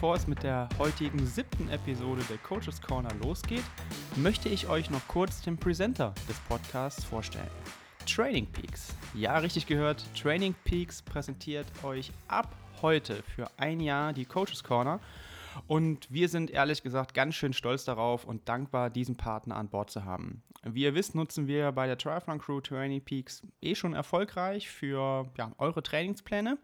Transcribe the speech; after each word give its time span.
bevor 0.00 0.16
es 0.16 0.26
mit 0.26 0.42
der 0.42 0.66
heutigen 0.78 1.26
siebten 1.26 1.68
Episode 1.68 2.22
der 2.30 2.38
Coaches 2.38 2.80
Corner 2.80 3.14
losgeht, 3.22 3.62
möchte 4.16 4.48
ich 4.48 4.66
euch 4.66 4.88
noch 4.88 5.06
kurz 5.08 5.42
den 5.42 5.58
Presenter 5.58 6.14
des 6.26 6.38
Podcasts 6.48 7.04
vorstellen. 7.04 7.50
Training 8.06 8.46
Peaks. 8.46 8.94
Ja, 9.12 9.36
richtig 9.36 9.66
gehört, 9.66 10.02
Training 10.18 10.54
Peaks 10.64 11.02
präsentiert 11.02 11.66
euch 11.82 12.12
ab 12.28 12.56
heute 12.80 13.22
für 13.24 13.50
ein 13.58 13.78
Jahr 13.78 14.14
die 14.14 14.24
Coaches 14.24 14.64
Corner. 14.64 15.00
Und 15.66 16.10
wir 16.10 16.30
sind 16.30 16.50
ehrlich 16.50 16.82
gesagt 16.82 17.12
ganz 17.12 17.34
schön 17.34 17.52
stolz 17.52 17.84
darauf 17.84 18.24
und 18.24 18.48
dankbar, 18.48 18.88
diesen 18.88 19.18
Partner 19.18 19.56
an 19.56 19.68
Bord 19.68 19.90
zu 19.90 20.06
haben. 20.06 20.42
Wie 20.62 20.84
ihr 20.84 20.94
wisst, 20.94 21.14
nutzen 21.14 21.46
wir 21.46 21.72
bei 21.72 21.86
der 21.86 21.98
Triathlon 21.98 22.38
Crew 22.38 22.62
Training 22.62 23.02
Peaks 23.02 23.42
eh 23.60 23.74
schon 23.74 23.92
erfolgreich 23.92 24.70
für 24.70 25.26
ja, 25.36 25.52
eure 25.58 25.82
Trainingspläne. 25.82 26.56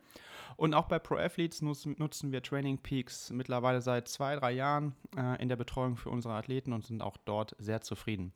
Und 0.56 0.72
auch 0.72 0.86
bei 0.86 0.98
Pro 0.98 1.16
Athletes 1.16 1.60
nutzen, 1.60 2.32
wir 2.32 2.42
Training 2.42 2.78
Peaks 2.78 3.30
mittlerweile 3.30 3.82
seit 3.82 4.08
zwei, 4.08 4.36
drei 4.36 4.52
Jahren 4.52 4.94
äh, 5.16 5.40
in 5.40 5.48
der 5.48 5.56
Betreuung 5.56 5.96
für 5.96 6.08
unsere 6.08 6.34
Athleten 6.34 6.72
und 6.72 6.86
sind 6.86 7.02
auch 7.02 7.18
dort 7.18 7.54
sehr 7.58 7.82
zufrieden. 7.82 8.32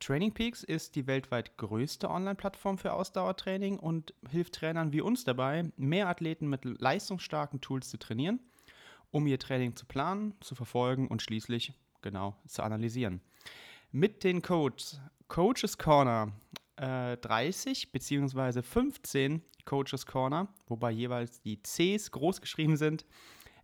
Training 0.00 0.32
Peaks 0.32 0.62
ist 0.62 0.96
die 0.96 1.06
weltweit 1.06 1.58
größte 1.58 2.10
Online-Plattform 2.10 2.78
für 2.78 2.94
Ausdauertraining 2.94 3.78
und 3.78 4.14
hilft 4.30 4.54
Trainern 4.54 4.92
wie 4.92 5.02
uns 5.02 5.24
dabei, 5.24 5.70
mehr 5.76 6.08
Athleten 6.08 6.48
mit 6.48 6.64
leistungsstarken 6.64 7.60
Tools 7.60 7.90
zu 7.90 7.98
trainieren, 7.98 8.40
um 9.10 9.26
ihr 9.26 9.38
Training 9.38 9.76
zu 9.76 9.84
planen, 9.84 10.34
zu 10.40 10.54
verfolgen 10.54 11.08
und 11.08 11.20
schließlich 11.20 11.74
genau 12.00 12.34
zu 12.46 12.62
analysieren. 12.62 13.20
Mit 13.92 14.24
den 14.24 14.40
Codes 14.40 15.00
Coaches 15.28 15.78
Corner 15.78 16.32
äh, 16.80 17.16
30 17.18 17.92
bzw. 17.92 18.62
15 18.62 19.42
Coaches 19.64 20.06
Corner, 20.06 20.48
wobei 20.66 20.90
jeweils 20.90 21.40
die 21.42 21.62
Cs 21.62 22.10
groß 22.10 22.40
geschrieben 22.40 22.76
sind, 22.76 23.04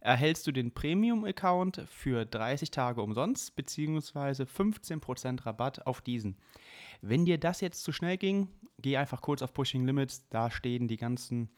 erhältst 0.01 0.47
du 0.47 0.53
den 0.53 0.73
Premium-Account 0.73 1.83
für 1.89 2.27
30 2.27 2.71
Tage 2.71 3.03
umsonst 3.03 3.57
bzw. 3.57 4.45
15% 4.45 5.47
Rabatt 5.47 5.87
auf 5.87 6.01
diesen. 6.01 6.37
Wenn 7.01 7.25
dir 7.25 7.39
das 7.39 7.61
jetzt 7.61 7.83
zu 7.83 7.93
schnell 7.93 8.19
ging, 8.19 8.49
geh 8.79 8.97
einfach 8.97 9.23
kurz 9.23 9.43
auf 9.43 9.53
Pushing 9.53 9.87
Limits. 9.87 10.29
Da 10.29 10.51
stehen 10.51 10.87
die 10.87 10.97
ganzen 10.97 11.49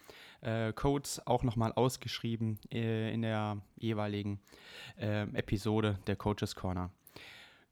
äh, 0.41 0.73
Codes 0.73 1.27
auch 1.27 1.43
nochmal 1.43 1.73
ausgeschrieben 1.73 2.59
äh, 2.73 3.13
in 3.13 3.23
der 3.23 3.61
jeweiligen 3.77 4.41
äh, 4.97 5.23
Episode 5.35 5.99
der 6.07 6.17
Coaches 6.17 6.55
Corner. 6.55 6.91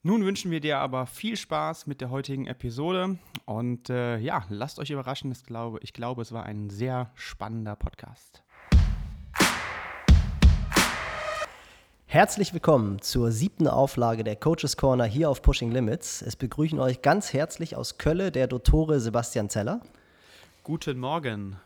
Nun 0.06 0.24
wünschen 0.24 0.52
wir 0.52 0.60
dir 0.60 0.78
aber 0.78 1.04
viel 1.06 1.36
Spaß 1.36 1.88
mit 1.88 2.00
der 2.00 2.10
heutigen 2.10 2.46
Episode 2.46 3.18
und 3.44 3.90
äh, 3.90 4.18
ja, 4.18 4.44
lasst 4.50 4.78
euch 4.78 4.90
überraschen. 4.90 5.32
Ich 5.32 5.42
glaube, 5.42 5.80
ich 5.82 5.92
glaube, 5.92 6.22
es 6.22 6.30
war 6.30 6.44
ein 6.44 6.70
sehr 6.70 7.10
spannender 7.16 7.74
Podcast. 7.74 8.44
Herzlich 12.06 12.54
willkommen 12.54 13.02
zur 13.02 13.32
siebten 13.32 13.66
Auflage 13.66 14.22
der 14.22 14.36
Coaches 14.36 14.76
Corner 14.76 15.06
hier 15.06 15.28
auf 15.28 15.42
Pushing 15.42 15.72
Limits. 15.72 16.22
Es 16.22 16.36
begrüßen 16.36 16.78
euch 16.78 17.02
ganz 17.02 17.32
herzlich 17.32 17.74
aus 17.74 17.98
Kölle 17.98 18.30
der 18.30 18.46
Dottore 18.46 19.00
Sebastian 19.00 19.48
Zeller. 19.48 19.80
Guten 20.62 21.00
Morgen 21.00 21.56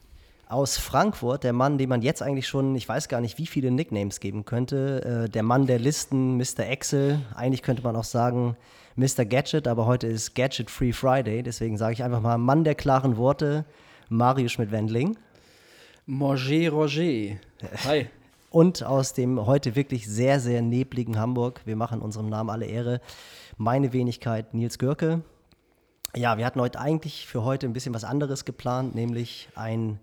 aus 0.50 0.78
Frankfurt, 0.78 1.44
der 1.44 1.52
Mann, 1.52 1.78
dem 1.78 1.88
man 1.88 2.02
jetzt 2.02 2.22
eigentlich 2.22 2.48
schon, 2.48 2.74
ich 2.74 2.88
weiß 2.88 3.08
gar 3.08 3.20
nicht, 3.20 3.38
wie 3.38 3.46
viele 3.46 3.70
Nicknames 3.70 4.18
geben 4.18 4.44
könnte. 4.44 5.24
Äh, 5.26 5.28
der 5.28 5.44
Mann 5.44 5.66
der 5.66 5.78
Listen, 5.78 6.36
Mr. 6.36 6.66
Excel. 6.68 7.20
Eigentlich 7.36 7.62
könnte 7.62 7.82
man 7.84 7.94
auch 7.94 8.04
sagen 8.04 8.56
Mr. 8.96 9.24
Gadget, 9.24 9.68
aber 9.68 9.86
heute 9.86 10.08
ist 10.08 10.34
Gadget 10.34 10.68
Free 10.68 10.92
Friday. 10.92 11.44
Deswegen 11.44 11.78
sage 11.78 11.92
ich 11.92 12.02
einfach 12.02 12.20
mal 12.20 12.36
Mann 12.36 12.64
der 12.64 12.74
klaren 12.74 13.16
Worte, 13.16 13.64
Mario 14.08 14.48
Schmidt-Wendling. 14.48 15.16
Morger 16.06 16.70
Roger. 16.70 17.36
Hi. 17.84 18.08
Und 18.50 18.82
aus 18.82 19.12
dem 19.14 19.46
heute 19.46 19.76
wirklich 19.76 20.08
sehr, 20.08 20.40
sehr 20.40 20.60
nebligen 20.62 21.16
Hamburg, 21.16 21.60
wir 21.64 21.76
machen 21.76 22.02
unserem 22.02 22.28
Namen 22.28 22.50
alle 22.50 22.66
Ehre, 22.66 23.00
meine 23.56 23.92
Wenigkeit 23.92 24.52
Nils 24.52 24.78
Görke. 24.78 25.22
Ja, 26.16 26.36
wir 26.36 26.44
hatten 26.44 26.60
heute 26.60 26.80
eigentlich 26.80 27.28
für 27.28 27.44
heute 27.44 27.66
ein 27.66 27.72
bisschen 27.72 27.94
was 27.94 28.02
anderes 28.02 28.44
geplant, 28.44 28.96
nämlich 28.96 29.48
ein 29.54 30.00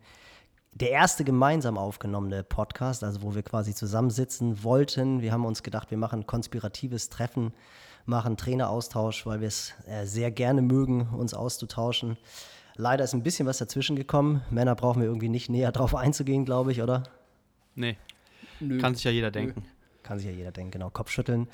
der 0.74 0.92
erste 0.92 1.24
gemeinsam 1.24 1.78
aufgenommene 1.78 2.44
Podcast, 2.44 3.04
also 3.04 3.22
wo 3.24 3.36
wir 3.36 3.44
quasi 3.44 3.74
zusammensitzen 3.74 4.64
wollten. 4.64 5.22
Wir 5.22 5.32
haben 5.32 5.46
uns 5.46 5.64
gedacht, 5.64 5.92
wir 5.92 5.98
machen 5.98 6.22
ein 6.22 6.28
konspiratives 6.28 7.10
Treffen, 7.10 7.54
machen 8.06 8.38
Traineraustausch, 8.38 9.26
weil 9.26 9.42
wir 9.42 9.48
es 9.48 9.74
äh, 9.88 10.06
sehr 10.06 10.32
gerne 10.32 10.62
mögen, 10.62 11.10
uns 11.10 11.34
auszutauschen. 11.34 12.18
Leider 12.76 13.04
ist 13.04 13.14
ein 13.14 13.24
bisschen 13.24 13.48
was 13.48 13.58
dazwischen 13.58 13.96
gekommen. 13.96 14.42
Männer 14.52 14.76
brauchen 14.76 15.02
wir 15.02 15.08
irgendwie 15.08 15.30
nicht 15.30 15.50
näher 15.50 15.72
drauf 15.72 15.96
einzugehen, 15.96 16.46
glaube 16.46 16.72
ich, 16.72 16.82
oder? 16.82 17.04
Nee. 17.74 17.98
Nö. 18.60 18.80
Kann 18.80 18.94
sich 18.94 19.04
ja 19.04 19.12
jeder 19.12 19.32
denken. 19.32 19.62
Nö. 19.62 19.68
Kann 20.04 20.20
sich 20.20 20.28
ja 20.28 20.34
jeder 20.34 20.52
denken, 20.52 20.72
genau. 20.72 20.90
Kopfschütteln. 20.90 21.48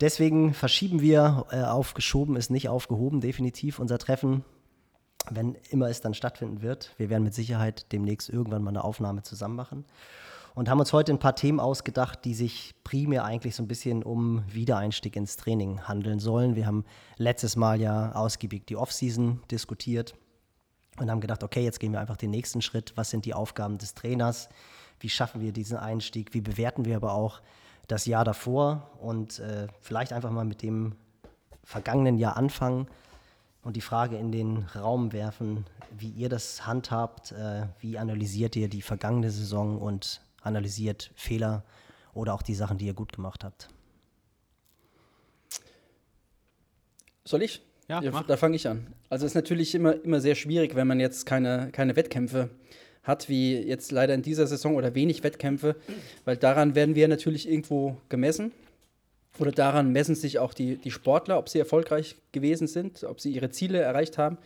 Deswegen 0.00 0.54
verschieben 0.54 1.00
wir, 1.00 1.46
äh, 1.50 1.62
aufgeschoben 1.62 2.36
ist 2.36 2.50
nicht 2.50 2.68
aufgehoben, 2.68 3.20
definitiv 3.20 3.78
unser 3.78 3.98
Treffen 3.98 4.44
wenn 5.30 5.56
immer 5.70 5.88
es 5.88 6.00
dann 6.00 6.14
stattfinden 6.14 6.62
wird. 6.62 6.92
Wir 6.98 7.10
werden 7.10 7.24
mit 7.24 7.34
Sicherheit 7.34 7.90
demnächst 7.92 8.28
irgendwann 8.28 8.62
mal 8.62 8.70
eine 8.70 8.84
Aufnahme 8.84 9.22
zusammen 9.22 9.56
machen. 9.56 9.84
Und 10.54 10.70
haben 10.70 10.80
uns 10.80 10.94
heute 10.94 11.12
ein 11.12 11.18
paar 11.18 11.36
Themen 11.36 11.60
ausgedacht, 11.60 12.24
die 12.24 12.32
sich 12.32 12.74
primär 12.82 13.24
eigentlich 13.24 13.54
so 13.54 13.62
ein 13.62 13.68
bisschen 13.68 14.02
um 14.02 14.42
Wiedereinstieg 14.48 15.14
ins 15.14 15.36
Training 15.36 15.86
handeln 15.86 16.18
sollen. 16.18 16.56
Wir 16.56 16.66
haben 16.66 16.84
letztes 17.18 17.56
Mal 17.56 17.78
ja 17.78 18.12
ausgiebig 18.12 18.66
die 18.66 18.76
Offseason 18.76 19.42
diskutiert 19.50 20.14
und 20.98 21.10
haben 21.10 21.20
gedacht, 21.20 21.42
okay, 21.42 21.62
jetzt 21.62 21.78
gehen 21.78 21.92
wir 21.92 22.00
einfach 22.00 22.16
den 22.16 22.30
nächsten 22.30 22.62
Schritt. 22.62 22.94
Was 22.96 23.10
sind 23.10 23.26
die 23.26 23.34
Aufgaben 23.34 23.76
des 23.76 23.92
Trainers? 23.92 24.48
Wie 24.98 25.10
schaffen 25.10 25.42
wir 25.42 25.52
diesen 25.52 25.76
Einstieg? 25.76 26.32
Wie 26.32 26.40
bewerten 26.40 26.86
wir 26.86 26.96
aber 26.96 27.12
auch 27.12 27.42
das 27.86 28.06
Jahr 28.06 28.24
davor? 28.24 28.90
Und 28.98 29.40
äh, 29.40 29.66
vielleicht 29.82 30.14
einfach 30.14 30.30
mal 30.30 30.46
mit 30.46 30.62
dem 30.62 30.94
vergangenen 31.64 32.16
Jahr 32.16 32.38
anfangen 32.38 32.86
und 33.66 33.74
die 33.74 33.80
Frage 33.80 34.16
in 34.16 34.30
den 34.30 34.58
Raum 34.76 35.12
werfen, 35.12 35.66
wie 35.98 36.10
ihr 36.10 36.28
das 36.28 36.68
handhabt, 36.68 37.32
äh, 37.32 37.62
wie 37.80 37.98
analysiert 37.98 38.54
ihr 38.54 38.68
die 38.68 38.80
vergangene 38.80 39.28
Saison 39.28 39.78
und 39.78 40.20
analysiert 40.40 41.10
Fehler 41.16 41.64
oder 42.14 42.32
auch 42.32 42.42
die 42.42 42.54
Sachen, 42.54 42.78
die 42.78 42.86
ihr 42.86 42.94
gut 42.94 43.12
gemacht 43.12 43.42
habt. 43.42 43.68
Soll 47.24 47.42
ich? 47.42 47.60
Ja, 47.88 48.00
ja 48.02 48.22
da 48.22 48.36
fange 48.36 48.54
ich 48.54 48.68
an. 48.68 48.86
Also 49.10 49.26
es 49.26 49.32
ist 49.32 49.34
natürlich 49.34 49.74
immer, 49.74 50.00
immer 50.00 50.20
sehr 50.20 50.36
schwierig, 50.36 50.76
wenn 50.76 50.86
man 50.86 51.00
jetzt 51.00 51.26
keine, 51.26 51.70
keine 51.72 51.96
Wettkämpfe 51.96 52.50
hat, 53.02 53.28
wie 53.28 53.56
jetzt 53.56 53.90
leider 53.90 54.14
in 54.14 54.22
dieser 54.22 54.46
Saison 54.46 54.76
oder 54.76 54.94
wenig 54.94 55.24
Wettkämpfe, 55.24 55.74
weil 56.24 56.36
daran 56.36 56.76
werden 56.76 56.94
wir 56.94 57.08
natürlich 57.08 57.48
irgendwo 57.48 57.96
gemessen. 58.10 58.52
Oder 59.38 59.52
daran 59.52 59.92
messen 59.92 60.14
sich 60.14 60.38
auch 60.38 60.54
die, 60.54 60.76
die 60.76 60.90
Sportler, 60.90 61.38
ob 61.38 61.48
sie 61.48 61.58
erfolgreich 61.58 62.16
gewesen 62.32 62.66
sind, 62.66 63.04
ob 63.04 63.20
sie 63.20 63.32
ihre 63.32 63.50
Ziele 63.50 63.78
erreicht 63.78 64.18
haben. 64.18 64.38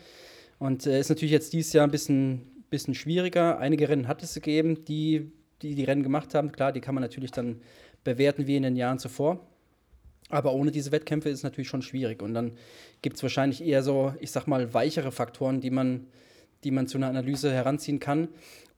Und 0.58 0.86
es 0.86 0.86
äh, 0.86 1.00
ist 1.00 1.08
natürlich 1.08 1.32
jetzt 1.32 1.52
dieses 1.52 1.72
Jahr 1.72 1.86
ein 1.86 1.90
bisschen, 1.90 2.64
bisschen 2.70 2.94
schwieriger. 2.94 3.58
Einige 3.58 3.88
Rennen 3.88 4.08
hat 4.08 4.22
es 4.22 4.34
gegeben, 4.34 4.84
die, 4.84 5.32
die 5.62 5.74
die 5.74 5.84
Rennen 5.84 6.02
gemacht 6.02 6.34
haben. 6.34 6.52
Klar, 6.52 6.72
die 6.72 6.80
kann 6.80 6.94
man 6.94 7.02
natürlich 7.02 7.30
dann 7.30 7.60
bewerten 8.04 8.46
wie 8.46 8.56
in 8.56 8.62
den 8.62 8.76
Jahren 8.76 8.98
zuvor. 8.98 9.46
Aber 10.28 10.52
ohne 10.54 10.70
diese 10.70 10.92
Wettkämpfe 10.92 11.28
ist 11.28 11.38
es 11.38 11.42
natürlich 11.42 11.68
schon 11.68 11.82
schwierig. 11.82 12.22
Und 12.22 12.34
dann 12.34 12.52
gibt 13.02 13.16
es 13.16 13.22
wahrscheinlich 13.22 13.64
eher 13.64 13.82
so, 13.82 14.14
ich 14.20 14.30
sag 14.30 14.46
mal, 14.46 14.72
weichere 14.74 15.12
Faktoren, 15.12 15.60
die 15.60 15.70
man, 15.70 16.06
die 16.64 16.70
man 16.70 16.86
zu 16.86 16.98
einer 16.98 17.08
Analyse 17.08 17.52
heranziehen 17.52 18.00
kann 18.00 18.28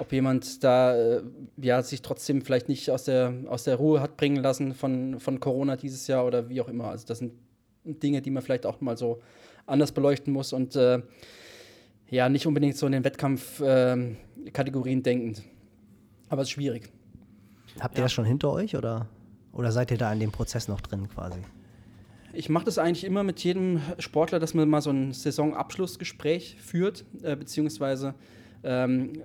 ob 0.03 0.13
jemand 0.13 0.65
da 0.65 0.97
äh, 0.97 1.23
ja, 1.59 1.81
sich 1.81 2.03
trotzdem 2.03 2.43
vielleicht 2.43 2.69
nicht 2.69 2.91
aus 2.91 3.05
der, 3.05 3.33
aus 3.47 3.63
der 3.63 3.77
Ruhe 3.77 4.01
hat 4.01 4.17
bringen 4.17 4.43
lassen 4.43 4.75
von, 4.75 5.21
von 5.21 5.39
Corona 5.39 5.77
dieses 5.77 6.09
Jahr 6.09 6.27
oder 6.27 6.49
wie 6.49 6.61
auch 6.61 6.67
immer. 6.67 6.89
Also 6.89 7.07
das 7.07 7.19
sind 7.19 7.35
Dinge, 7.85 8.21
die 8.21 8.31
man 8.31 8.43
vielleicht 8.43 8.67
auch 8.67 8.81
mal 8.81 8.97
anders 9.67 9.93
beleuchten 9.93 10.33
muss 10.33 10.53
und 10.53 10.75
äh, 10.75 11.03
ja, 12.11 12.29
nicht 12.29 12.49
unbedingt 12.49 12.77
so 12.77 12.87
in 12.87 12.93
den 12.93 13.05
Wettkampfkategorien 13.05 14.99
äh, 14.99 15.03
denken. 15.03 15.41
Aber 16.29 16.43
es 16.43 16.49
ist 16.49 16.53
schwierig. 16.53 16.91
Habt 17.79 17.95
ihr 17.95 17.99
ja. 18.01 18.07
das 18.07 18.13
schon 18.13 18.25
hinter 18.25 18.51
euch 18.53 18.75
oder, 18.77 19.07
oder 19.53 19.71
seid 19.71 19.93
ihr 19.93 19.99
da 19.99 20.13
in 20.13 20.19
dem 20.19 20.33
Prozess 20.33 20.67
noch 20.67 20.81
drin 20.81 21.09
quasi? 21.09 21.39
Ich 22.35 22.49
mache 22.49 22.65
das 22.65 22.79
eigentlich 22.79 23.05
immer 23.05 23.23
mit 23.25 23.41
jedem 23.41 23.81
Sportler, 23.99 24.39
dass 24.39 24.55
man 24.55 24.69
mal 24.69 24.81
so 24.81 24.91
ein 24.91 25.13
Saisonabschlussgespräch 25.13 26.57
führt, 26.59 27.05
äh, 27.23 27.37
beziehungsweise 27.37 28.15
ähm, 28.65 29.23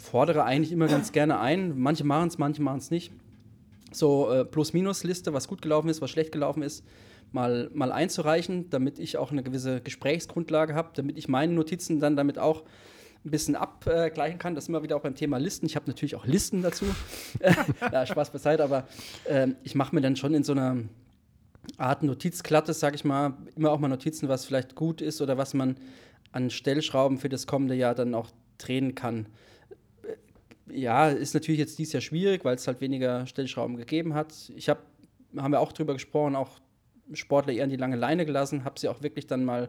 fordere 0.00 0.44
eigentlich 0.44 0.72
immer 0.72 0.86
ganz 0.86 1.12
gerne 1.12 1.40
ein. 1.40 1.78
Manche 1.78 2.04
machen 2.04 2.28
es, 2.28 2.36
manche 2.36 2.60
machen 2.60 2.78
es 2.78 2.90
nicht. 2.90 3.12
So 3.92 4.30
äh, 4.30 4.44
Plus-Minus-Liste, 4.44 5.32
was 5.32 5.48
gut 5.48 5.62
gelaufen 5.62 5.88
ist, 5.88 6.02
was 6.02 6.10
schlecht 6.10 6.32
gelaufen 6.32 6.62
ist, 6.62 6.84
mal, 7.32 7.70
mal 7.72 7.92
einzureichen, 7.92 8.68
damit 8.68 8.98
ich 8.98 9.16
auch 9.16 9.32
eine 9.32 9.42
gewisse 9.42 9.80
Gesprächsgrundlage 9.80 10.74
habe, 10.74 10.90
damit 10.94 11.16
ich 11.16 11.28
meine 11.28 11.54
Notizen 11.54 11.98
dann 11.98 12.14
damit 12.14 12.38
auch 12.38 12.64
ein 13.24 13.30
bisschen 13.30 13.56
abgleichen 13.56 14.38
kann. 14.38 14.54
Das 14.54 14.64
ist 14.64 14.68
immer 14.68 14.82
wieder 14.82 14.96
auch 14.96 15.02
beim 15.02 15.14
Thema 15.14 15.38
Listen. 15.38 15.64
Ich 15.64 15.76
habe 15.76 15.86
natürlich 15.86 16.14
auch 16.14 16.26
Listen 16.26 16.62
dazu. 16.62 16.84
ja, 17.92 18.04
Spaß 18.04 18.30
beiseite, 18.30 18.64
aber 18.64 18.86
äh, 19.24 19.48
ich 19.62 19.74
mache 19.74 19.94
mir 19.94 20.02
dann 20.02 20.16
schon 20.16 20.34
in 20.34 20.44
so 20.44 20.52
einer 20.52 20.76
Art 21.76 22.02
Notizklatte, 22.02 22.72
sage 22.72 22.96
ich 22.96 23.04
mal, 23.04 23.36
immer 23.56 23.70
auch 23.70 23.78
mal 23.78 23.88
Notizen, 23.88 24.28
was 24.28 24.44
vielleicht 24.44 24.74
gut 24.74 25.00
ist 25.00 25.20
oder 25.20 25.38
was 25.38 25.54
man 25.54 25.76
an 26.32 26.50
Stellschrauben 26.50 27.18
für 27.18 27.28
das 27.28 27.46
kommende 27.46 27.74
Jahr 27.74 27.94
dann 27.94 28.14
auch 28.14 28.30
drehen 28.58 28.94
kann 28.94 29.26
ja, 30.72 31.08
ist 31.08 31.34
natürlich 31.34 31.58
jetzt 31.58 31.78
dieses 31.78 31.92
Jahr 31.92 32.00
schwierig, 32.00 32.44
weil 32.44 32.56
es 32.56 32.66
halt 32.66 32.80
weniger 32.80 33.26
Stellschrauben 33.26 33.76
gegeben 33.76 34.14
hat. 34.14 34.34
Ich 34.56 34.68
habe, 34.68 34.80
haben 35.36 35.52
wir 35.52 35.60
auch 35.60 35.72
drüber 35.72 35.94
gesprochen, 35.94 36.36
auch 36.36 36.60
Sportler 37.12 37.52
eher 37.52 37.64
an 37.64 37.70
die 37.70 37.76
lange 37.76 37.96
Leine 37.96 38.24
gelassen, 38.24 38.64
habe 38.64 38.78
sie 38.78 38.88
auch 38.88 39.02
wirklich 39.02 39.26
dann 39.26 39.44
mal 39.44 39.68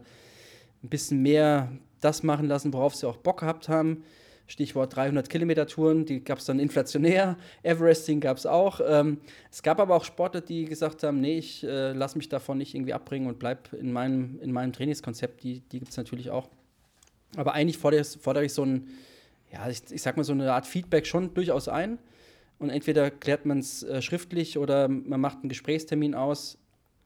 ein 0.83 0.89
bisschen 0.89 1.21
mehr 1.21 1.71
das 1.99 2.23
machen 2.23 2.47
lassen, 2.47 2.73
worauf 2.73 2.95
sie 2.95 3.07
auch 3.07 3.17
Bock 3.17 3.41
gehabt 3.41 3.69
haben. 3.69 4.03
Stichwort 4.51 4.93
300 4.95 5.29
Kilometer 5.29 5.65
Touren, 5.65 6.05
die 6.05 6.23
gab 6.23 6.39
es 6.39 6.45
dann 6.45 6.59
inflationär. 6.59 7.37
Everesting 7.63 8.19
gab 8.19 8.35
es 8.35 8.45
auch. 8.45 8.81
Ähm, 8.85 9.21
es 9.49 9.63
gab 9.63 9.79
aber 9.79 9.95
auch 9.95 10.03
Sportler, 10.03 10.41
die 10.41 10.65
gesagt 10.65 11.03
haben, 11.03 11.21
nee, 11.21 11.37
ich 11.37 11.63
äh, 11.63 11.93
lasse 11.93 12.17
mich 12.17 12.27
davon 12.27 12.57
nicht 12.57 12.75
irgendwie 12.75 12.93
abbringen 12.93 13.29
und 13.29 13.39
bleib 13.39 13.71
in 13.71 13.93
meinem, 13.93 14.39
in 14.41 14.51
meinem 14.51 14.73
Trainingskonzept. 14.73 15.41
Die, 15.43 15.61
die 15.61 15.79
gibt 15.79 15.91
es 15.91 15.97
natürlich 15.97 16.31
auch. 16.31 16.49
Aber 17.37 17.53
eigentlich 17.53 17.77
fordere, 17.77 18.03
fordere 18.03 18.43
ich 18.43 18.53
so 18.53 18.65
ein, 18.65 18.89
ja, 19.53 19.69
ich, 19.69 19.83
ich 19.89 20.01
sag 20.01 20.17
mal 20.17 20.23
so 20.23 20.33
eine 20.33 20.51
Art 20.51 20.67
Feedback 20.67 21.07
schon 21.07 21.33
durchaus 21.33 21.69
ein. 21.69 21.97
Und 22.59 22.69
entweder 22.69 23.09
klärt 23.09 23.45
man 23.45 23.59
es 23.59 23.83
äh, 23.83 24.01
schriftlich 24.01 24.57
oder 24.57 24.89
man 24.89 25.21
macht 25.21 25.37
einen 25.37 25.49
Gesprächstermin 25.49 26.13
aus. 26.13 26.57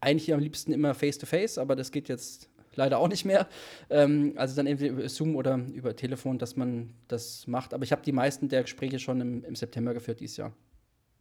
Eigentlich 0.02 0.34
am 0.34 0.40
liebsten 0.40 0.74
immer 0.74 0.96
face-to-face, 0.96 1.58
-face, 1.58 1.62
aber 1.62 1.76
das 1.76 1.92
geht 1.92 2.10
jetzt 2.10 2.50
leider 2.78 3.00
auch 3.00 3.08
nicht 3.08 3.26
mehr. 3.26 3.48
Ähm, 3.90 4.34
also 4.36 4.56
dann 4.56 4.68
entweder 4.68 4.94
über 4.94 5.10
Zoom 5.10 5.36
oder 5.36 5.60
über 5.74 5.96
Telefon, 5.96 6.38
dass 6.38 6.56
man 6.56 6.94
das 7.08 7.48
macht. 7.48 7.74
Aber 7.74 7.84
ich 7.84 7.92
habe 7.92 8.02
die 8.02 8.12
meisten 8.12 8.50
der 8.50 8.64
Gespräche 8.64 9.00
schon 9.00 9.22
im, 9.22 9.44
im 9.44 9.56
September 9.56 9.94
geführt 9.94 10.20
dieses 10.20 10.38
Jahr. 10.38 10.54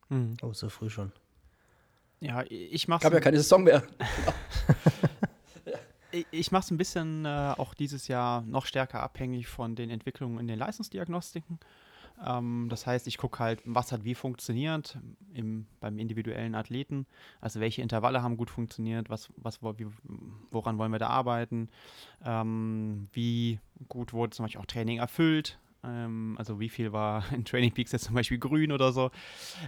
Mhm. 0.08 0.36
Oh, 0.42 0.52
so 0.52 0.68
früh 0.68 0.90
schon. 0.90 1.12
Ja, 2.20 2.44
ich 2.48 2.88
mache. 2.88 3.02
Ich 3.02 3.04
habe 3.04 3.16
ja 3.16 3.20
keine 3.20 3.36
Saison 3.36 3.64
mehr. 3.64 3.82
ich, 6.10 6.26
ich 6.30 6.52
mache 6.52 6.64
es 6.64 6.70
ein 6.70 6.78
bisschen 6.78 7.24
äh, 7.24 7.54
auch 7.56 7.74
dieses 7.74 8.08
Jahr 8.08 8.42
noch 8.42 8.66
stärker 8.66 9.02
abhängig 9.02 9.48
von 9.48 9.74
den 9.74 9.90
Entwicklungen 9.90 10.38
in 10.38 10.46
den 10.46 10.58
Leistungsdiagnostiken. 10.58 11.58
Ähm, 12.24 12.68
das 12.70 12.86
heißt, 12.86 13.06
ich 13.06 13.18
gucke 13.18 13.38
halt, 13.38 13.60
was 13.64 13.92
hat 13.92 14.04
wie 14.04 14.14
funktioniert 14.14 14.98
im, 15.32 15.66
beim 15.80 15.98
individuellen 15.98 16.54
Athleten. 16.54 17.06
Also 17.40 17.60
welche 17.60 17.82
Intervalle 17.82 18.22
haben 18.22 18.36
gut 18.36 18.50
funktioniert, 18.50 19.10
was, 19.10 19.30
was, 19.36 19.62
wie, 19.62 19.86
woran 20.50 20.78
wollen 20.78 20.92
wir 20.92 20.98
da 20.98 21.08
arbeiten, 21.08 21.68
ähm, 22.24 23.08
wie 23.12 23.58
gut 23.88 24.12
wurde 24.12 24.30
zum 24.30 24.44
Beispiel 24.44 24.60
auch 24.60 24.66
Training 24.66 24.98
erfüllt. 24.98 25.58
Ähm, 25.82 26.36
also 26.38 26.60
wie 26.60 26.68
viel 26.68 26.92
war 26.92 27.24
in 27.32 27.44
Training 27.44 27.72
Peaks 27.72 27.92
jetzt 27.92 28.04
zum 28.04 28.14
Beispiel 28.14 28.38
grün 28.38 28.72
oder 28.72 28.92
so. 28.92 29.10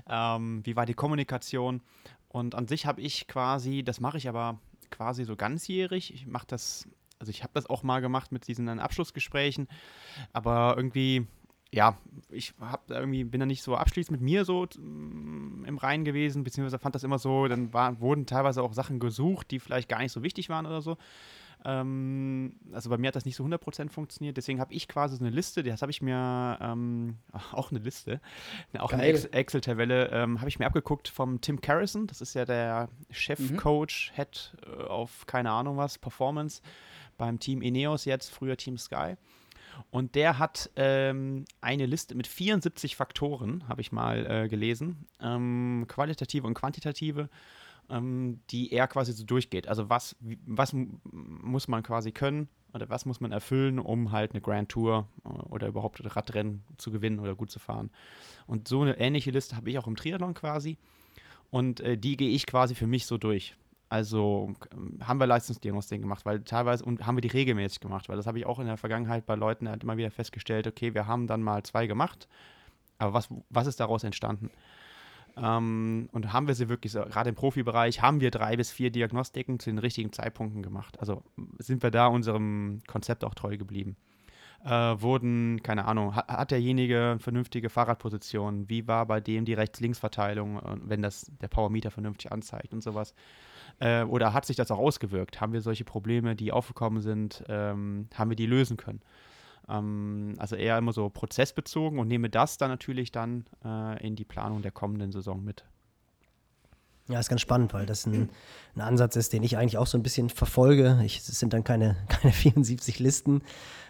Ähm, 0.08 0.64
wie 0.64 0.76
war 0.76 0.87
die 0.87 0.94
Kommunikation. 0.94 1.82
Und 2.28 2.54
an 2.54 2.66
sich 2.66 2.87
habe 2.87 3.00
ich 3.00 3.28
quasi, 3.28 3.82
das 3.82 4.00
mache 4.00 4.19
ich 4.19 4.28
aber 4.28 4.60
quasi 4.90 5.25
so 5.25 5.37
ganzjährig. 5.37 6.12
Ich 6.12 6.26
mache 6.26 6.46
das 6.46 6.88
also 7.19 7.31
ich 7.31 7.42
habe 7.42 7.52
das 7.54 7.69
auch 7.69 7.82
mal 7.82 8.00
gemacht 8.00 8.32
mit 8.32 8.46
diesen 8.46 8.69
Abschlussgesprächen, 8.69 9.69
aber 10.32 10.75
irgendwie 10.76 11.26
ja, 11.72 11.98
ich 12.30 12.54
hab 12.60 12.90
irgendwie, 12.90 13.24
bin 13.24 13.40
da 13.40 13.46
nicht 13.46 13.62
so 13.62 13.76
abschließend 13.76 14.20
mit 14.20 14.20
mir 14.20 14.44
so 14.44 14.66
mm, 14.78 15.64
im 15.66 15.78
Reinen 15.78 16.04
gewesen, 16.04 16.44
beziehungsweise 16.44 16.78
fand 16.78 16.94
das 16.94 17.04
immer 17.04 17.18
so, 17.18 17.48
dann 17.48 17.72
war, 17.72 18.00
wurden 18.00 18.26
teilweise 18.26 18.62
auch 18.62 18.72
Sachen 18.72 18.98
gesucht, 18.98 19.50
die 19.50 19.58
vielleicht 19.58 19.88
gar 19.88 19.98
nicht 19.98 20.12
so 20.12 20.22
wichtig 20.22 20.48
waren 20.48 20.66
oder 20.66 20.80
so. 20.80 20.96
Ähm, 21.64 22.54
also 22.72 22.90
bei 22.90 22.98
mir 22.98 23.08
hat 23.08 23.16
das 23.16 23.24
nicht 23.24 23.36
so 23.36 23.44
100% 23.44 23.90
funktioniert, 23.90 24.36
deswegen 24.36 24.60
habe 24.60 24.72
ich 24.72 24.86
quasi 24.86 25.16
so 25.16 25.24
eine 25.24 25.34
Liste, 25.34 25.62
das 25.62 25.82
habe 25.82 25.90
ich 25.90 26.00
mir, 26.00 26.58
ähm, 26.60 27.16
auch 27.52 27.70
eine 27.70 27.80
Liste, 27.80 28.20
auch 28.78 28.90
Geil. 28.90 29.00
eine 29.00 29.32
Excel-Tabelle, 29.32 30.10
ähm, 30.12 30.38
habe 30.38 30.48
ich 30.48 30.58
mir 30.58 30.66
abgeguckt 30.66 31.08
vom 31.08 31.40
Tim 31.40 31.60
Carrison, 31.60 32.06
das 32.06 32.20
ist 32.20 32.34
ja 32.34 32.44
der 32.44 32.88
Chef-Coach, 33.10 34.12
mhm. 34.12 34.16
Head 34.16 34.56
äh, 34.64 34.82
auf 34.84 35.26
keine 35.26 35.50
Ahnung 35.50 35.76
was, 35.76 35.98
Performance 35.98 36.62
beim 37.18 37.40
Team 37.40 37.62
Ineos 37.62 38.04
jetzt, 38.04 38.30
früher 38.30 38.56
Team 38.56 38.78
Sky. 38.78 39.16
Und 39.90 40.14
der 40.14 40.38
hat 40.38 40.70
ähm, 40.76 41.44
eine 41.61 41.87
Liste 41.87 42.14
mit 42.14 42.26
74 42.26 42.96
Faktoren, 42.96 43.69
habe 43.69 43.81
ich 43.81 43.93
mal 43.93 44.26
äh, 44.26 44.49
gelesen, 44.49 45.06
ähm, 45.20 45.84
qualitative 45.88 46.46
und 46.46 46.55
quantitative, 46.55 47.28
ähm, 47.90 48.40
die 48.50 48.73
er 48.73 48.88
quasi 48.88 49.12
so 49.12 49.25
durchgeht. 49.25 49.69
Also 49.69 49.88
was, 49.88 50.17
was 50.46 50.75
muss 51.05 51.69
man 51.69 51.82
quasi 51.82 52.12
können 52.12 52.49
oder 52.73 52.88
was 52.88 53.06
muss 53.06 53.20
man 53.20 53.32
erfüllen, 53.32 53.78
um 53.78 54.12
halt 54.12 54.32
eine 54.32 54.40
Grand 54.40 54.69
Tour 54.69 55.08
äh, 55.25 55.28
oder 55.28 55.69
überhaupt 55.69 56.02
Radrennen 56.17 56.62
zu 56.76 56.90
gewinnen 56.90 57.19
oder 57.19 57.34
gut 57.34 57.50
zu 57.50 57.58
fahren. 57.58 57.90
Und 58.46 58.69
so 58.69 58.82
eine 58.82 58.99
ähnliche 58.99 59.31
Liste 59.31 59.56
habe 59.56 59.70
ich 59.70 59.78
auch 59.78 59.87
im 59.87 59.96
Triathlon 59.96 60.34
quasi. 60.34 60.78
Und 61.50 61.81
äh, 61.81 61.96
die 61.96 62.17
gehe 62.17 62.31
ich 62.31 62.46
quasi 62.46 62.75
für 62.75 62.87
mich 62.87 63.06
so 63.06 63.19
durch. 63.19 63.56
Also 63.88 64.53
haben 65.00 65.21
wir 65.21 65.27
Leistungsdiagnostik 65.27 66.03
gemacht, 66.03 66.25
weil 66.25 66.43
teilweise 66.43 66.85
und 66.85 67.06
haben 67.06 67.17
wir 67.17 67.21
die 67.21 67.29
regelmäßig 67.29 67.81
gemacht, 67.81 68.09
weil 68.09 68.17
das 68.17 68.27
habe 68.27 68.38
ich 68.38 68.47
auch 68.47 68.59
in 68.59 68.67
der 68.67 68.77
Vergangenheit 68.77 69.27
bei 69.27 69.37
Leuten 69.37 69.69
halt 69.69 69.85
immer 69.85 69.97
wieder 69.97 70.11
festgestellt, 70.11 70.67
okay, 70.67 70.93
wir 70.94 71.06
haben 71.06 71.29
dann 71.29 71.43
mal 71.43 71.62
zwei 71.62 71.87
gemacht, 71.87 72.27
aber 72.99 73.15
was, 73.15 73.29
was 73.49 73.69
ist 73.69 73.79
daraus 73.79 74.03
entstanden? 74.03 74.50
Ähm, 75.37 76.09
und 76.12 76.33
haben 76.33 76.49
wir 76.49 76.55
sie 76.55 76.69
wirklich, 76.69 76.93
so, 76.93 77.03
gerade 77.03 77.29
im 77.29 77.35
Profibereich, 77.35 78.03
haben 78.03 78.21
wir 78.21 78.31
drei 78.31 78.56
bis 78.56 78.71
vier 78.71 78.91
Diagnostiken 78.91 79.61
zu 79.61 79.71
den 79.71 79.79
richtigen 79.79 80.12
Zeitpunkten 80.12 80.62
gemacht? 80.62 80.99
Also 80.99 81.23
sind 81.59 81.83
wir 81.83 81.91
da 81.91 82.06
unserem 82.06 82.81
Konzept 82.87 83.25
auch 83.25 83.35
treu 83.35 83.56
geblieben? 83.56 83.97
Äh, 84.65 84.71
wurden, 84.71 85.62
keine 85.62 85.85
Ahnung, 85.85 86.17
hat, 86.17 86.29
hat, 86.29 86.50
derjenige 86.50 87.19
vernünftige 87.21 87.69
Fahrradposition? 87.69 88.69
Wie 88.69 88.88
war 88.88 89.06
bei 89.06 89.21
dem 89.21 89.44
die 89.44 89.55
Rechts-Links-Verteilung, 89.55 90.59
äh, 90.59 90.77
wenn 90.83 91.03
das 91.03 91.31
der 91.41 91.49
Powermeter 91.49 91.91
vernünftig 91.91 92.33
anzeigt 92.33 92.73
und 92.73 92.83
sowas? 92.83 93.15
Äh, 93.78 94.05
oder 94.05 94.32
hat 94.32 94.46
sich 94.46 94.56
das 94.56 94.70
auch 94.70 94.78
ausgewirkt? 94.78 95.40
Haben 95.40 95.52
wir 95.52 95.61
solche 95.61 95.84
Probleme, 95.84 96.34
die 96.34 96.52
aufgekommen 96.52 97.02
sind, 97.02 97.44
ähm, 97.49 98.08
haben 98.14 98.31
wir 98.31 98.37
die 98.37 98.46
lösen 98.46 98.76
können? 98.76 99.02
Ähm, 99.69 100.34
also 100.38 100.56
eher 100.56 100.78
immer 100.78 100.93
so 100.93 101.11
prozessbezogen 101.11 101.99
und 101.99 102.08
nehme 102.08 102.31
das 102.31 102.56
dann 102.56 102.70
natürlich 102.70 103.12
dann 103.12 103.44
äh, 103.64 104.06
in 104.06 104.17
die 104.17 104.25
Planung 104.25 104.62
der 104.62 104.73
kommenden 104.73 105.12
Saison 105.12 105.44
mit. 105.44 105.64
Ja, 107.08 107.20
ist 107.20 107.28
ganz 107.28 107.40
spannend, 107.40 107.73
weil 107.73 107.87
das 107.87 108.05
ein, 108.06 108.31
ein, 108.75 108.81
Ansatz 108.81 109.14
ist, 109.14 109.32
den 109.32 109.44
ich 109.44 109.56
eigentlich 109.56 109.78
auch 109.78 109.87
so 109.87 109.96
ein 109.96 110.02
bisschen 110.02 110.28
verfolge. 110.28 111.00
Ich, 111.05 111.19
es 111.19 111.38
sind 111.38 111.52
dann 111.52 111.62
keine, 111.62 111.96
keine 112.08 112.32
74 112.32 112.99
Listen, 112.99 113.43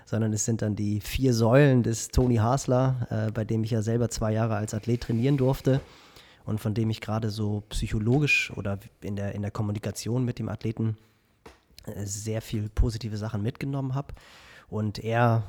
sondern 0.05 0.33
es 0.33 0.45
sind 0.45 0.63
dann 0.63 0.77
die 0.77 1.01
vier 1.01 1.33
Säulen 1.33 1.83
des 1.83 2.09
Tony 2.09 2.37
Hasler, 2.37 3.07
äh, 3.11 3.33
bei 3.33 3.45
dem 3.45 3.65
ich 3.65 3.71
ja 3.71 3.83
selber 3.83 4.11
zwei 4.11 4.33
Jahre 4.33 4.57
als 4.57 4.75
Athlet 4.75 5.03
trainieren 5.03 5.37
durfte 5.37 5.81
und 6.47 6.61
von 6.61 6.75
dem 6.75 6.89
ich 6.91 7.01
gerade 7.01 7.31
so 7.31 7.65
psychologisch 7.69 8.53
oder 8.57 8.79
in 9.03 9.17
der, 9.17 9.35
in 9.35 9.43
der 9.43 9.51
Kommunikation 9.51 10.25
mit 10.25 10.39
dem 10.39 10.49
Athleten 10.49 10.97
äh, 11.85 12.07
sehr 12.07 12.41
viel 12.41 12.71
positive 12.71 13.17
Sachen 13.17 13.43
mitgenommen 13.43 13.95
habe. 13.95 14.15
Und 14.69 15.01
er 15.01 15.43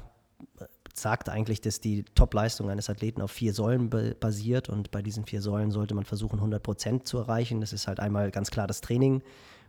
äh, 0.60 0.66
sagt 0.94 1.30
eigentlich, 1.30 1.62
dass 1.62 1.80
die 1.80 2.04
Top-Leistung 2.16 2.72
eines 2.72 2.90
Athleten 2.90 3.22
auf 3.22 3.30
vier 3.30 3.54
Säulen 3.54 3.92
basiert 4.20 4.70
und 4.70 4.90
bei 4.90 5.04
diesen 5.04 5.26
vier 5.26 5.44
Säulen 5.44 5.70
sollte 5.70 5.94
man 5.94 6.04
versuchen, 6.06 6.40
100 6.40 6.64
Prozent 6.64 7.08
zu 7.08 7.20
erreichen. 7.20 7.62
Das 7.62 7.74
ist 7.74 7.88
halt 7.88 8.00
einmal 8.00 8.32
ganz 8.32 8.50
klar 8.50 8.66
das 8.66 8.82
Training, 8.82 9.22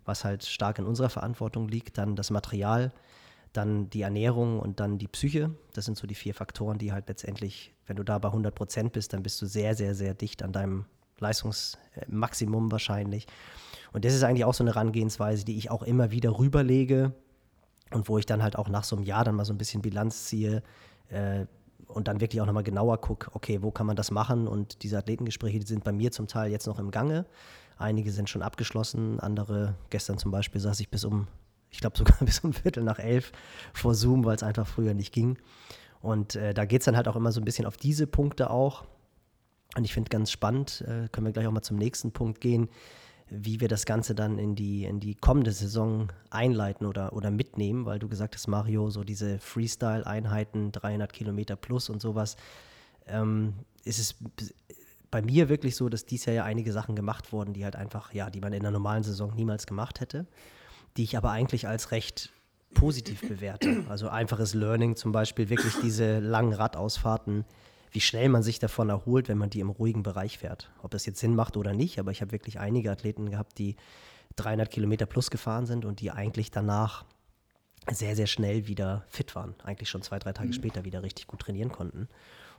was 0.06 0.24
halt 0.24 0.46
stark 0.46 0.78
in 0.78 0.86
unserer 0.86 1.10
Verantwortung 1.10 1.68
liegt, 1.68 1.98
dann 1.98 2.16
das 2.16 2.30
Material, 2.30 2.90
dann 3.52 3.90
die 3.90 4.00
Ernährung 4.00 4.60
und 4.60 4.80
dann 4.80 4.96
die 4.96 5.08
Psyche. 5.08 5.50
Das 5.74 5.84
sind 5.84 5.98
so 5.98 6.06
die 6.06 6.14
vier 6.14 6.32
Faktoren, 6.32 6.78
die 6.78 6.92
halt 6.92 7.06
letztendlich, 7.08 7.74
wenn 7.86 7.96
du 7.96 8.02
da 8.02 8.18
bei 8.18 8.28
100 8.28 8.54
Prozent 8.54 8.92
bist, 8.94 9.12
dann 9.12 9.22
bist 9.22 9.42
du 9.42 9.46
sehr, 9.46 9.74
sehr, 9.74 9.94
sehr 9.94 10.14
dicht 10.14 10.42
an 10.42 10.52
deinem 10.52 10.86
Leistungsmaximum 11.20 12.70
wahrscheinlich. 12.72 13.26
Und 13.92 14.04
das 14.04 14.14
ist 14.14 14.22
eigentlich 14.22 14.44
auch 14.44 14.54
so 14.54 14.64
eine 14.64 14.74
Herangehensweise, 14.74 15.44
die 15.44 15.56
ich 15.56 15.70
auch 15.70 15.82
immer 15.82 16.10
wieder 16.10 16.38
rüberlege 16.38 17.12
und 17.90 18.08
wo 18.08 18.18
ich 18.18 18.26
dann 18.26 18.42
halt 18.42 18.56
auch 18.56 18.68
nach 18.68 18.84
so 18.84 18.96
einem 18.96 19.04
Jahr 19.04 19.24
dann 19.24 19.34
mal 19.34 19.44
so 19.44 19.52
ein 19.52 19.58
bisschen 19.58 19.82
Bilanz 19.82 20.26
ziehe 20.26 20.62
äh, 21.08 21.46
und 21.86 22.08
dann 22.08 22.20
wirklich 22.20 22.40
auch 22.40 22.46
nochmal 22.46 22.64
genauer 22.64 23.00
gucke, 23.00 23.30
okay, 23.34 23.62
wo 23.62 23.70
kann 23.70 23.86
man 23.86 23.96
das 23.96 24.10
machen? 24.10 24.46
Und 24.46 24.82
diese 24.82 24.98
Athletengespräche, 24.98 25.58
die 25.58 25.66
sind 25.66 25.84
bei 25.84 25.92
mir 25.92 26.12
zum 26.12 26.26
Teil 26.26 26.50
jetzt 26.50 26.66
noch 26.66 26.78
im 26.78 26.90
Gange. 26.90 27.24
Einige 27.78 28.12
sind 28.12 28.28
schon 28.28 28.42
abgeschlossen, 28.42 29.20
andere, 29.20 29.74
gestern 29.90 30.18
zum 30.18 30.30
Beispiel 30.30 30.60
saß 30.60 30.80
ich 30.80 30.90
bis 30.90 31.04
um, 31.04 31.28
ich 31.70 31.80
glaube 31.80 31.96
sogar 31.96 32.18
bis 32.20 32.40
um 32.40 32.52
Viertel 32.52 32.82
nach 32.82 32.98
elf 32.98 33.32
vor 33.72 33.94
Zoom, 33.94 34.24
weil 34.24 34.36
es 34.36 34.42
einfach 34.42 34.66
früher 34.66 34.94
nicht 34.94 35.12
ging. 35.12 35.38
Und 36.00 36.36
äh, 36.36 36.54
da 36.54 36.64
geht 36.64 36.82
es 36.82 36.84
dann 36.84 36.96
halt 36.96 37.08
auch 37.08 37.16
immer 37.16 37.32
so 37.32 37.40
ein 37.40 37.44
bisschen 37.44 37.66
auf 37.66 37.76
diese 37.76 38.06
Punkte 38.06 38.50
auch. 38.50 38.84
Und 39.76 39.84
ich 39.84 39.92
finde 39.92 40.08
ganz 40.08 40.30
spannend, 40.30 40.82
äh, 40.82 41.08
können 41.08 41.26
wir 41.26 41.32
gleich 41.32 41.46
auch 41.46 41.52
mal 41.52 41.62
zum 41.62 41.76
nächsten 41.76 42.12
Punkt 42.12 42.40
gehen, 42.40 42.68
wie 43.30 43.60
wir 43.60 43.68
das 43.68 43.84
Ganze 43.84 44.14
dann 44.14 44.38
in 44.38 44.54
die, 44.54 44.84
in 44.84 45.00
die 45.00 45.14
kommende 45.14 45.52
Saison 45.52 46.10
einleiten 46.30 46.86
oder, 46.86 47.12
oder 47.12 47.30
mitnehmen, 47.30 47.84
weil 47.84 47.98
du 47.98 48.08
gesagt 48.08 48.34
hast, 48.34 48.46
Mario, 48.46 48.90
so 48.90 49.04
diese 49.04 49.38
Freestyle-Einheiten, 49.38 50.72
300 50.72 51.12
Kilometer 51.12 51.56
plus 51.56 51.90
und 51.90 52.00
sowas, 52.00 52.36
ähm, 53.06 53.54
ist 53.84 53.98
es 53.98 54.14
bei 55.10 55.22
mir 55.22 55.48
wirklich 55.48 55.76
so, 55.76 55.88
dass 55.88 56.06
dies 56.06 56.24
Jahr 56.24 56.36
ja 56.36 56.44
einige 56.44 56.72
Sachen 56.72 56.96
gemacht 56.96 57.32
wurden, 57.32 57.52
die 57.52 57.64
halt 57.64 57.76
einfach, 57.76 58.12
ja, 58.12 58.30
die 58.30 58.40
man 58.40 58.52
in 58.52 58.62
der 58.62 58.70
normalen 58.70 59.02
Saison 59.02 59.34
niemals 59.34 59.66
gemacht 59.66 60.00
hätte, 60.00 60.26
die 60.96 61.04
ich 61.04 61.16
aber 61.16 61.30
eigentlich 61.30 61.68
als 61.68 61.90
recht 61.90 62.30
positiv 62.74 63.26
bewerte. 63.26 63.84
Also 63.88 64.08
einfaches 64.08 64.54
Learning 64.54 64.96
zum 64.96 65.12
Beispiel, 65.12 65.48
wirklich 65.48 65.74
diese 65.82 66.18
langen 66.18 66.52
Radausfahrten 66.52 67.44
wie 67.90 68.00
schnell 68.00 68.28
man 68.28 68.42
sich 68.42 68.58
davon 68.58 68.88
erholt, 68.88 69.28
wenn 69.28 69.38
man 69.38 69.50
die 69.50 69.60
im 69.60 69.70
ruhigen 69.70 70.02
Bereich 70.02 70.38
fährt. 70.38 70.70
Ob 70.82 70.90
das 70.90 71.06
jetzt 71.06 71.20
Sinn 71.20 71.34
macht 71.34 71.56
oder 71.56 71.72
nicht, 71.72 71.98
aber 71.98 72.10
ich 72.10 72.20
habe 72.20 72.32
wirklich 72.32 72.58
einige 72.58 72.90
Athleten 72.90 73.30
gehabt, 73.30 73.58
die 73.58 73.76
300 74.36 74.70
Kilometer 74.70 75.06
plus 75.06 75.30
gefahren 75.30 75.66
sind 75.66 75.84
und 75.84 76.00
die 76.00 76.10
eigentlich 76.10 76.50
danach 76.50 77.04
sehr, 77.90 78.16
sehr 78.16 78.26
schnell 78.26 78.66
wieder 78.66 79.04
fit 79.08 79.34
waren. 79.34 79.54
Eigentlich 79.64 79.88
schon 79.88 80.02
zwei, 80.02 80.18
drei 80.18 80.32
Tage 80.32 80.48
mhm. 80.48 80.54
später 80.54 80.84
wieder 80.84 81.02
richtig 81.02 81.26
gut 81.26 81.40
trainieren 81.40 81.72
konnten. 81.72 82.08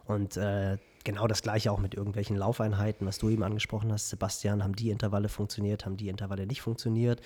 Und 0.06 0.38
äh, 0.38 0.78
genau 1.04 1.28
das 1.28 1.44
gleiche 1.44 1.72
auch 1.72 1.78
mit 1.78 1.94
irgendwelchen 1.94 2.36
Laufeinheiten, 2.36 3.06
was 3.06 3.20
du 3.20 3.30
eben 3.30 3.44
angesprochen 3.44 3.92
hast, 3.92 4.10
Sebastian, 4.10 4.64
haben 4.64 4.76
die 4.76 4.90
Intervalle 4.90 5.30
funktioniert, 5.30 5.86
haben 5.86 5.98
die 5.98 6.10
Intervalle 6.10 6.48
nicht 6.48 6.62
funktioniert. 6.62 7.22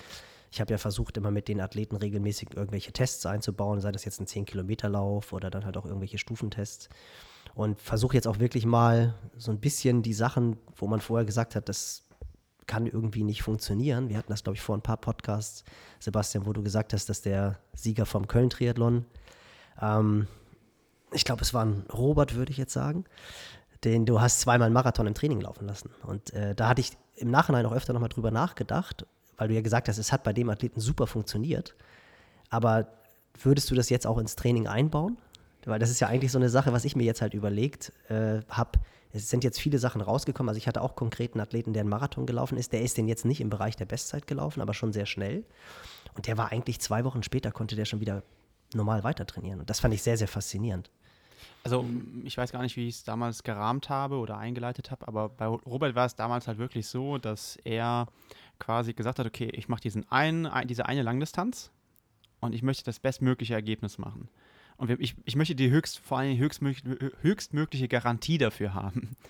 Ich 0.52 0.60
habe 0.60 0.70
ja 0.70 0.78
versucht, 0.78 1.16
immer 1.16 1.30
mit 1.30 1.48
den 1.48 1.60
Athleten 1.60 1.96
regelmäßig 1.96 2.54
irgendwelche 2.54 2.92
Tests 2.92 3.24
einzubauen, 3.26 3.80
sei 3.80 3.90
das 3.90 4.04
jetzt 4.04 4.20
ein 4.20 4.26
10-Kilometer-Lauf 4.26 5.32
oder 5.32 5.50
dann 5.50 5.64
halt 5.64 5.76
auch 5.76 5.86
irgendwelche 5.86 6.18
Stufentests. 6.18 6.90
Und 7.54 7.80
versuche 7.80 8.14
jetzt 8.14 8.26
auch 8.26 8.40
wirklich 8.40 8.66
mal 8.66 9.14
so 9.36 9.52
ein 9.52 9.60
bisschen 9.60 10.02
die 10.02 10.12
Sachen, 10.12 10.56
wo 10.76 10.86
man 10.86 11.00
vorher 11.00 11.24
gesagt 11.24 11.54
hat, 11.54 11.68
das 11.68 12.04
kann 12.66 12.86
irgendwie 12.86 13.22
nicht 13.22 13.42
funktionieren. 13.42 14.08
Wir 14.08 14.18
hatten 14.18 14.32
das, 14.32 14.42
glaube 14.42 14.56
ich, 14.56 14.62
vor 14.62 14.76
ein 14.76 14.82
paar 14.82 14.96
Podcasts, 14.96 15.64
Sebastian, 16.00 16.46
wo 16.46 16.52
du 16.52 16.62
gesagt 16.62 16.92
hast, 16.92 17.08
dass 17.08 17.20
der 17.20 17.58
Sieger 17.74 18.06
vom 18.06 18.26
Köln-Triathlon, 18.26 19.04
ähm, 19.80 20.26
ich 21.12 21.24
glaube, 21.24 21.42
es 21.42 21.54
war 21.54 21.64
ein 21.64 21.84
Robert, 21.92 22.34
würde 22.34 22.50
ich 22.50 22.58
jetzt 22.58 22.72
sagen, 22.72 23.04
den 23.84 24.06
du 24.06 24.20
hast 24.20 24.40
zweimal 24.40 24.66
einen 24.66 24.74
Marathon 24.74 25.06
im 25.06 25.14
Training 25.14 25.40
laufen 25.40 25.66
lassen. 25.66 25.90
Und 26.02 26.32
äh, 26.32 26.54
da 26.54 26.68
hatte 26.68 26.80
ich 26.80 26.96
im 27.16 27.30
Nachhinein 27.30 27.66
auch 27.66 27.72
öfter 27.72 27.92
nochmal 27.92 28.08
drüber 28.08 28.30
nachgedacht, 28.30 29.06
weil 29.36 29.48
du 29.48 29.54
ja 29.54 29.60
gesagt 29.60 29.88
hast, 29.88 29.98
es 29.98 30.12
hat 30.12 30.24
bei 30.24 30.32
dem 30.32 30.50
Athleten 30.50 30.80
super 30.80 31.06
funktioniert. 31.06 31.74
Aber 32.50 32.88
würdest 33.40 33.70
du 33.70 33.74
das 33.74 33.90
jetzt 33.90 34.06
auch 34.06 34.18
ins 34.18 34.36
Training 34.36 34.66
einbauen? 34.66 35.18
Weil 35.66 35.78
das 35.78 35.90
ist 35.90 36.00
ja 36.00 36.08
eigentlich 36.08 36.32
so 36.32 36.38
eine 36.38 36.48
Sache, 36.48 36.72
was 36.72 36.84
ich 36.84 36.96
mir 36.96 37.04
jetzt 37.04 37.22
halt 37.22 37.34
überlegt 37.34 37.92
äh, 38.08 38.40
habe 38.48 38.78
es 39.14 39.30
sind 39.30 39.44
jetzt 39.44 39.60
viele 39.60 39.78
Sachen 39.78 40.00
rausgekommen. 40.00 40.48
Also 40.48 40.58
ich 40.58 40.66
hatte 40.66 40.82
auch 40.82 40.96
konkreten 40.96 41.38
Athleten, 41.38 41.72
der 41.72 41.82
einen 41.82 41.88
Marathon 41.88 42.26
gelaufen 42.26 42.58
ist. 42.58 42.72
Der 42.72 42.82
ist 42.82 42.96
den 42.96 43.06
jetzt 43.06 43.24
nicht 43.24 43.40
im 43.40 43.48
Bereich 43.48 43.76
der 43.76 43.84
Bestzeit 43.84 44.26
gelaufen, 44.26 44.60
aber 44.60 44.74
schon 44.74 44.92
sehr 44.92 45.06
schnell. 45.06 45.44
Und 46.14 46.26
der 46.26 46.36
war 46.36 46.50
eigentlich 46.50 46.80
zwei 46.80 47.04
Wochen 47.04 47.22
später, 47.22 47.52
konnte 47.52 47.76
der 47.76 47.84
schon 47.84 48.00
wieder 48.00 48.24
normal 48.74 49.04
weiter 49.04 49.24
trainieren. 49.24 49.60
Und 49.60 49.70
das 49.70 49.78
fand 49.78 49.94
ich 49.94 50.02
sehr, 50.02 50.16
sehr 50.16 50.26
faszinierend. 50.26 50.90
Also 51.62 51.84
ich 52.24 52.36
weiß 52.36 52.50
gar 52.50 52.62
nicht, 52.62 52.76
wie 52.76 52.88
ich 52.88 52.96
es 52.96 53.04
damals 53.04 53.44
gerahmt 53.44 53.88
habe 53.88 54.16
oder 54.16 54.36
eingeleitet 54.36 54.90
habe, 54.90 55.06
aber 55.06 55.28
bei 55.28 55.46
Robert 55.46 55.94
war 55.94 56.06
es 56.06 56.16
damals 56.16 56.48
halt 56.48 56.58
wirklich 56.58 56.86
so, 56.88 57.18
dass 57.18 57.56
er 57.64 58.08
quasi 58.58 58.94
gesagt 58.94 59.20
hat, 59.20 59.26
okay, 59.26 59.48
ich 59.52 59.68
mache 59.68 59.80
diesen 59.80 60.10
einen, 60.10 60.48
diese 60.66 60.86
eine 60.86 61.02
Langdistanz 61.02 61.70
und 62.40 62.54
ich 62.54 62.62
möchte 62.62 62.84
das 62.84 62.98
bestmögliche 62.98 63.54
Ergebnis 63.54 63.96
machen. 63.98 64.28
Und 64.84 65.00
ich, 65.00 65.16
ich 65.24 65.34
möchte 65.34 65.54
die 65.54 65.70
höchst, 65.70 65.98
vor 65.98 66.18
allem 66.18 66.36
höchstmögliche, 66.36 67.12
höchstmögliche 67.22 67.88
Garantie 67.88 68.38
dafür 68.38 68.74
haben. 68.74 69.16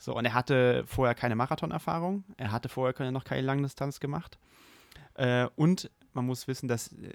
So, 0.00 0.14
und 0.14 0.24
er 0.24 0.32
hatte 0.32 0.84
vorher 0.86 1.16
keine 1.16 1.34
Marathonerfahrung, 1.34 2.22
er 2.36 2.52
hatte 2.52 2.68
vorher 2.68 3.10
noch 3.10 3.24
keine 3.24 3.42
Langdistanz 3.42 3.98
gemacht. 3.98 4.38
Äh, 5.14 5.48
und 5.56 5.90
man 6.12 6.24
muss 6.24 6.46
wissen, 6.46 6.68
dass 6.68 6.92
äh, 6.92 7.10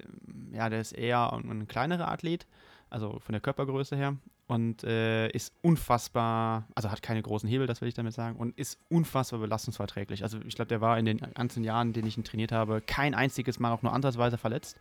ja, 0.52 0.70
der 0.70 0.82
ist 0.82 0.92
eher 0.92 1.32
ein, 1.32 1.50
ein 1.50 1.68
kleinerer 1.70 2.12
Athlet, 2.12 2.46
also 2.90 3.20
von 3.20 3.32
der 3.32 3.40
Körpergröße 3.40 3.96
her. 3.96 4.18
Und 4.48 4.84
äh, 4.84 5.30
ist 5.30 5.54
unfassbar, 5.62 6.68
also 6.76 6.92
hat 6.92 7.02
keine 7.02 7.22
großen 7.22 7.48
Hebel, 7.48 7.68
das 7.68 7.80
will 7.80 7.88
ich 7.88 7.94
damit 7.94 8.14
sagen, 8.14 8.36
und 8.36 8.58
ist 8.58 8.78
unfassbar 8.90 9.40
belastungsverträglich. 9.40 10.24
Also 10.24 10.40
ich 10.46 10.56
glaube, 10.56 10.68
der 10.68 10.82
war 10.82 11.00
in 11.00 11.06
den 11.06 11.20
ganzen 11.20 11.64
Jahren, 11.64 11.88
in 11.88 11.94
denen 11.94 12.08
ich 12.10 12.18
ihn 12.18 12.26
trainiert 12.26 12.52
habe, 12.52 12.82
kein 12.82 13.16
einziges 13.16 13.60
Mal 13.60 13.72
auch 13.72 13.82
nur 13.82 13.94
ansatzweise 13.94 14.38
verletzt. 14.38 14.78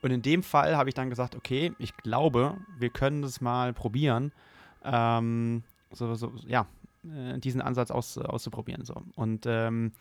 Und 0.00 0.10
in 0.10 0.22
dem 0.22 0.42
Fall 0.42 0.76
habe 0.76 0.88
ich 0.88 0.94
dann 0.94 1.10
gesagt, 1.10 1.34
okay, 1.34 1.72
ich 1.78 1.96
glaube, 1.96 2.56
wir 2.78 2.90
können 2.90 3.22
das 3.22 3.40
mal 3.40 3.72
probieren, 3.72 4.32
ähm, 4.84 5.62
so, 5.90 6.14
so, 6.14 6.32
ja, 6.46 6.66
äh, 7.04 7.38
diesen 7.38 7.60
Ansatz 7.60 7.90
aus, 7.90 8.18
auszuprobieren. 8.18 8.84
So. 8.84 9.02
Und 9.16 9.46
ähm, 9.46 9.92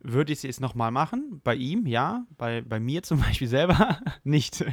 würde 0.00 0.32
ich 0.32 0.44
es 0.44 0.60
nochmal 0.60 0.90
machen? 0.90 1.40
Bei 1.44 1.54
ihm, 1.54 1.86
ja. 1.86 2.24
Bei, 2.36 2.60
bei 2.62 2.80
mir 2.80 3.02
zum 3.02 3.20
Beispiel 3.20 3.48
selber 3.48 3.98
nicht. 4.24 4.64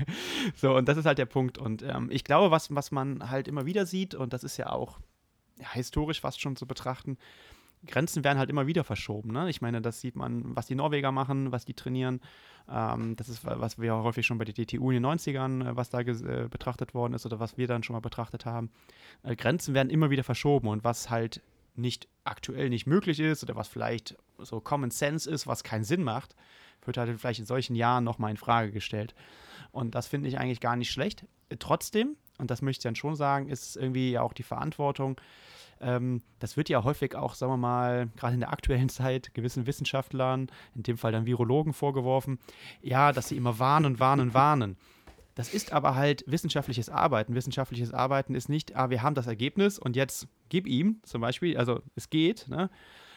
So, 0.56 0.76
und 0.76 0.88
das 0.88 0.98
ist 0.98 1.06
halt 1.06 1.18
der 1.18 1.26
Punkt. 1.26 1.58
Und 1.58 1.84
ähm, 1.84 2.10
ich 2.12 2.24
glaube, 2.24 2.52
was, 2.52 2.74
was 2.74 2.92
man 2.92 3.30
halt 3.30 3.48
immer 3.48 3.66
wieder 3.66 3.86
sieht, 3.86 4.16
und 4.16 4.34
das 4.34 4.44
ist 4.44 4.58
ja 4.58 4.70
auch 4.72 5.00
ja, 5.60 5.72
historisch 5.74 6.22
fast 6.22 6.42
schon 6.42 6.56
zu 6.56 6.66
betrachten, 6.66 7.18
Grenzen 7.88 8.24
werden 8.24 8.40
halt 8.40 8.50
immer 8.50 8.68
wieder 8.68 8.84
verschoben. 8.84 9.32
Ne? 9.32 9.50
Ich 9.50 9.62
meine, 9.62 9.82
das 9.82 10.02
sieht 10.02 10.16
man, 10.16 10.56
was 10.56 10.68
die 10.68 10.76
Norweger 10.76 11.12
machen, 11.12 11.52
was 11.52 11.64
die 11.64 11.74
trainieren. 11.74 12.20
Ähm, 12.72 13.16
das 13.16 13.30
ist, 13.30 13.44
was 13.44 13.80
wir 13.80 13.96
häufig 13.96 14.26
schon 14.26 14.38
bei 14.38 14.46
der 14.46 14.54
DTU 14.54 14.92
in 14.92 15.02
den 15.02 15.06
90ern, 15.06 15.72
äh, 15.72 15.76
was 15.76 15.90
da 15.90 16.02
äh, 16.02 16.48
betrachtet 16.50 16.94
worden 16.94 17.14
ist 17.14 17.26
oder 17.26 17.40
was 17.40 17.58
wir 17.58 17.68
dann 17.68 17.84
schon 17.84 17.96
mal 17.96 18.00
betrachtet 18.00 18.46
haben. 18.46 18.72
Äh, 19.24 19.36
Grenzen 19.36 19.74
werden 19.74 19.90
immer 19.90 20.10
wieder 20.10 20.24
verschoben 20.24 20.68
und 20.68 20.84
was 20.84 21.10
halt 21.10 21.42
nicht 21.76 22.08
aktuell 22.24 22.70
nicht 22.70 22.86
möglich 22.88 23.20
ist 23.20 23.44
oder 23.44 23.56
was 23.56 23.68
vielleicht 23.68 24.18
so 24.38 24.60
Common 24.60 24.92
Sense 24.92 25.30
ist, 25.30 25.48
was 25.48 25.64
keinen 25.64 25.84
Sinn 25.84 26.04
macht, 26.04 26.36
wird 26.86 26.98
halt 26.98 27.20
vielleicht 27.20 27.40
in 27.40 27.46
solchen 27.46 27.76
Jahren 27.76 28.04
nochmal 28.04 28.32
in 28.32 28.38
Frage 28.38 28.72
gestellt. 28.72 29.16
Und 29.72 29.96
das 29.96 30.08
finde 30.08 30.28
ich 30.28 30.38
eigentlich 30.40 30.62
gar 30.62 30.76
nicht 30.76 30.92
schlecht. 30.92 31.26
Trotzdem, 31.60 32.16
und 32.38 32.52
das 32.52 32.62
möchte 32.62 32.80
ich 32.80 32.84
dann 32.84 32.96
schon 32.96 33.16
sagen, 33.16 33.50
ist 33.50 33.76
irgendwie 33.76 34.18
auch 34.18 34.34
die 34.34 34.44
Verantwortung, 34.44 35.20
ähm, 35.82 36.22
das 36.40 36.58
wird 36.58 36.70
ja 36.70 36.84
häufig 36.84 37.16
auch, 37.16 37.34
sagen 37.34 37.54
wir 37.54 37.58
mal, 37.58 38.10
gerade 38.18 38.34
in 38.34 38.40
der 38.40 38.52
aktuellen 38.52 38.90
Zeit 38.90 39.34
gewissen 39.34 39.68
Wissenschaftlern, 39.68 40.48
in 40.76 40.84
dem 40.84 40.98
Fall 40.98 41.12
dann 41.12 41.26
Virologen 41.26 41.74
vorgeworfen, 41.74 42.40
ja, 42.82 43.12
dass 43.12 43.30
sie 43.30 43.38
immer 43.38 43.60
warnen, 43.60 44.00
warnen, 44.00 44.34
warnen. 44.34 44.78
Das 45.36 45.54
ist 45.54 45.72
aber 45.72 45.96
halt 45.96 46.24
wissenschaftliches 46.28 46.90
Arbeiten. 46.90 47.34
Wissenschaftliches 47.34 47.94
Arbeiten 47.94 48.36
ist 48.36 48.50
nicht, 48.50 48.76
ah, 48.76 48.90
wir 48.90 49.04
haben 49.04 49.16
das 49.16 49.28
Ergebnis 49.28 49.80
und 49.80 49.96
jetzt 49.96 50.28
gib 50.50 50.68
ihm 50.68 51.00
zum 51.04 51.22
Beispiel, 51.22 51.58
also 51.58 51.82
es 51.96 52.10
geht, 52.10 52.48
ne? 52.50 52.70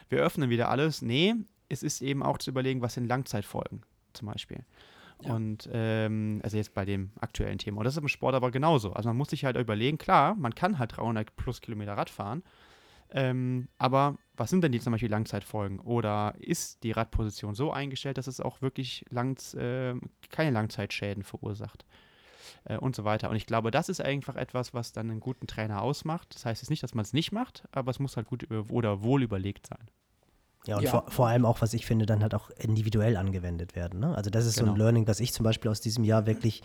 wir 0.08 0.20
öffnen 0.20 0.48
wieder 0.48 0.68
alles. 0.68 1.02
Nee, 1.02 1.34
es 1.68 1.82
ist 1.82 2.00
eben 2.00 2.22
auch 2.22 2.38
zu 2.38 2.50
überlegen, 2.50 2.80
was 2.82 2.94
sind 2.94 3.08
Langzeitfolgen 3.08 3.82
zum 4.12 4.28
Beispiel. 4.28 4.64
Und 5.30 5.68
ähm, 5.72 6.40
also 6.42 6.56
jetzt 6.56 6.74
bei 6.74 6.84
dem 6.84 7.12
aktuellen 7.20 7.58
Thema. 7.58 7.78
Und 7.78 7.84
das 7.84 7.94
ist 7.94 8.02
im 8.02 8.08
Sport 8.08 8.34
aber 8.34 8.50
genauso. 8.50 8.92
Also 8.92 9.08
man 9.08 9.16
muss 9.16 9.30
sich 9.30 9.44
halt 9.44 9.56
überlegen, 9.56 9.98
klar, 9.98 10.34
man 10.34 10.54
kann 10.54 10.78
halt 10.78 10.96
300 10.96 11.34
plus 11.36 11.60
Kilometer 11.60 11.96
Rad 11.96 12.10
fahren, 12.10 12.42
ähm, 13.10 13.68
aber 13.78 14.16
was 14.36 14.50
sind 14.50 14.64
denn 14.64 14.72
die 14.72 14.80
zum 14.80 14.92
Beispiel 14.92 15.10
Langzeitfolgen? 15.10 15.80
Oder 15.80 16.34
ist 16.38 16.82
die 16.82 16.92
Radposition 16.92 17.54
so 17.54 17.70
eingestellt, 17.70 18.18
dass 18.18 18.26
es 18.26 18.40
auch 18.40 18.62
wirklich 18.62 19.04
langs, 19.10 19.54
äh, 19.54 19.94
keine 20.30 20.50
Langzeitschäden 20.50 21.22
verursacht? 21.22 21.84
Äh, 22.64 22.78
und 22.78 22.96
so 22.96 23.04
weiter. 23.04 23.30
Und 23.30 23.36
ich 23.36 23.46
glaube, 23.46 23.70
das 23.70 23.88
ist 23.88 24.00
einfach 24.00 24.36
etwas, 24.36 24.74
was 24.74 24.92
dann 24.92 25.10
einen 25.10 25.20
guten 25.20 25.46
Trainer 25.46 25.82
ausmacht. 25.82 26.34
Das 26.34 26.44
heißt 26.44 26.62
jetzt 26.62 26.70
nicht, 26.70 26.82
dass 26.82 26.94
man 26.94 27.04
es 27.04 27.12
nicht 27.12 27.32
macht, 27.32 27.64
aber 27.72 27.90
es 27.90 27.98
muss 27.98 28.16
halt 28.16 28.26
gut 28.26 28.50
oder 28.50 29.02
wohl 29.02 29.22
überlegt 29.22 29.66
sein. 29.66 29.88
Ja, 30.66 30.76
und 30.76 30.84
ja. 30.84 30.90
Vor, 30.90 31.04
vor, 31.08 31.26
allem 31.26 31.44
auch, 31.44 31.60
was 31.60 31.74
ich 31.74 31.86
finde, 31.86 32.06
dann 32.06 32.22
halt 32.22 32.34
auch 32.34 32.50
individuell 32.50 33.16
angewendet 33.16 33.74
werden. 33.74 34.00
Ne? 34.00 34.14
Also 34.14 34.30
das 34.30 34.46
ist 34.46 34.54
genau. 34.54 34.66
so 34.66 34.72
ein 34.72 34.74
genau. 34.74 34.84
Learning, 34.84 35.06
was 35.08 35.20
ich 35.20 35.32
zum 35.32 35.44
Beispiel 35.44 35.70
aus 35.70 35.80
diesem 35.80 36.04
Jahr 36.04 36.26
wirklich 36.26 36.62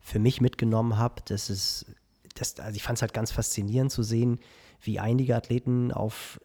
für 0.00 0.18
mich 0.18 0.40
mitgenommen 0.40 0.96
habe. 0.96 1.22
Das 1.26 1.50
ist, 1.50 1.86
das, 2.34 2.58
also 2.58 2.74
ich 2.74 2.82
fand 2.82 2.98
es 2.98 3.02
halt 3.02 3.12
ganz 3.12 3.32
faszinierend 3.32 3.92
zu 3.92 4.02
sehen, 4.02 4.40
wie 4.80 4.98
einige 4.98 5.36
Athleten 5.36 5.92
auf 5.92 6.40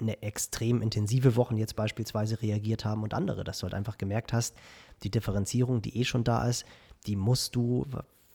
eine 0.00 0.22
extrem 0.22 0.80
intensive 0.80 1.36
Woche 1.36 1.54
jetzt 1.56 1.76
beispielsweise 1.76 2.40
reagiert 2.40 2.84
haben 2.84 3.02
und 3.02 3.14
andere, 3.14 3.44
dass 3.44 3.58
du 3.58 3.64
halt 3.64 3.74
einfach 3.74 3.98
gemerkt 3.98 4.32
hast, 4.32 4.56
die 5.02 5.10
Differenzierung, 5.10 5.82
die 5.82 5.96
eh 5.98 6.04
schon 6.04 6.24
da 6.24 6.46
ist, 6.46 6.64
die 7.06 7.16
musst 7.16 7.56
du 7.56 7.86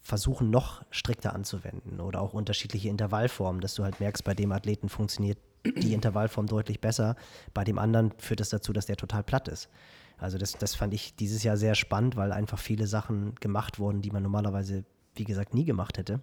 versuchen, 0.04 0.50
noch 0.50 0.84
strikter 0.92 1.34
anzuwenden 1.34 2.02
oder 2.02 2.22
auch 2.22 2.34
unterschiedliche 2.34 2.90
Intervallformen, 2.90 3.62
dass 3.62 3.74
du 3.74 3.84
halt 3.84 4.00
merkst, 4.02 4.24
bei 4.24 4.34
dem 4.34 4.52
Athleten 4.52 4.90
funktioniert 4.90 5.38
die 5.66 5.94
Intervallform 5.94 6.48
deutlich 6.48 6.82
besser. 6.82 7.16
Bei 7.54 7.64
dem 7.64 7.80
anderen 7.80 8.12
führt 8.18 8.42
es 8.42 8.50
das 8.50 8.62
dazu, 8.62 8.74
dass 8.74 8.86
der 8.86 8.98
total 8.98 9.24
platt 9.24 9.48
ist. 9.48 9.70
Also 10.18 10.38
das, 10.38 10.54
das 10.54 10.76
fand 10.76 10.94
ich 10.94 11.16
dieses 11.16 11.44
Jahr 11.44 11.56
sehr 11.56 11.74
spannend, 11.74 12.18
weil 12.18 12.34
einfach 12.34 12.60
viele 12.60 12.86
Sachen 12.86 13.36
gemacht 13.36 13.80
wurden, 13.80 14.02
die 14.02 14.12
man 14.12 14.24
normalerweise, 14.24 14.84
wie 15.16 15.24
gesagt, 15.24 15.54
nie 15.54 15.66
gemacht 15.66 15.98
hätte. 15.98 16.20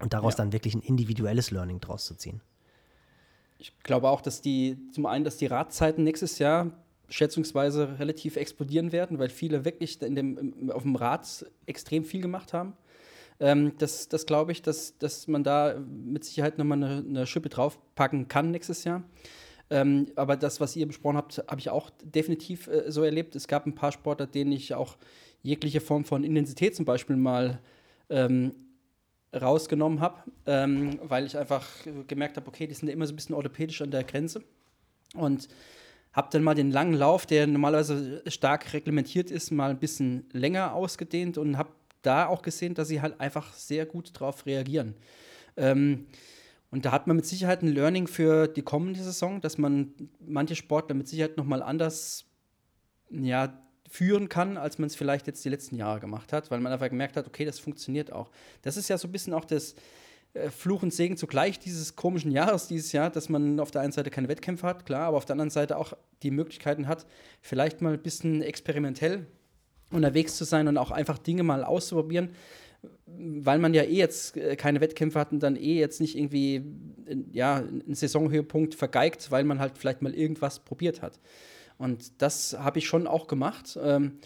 Und 0.00 0.12
daraus 0.12 0.34
ja. 0.34 0.38
dann 0.38 0.52
wirklich 0.52 0.74
ein 0.74 0.80
individuelles 0.80 1.50
Learning 1.50 1.80
draus 1.80 2.04
zu 2.04 2.14
ziehen. 2.14 2.40
Ich 3.58 3.78
glaube 3.82 4.08
auch, 4.08 4.20
dass 4.20 4.40
die, 4.40 4.78
zum 4.92 5.06
einen, 5.06 5.24
dass 5.24 5.36
die 5.36 5.46
Radzeiten 5.46 6.04
nächstes 6.04 6.38
Jahr 6.38 6.70
schätzungsweise 7.10 7.98
relativ 7.98 8.36
explodieren 8.36 8.92
werden, 8.92 9.18
weil 9.18 9.28
viele 9.28 9.64
wirklich 9.64 10.00
in 10.00 10.14
dem, 10.14 10.70
auf 10.70 10.82
dem 10.82 10.96
Rad 10.96 11.44
extrem 11.66 12.04
viel 12.04 12.22
gemacht 12.22 12.52
haben. 12.52 12.74
Ähm, 13.40 13.72
das 13.78 14.08
das 14.08 14.26
glaube 14.26 14.52
ich, 14.52 14.62
dass, 14.62 14.96
dass 14.98 15.26
man 15.26 15.42
da 15.42 15.76
mit 15.78 16.24
Sicherheit 16.24 16.58
nochmal 16.58 16.82
eine, 16.82 17.04
eine 17.06 17.26
Schippe 17.26 17.48
draufpacken 17.48 18.28
kann 18.28 18.50
nächstes 18.50 18.84
Jahr. 18.84 19.02
Ähm, 19.70 20.08
aber 20.16 20.36
das, 20.36 20.60
was 20.60 20.76
ihr 20.76 20.86
besprochen 20.86 21.16
habt, 21.16 21.38
habe 21.48 21.60
ich 21.60 21.70
auch 21.70 21.90
definitiv 22.04 22.66
äh, 22.66 22.90
so 22.90 23.02
erlebt. 23.02 23.36
Es 23.36 23.48
gab 23.48 23.66
ein 23.66 23.74
paar 23.74 23.92
Sportler, 23.92 24.26
denen 24.26 24.52
ich 24.52 24.74
auch 24.74 24.96
jegliche 25.42 25.80
Form 25.80 26.04
von 26.04 26.24
Intensität 26.24 26.76
zum 26.76 26.84
Beispiel 26.84 27.16
mal 27.16 27.60
ähm, 28.10 28.52
rausgenommen 29.34 30.00
habe, 30.00 30.18
ähm, 30.46 30.98
weil 31.04 31.24
ich 31.24 31.38
einfach 31.38 31.66
gemerkt 32.08 32.36
habe, 32.36 32.48
okay, 32.48 32.66
die 32.66 32.74
sind 32.74 32.88
ja 32.88 32.94
immer 32.94 33.06
so 33.06 33.12
ein 33.12 33.16
bisschen 33.16 33.34
orthopädisch 33.34 33.80
an 33.80 33.92
der 33.92 34.04
Grenze. 34.04 34.42
Und 35.14 35.48
habe 36.12 36.28
dann 36.32 36.42
mal 36.42 36.54
den 36.54 36.72
langen 36.72 36.94
Lauf, 36.94 37.26
der 37.26 37.46
normalerweise 37.46 38.22
stark 38.26 38.72
reglementiert 38.72 39.30
ist, 39.30 39.52
mal 39.52 39.70
ein 39.70 39.78
bisschen 39.78 40.28
länger 40.32 40.74
ausgedehnt 40.74 41.38
und 41.38 41.56
habe 41.56 41.70
da 42.02 42.26
auch 42.26 42.42
gesehen, 42.42 42.74
dass 42.74 42.88
sie 42.88 43.00
halt 43.00 43.20
einfach 43.20 43.52
sehr 43.54 43.86
gut 43.86 44.10
drauf 44.14 44.46
reagieren. 44.46 44.94
Ähm, 45.56 46.06
und 46.70 46.84
da 46.84 46.92
hat 46.92 47.06
man 47.06 47.16
mit 47.16 47.26
Sicherheit 47.26 47.62
ein 47.62 47.72
Learning 47.72 48.06
für 48.06 48.46
die 48.46 48.62
kommende 48.62 49.02
Saison, 49.02 49.40
dass 49.40 49.58
man 49.58 49.92
manche 50.20 50.54
Sportler 50.54 50.94
mit 50.94 51.08
Sicherheit 51.08 51.36
noch 51.36 51.44
mal 51.44 51.62
anders 51.62 52.26
ja, 53.10 53.60
führen 53.88 54.28
kann, 54.28 54.56
als 54.56 54.78
man 54.78 54.86
es 54.86 54.94
vielleicht 54.94 55.26
jetzt 55.26 55.44
die 55.44 55.48
letzten 55.48 55.74
Jahre 55.74 55.98
gemacht 55.98 56.32
hat, 56.32 56.50
weil 56.50 56.60
man 56.60 56.72
einfach 56.72 56.88
gemerkt 56.88 57.16
hat, 57.16 57.26
okay, 57.26 57.44
das 57.44 57.58
funktioniert 57.58 58.12
auch. 58.12 58.30
Das 58.62 58.76
ist 58.76 58.88
ja 58.88 58.96
so 58.96 59.08
ein 59.08 59.12
bisschen 59.12 59.34
auch 59.34 59.44
das 59.44 59.74
äh, 60.32 60.48
Fluch 60.50 60.84
und 60.84 60.94
Segen 60.94 61.16
zugleich 61.16 61.58
dieses 61.58 61.96
komischen 61.96 62.30
Jahres 62.30 62.68
dieses 62.68 62.92
Jahr, 62.92 63.10
dass 63.10 63.28
man 63.28 63.58
auf 63.58 63.72
der 63.72 63.80
einen 63.80 63.92
Seite 63.92 64.10
keine 64.10 64.28
Wettkämpfe 64.28 64.66
hat, 64.66 64.86
klar, 64.86 65.08
aber 65.08 65.16
auf 65.16 65.24
der 65.24 65.34
anderen 65.34 65.50
Seite 65.50 65.76
auch 65.76 65.94
die 66.22 66.30
Möglichkeiten 66.30 66.86
hat, 66.86 67.04
vielleicht 67.40 67.80
mal 67.82 67.94
ein 67.94 68.02
bisschen 68.02 68.42
experimentell 68.42 69.26
unterwegs 69.90 70.36
zu 70.36 70.44
sein 70.44 70.68
und 70.68 70.76
auch 70.78 70.90
einfach 70.90 71.18
Dinge 71.18 71.42
mal 71.42 71.64
auszuprobieren, 71.64 72.30
weil 73.06 73.58
man 73.58 73.74
ja 73.74 73.82
eh 73.82 73.96
jetzt 73.96 74.36
äh, 74.36 74.56
keine 74.56 74.80
Wettkämpfe 74.80 75.18
hat 75.18 75.32
und 75.32 75.42
dann 75.42 75.56
eh 75.56 75.78
jetzt 75.78 76.00
nicht 76.00 76.16
irgendwie 76.16 76.64
ja, 77.32 77.56
einen 77.56 77.94
Saisonhöhepunkt 77.94 78.74
vergeigt, 78.74 79.30
weil 79.30 79.44
man 79.44 79.58
halt 79.58 79.76
vielleicht 79.76 80.02
mal 80.02 80.14
irgendwas 80.14 80.60
probiert 80.60 81.02
hat. 81.02 81.18
Und 81.78 82.22
das 82.22 82.56
habe 82.58 82.78
ich 82.78 82.86
schon 82.86 83.06
auch 83.06 83.26
gemacht. 83.26 83.78
Ähm, 83.82 84.18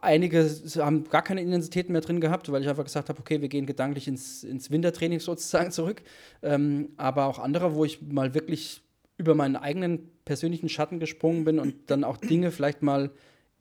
einige 0.00 0.48
haben 0.76 1.04
gar 1.04 1.22
keine 1.22 1.42
Intensität 1.42 1.90
mehr 1.90 2.00
drin 2.00 2.20
gehabt, 2.20 2.50
weil 2.50 2.62
ich 2.62 2.68
einfach 2.68 2.84
gesagt 2.84 3.08
habe, 3.08 3.20
okay, 3.20 3.40
wir 3.40 3.48
gehen 3.48 3.66
gedanklich 3.66 4.08
ins, 4.08 4.44
ins 4.44 4.70
Wintertraining 4.70 5.20
sozusagen 5.20 5.70
zurück. 5.70 6.02
Ähm, 6.42 6.90
aber 6.96 7.26
auch 7.26 7.38
andere, 7.38 7.74
wo 7.74 7.84
ich 7.84 8.02
mal 8.02 8.34
wirklich 8.34 8.82
über 9.16 9.34
meinen 9.34 9.56
eigenen 9.56 10.10
persönlichen 10.24 10.68
Schatten 10.68 11.00
gesprungen 11.00 11.44
bin 11.44 11.58
und 11.58 11.90
dann 11.90 12.04
auch 12.04 12.16
Dinge 12.16 12.50
vielleicht 12.50 12.82
mal 12.82 13.10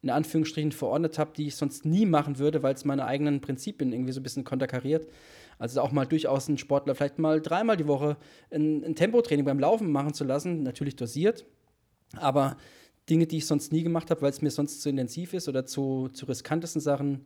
in 0.01 0.09
Anführungsstrichen 0.09 0.71
verordnet 0.71 1.19
habe, 1.19 1.31
die 1.35 1.47
ich 1.47 1.55
sonst 1.55 1.85
nie 1.85 2.05
machen 2.05 2.39
würde, 2.39 2.63
weil 2.63 2.73
es 2.73 2.85
meine 2.85 3.05
eigenen 3.05 3.41
Prinzipien 3.41 3.93
irgendwie 3.93 4.13
so 4.13 4.19
ein 4.19 4.23
bisschen 4.23 4.43
konterkariert. 4.43 5.07
Also 5.59 5.81
auch 5.81 5.91
mal 5.91 6.05
durchaus 6.05 6.47
einen 6.47 6.57
Sportler 6.57 6.95
vielleicht 6.95 7.19
mal 7.19 7.39
dreimal 7.39 7.77
die 7.77 7.87
Woche 7.87 8.17
ein, 8.49 8.83
ein 8.83 8.95
Tempotraining 8.95 9.45
beim 9.45 9.59
Laufen 9.59 9.91
machen 9.91 10.13
zu 10.13 10.23
lassen, 10.23 10.63
natürlich 10.63 10.95
dosiert, 10.95 11.45
aber 12.15 12.57
Dinge, 13.09 13.27
die 13.27 13.37
ich 13.37 13.45
sonst 13.45 13.71
nie 13.71 13.83
gemacht 13.83 14.09
habe, 14.09 14.21
weil 14.23 14.31
es 14.31 14.41
mir 14.41 14.51
sonst 14.51 14.81
zu 14.81 14.89
intensiv 14.89 15.33
ist 15.33 15.47
oder 15.47 15.65
zu, 15.65 16.09
zu 16.13 16.25
riskantesten 16.25 16.81
Sachen, 16.81 17.25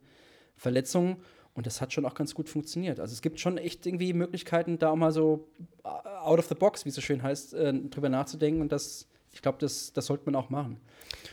Verletzungen. 0.56 1.16
Und 1.54 1.66
das 1.66 1.80
hat 1.80 1.92
schon 1.92 2.04
auch 2.04 2.14
ganz 2.14 2.34
gut 2.34 2.50
funktioniert. 2.50 3.00
Also 3.00 3.14
es 3.14 3.22
gibt 3.22 3.40
schon 3.40 3.56
echt 3.56 3.86
irgendwie 3.86 4.12
Möglichkeiten, 4.12 4.78
da 4.78 4.90
auch 4.90 4.96
mal 4.96 5.12
so 5.12 5.48
äh, 5.84 5.88
out 5.88 6.38
of 6.38 6.46
the 6.48 6.54
box, 6.54 6.84
wie 6.84 6.90
es 6.90 6.94
so 6.94 7.00
schön 7.00 7.22
heißt, 7.22 7.54
äh, 7.54 7.72
drüber 7.72 8.10
nachzudenken. 8.10 8.60
Und 8.60 8.72
das, 8.72 9.08
ich 9.36 9.42
glaube, 9.42 9.58
das, 9.60 9.92
das 9.92 10.06
sollte 10.06 10.24
man 10.24 10.34
auch 10.34 10.48
machen. 10.48 10.80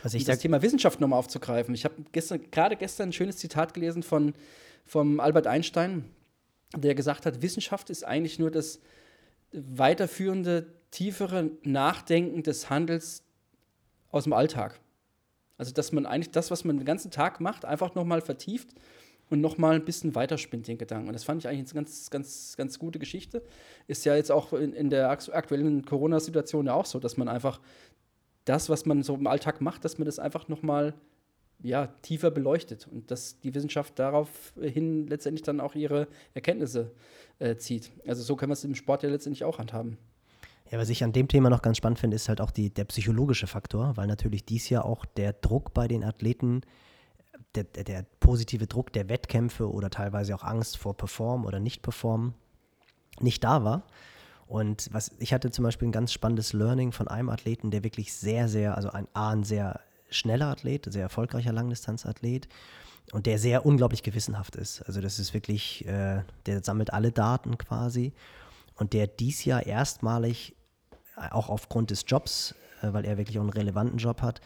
Also 0.02 0.18
ich 0.18 0.24
das 0.24 0.38
Thema 0.38 0.60
Wissenschaft 0.60 1.00
nochmal 1.00 1.18
aufzugreifen. 1.18 1.74
Ich 1.74 1.86
habe 1.86 1.94
gestern, 2.12 2.50
gerade 2.50 2.76
gestern 2.76 3.08
ein 3.08 3.12
schönes 3.14 3.38
Zitat 3.38 3.72
gelesen 3.72 4.02
von 4.02 4.34
vom 4.84 5.20
Albert 5.20 5.46
Einstein, 5.46 6.04
der 6.76 6.94
gesagt 6.94 7.24
hat, 7.24 7.40
Wissenschaft 7.40 7.88
ist 7.88 8.04
eigentlich 8.04 8.38
nur 8.38 8.50
das 8.50 8.80
weiterführende, 9.52 10.66
tiefere 10.90 11.50
Nachdenken 11.62 12.42
des 12.42 12.68
Handels 12.68 13.22
aus 14.10 14.24
dem 14.24 14.34
Alltag. 14.34 14.78
Also, 15.56 15.72
dass 15.72 15.90
man 15.90 16.04
eigentlich 16.04 16.30
das, 16.30 16.50
was 16.50 16.64
man 16.64 16.76
den 16.76 16.84
ganzen 16.84 17.10
Tag 17.10 17.40
macht, 17.40 17.64
einfach 17.64 17.94
nochmal 17.94 18.20
vertieft 18.20 18.74
und 19.30 19.40
nochmal 19.40 19.76
ein 19.76 19.84
bisschen 19.84 20.14
weiterspinnt, 20.14 20.68
den 20.68 20.78
Gedanken. 20.78 21.08
Und 21.08 21.14
das 21.14 21.24
fand 21.24 21.40
ich 21.40 21.48
eigentlich 21.48 21.70
eine 21.70 21.84
ganz, 21.84 22.10
ganz, 22.10 22.54
ganz 22.56 22.78
gute 22.78 22.98
Geschichte. 22.98 23.42
Ist 23.86 24.04
ja 24.04 24.14
jetzt 24.14 24.30
auch 24.30 24.52
in, 24.52 24.72
in 24.72 24.90
der 24.90 25.08
aktuellen 25.10 25.84
Corona-Situation 25.84 26.66
ja 26.66 26.74
auch 26.74 26.86
so, 26.86 26.98
dass 26.98 27.16
man 27.16 27.28
einfach 27.28 27.60
das, 28.44 28.68
was 28.68 28.86
man 28.86 29.02
so 29.02 29.14
im 29.14 29.26
Alltag 29.26 29.60
macht, 29.60 29.84
dass 29.84 29.98
man 29.98 30.06
das 30.06 30.18
einfach 30.18 30.48
nochmal 30.48 30.94
ja, 31.62 31.86
tiefer 32.02 32.30
beleuchtet 32.30 32.86
und 32.90 33.10
dass 33.10 33.40
die 33.40 33.54
Wissenschaft 33.54 33.98
daraufhin 33.98 35.06
letztendlich 35.06 35.42
dann 35.42 35.60
auch 35.60 35.74
ihre 35.74 36.08
Erkenntnisse 36.34 36.92
äh, 37.38 37.56
zieht. 37.56 37.90
Also 38.06 38.22
so 38.22 38.36
kann 38.36 38.48
man 38.48 38.54
es 38.54 38.64
im 38.64 38.74
Sport 38.74 39.02
ja 39.02 39.08
letztendlich 39.08 39.44
auch 39.44 39.58
handhaben. 39.58 39.96
Ja, 40.70 40.78
was 40.78 40.88
ich 40.88 41.04
an 41.04 41.12
dem 41.12 41.28
Thema 41.28 41.50
noch 41.50 41.62
ganz 41.62 41.76
spannend 41.76 41.98
finde, 41.98 42.16
ist 42.16 42.28
halt 42.28 42.40
auch 42.40 42.50
die, 42.50 42.70
der 42.70 42.84
psychologische 42.84 43.46
Faktor, 43.46 43.96
weil 43.96 44.06
natürlich 44.06 44.44
dies 44.44 44.68
Jahr 44.68 44.84
auch 44.84 45.04
der 45.04 45.32
Druck 45.32 45.72
bei 45.74 45.88
den 45.88 46.04
Athleten, 46.04 46.62
der, 47.54 47.64
der, 47.64 47.84
der 47.84 48.06
positive 48.20 48.66
Druck 48.66 48.92
der 48.92 49.08
Wettkämpfe 49.08 49.70
oder 49.70 49.90
teilweise 49.90 50.34
auch 50.34 50.42
Angst 50.42 50.76
vor 50.76 50.96
Perform 50.96 51.44
oder 51.44 51.60
Nicht-Perform 51.60 52.34
nicht 53.20 53.44
da 53.44 53.62
war. 53.62 53.86
Und 54.46 54.88
was 54.92 55.12
ich 55.18 55.32
hatte 55.32 55.50
zum 55.50 55.64
Beispiel 55.64 55.88
ein 55.88 55.92
ganz 55.92 56.12
spannendes 56.12 56.52
Learning 56.52 56.92
von 56.92 57.08
einem 57.08 57.30
Athleten, 57.30 57.70
der 57.70 57.84
wirklich 57.84 58.12
sehr, 58.12 58.48
sehr, 58.48 58.76
also 58.76 58.90
ein 58.90 59.08
A, 59.14 59.30
ein 59.30 59.44
sehr 59.44 59.80
schneller 60.10 60.48
Athlet, 60.48 60.92
sehr 60.92 61.02
erfolgreicher 61.02 61.52
Langdistanzathlet 61.52 62.48
und 63.12 63.26
der 63.26 63.38
sehr 63.38 63.66
unglaublich 63.66 64.02
gewissenhaft 64.02 64.56
ist. 64.56 64.82
Also 64.82 65.00
das 65.00 65.18
ist 65.18 65.34
wirklich, 65.34 65.86
äh, 65.86 66.22
der 66.46 66.62
sammelt 66.62 66.92
alle 66.92 67.10
Daten 67.10 67.58
quasi 67.58 68.12
und 68.76 68.92
der 68.92 69.06
dies 69.06 69.44
Jahr 69.44 69.66
erstmalig, 69.66 70.54
äh, 71.16 71.30
auch 71.30 71.48
aufgrund 71.48 71.90
des 71.90 72.04
Jobs, 72.06 72.54
äh, 72.82 72.92
weil 72.92 73.04
er 73.04 73.16
wirklich 73.16 73.38
auch 73.38 73.42
einen 73.42 73.50
relevanten 73.50 73.98
Job 73.98 74.22
hat, 74.22 74.40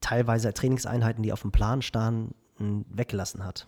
teilweise 0.00 0.52
Trainingseinheiten, 0.52 1.22
die 1.22 1.32
auf 1.32 1.42
dem 1.42 1.52
Plan 1.52 1.82
standen, 1.82 2.34
weggelassen 2.88 3.44
hat 3.44 3.66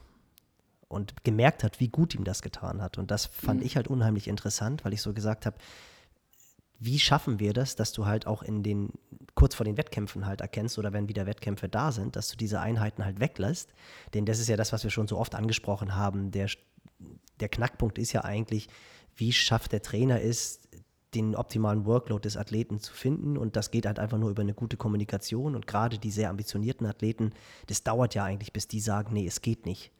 und 0.88 1.24
gemerkt 1.24 1.64
hat, 1.64 1.80
wie 1.80 1.88
gut 1.88 2.14
ihm 2.14 2.24
das 2.24 2.42
getan 2.42 2.80
hat. 2.80 2.98
Und 2.98 3.10
das 3.10 3.26
fand 3.26 3.60
mhm. 3.60 3.66
ich 3.66 3.76
halt 3.76 3.88
unheimlich 3.88 4.28
interessant, 4.28 4.84
weil 4.84 4.92
ich 4.92 5.02
so 5.02 5.12
gesagt 5.12 5.46
habe, 5.46 5.56
wie 6.78 6.98
schaffen 6.98 7.40
wir 7.40 7.52
das, 7.52 7.74
dass 7.74 7.92
du 7.92 8.06
halt 8.06 8.26
auch 8.26 8.42
in 8.42 8.62
den, 8.62 8.90
kurz 9.34 9.54
vor 9.54 9.64
den 9.64 9.76
Wettkämpfen 9.76 10.26
halt 10.26 10.42
erkennst 10.42 10.78
oder 10.78 10.92
wenn 10.92 11.08
wieder 11.08 11.26
Wettkämpfe 11.26 11.68
da 11.68 11.90
sind, 11.90 12.16
dass 12.16 12.28
du 12.28 12.36
diese 12.36 12.60
Einheiten 12.60 13.04
halt 13.04 13.18
weglässt. 13.18 13.72
Denn 14.14 14.26
das 14.26 14.38
ist 14.38 14.48
ja 14.48 14.56
das, 14.56 14.72
was 14.72 14.84
wir 14.84 14.90
schon 14.90 15.08
so 15.08 15.18
oft 15.18 15.34
angesprochen 15.34 15.94
haben. 15.94 16.30
Der, 16.30 16.48
der 17.40 17.48
Knackpunkt 17.48 17.98
ist 17.98 18.12
ja 18.12 18.24
eigentlich, 18.24 18.68
wie 19.16 19.32
schafft 19.32 19.72
der 19.72 19.82
Trainer 19.82 20.20
es, 20.20 20.60
den 21.14 21.34
optimalen 21.34 21.86
Workload 21.86 22.22
des 22.22 22.36
Athleten 22.36 22.78
zu 22.78 22.92
finden. 22.92 23.38
Und 23.38 23.56
das 23.56 23.70
geht 23.70 23.86
halt 23.86 23.98
einfach 23.98 24.18
nur 24.18 24.30
über 24.30 24.42
eine 24.42 24.54
gute 24.54 24.76
Kommunikation. 24.76 25.54
Und 25.54 25.66
gerade 25.66 25.98
die 25.98 26.10
sehr 26.10 26.28
ambitionierten 26.28 26.86
Athleten, 26.86 27.32
das 27.68 27.82
dauert 27.82 28.14
ja 28.14 28.24
eigentlich, 28.24 28.52
bis 28.52 28.68
die 28.68 28.80
sagen, 28.80 29.14
nee, 29.14 29.26
es 29.26 29.40
geht 29.40 29.64
nicht. 29.64 29.92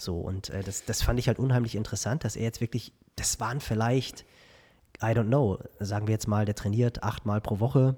So, 0.00 0.18
und 0.18 0.50
äh, 0.50 0.62
das, 0.62 0.84
das 0.84 1.02
fand 1.02 1.18
ich 1.18 1.28
halt 1.28 1.38
unheimlich 1.38 1.74
interessant, 1.74 2.24
dass 2.24 2.36
er 2.36 2.44
jetzt 2.44 2.60
wirklich, 2.60 2.92
das 3.16 3.38
waren 3.40 3.60
vielleicht, 3.60 4.24
I 5.02 5.06
don't 5.06 5.26
know, 5.26 5.58
sagen 5.78 6.06
wir 6.06 6.12
jetzt 6.12 6.28
mal, 6.28 6.44
der 6.44 6.54
trainiert 6.54 7.02
achtmal 7.02 7.40
pro 7.40 7.60
Woche, 7.60 7.96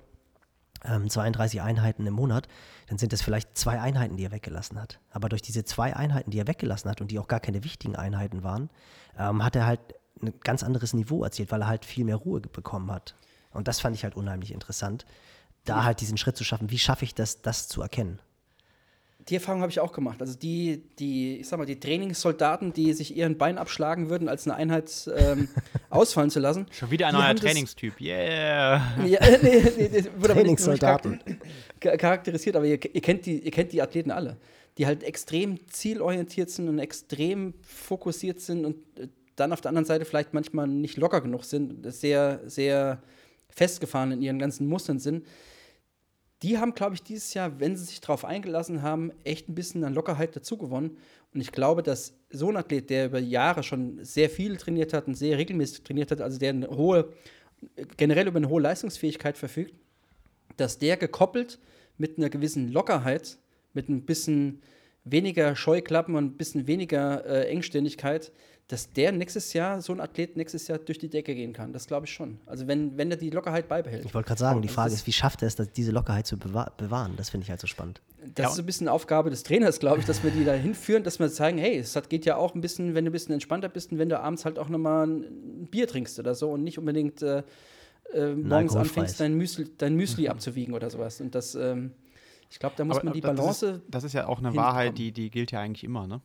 ähm, 0.85 1.09
32 1.09 1.63
Einheiten 1.63 2.07
im 2.07 2.15
Monat, 2.15 2.49
dann 2.89 2.99
sind 2.99 3.13
das 3.13 3.23
vielleicht 3.23 3.57
zwei 3.57 3.81
Einheiten, 3.81 4.17
die 4.17 4.25
er 4.25 4.33
weggelassen 4.33 4.81
hat. 4.81 4.99
Aber 5.11 5.29
durch 5.29 5.43
diese 5.43 5.65
zwei 5.65 5.95
Einheiten, 5.95 6.31
die 6.31 6.39
er 6.39 6.49
weggelassen 6.49 6.91
hat 6.91 7.01
und 7.01 7.11
die 7.11 7.19
auch 7.19 7.29
gar 7.29 7.41
keine 7.41 7.63
wichtigen 7.65 7.97
Einheiten 7.97 8.43
waren, 8.43 8.71
ähm, 9.17 9.45
hat 9.45 9.55
er 9.55 9.67
halt 9.67 9.81
ein 10.21 10.35
ganz 10.41 10.63
anderes 10.63 10.93
Niveau 10.95 11.23
erzielt, 11.23 11.51
weil 11.53 11.63
er 11.63 11.69
halt 11.69 11.85
viel 11.85 12.05
mehr 12.05 12.17
Ruhe 12.17 12.41
bekommen 12.41 12.91
hat. 12.91 13.15
Und 13.53 13.69
das 13.69 13.81
fand 13.81 13.95
ich 13.95 14.05
halt 14.05 14.17
unheimlich 14.17 14.53
interessant, 14.53 15.05
da 15.65 15.85
halt 15.85 16.01
diesen 16.01 16.19
Schritt 16.19 16.37
zu 16.37 16.45
schaffen. 16.45 16.71
Wie 16.71 16.79
schaffe 16.79 17.05
ich 17.05 17.15
das, 17.15 17.43
das 17.43 17.69
zu 17.69 17.83
erkennen? 17.83 18.19
Die 19.29 19.37
Erfahrung 19.37 19.61
habe 19.61 19.71
ich 19.71 19.79
auch 19.79 19.93
gemacht. 19.93 20.21
Also 20.21 20.37
die, 20.37 20.83
die, 20.99 21.39
ich 21.39 21.49
sag 21.49 21.59
mal, 21.59 21.65
die 21.65 21.79
Trainingssoldaten, 21.79 22.73
die 22.73 22.93
sich 22.93 23.17
ihren 23.17 23.39
Bein 23.39 23.57
abschlagen 23.57 24.09
würden, 24.09 24.29
als 24.29 24.47
eine 24.47 24.57
Einheit 24.57 25.11
ähm, 25.17 25.49
ausfallen 25.91 26.31
zu 26.31 26.41
lassen. 26.41 26.67
Schon 26.73 26.91
wieder 26.91 27.07
ein 27.07 27.15
neuer 27.15 27.35
Trainingstyp, 27.35 28.01
yeah. 28.01 28.97
Ja, 29.05 29.21
nee, 29.43 29.63
nee, 29.77 29.91
nee, 29.93 30.03
Trainingssoldaten. 30.23 31.21
Charakterisiert, 31.79 32.57
aber 32.57 32.67
ihr, 32.67 32.79
ihr, 32.95 33.01
kennt 33.01 33.27
die, 33.27 33.39
ihr 33.39 33.51
kennt 33.51 33.73
die 33.73 33.81
Athleten 33.81 34.11
alle, 34.11 34.39
die 34.79 34.87
halt 34.87 35.03
extrem 35.05 35.59
zielorientiert 35.69 36.51
sind 36.51 36.69
und 36.69 36.79
extrem 36.79 37.55
fokussiert 37.63 38.41
sind 38.41 38.65
und 38.65 38.77
äh, 38.99 39.09
dann 39.37 39.53
auf 39.53 39.61
der 39.61 39.71
anderen 39.71 39.87
Seite 39.87 40.05
vielleicht 40.05 40.35
manchmal 40.35 40.67
nicht 40.67 40.97
locker 40.97 41.21
genug 41.21 41.45
sind, 41.45 41.91
sehr, 41.93 42.41
sehr 42.47 43.03
festgefahren 43.51 44.13
in 44.13 44.23
ihren 44.23 44.39
ganzen 44.39 44.67
Mustern 44.67 44.99
sind. 44.99 45.27
Die 46.43 46.59
haben, 46.59 46.75
glaube 46.75 46.95
ich, 46.95 47.03
dieses 47.03 47.35
Jahr, 47.35 47.61
wenn 47.61 47.77
sie 47.77 47.85
sich 47.85 48.01
darauf 48.01 48.25
eingelassen 48.25 48.83
haben, 48.83 49.13
echt 49.23 49.49
ein 49.49 49.55
bisschen 49.55 49.85
an 49.85 49.95
Lockerheit 49.95 50.35
dazugewonnen. 50.35 50.97
Und 51.33 51.41
ich 51.41 51.53
glaube, 51.53 51.83
dass 51.83 52.15
so 52.31 52.49
ein 52.49 52.57
Athlet, 52.57 52.91
der 52.91 53.07
über 53.07 53.21
Jahre 53.21 53.63
schon 53.63 54.05
sehr 54.05 54.29
viel 54.29 54.57
trainiert 54.57 54.93
hat 54.93 55.07
und 55.07 55.15
sehr 55.15 55.39
regelmäßig 55.39 55.85
trainiert 55.85 56.11
hat, 56.11 56.21
also 56.21 56.39
der 56.39 56.51
eine 56.51 56.69
hohe, 56.69 57.13
generell 57.97 58.27
über 58.27 58.39
eine 58.39 58.49
hohe 58.49 58.61
Leistungsfähigkeit 58.61 59.39
verfügt, 59.39 59.75
dass 60.57 60.79
der 60.79 60.97
gekoppelt 60.97 61.61
mit 61.97 62.19
einer 62.19 62.29
gewissen 62.29 62.73
Lockerheit, 62.73 63.39
mit 63.73 63.89
ein 63.89 64.05
bisschen 64.05 64.63
weniger 65.05 65.57
Scheuklappen 65.57 66.17
und 66.17 66.25
ein 66.25 66.37
bisschen 66.37 66.67
weniger 66.67 67.25
äh, 67.25 67.49
Engständigkeit, 67.49 68.33
dass 68.73 68.91
der 68.91 69.13
nächstes 69.13 69.53
Jahr, 69.53 69.83
so 69.83 69.93
ein 69.93 70.01
Athlet 70.01 70.35
nächstes 70.39 70.67
Jahr 70.67 70.79
durch 70.79 70.99
die 70.99 71.11
Decke 71.11 71.35
gehen 71.35 71.53
kann. 71.53 71.75
Das 71.75 71.87
glaube 71.87 72.07
ich 72.07 72.13
schon. 72.15 72.39
Also 72.47 72.67
wenn, 72.67 72.97
wenn 72.97 73.11
er 73.11 73.19
die 73.19 73.29
Lockerheit 73.29 73.69
beibehält. 73.69 74.07
Ich 74.07 74.15
wollte 74.15 74.29
gerade 74.29 74.41
sagen, 74.41 74.63
die 74.63 74.69
Frage 74.69 74.95
ist, 74.95 75.07
wie 75.07 75.13
schafft 75.13 75.43
er 75.43 75.49
es, 75.49 75.57
diese 75.77 75.93
Lockerheit 75.93 76.27
zu 76.27 76.39
bewahren? 76.39 77.13
Das 77.19 77.29
finde 77.29 77.45
ich 77.45 77.51
halt 77.51 77.61
so 77.61 77.67
spannend. 77.67 78.01
Das 78.35 78.45
ja. 78.45 78.53
ist 78.53 78.59
ein 78.59 78.65
bisschen 78.65 78.89
Aufgabe 78.89 79.29
des 79.29 79.43
Trainers, 79.43 79.79
glaube 79.79 80.01
ich, 80.01 80.07
dass 80.07 80.25
wir 80.25 80.31
die 80.31 80.47
da 80.47 80.55
hinführen, 80.55 81.05
dass 81.05 81.19
wir 81.19 81.31
zeigen, 81.31 81.59
hey, 81.59 81.77
es 81.77 81.99
geht 82.09 82.25
ja 82.25 82.37
auch 82.37 82.55
ein 82.55 82.63
bisschen, 82.63 82.95
wenn 82.95 83.05
du 83.05 83.11
ein 83.11 83.13
bisschen 83.13 83.35
entspannter 83.35 83.69
bist 83.69 83.93
und 83.93 83.99
wenn 83.99 84.09
du 84.09 84.19
abends 84.19 84.47
halt 84.47 84.59
auch 84.59 84.71
nochmal 84.71 85.07
ein 85.07 85.69
Bier 85.71 85.87
trinkst 85.87 86.19
oder 86.19 86.35
so 86.35 86.51
und 86.53 86.65
nicht 86.65 86.79
unbedingt 86.79 87.21
äh, 87.21 87.43
äh, 88.15 88.35
morgens 88.35 88.75
anfängst, 88.75 89.21
dein 89.21 89.35
Müsli, 89.35 89.67
dein 89.77 89.97
Müsli 89.97 90.29
abzuwiegen 90.29 90.73
oder 90.73 90.89
sowas. 90.89 91.21
Und 91.21 91.35
das, 91.35 91.55
ähm, 91.55 91.93
ich 92.49 92.59
glaube, 92.59 92.77
da 92.79 92.87
muss 92.87 92.97
Aber, 92.97 93.05
man 93.05 93.13
die 93.13 93.21
Balance. 93.21 93.67
Das 93.67 93.77
ist, 93.77 93.85
das 93.91 94.05
ist 94.05 94.13
ja 94.15 94.29
auch 94.29 94.39
eine 94.39 94.57
Wahrheit, 94.57 94.97
die, 94.97 95.13
die 95.13 95.29
gilt 95.29 95.53
ja 95.53 95.61
eigentlich 95.61 95.85
immer, 95.85 96.07
ne? 96.07 96.23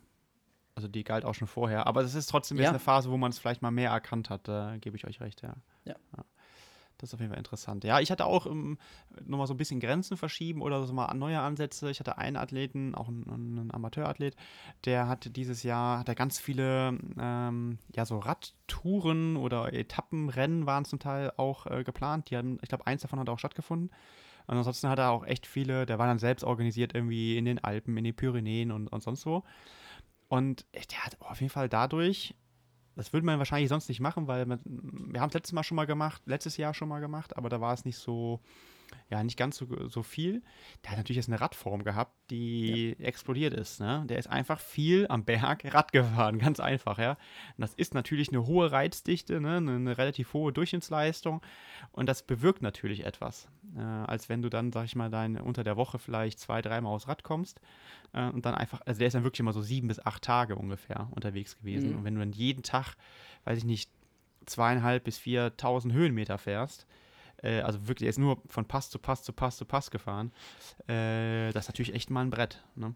Also 0.78 0.88
die 0.88 1.04
galt 1.04 1.26
auch 1.26 1.34
schon 1.34 1.48
vorher. 1.48 1.88
Aber 1.88 2.02
es 2.02 2.14
ist 2.14 2.28
trotzdem 2.28 2.58
ja. 2.58 2.66
jetzt 2.66 2.70
eine 2.70 2.80
Phase, 2.80 3.10
wo 3.10 3.18
man 3.18 3.32
es 3.32 3.40
vielleicht 3.40 3.64
mal 3.64 3.72
mehr 3.72 3.90
erkannt 3.90 4.30
hat. 4.30 4.48
Da 4.48 4.78
gebe 4.80 4.96
ich 4.96 5.08
euch 5.08 5.20
recht, 5.22 5.42
ja. 5.42 5.56
ja. 5.86 5.96
ja. 6.16 6.24
Das 7.00 7.10
ist 7.10 7.14
auf 7.16 7.20
jeden 7.20 7.32
Fall 7.32 7.40
interessant. 7.40 7.84
Ja, 7.84 8.00
ich 8.00 8.12
hatte 8.12 8.26
auch 8.26 8.46
ähm, 8.46 8.78
nochmal 9.26 9.48
so 9.48 9.56
ein 9.56 9.58
bisschen 9.58 9.80
Grenzen 9.80 10.18
verschieben 10.18 10.62
oder 10.62 10.86
so 10.86 10.94
mal 10.94 11.12
neue 11.16 11.40
Ansätze. 11.40 11.90
Ich 11.90 12.00
hatte 12.00 12.20
einen 12.20 12.36
Athleten, 12.36 12.94
auch 12.94 13.08
einen, 13.08 13.28
einen 13.28 13.74
Amateurathlet, 13.74 14.36
der 14.86 15.08
hatte 15.08 15.32
dieses 15.32 15.64
Jahr 15.64 15.98
hat 15.98 16.10
er 16.10 16.16
ganz 16.16 16.38
viele 16.38 17.00
ähm, 17.20 17.80
ja, 17.96 18.06
so 18.06 18.20
Radtouren 18.20 19.36
oder 19.36 19.74
Etappenrennen 19.74 20.68
waren 20.68 20.86
zum 20.86 21.00
Teil 21.00 21.32
auch 21.38 21.66
äh, 21.66 21.84
geplant. 21.84 22.30
Die 22.30 22.38
haben, 22.38 22.60
ich 22.62 22.70
glaube, 22.70 22.86
eins 22.86 23.02
davon 23.02 23.20
hat 23.20 23.30
auch 23.30 23.40
stattgefunden. 23.40 23.90
Und 24.46 24.58
ansonsten 24.58 24.90
hat 24.90 25.00
er 25.00 25.10
auch 25.10 25.26
echt 25.26 25.48
viele, 25.48 25.88
der 25.88 25.98
war 25.98 26.06
dann 26.06 26.20
selbst 26.20 26.44
organisiert 26.44 26.94
irgendwie 26.94 27.36
in 27.36 27.46
den 27.46 27.64
Alpen, 27.64 27.98
in 27.98 28.04
den 28.04 28.16
Pyrenäen 28.16 28.72
und, 28.72 28.88
und 28.88 29.02
sonst 29.02 29.26
wo. 29.26 29.44
Und 30.28 30.66
der 30.74 31.06
hat 31.06 31.20
auf 31.22 31.40
jeden 31.40 31.52
Fall 31.52 31.70
dadurch 31.70 32.36
das 32.98 33.14
würde 33.14 33.26
man 33.26 33.38
wahrscheinlich 33.38 33.70
sonst 33.70 33.90
nicht 33.90 34.00
machen, 34.00 34.28
weil 34.28 34.48
man, 34.48 34.60
wir 34.66 35.22
haben 35.22 35.28
es 35.28 35.36
letztes 35.36 35.54
Mal 35.54 35.64
schon 35.64 35.76
mal 35.76 35.86
gemacht, 35.86 36.24
letztes 36.26 36.58
Jahr 36.58 36.74
schon 36.74 36.90
mal 36.90 37.00
gemacht, 37.00 37.38
aber 37.38 37.48
da 37.48 37.62
war 37.62 37.74
es 37.74 37.86
nicht 37.86 37.98
so, 37.98 38.42
ja, 39.10 39.24
nicht 39.24 39.38
ganz 39.38 39.58
so, 39.58 39.68
so 39.88 40.04
viel. 40.04 40.42
Der 40.84 40.92
hat 40.92 40.98
natürlich 40.98 41.18
jetzt 41.18 41.30
eine 41.30 41.40
Radform 41.40 41.84
gehabt, 41.84 42.14
die 42.30 42.96
ja. 42.98 43.06
explodiert 43.06 43.54
ist. 43.54 43.80
Ne? 43.80 44.04
Der 44.08 44.18
ist 44.18 44.28
einfach 44.28 44.60
viel 44.60 45.08
am 45.08 45.24
Berg 45.24 45.64
Rad 45.74 45.92
gefahren, 45.92 46.40
ganz 46.40 46.60
einfach, 46.60 46.98
ja. 47.00 47.12
Und 47.12 47.62
das 47.62 47.74
ist 47.74 47.94
natürlich 47.94 48.30
eine 48.30 48.46
hohe 48.46 48.72
Reizdichte, 48.72 49.40
ne? 49.40 49.58
eine, 49.58 49.76
eine 49.76 49.98
relativ 49.98 50.34
hohe 50.34 50.52
Durchschnittsleistung 50.52 51.42
und 51.92 52.08
das 52.08 52.24
bewirkt 52.24 52.62
natürlich 52.62 53.06
etwas. 53.06 53.48
Äh, 53.76 53.82
als 53.82 54.30
wenn 54.30 54.42
du 54.42 54.50
dann, 54.50 54.72
sag 54.72 54.86
ich 54.86 54.96
mal, 54.96 55.10
dein, 55.10 55.40
unter 55.40 55.64
der 55.64 55.78
Woche 55.78 56.00
vielleicht 56.00 56.40
zwei, 56.40 56.62
dreimal 56.62 56.94
aufs 56.94 57.08
Rad 57.08 57.24
kommst 57.24 57.62
äh, 58.14 58.30
und 58.30 58.46
dann 58.46 58.56
einfach, 58.56 58.82
also 58.86 59.00
der 59.00 59.08
ist 59.08 59.14
dann 59.14 59.24
wirklich 59.24 59.40
immer 59.40 59.54
so 59.54 59.62
sieben 59.62 59.88
bis 59.88 60.06
acht 60.06 60.24
Tage 60.24 60.56
ungefähr 60.56 61.08
unterwegs 61.12 61.58
gewesen. 61.58 61.92
Mhm. 61.92 61.98
Und 61.98 62.04
wenn 62.04 62.14
du 62.16 62.20
dann 62.20 62.32
jeden 62.32 62.64
Tag, 62.64 62.96
weiß 63.46 63.58
ich 63.58 63.66
nicht, 63.66 63.90
zweieinhalb 64.46 65.04
bis 65.04 65.18
viertausend 65.18 65.94
Höhenmeter 65.94 66.38
fährst, 66.38 66.88
äh, 67.44 67.62
also 67.62 67.88
wirklich, 67.88 68.08
er 68.08 68.12
ist 68.12 68.20
nur 68.20 68.42
von 68.48 68.66
Pass 68.66 68.90
zu 68.90 69.00
Pass 69.00 69.24
zu 69.24 69.34
Pass 69.34 69.58
zu 69.58 69.66
Pass 69.66 69.92
gefahren. 69.92 70.32
Äh, 70.88 71.52
das 71.52 71.66
ist 71.66 71.70
natürlich 71.70 71.94
echt 71.94 72.10
mal 72.10 72.22
ein 72.22 72.30
Brett. 72.30 72.64
Ne? 72.76 72.94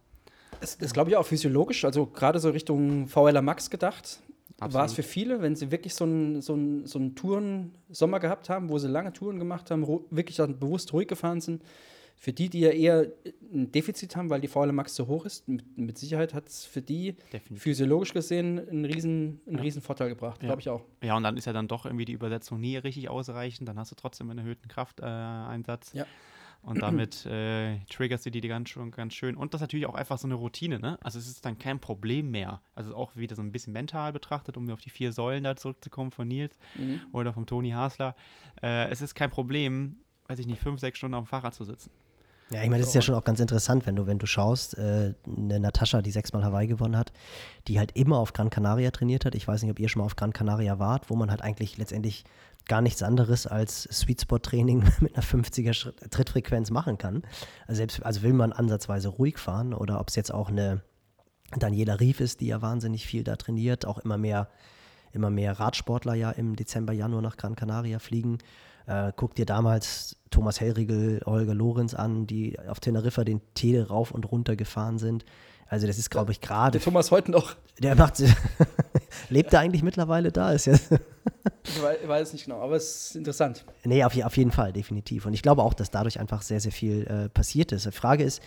Das, 0.60 0.78
das 0.78 0.94
glaube 0.94 1.10
ich 1.10 1.16
auch 1.16 1.26
physiologisch, 1.26 1.86
also 1.86 2.06
gerade 2.06 2.40
so 2.40 2.50
Richtung 2.50 3.08
VLR 3.08 3.42
Max 3.42 3.70
gedacht. 3.70 4.20
War 4.60 4.86
es 4.86 4.94
für 4.94 5.02
viele, 5.02 5.42
wenn 5.42 5.56
sie 5.56 5.72
wirklich 5.72 5.96
so 5.96 6.04
einen 6.04 6.42
so 6.42 6.56
so 6.86 7.00
einen 7.00 7.16
Touren-Sommer 7.16 8.20
gehabt 8.20 8.48
haben, 8.48 8.70
wo 8.70 8.78
sie 8.78 8.88
lange 8.88 9.12
Touren 9.12 9.40
gemacht 9.40 9.72
haben, 9.72 9.88
wirklich 10.12 10.38
dann 10.38 10.60
bewusst 10.60 10.94
ruhig 10.94 11.08
gefahren 11.08 11.42
sind, 11.42 11.64
für 12.22 12.34
die, 12.34 12.50
die 12.50 12.60
ja 12.60 12.70
eher 12.70 13.08
ein 13.52 13.72
Defizit 13.72 14.16
haben, 14.16 14.30
weil 14.30 14.42
die 14.42 14.48
VLM 14.48 14.76
Max 14.76 14.94
so 14.94 15.08
hoch 15.08 15.26
ist, 15.26 15.48
mit, 15.48 15.76
mit 15.76 15.98
Sicherheit 15.98 16.36
hat 16.36 16.48
es 16.48 16.66
für 16.66 16.84
die 16.84 17.14
Definitiv. 17.34 17.64
physiologisch 17.64 18.14
gesehen 18.14 18.60
einen 18.60 18.86
riesen, 18.86 19.42
einen 19.48 19.58
ja. 19.58 19.64
riesen 19.64 19.82
Vorteil 19.82 20.10
gebracht, 20.10 20.44
ja. 20.44 20.50
glaube 20.50 20.62
ich 20.62 20.70
auch. 20.70 20.86
Ja, 21.02 21.18
und 21.18 21.24
dann 21.24 21.36
ist 21.36 21.46
ja 21.46 21.54
dann 21.54 21.68
doch 21.68 21.88
irgendwie 21.88 22.06
die 22.06 22.14
Übersetzung 22.14 22.60
nie 22.60 22.78
richtig 22.78 23.10
ausreichend, 23.10 23.68
dann 23.68 23.80
hast 23.80 23.90
du 23.90 23.96
trotzdem 23.96 24.30
einen 24.30 24.38
erhöhten 24.38 24.68
Krafteinsatz. 24.68 25.94
Ja. 25.94 26.06
Und 26.62 26.84
damit 26.84 27.26
äh, 27.26 27.80
triggerst 27.90 28.24
du 28.28 28.30
die 28.30 28.42
ganz 28.42 28.70
schön, 28.70 28.92
ganz 28.92 29.16
schön. 29.16 29.36
Und 29.36 29.56
das 29.56 29.60
ist 29.60 29.64
natürlich 29.64 29.88
auch 29.88 29.96
einfach 29.96 30.20
so 30.20 30.28
eine 30.28 30.36
Routine, 30.36 30.80
ne? 30.80 31.00
Also 31.02 31.18
es 31.18 31.28
ist 31.28 31.44
dann 31.44 31.58
kein 31.58 31.80
Problem 31.80 32.30
mehr. 32.30 32.62
Also 32.76 32.96
auch 32.96 33.16
wieder 33.16 33.36
so 33.36 33.42
ein 33.42 33.52
bisschen 33.52 33.74
mental 33.74 34.14
betrachtet, 34.14 34.58
um 34.58 34.70
auf 34.70 34.80
die 34.80 34.92
vier 34.92 35.12
Säulen 35.12 35.44
da 35.44 35.56
zurückzukommen 35.56 36.12
von 36.12 36.28
Nils 36.28 36.60
mhm. 36.76 37.02
oder 37.14 37.34
vom 37.34 37.48
Toni 37.48 37.72
Hasler. 37.72 38.16
Äh, 38.62 38.90
es 38.90 39.02
ist 39.02 39.16
kein 39.16 39.32
Problem, 39.32 39.98
weiß 40.28 40.38
ich 40.38 40.46
nicht, 40.46 40.62
fünf, 40.62 40.80
sechs 40.80 41.00
Stunden 41.00 41.16
auf 41.16 41.24
dem 41.24 41.30
Fahrrad 41.30 41.56
zu 41.56 41.64
sitzen. 41.64 41.90
Ja, 42.52 42.64
ich 42.64 42.70
meine, 42.70 42.82
das 42.82 42.90
ist 42.90 42.96
ja 42.96 43.02
schon 43.02 43.16
auch 43.16 43.24
ganz 43.24 43.40
interessant, 43.40 43.86
wenn 43.86 43.96
du, 43.96 44.08
wenn 44.08 44.20
du 44.20 44.26
schaust, 44.26 44.78
äh, 44.78 45.14
eine 45.26 45.60
Natascha, 45.60 46.02
die 46.02 46.12
sechsmal 46.12 46.44
Hawaii 46.44 46.68
gewonnen 46.68 46.98
hat, 46.98 47.14
die 47.68 47.80
halt 47.80 47.94
immer 47.96 48.18
auf 48.18 48.34
Gran 48.34 48.50
Canaria 48.50 48.92
trainiert 48.92 49.24
hat. 49.24 49.36
Ich 49.36 49.48
weiß 49.48 49.62
nicht, 49.62 49.72
ob 49.72 49.80
ihr 49.80 49.88
schon 49.88 50.02
mal 50.02 50.06
auf 50.06 50.18
Gran 50.18 50.34
Canaria 50.34 50.78
wart, 50.78 51.10
wo 51.10 51.16
man 51.16 51.32
halt 51.32 51.42
eigentlich 51.42 51.78
letztendlich 51.78 52.26
gar 52.68 52.82
nichts 52.82 53.02
anderes 53.04 53.48
als 53.48 53.84
Sweet 53.84 54.22
Spot 54.22 54.40
Training 54.40 54.84
mit 55.00 55.16
einer 55.16 55.24
50er 55.24 56.10
Trittfrequenz 56.10 56.72
machen 56.72 56.98
kann. 56.98 57.24
Also 57.68 57.78
selbst, 57.78 58.04
also 58.06 58.22
will 58.22 58.34
man 58.34 58.52
ansatzweise 58.52 59.08
ruhig 59.08 59.38
fahren 59.38 59.74
oder 59.74 60.00
ob 60.02 60.10
es 60.10 60.16
jetzt 60.16 60.34
auch 60.34 60.50
eine 60.50 60.82
Daniela 61.58 62.00
Rief 62.00 62.20
ist, 62.20 62.42
die 62.42 62.48
ja 62.48 62.62
wahnsinnig 62.62 63.06
viel 63.06 63.24
da 63.24 63.36
trainiert, 63.38 63.86
auch 63.86 63.98
immer 63.98 64.18
mehr, 64.18 64.50
immer 65.14 65.30
mehr 65.30 65.60
Radsportler 65.60 66.16
ja 66.16 66.32
im 66.32 66.56
Dezember, 66.56 66.94
Januar 66.94 67.22
nach 67.22 67.38
Gran 67.38 67.56
Canaria 67.56 68.00
fliegen. 68.00 68.40
Äh, 68.88 69.12
guck 69.16 69.36
dir 69.36 69.46
damals 69.46 70.18
Thomas 70.30 70.60
Hellriegel, 70.60 71.22
Holger 71.26 71.54
Lorenz 71.54 71.94
an, 71.94 72.28
die 72.28 72.58
auf 72.68 72.80
Teneriffa 72.80 73.24
den 73.24 73.42
Tele 73.54 73.88
rauf 73.88 74.12
und 74.12 74.32
runter 74.32 74.56
gefahren 74.56 74.98
sind. 74.98 75.26
Also 75.68 75.88
das 75.88 75.98
ist, 75.98 76.10
glaube 76.10 76.32
ich, 76.34 76.42
gerade. 76.42 76.80
Der 76.80 76.82
Thomas 76.82 77.12
heute 77.12 77.32
noch. 77.32 77.56
Der 77.80 77.96
macht. 77.96 78.22
lebt 79.30 79.54
er 79.54 79.62
eigentlich 79.62 79.84
mittlerweile 79.84 80.32
da? 80.32 80.52
Ist 80.52 80.66
ja 80.66 80.74
ich 81.64 81.82
weiß, 81.82 82.08
weiß 82.08 82.34
nicht 82.34 82.46
genau, 82.46 82.60
aber 82.60 82.76
es 82.76 83.08
ist 83.08 83.16
interessant. 83.16 83.66
Nee, 83.86 84.04
auf, 84.04 84.18
auf, 84.22 84.38
jeden 84.38 84.52
Fall, 84.52 84.74
definitiv. 84.74 85.26
Und 85.26 85.34
ich 85.34 85.42
glaube 85.42 85.64
auch, 85.64 85.74
dass 85.74 85.90
dadurch 85.90 86.20
einfach 86.20 86.42
sehr, 86.42 86.60
sehr 86.60 86.72
viel 86.72 87.08
äh, 87.08 87.30
passiert 87.30 87.72
ist. 87.72 87.86
Die 87.86 87.92
Frage 87.92 88.24
ist, 88.24 88.42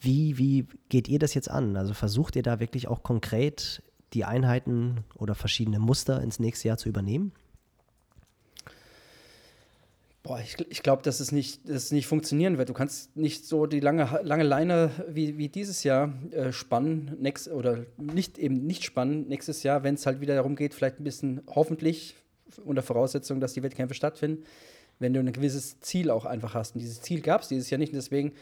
wie, 0.00 0.38
wie 0.38 0.66
geht 0.88 1.08
ihr 1.08 1.18
das 1.18 1.34
jetzt 1.34 1.50
an? 1.50 1.76
Also 1.76 1.94
versucht 1.94 2.36
ihr 2.36 2.42
da 2.42 2.60
wirklich 2.60 2.88
auch 2.88 3.02
konkret 3.02 3.82
die 4.12 4.24
Einheiten 4.24 5.04
oder 5.14 5.34
verschiedene 5.34 5.78
Muster 5.78 6.22
ins 6.22 6.38
nächste 6.38 6.68
Jahr 6.68 6.76
zu 6.76 6.88
übernehmen? 6.88 7.32
Boah, 10.26 10.40
ich, 10.40 10.56
ich 10.70 10.82
glaube, 10.82 11.04
dass 11.04 11.20
es 11.20 11.30
nicht, 11.30 11.68
dass 11.68 11.92
nicht 11.92 12.08
funktionieren 12.08 12.58
wird. 12.58 12.68
Du 12.68 12.74
kannst 12.74 13.16
nicht 13.16 13.46
so 13.46 13.66
die 13.66 13.78
lange, 13.78 14.18
lange 14.24 14.42
Leine 14.42 14.90
wie, 15.08 15.38
wie 15.38 15.48
dieses 15.48 15.84
Jahr 15.84 16.12
äh, 16.32 16.50
spannen, 16.50 17.16
next, 17.20 17.46
oder 17.46 17.86
nicht 17.96 18.36
eben 18.36 18.66
nicht 18.66 18.82
spannen 18.82 19.28
nächstes 19.28 19.62
Jahr, 19.62 19.84
wenn 19.84 19.94
es 19.94 20.04
halt 20.04 20.20
wieder 20.20 20.34
darum 20.34 20.56
geht, 20.56 20.74
vielleicht 20.74 20.98
ein 20.98 21.04
bisschen 21.04 21.42
hoffentlich 21.46 22.16
unter 22.64 22.82
Voraussetzung, 22.82 23.38
dass 23.38 23.52
die 23.52 23.62
Wettkämpfe 23.62 23.94
stattfinden, 23.94 24.42
wenn 24.98 25.14
du 25.14 25.20
ein 25.20 25.30
gewisses 25.30 25.78
Ziel 25.78 26.10
auch 26.10 26.24
einfach 26.24 26.54
hast. 26.54 26.74
Und 26.74 26.80
dieses 26.80 27.02
Ziel 27.02 27.20
gab 27.20 27.42
es 27.42 27.48
dieses 27.48 27.70
Jahr 27.70 27.78
nicht. 27.78 27.92
Und 27.92 27.96
deswegen 27.98 28.32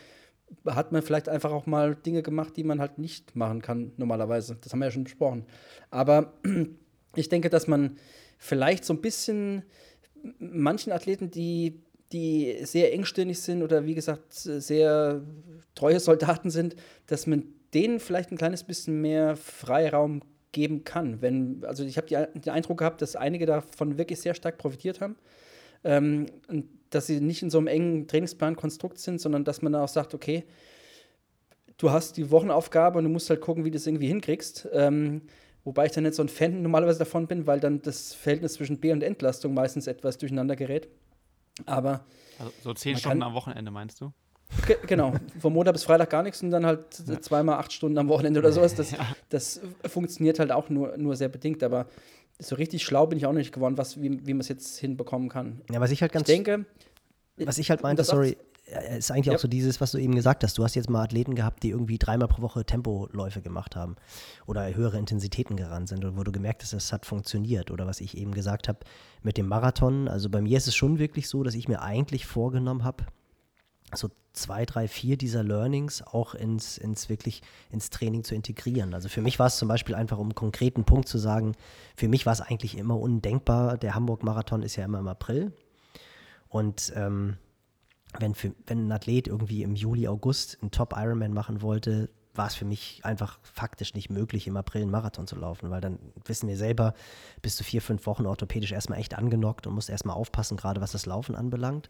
hat 0.65 0.91
man 0.91 1.03
vielleicht 1.03 1.29
einfach 1.29 1.53
auch 1.53 1.67
mal 1.67 1.97
Dinge 1.97 2.23
gemacht, 2.23 2.57
die 2.57 2.65
man 2.65 2.81
halt 2.81 2.97
nicht 2.97 3.37
machen 3.37 3.61
kann 3.61 3.93
normalerweise. 3.99 4.57
Das 4.59 4.73
haben 4.73 4.79
wir 4.79 4.87
ja 4.87 4.91
schon 4.91 5.05
besprochen. 5.05 5.45
Aber 5.91 6.33
ich 7.15 7.29
denke, 7.29 7.51
dass 7.51 7.67
man 7.67 7.99
vielleicht 8.39 8.87
so 8.87 8.95
ein 8.95 9.03
bisschen 9.03 9.65
manchen 10.39 10.93
Athleten, 10.93 11.31
die, 11.31 11.81
die 12.13 12.59
sehr 12.63 12.93
engstirnig 12.93 13.41
sind 13.41 13.63
oder 13.63 13.87
wie 13.87 13.95
gesagt 13.95 14.33
sehr 14.33 15.23
treue 15.75 16.01
Soldaten 16.01 16.51
sind, 16.51 16.77
dass 17.07 17.27
man 17.27 17.45
denen 17.73 18.01
vielleicht 18.01 18.31
ein 18.31 18.39
kleines 18.39 18.65
bisschen 18.65 19.01
mehr 19.01 19.37
Freiraum 19.37 20.23
geben 20.53 20.85
kann. 20.85 21.21
Wenn, 21.21 21.65
also 21.65 21.85
ich 21.85 21.97
habe 21.97 22.07
den 22.09 22.53
Eindruck 22.53 22.79
gehabt, 22.79 23.03
dass 23.03 23.17
einige 23.17 23.47
davon 23.47 23.99
wirklich 23.99 24.21
sehr 24.21 24.35
stark 24.35 24.57
profitiert 24.59 25.01
haben. 25.01 25.17
Ähm, 25.83 26.27
und 26.49 26.67
dass 26.91 27.07
sie 27.07 27.21
nicht 27.21 27.43
in 27.43 27.51
so 27.51 27.59
einem 27.59 27.67
engen 27.67 28.07
Trainingsplan-Konstrukt 28.07 28.99
sind, 28.99 29.21
sondern 29.21 29.45
dass 29.45 29.61
man 29.61 29.73
dann 29.73 29.83
auch 29.83 29.89
sagt, 29.89 30.15
okay, 30.15 30.45
du 31.77 31.91
hast 31.91 32.17
die 32.17 32.31
Wochenaufgabe 32.31 32.99
und 32.99 33.05
du 33.05 33.11
musst 33.11 33.29
halt 33.29 33.41
gucken, 33.41 33.65
wie 33.65 33.71
du 33.71 33.77
das 33.77 33.87
irgendwie 33.87 34.07
hinkriegst. 34.07 34.69
Ähm, 34.73 35.23
Wobei 35.65 35.87
ich 35.87 35.93
dann 35.93 36.05
nicht 36.05 36.15
so 36.15 36.23
ein 36.23 36.29
Fan 36.29 36.63
normalerweise 36.63 36.99
davon 36.99 37.27
bin, 37.27 37.47
weil 37.47 37.59
dann 37.59 37.81
das 37.81 38.15
Verhältnis 38.15 38.55
zwischen 38.55 38.79
B- 38.79 38.93
und 38.93 39.03
Entlastung 39.03 39.55
meistens 39.55 39.87
etwas 39.87 40.19
durcheinander 40.19 40.57
gerät. 40.57 40.89
Aber. 41.67 42.05
Also 42.39 42.53
so 42.63 42.75
zehn 42.75 42.97
Stunden 42.97 43.23
am 43.23 43.35
Wochenende 43.35 43.71
meinst 43.71 44.01
du? 44.01 44.13
Ge 44.67 44.77
genau, 44.87 45.15
von 45.41 45.53
Montag 45.53 45.73
bis 45.73 45.85
Freitag 45.85 46.11
gar 46.11 46.23
nichts 46.23 46.43
und 46.43 46.51
dann 46.51 46.67
halt 46.67 47.03
ja. 47.07 47.21
zweimal 47.21 47.59
acht 47.59 47.73
Stunden 47.73 47.97
am 47.99 48.09
Wochenende 48.09 48.41
oder 48.41 48.53
sowas. 48.53 48.75
Das, 48.75 48.93
ja. 48.93 48.99
das 49.31 49.61
funktioniert 49.87 50.39
halt 50.39 50.53
auch 50.53 50.69
nur, 50.69 50.97
nur 50.97 51.17
sehr 51.17 51.29
bedingt, 51.29 51.63
aber 51.63 51.87
so 52.39 52.55
richtig 52.57 52.85
schlau 52.85 53.07
bin 53.07 53.19
ich 53.19 53.27
auch 53.27 53.33
nicht 53.33 53.53
geworden, 53.53 53.79
was, 53.79 54.01
wie, 54.01 54.27
wie 54.27 54.35
man 54.35 54.41
es 54.41 54.49
jetzt 54.49 54.79
hinbekommen 54.79 55.29
kann. 55.29 55.63
Ja, 55.71 55.81
was 55.81 55.91
ich 55.91 56.03
halt 56.03 56.13
ganz. 56.13 56.29
Ich 56.29 56.35
denke. 56.35 56.67
Was 57.37 57.59
ich 57.59 57.71
halt 57.71 57.83
meinte, 57.83 58.05
sorry, 58.05 58.37
ist 58.67 59.11
eigentlich 59.11 59.27
ja. 59.27 59.35
auch 59.35 59.39
so 59.39 59.49
dieses, 59.49 59.81
was 59.81 59.93
du 59.93 59.99
eben 59.99 60.15
gesagt 60.15 60.43
hast. 60.43 60.57
Du 60.57 60.65
hast 60.65 60.75
jetzt 60.75 60.89
mal 60.89 61.03
Athleten 61.03 61.35
gehabt, 61.35 61.63
die 61.63 61.71
irgendwie 61.71 61.99
dreimal 61.99 62.29
pro 62.29 62.43
Woche 62.43 62.65
Tempoläufe 62.65 63.43
gemacht 63.43 63.77
haben 63.77 63.97
oder 64.47 64.75
höhere 64.75 64.99
Intensitäten 64.99 65.57
gerannt 65.57 65.89
sind 65.89 66.05
und 66.05 66.17
wo 66.17 66.23
du 66.23 66.33
gemerkt 66.33 66.63
hast, 66.63 66.73
es 66.73 66.93
hat 66.93 67.05
funktioniert. 67.05 67.71
Oder 67.71 67.87
was 67.87 68.01
ich 68.01 68.17
eben 68.17 68.33
gesagt 68.33 68.69
habe 68.69 68.79
mit 69.23 69.37
dem 69.37 69.49
Marathon. 69.49 70.09
Also 70.09 70.31
bei 70.31 70.41
mir 70.41 70.57
ist 70.57 70.67
es 70.67 70.75
schon 70.75 70.99
wirklich 70.99 71.29
so, 71.29 71.43
dass 71.43 71.55
ich 71.55 71.69
mir 71.69 71.83
eigentlich 71.83 72.27
vorgenommen 72.27 72.85
habe, 72.85 73.05
so 73.95 74.09
zwei, 74.33 74.65
drei, 74.65 74.89
vier 74.89 75.17
dieser 75.17 75.45
Learnings 75.45 76.03
auch 76.03 76.35
ins, 76.35 76.79
ins 76.79 77.09
wirklich 77.09 77.43
ins 77.71 77.91
Training 77.91 78.25
zu 78.25 78.35
integrieren. 78.35 78.95
Also 78.95 79.09
für 79.09 79.23
mich 79.23 79.39
war 79.39 79.47
es 79.47 79.57
zum 79.57 79.69
Beispiel 79.69 79.95
einfach, 79.95 80.19
um 80.19 80.29
einen 80.29 80.35
konkreten 80.35 80.85
Punkt 80.85 81.07
zu 81.07 81.19
sagen, 81.19 81.55
für 81.95 82.09
mich 82.09 82.25
war 82.27 82.33
es 82.33 82.41
eigentlich 82.41 82.77
immer 82.79 82.99
undenkbar. 82.99 83.77
Der 83.77 83.95
Hamburg-Marathon 83.95 84.63
ist 84.63 84.77
ja 84.77 84.87
immer 84.87 84.99
im 84.99 85.09
April. 85.09 85.53
Und 86.49 86.93
ähm, 86.97 87.37
wenn, 88.19 88.35
für, 88.35 88.53
wenn 88.67 88.89
ein 88.89 88.93
Athlet 88.93 89.29
irgendwie 89.29 89.63
im 89.63 89.75
Juli, 89.75 90.09
August 90.09 90.59
einen 90.61 90.71
Top-Ironman 90.71 91.33
machen 91.33 91.63
wollte, 91.63 92.11
war 92.37 92.47
es 92.49 92.55
für 92.55 92.65
mich 92.65 93.01
einfach 93.05 93.39
faktisch 93.43 93.95
nicht 93.95 94.11
möglich, 94.11 94.47
im 94.47 94.57
April 94.57 94.83
einen 94.83 94.91
Marathon 94.91 95.27
zu 95.27 95.37
laufen, 95.37 95.71
weil 95.71 95.81
dann 95.81 95.99
wissen 96.25 96.49
wir 96.49 96.57
selber, 96.57 96.95
bist 97.43 97.61
du 97.61 97.65
vier, 97.65 97.81
fünf 97.81 98.07
Wochen 98.07 98.27
orthopädisch 98.27 98.73
erstmal 98.73 98.99
echt 98.99 99.17
angenockt 99.17 99.67
und 99.67 99.75
musst 99.75 99.89
erstmal 99.89 100.17
aufpassen, 100.17 100.57
gerade 100.57 100.81
was 100.81 100.93
das 100.93 101.07
Laufen 101.07 101.37
anbelangt. 101.37 101.89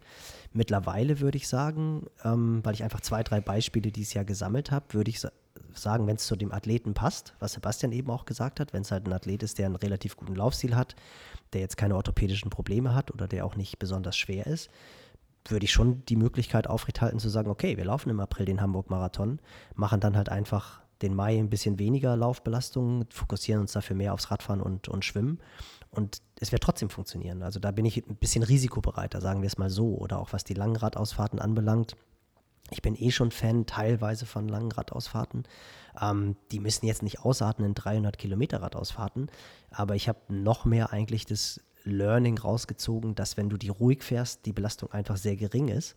Mittlerweile 0.53 1.19
würde 1.19 1.37
ich 1.37 1.47
sagen, 1.47 2.05
ähm, 2.23 2.59
weil 2.63 2.75
ich 2.75 2.83
einfach 2.83 3.01
zwei, 3.01 3.23
drei 3.23 3.41
Beispiele 3.41 3.91
dieses 3.91 4.13
Jahr 4.13 4.25
gesammelt 4.25 4.71
habe, 4.71 4.85
würde 4.93 5.09
ich 5.09 5.25
sagen, 5.73 6.07
wenn 6.07 6.15
es 6.15 6.27
zu 6.27 6.35
dem 6.35 6.51
Athleten 6.51 6.93
passt, 6.93 7.33
was 7.39 7.53
Sebastian 7.53 7.91
eben 7.91 8.09
auch 8.09 8.25
gesagt 8.25 8.59
hat, 8.59 8.71
wenn 8.71 8.83
es 8.83 8.91
halt 8.91 9.07
ein 9.07 9.13
Athlet 9.13 9.43
ist, 9.43 9.57
der 9.57 9.65
einen 9.65 9.75
relativ 9.75 10.15
guten 10.15 10.35
Laufstil 10.35 10.75
hat, 10.75 10.95
der 11.53 11.61
jetzt 11.61 11.77
keine 11.77 11.95
orthopädischen 11.95 12.49
Probleme 12.49 12.93
hat 12.93 13.11
oder 13.11 13.27
der 13.27 13.45
auch 13.45 13.55
nicht 13.55 13.79
besonders 13.79 14.15
schwer 14.15 14.45
ist, 14.47 14.69
würde 15.47 15.65
ich 15.65 15.71
schon 15.71 16.03
die 16.05 16.15
Möglichkeit 16.15 16.67
aufrechthalten 16.67 17.19
zu 17.19 17.29
sagen, 17.29 17.49
okay, 17.49 17.77
wir 17.77 17.85
laufen 17.85 18.09
im 18.09 18.19
April 18.19 18.45
den 18.45 18.61
Hamburg-Marathon, 18.61 19.39
machen 19.75 19.99
dann 19.99 20.17
halt 20.17 20.29
einfach 20.29 20.81
den 21.01 21.13
Mai 21.13 21.37
ein 21.37 21.49
bisschen 21.49 21.77
weniger 21.77 22.15
Laufbelastung, 22.15 23.05
fokussieren 23.09 23.61
uns 23.61 23.73
dafür 23.73 23.95
mehr 23.95 24.13
aufs 24.13 24.31
Radfahren 24.31 24.61
und, 24.61 24.87
und 24.87 25.03
Schwimmen. 25.03 25.39
Und 25.91 26.21
es 26.39 26.51
wird 26.51 26.63
trotzdem 26.63 26.89
funktionieren. 26.89 27.43
Also 27.43 27.59
da 27.59 27.71
bin 27.71 27.85
ich 27.85 27.97
ein 27.97 28.15
bisschen 28.15 28.43
risikobereiter, 28.43 29.21
sagen 29.21 29.41
wir 29.41 29.47
es 29.47 29.57
mal 29.57 29.69
so. 29.69 29.95
Oder 29.95 30.19
auch 30.19 30.33
was 30.33 30.43
die 30.43 30.53
langen 30.53 30.75
Radausfahrten 30.75 31.39
anbelangt. 31.39 31.95
Ich 32.71 32.81
bin 32.81 32.95
eh 32.95 33.11
schon 33.11 33.31
Fan 33.31 33.65
teilweise 33.65 34.25
von 34.25 34.47
langen 34.47 34.71
Radausfahrten. 34.71 35.43
Ähm, 36.01 36.35
die 36.51 36.59
müssen 36.59 36.85
jetzt 36.85 37.03
nicht 37.03 37.19
ausarten 37.19 37.63
in 37.63 37.75
300 37.75 38.17
Kilometer 38.17 38.61
Radausfahrten, 38.61 39.29
aber 39.69 39.95
ich 39.95 40.09
habe 40.09 40.19
noch 40.29 40.65
mehr 40.65 40.91
eigentlich 40.91 41.25
das 41.25 41.61
Learning 41.85 42.37
rausgezogen, 42.37 43.15
dass 43.15 43.37
wenn 43.37 43.49
du 43.49 43.57
die 43.57 43.69
ruhig 43.69 44.03
fährst, 44.03 44.45
die 44.45 44.53
Belastung 44.53 44.91
einfach 44.91 45.17
sehr 45.17 45.35
gering 45.35 45.69
ist. 45.69 45.95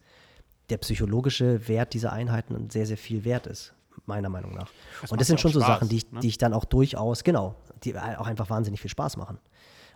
Der 0.71 0.77
psychologische 0.79 1.67
Wert 1.67 1.95
dieser 1.95 2.13
Einheiten 2.13 2.69
sehr, 2.71 2.87
sehr 2.87 2.99
viel 2.99 3.25
wert 3.25 3.47
ist, 3.47 3.75
meiner 4.05 4.29
Meinung 4.29 4.55
nach. 4.55 4.71
Das 5.01 5.11
und 5.11 5.21
das 5.21 5.27
sind 5.27 5.41
schon 5.41 5.51
Spaß, 5.51 5.63
so 5.63 5.67
Sachen, 5.67 5.89
die 5.89 5.97
ich, 5.97 6.13
ne? 6.13 6.21
die 6.21 6.29
ich 6.29 6.39
dann 6.39 6.53
auch 6.53 6.67
durchaus, 6.67 7.25
genau, 7.25 7.57
die 7.85 7.97
auch 7.97 8.27
einfach 8.27 8.51
wahnsinnig 8.51 8.81
viel 8.81 8.91
Spaß 8.91 9.17
machen. 9.17 9.39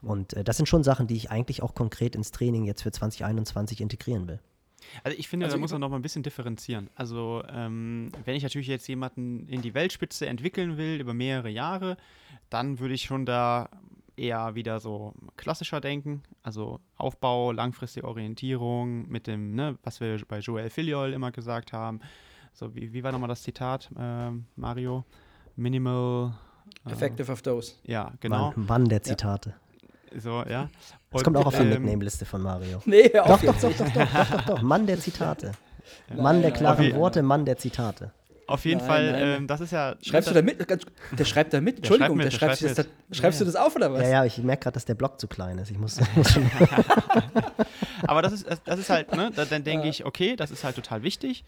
Und 0.00 0.32
äh, 0.32 0.44
das 0.44 0.56
sind 0.56 0.66
schon 0.66 0.82
Sachen, 0.82 1.06
die 1.06 1.14
ich 1.14 1.30
eigentlich 1.30 1.62
auch 1.62 1.74
konkret 1.74 2.16
ins 2.16 2.30
Training 2.30 2.64
jetzt 2.64 2.82
für 2.82 2.90
2021 2.90 3.80
integrieren 3.80 4.26
will. 4.28 4.40
Also 5.04 5.16
ich 5.16 5.28
finde, 5.28 5.46
also 5.46 5.56
da 5.56 5.60
muss 5.60 5.72
man 5.72 5.80
noch 5.80 5.90
mal 5.90 5.96
ein 5.96 6.02
bisschen 6.02 6.22
differenzieren. 6.22 6.90
Also 6.94 7.42
ähm, 7.48 8.10
wenn 8.24 8.34
ich 8.34 8.42
natürlich 8.42 8.66
jetzt 8.66 8.88
jemanden 8.88 9.46
in 9.48 9.62
die 9.62 9.74
Weltspitze 9.74 10.26
entwickeln 10.26 10.76
will 10.76 11.00
über 11.00 11.14
mehrere 11.14 11.50
Jahre, 11.50 11.96
dann 12.50 12.80
würde 12.80 12.94
ich 12.94 13.02
schon 13.02 13.24
da 13.24 13.68
eher 14.16 14.54
wieder 14.54 14.80
so 14.80 15.14
klassischer 15.36 15.80
denken. 15.80 16.22
Also 16.42 16.80
Aufbau, 16.96 17.52
langfristige 17.52 18.06
Orientierung 18.06 19.08
mit 19.08 19.26
dem, 19.26 19.54
ne, 19.54 19.78
was 19.82 20.00
wir 20.00 20.20
bei 20.26 20.38
Joel 20.38 20.70
Filiol 20.70 21.12
immer 21.12 21.32
gesagt 21.32 21.72
haben. 21.72 22.00
So, 22.52 22.74
wie, 22.74 22.92
wie 22.92 23.02
war 23.02 23.12
nochmal 23.12 23.28
das 23.28 23.42
Zitat, 23.42 23.90
äh, 23.98 24.30
Mario? 24.56 25.04
Minimal. 25.56 26.34
Äh, 26.86 26.92
Effective 26.92 27.30
of 27.32 27.42
Dose. 27.42 27.74
Ja, 27.84 28.12
genau. 28.20 28.52
Wann, 28.54 28.68
wann 28.68 28.88
der 28.88 29.02
Zitate. 29.02 29.50
Ja. 29.50 30.20
So, 30.20 30.44
ja. 30.48 30.68
Das 31.10 31.22
kommt 31.24 31.36
auch 31.36 31.46
auf 31.46 31.56
die 31.56 31.62
ähm, 31.62 31.70
Nickname-Liste 31.70 32.24
von 32.24 32.42
Mario. 32.42 32.82
Nee, 32.86 33.08
doch, 33.08 33.26
doch, 33.40 33.42
doch, 33.42 33.60
doch, 33.60 33.78
doch, 33.78 33.92
doch, 33.94 34.30
doch, 34.30 34.44
doch, 34.46 34.62
Mann 34.62 34.86
der 34.86 34.98
Zitate. 34.98 35.52
Mann 36.14 36.42
der 36.42 36.50
klaren 36.52 36.94
Worte, 36.94 37.22
Mann 37.22 37.44
der 37.44 37.56
Zitate. 37.56 38.12
Auf 38.46 38.64
jeden 38.64 38.78
nein, 38.78 38.86
Fall, 38.86 39.12
nein. 39.12 39.22
Ähm, 39.22 39.46
das 39.46 39.60
ist 39.60 39.72
ja. 39.72 39.94
Schreibst 40.02 40.30
du 40.30 40.34
da 40.34 40.42
mit? 40.42 40.58
Der 41.18 41.24
schreibt 41.24 41.52
da 41.52 41.60
mit? 41.60 41.76
Entschuldigung, 41.76 42.18
der 42.18 42.30
schreibt, 42.30 42.60
der 42.60 42.68
schreibt, 42.68 42.78
der 42.78 42.82
schreibt 42.82 42.90
das, 43.08 43.18
schreibst 43.18 43.40
ja. 43.40 43.46
du 43.46 43.52
das 43.52 43.60
auf 43.60 43.76
oder 43.76 43.92
was? 43.92 44.02
Ja, 44.02 44.08
ja, 44.08 44.24
ich 44.24 44.38
merke 44.38 44.64
gerade, 44.64 44.74
dass 44.74 44.84
der 44.84 44.94
Block 44.94 45.20
zu 45.20 45.28
klein 45.28 45.58
ist. 45.58 45.70
Ich 45.70 45.78
muss. 45.78 45.98
Aber 48.06 48.22
das 48.22 48.32
ist, 48.32 48.46
das 48.64 48.78
ist 48.78 48.90
halt, 48.90 49.14
ne, 49.14 49.30
dann 49.30 49.64
denke 49.64 49.88
ich, 49.88 50.04
okay, 50.04 50.36
das 50.36 50.50
ist 50.50 50.64
halt 50.64 50.76
total 50.76 51.02
wichtig, 51.02 51.44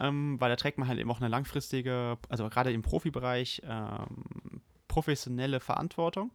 ähm, 0.00 0.40
weil 0.40 0.50
da 0.50 0.56
trägt 0.56 0.78
man 0.78 0.88
halt 0.88 0.98
eben 0.98 1.10
auch 1.10 1.20
eine 1.20 1.28
langfristige, 1.28 2.16
also 2.28 2.48
gerade 2.48 2.72
im 2.72 2.82
Profibereich, 2.82 3.62
ähm, 3.68 4.62
professionelle 4.88 5.60
Verantwortung. 5.60 6.32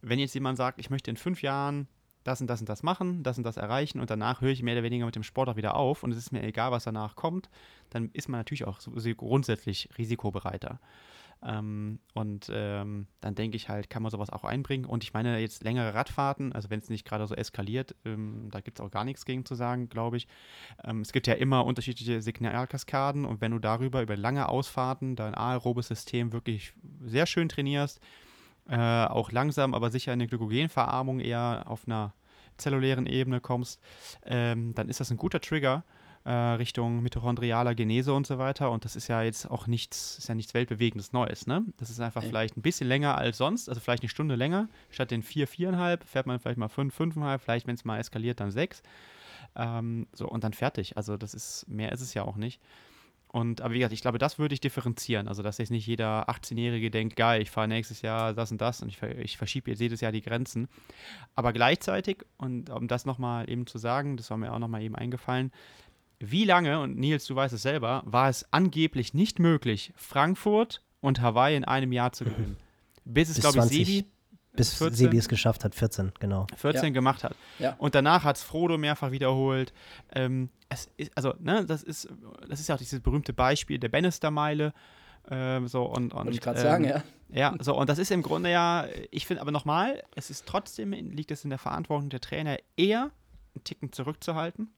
Wenn 0.00 0.18
jetzt 0.18 0.34
jemand 0.34 0.56
sagt, 0.56 0.78
ich 0.78 0.90
möchte 0.90 1.10
in 1.10 1.16
fünf 1.16 1.42
Jahren 1.42 1.88
das 2.28 2.40
und 2.40 2.46
das 2.46 2.60
und 2.60 2.68
das 2.68 2.82
machen, 2.82 3.22
das 3.22 3.38
und 3.38 3.44
das 3.44 3.56
erreichen 3.56 4.00
und 4.00 4.10
danach 4.10 4.40
höre 4.40 4.50
ich 4.50 4.62
mehr 4.62 4.74
oder 4.74 4.82
weniger 4.82 5.06
mit 5.06 5.16
dem 5.16 5.22
Sport 5.22 5.48
auch 5.48 5.56
wieder 5.56 5.74
auf 5.74 6.02
und 6.02 6.12
es 6.12 6.18
ist 6.18 6.32
mir 6.32 6.42
egal, 6.42 6.70
was 6.70 6.84
danach 6.84 7.16
kommt, 7.16 7.48
dann 7.90 8.10
ist 8.12 8.28
man 8.28 8.40
natürlich 8.40 8.66
auch 8.66 8.78
grundsätzlich 9.16 9.88
risikobereiter. 9.96 10.78
Ähm, 11.40 12.00
und 12.14 12.50
ähm, 12.52 13.06
dann 13.20 13.34
denke 13.36 13.56
ich 13.56 13.68
halt, 13.68 13.90
kann 13.90 14.02
man 14.02 14.10
sowas 14.10 14.30
auch 14.30 14.42
einbringen. 14.42 14.84
Und 14.84 15.04
ich 15.04 15.12
meine, 15.12 15.38
jetzt 15.38 15.62
längere 15.62 15.94
Radfahrten, 15.94 16.52
also 16.52 16.68
wenn 16.68 16.80
es 16.80 16.88
nicht 16.88 17.06
gerade 17.06 17.26
so 17.26 17.34
eskaliert, 17.34 17.94
ähm, 18.04 18.48
da 18.50 18.60
gibt 18.60 18.80
es 18.80 18.84
auch 18.84 18.90
gar 18.90 19.04
nichts 19.04 19.24
gegen 19.24 19.44
zu 19.44 19.54
sagen, 19.54 19.88
glaube 19.88 20.16
ich. 20.16 20.26
Ähm, 20.84 21.00
es 21.00 21.12
gibt 21.12 21.28
ja 21.28 21.34
immer 21.34 21.64
unterschiedliche 21.64 22.22
Signalkaskaden 22.22 23.24
und 23.24 23.40
wenn 23.40 23.52
du 23.52 23.60
darüber, 23.60 24.02
über 24.02 24.16
lange 24.16 24.48
Ausfahrten, 24.48 25.14
dein 25.14 25.34
aerobes 25.34 25.86
System 25.86 26.32
wirklich 26.32 26.72
sehr 27.04 27.26
schön 27.26 27.48
trainierst, 27.48 28.00
äh, 28.68 28.76
auch 28.76 29.30
langsam, 29.30 29.74
aber 29.74 29.90
sicher 29.90 30.12
in 30.12 30.20
eine 30.20 30.28
Glykogenverarmung 30.28 31.20
eher 31.20 31.64
auf 31.66 31.86
einer 31.86 32.14
zellulären 32.58 33.06
Ebene 33.06 33.40
kommst, 33.40 33.80
ähm, 34.26 34.74
dann 34.74 34.88
ist 34.88 35.00
das 35.00 35.10
ein 35.10 35.16
guter 35.16 35.40
Trigger 35.40 35.84
äh, 36.24 36.30
Richtung 36.30 37.02
mitochondrialer 37.02 37.74
Genese 37.74 38.12
und 38.12 38.26
so 38.26 38.38
weiter. 38.38 38.70
Und 38.70 38.84
das 38.84 38.96
ist 38.96 39.08
ja 39.08 39.22
jetzt 39.22 39.50
auch 39.50 39.66
nichts, 39.66 40.18
ist 40.18 40.28
ja 40.28 40.34
nichts 40.34 40.52
weltbewegendes 40.52 41.12
Neues, 41.12 41.46
ne? 41.46 41.64
Das 41.78 41.88
ist 41.90 42.00
einfach 42.00 42.20
okay. 42.20 42.28
vielleicht 42.28 42.56
ein 42.56 42.62
bisschen 42.62 42.86
länger 42.86 43.16
als 43.16 43.38
sonst, 43.38 43.68
also 43.68 43.80
vielleicht 43.80 44.02
eine 44.02 44.10
Stunde 44.10 44.34
länger. 44.34 44.68
Statt 44.90 45.10
den 45.10 45.22
vier, 45.22 45.46
viereinhalb 45.46 46.04
fährt 46.04 46.26
man 46.26 46.38
vielleicht 46.38 46.58
mal 46.58 46.68
fünf, 46.68 46.94
fünfeinhalb, 46.94 47.40
vielleicht, 47.40 47.66
wenn 47.66 47.76
es 47.76 47.84
mal 47.84 47.98
eskaliert, 47.98 48.40
dann 48.40 48.50
sechs. 48.50 48.82
Ähm, 49.56 50.06
so, 50.12 50.28
und 50.28 50.44
dann 50.44 50.52
fertig. 50.52 50.96
Also 50.96 51.16
das 51.16 51.32
ist, 51.32 51.66
mehr 51.68 51.92
ist 51.92 52.02
es 52.02 52.12
ja 52.12 52.24
auch 52.24 52.36
nicht. 52.36 52.60
Und, 53.30 53.60
aber 53.60 53.74
wie 53.74 53.78
gesagt, 53.78 53.92
ich 53.92 54.00
glaube, 54.00 54.18
das 54.18 54.38
würde 54.38 54.54
ich 54.54 54.60
differenzieren. 54.60 55.28
Also, 55.28 55.42
dass 55.42 55.58
jetzt 55.58 55.70
nicht 55.70 55.86
jeder 55.86 56.28
18-Jährige 56.30 56.90
denkt, 56.90 57.14
geil, 57.14 57.42
ich 57.42 57.50
fahre 57.50 57.68
nächstes 57.68 58.00
Jahr 58.00 58.32
das 58.32 58.50
und 58.50 58.60
das 58.60 58.80
und 58.80 58.88
ich, 58.88 59.02
ich 59.02 59.36
verschiebe 59.36 59.70
jetzt 59.70 59.80
jedes 59.80 60.00
Jahr 60.00 60.12
die 60.12 60.22
Grenzen. 60.22 60.68
Aber 61.34 61.52
gleichzeitig, 61.52 62.24
und 62.38 62.70
um 62.70 62.88
das 62.88 63.04
nochmal 63.04 63.50
eben 63.50 63.66
zu 63.66 63.76
sagen, 63.76 64.16
das 64.16 64.30
war 64.30 64.38
mir 64.38 64.52
auch 64.52 64.58
nochmal 64.58 64.82
eben 64.82 64.94
eingefallen, 64.94 65.52
wie 66.20 66.44
lange, 66.44 66.80
und 66.80 66.96
Nils, 66.96 67.26
du 67.26 67.36
weißt 67.36 67.54
es 67.54 67.62
selber, 67.62 68.02
war 68.04 68.28
es 68.28 68.50
angeblich 68.52 69.14
nicht 69.14 69.38
möglich, 69.38 69.92
Frankfurt 69.94 70.82
und 71.00 71.20
Hawaii 71.20 71.56
in 71.56 71.64
einem 71.64 71.92
Jahr 71.92 72.12
zu 72.12 72.24
gewinnen? 72.24 72.56
Bis 73.04 73.28
es, 73.28 73.40
glaube 73.40 73.58
ich, 73.58 73.64
Sebi 73.64 74.04
bis 74.58 74.74
14, 74.74 74.96
Sebi 74.96 75.18
es 75.18 75.28
geschafft 75.28 75.64
hat, 75.64 75.74
14, 75.74 76.12
genau. 76.20 76.46
14 76.56 76.84
ja. 76.84 76.90
gemacht 76.90 77.24
hat. 77.24 77.34
Ja. 77.58 77.74
Und 77.78 77.94
danach 77.94 78.24
hat 78.24 78.36
es 78.36 78.42
Frodo 78.42 78.76
mehrfach 78.78 79.10
wiederholt. 79.10 79.72
Ähm, 80.14 80.50
es 80.68 80.88
ist, 80.96 81.16
also, 81.16 81.34
ne, 81.38 81.64
das 81.64 81.82
ist, 81.82 82.08
das 82.48 82.60
ist 82.60 82.68
ja 82.68 82.74
auch 82.74 82.78
dieses 82.78 83.00
berühmte 83.00 83.32
Beispiel 83.32 83.78
der 83.78 83.88
Bannister-Meile. 83.88 84.72
Ähm, 85.30 85.68
so 85.68 85.84
und, 85.84 86.12
und, 86.12 86.24
Wollte 86.24 86.30
ich 86.30 86.40
gerade 86.40 86.58
ähm, 86.58 86.64
sagen, 86.64 86.84
ja. 86.84 87.02
Ja, 87.30 87.54
so, 87.60 87.76
und 87.76 87.90
das 87.90 87.98
ist 87.98 88.10
im 88.10 88.22
Grunde 88.22 88.50
ja, 88.50 88.86
ich 89.10 89.26
finde 89.26 89.42
aber 89.42 89.50
nochmal, 89.50 90.02
es 90.14 90.30
ist 90.30 90.46
trotzdem, 90.46 90.92
liegt 90.92 91.30
es 91.30 91.44
in 91.44 91.50
der 91.50 91.58
Verantwortung 91.58 92.08
der 92.08 92.20
Trainer, 92.20 92.56
eher 92.76 93.10
einen 93.54 93.64
Ticken 93.64 93.92
zurückzuhalten 93.92 94.70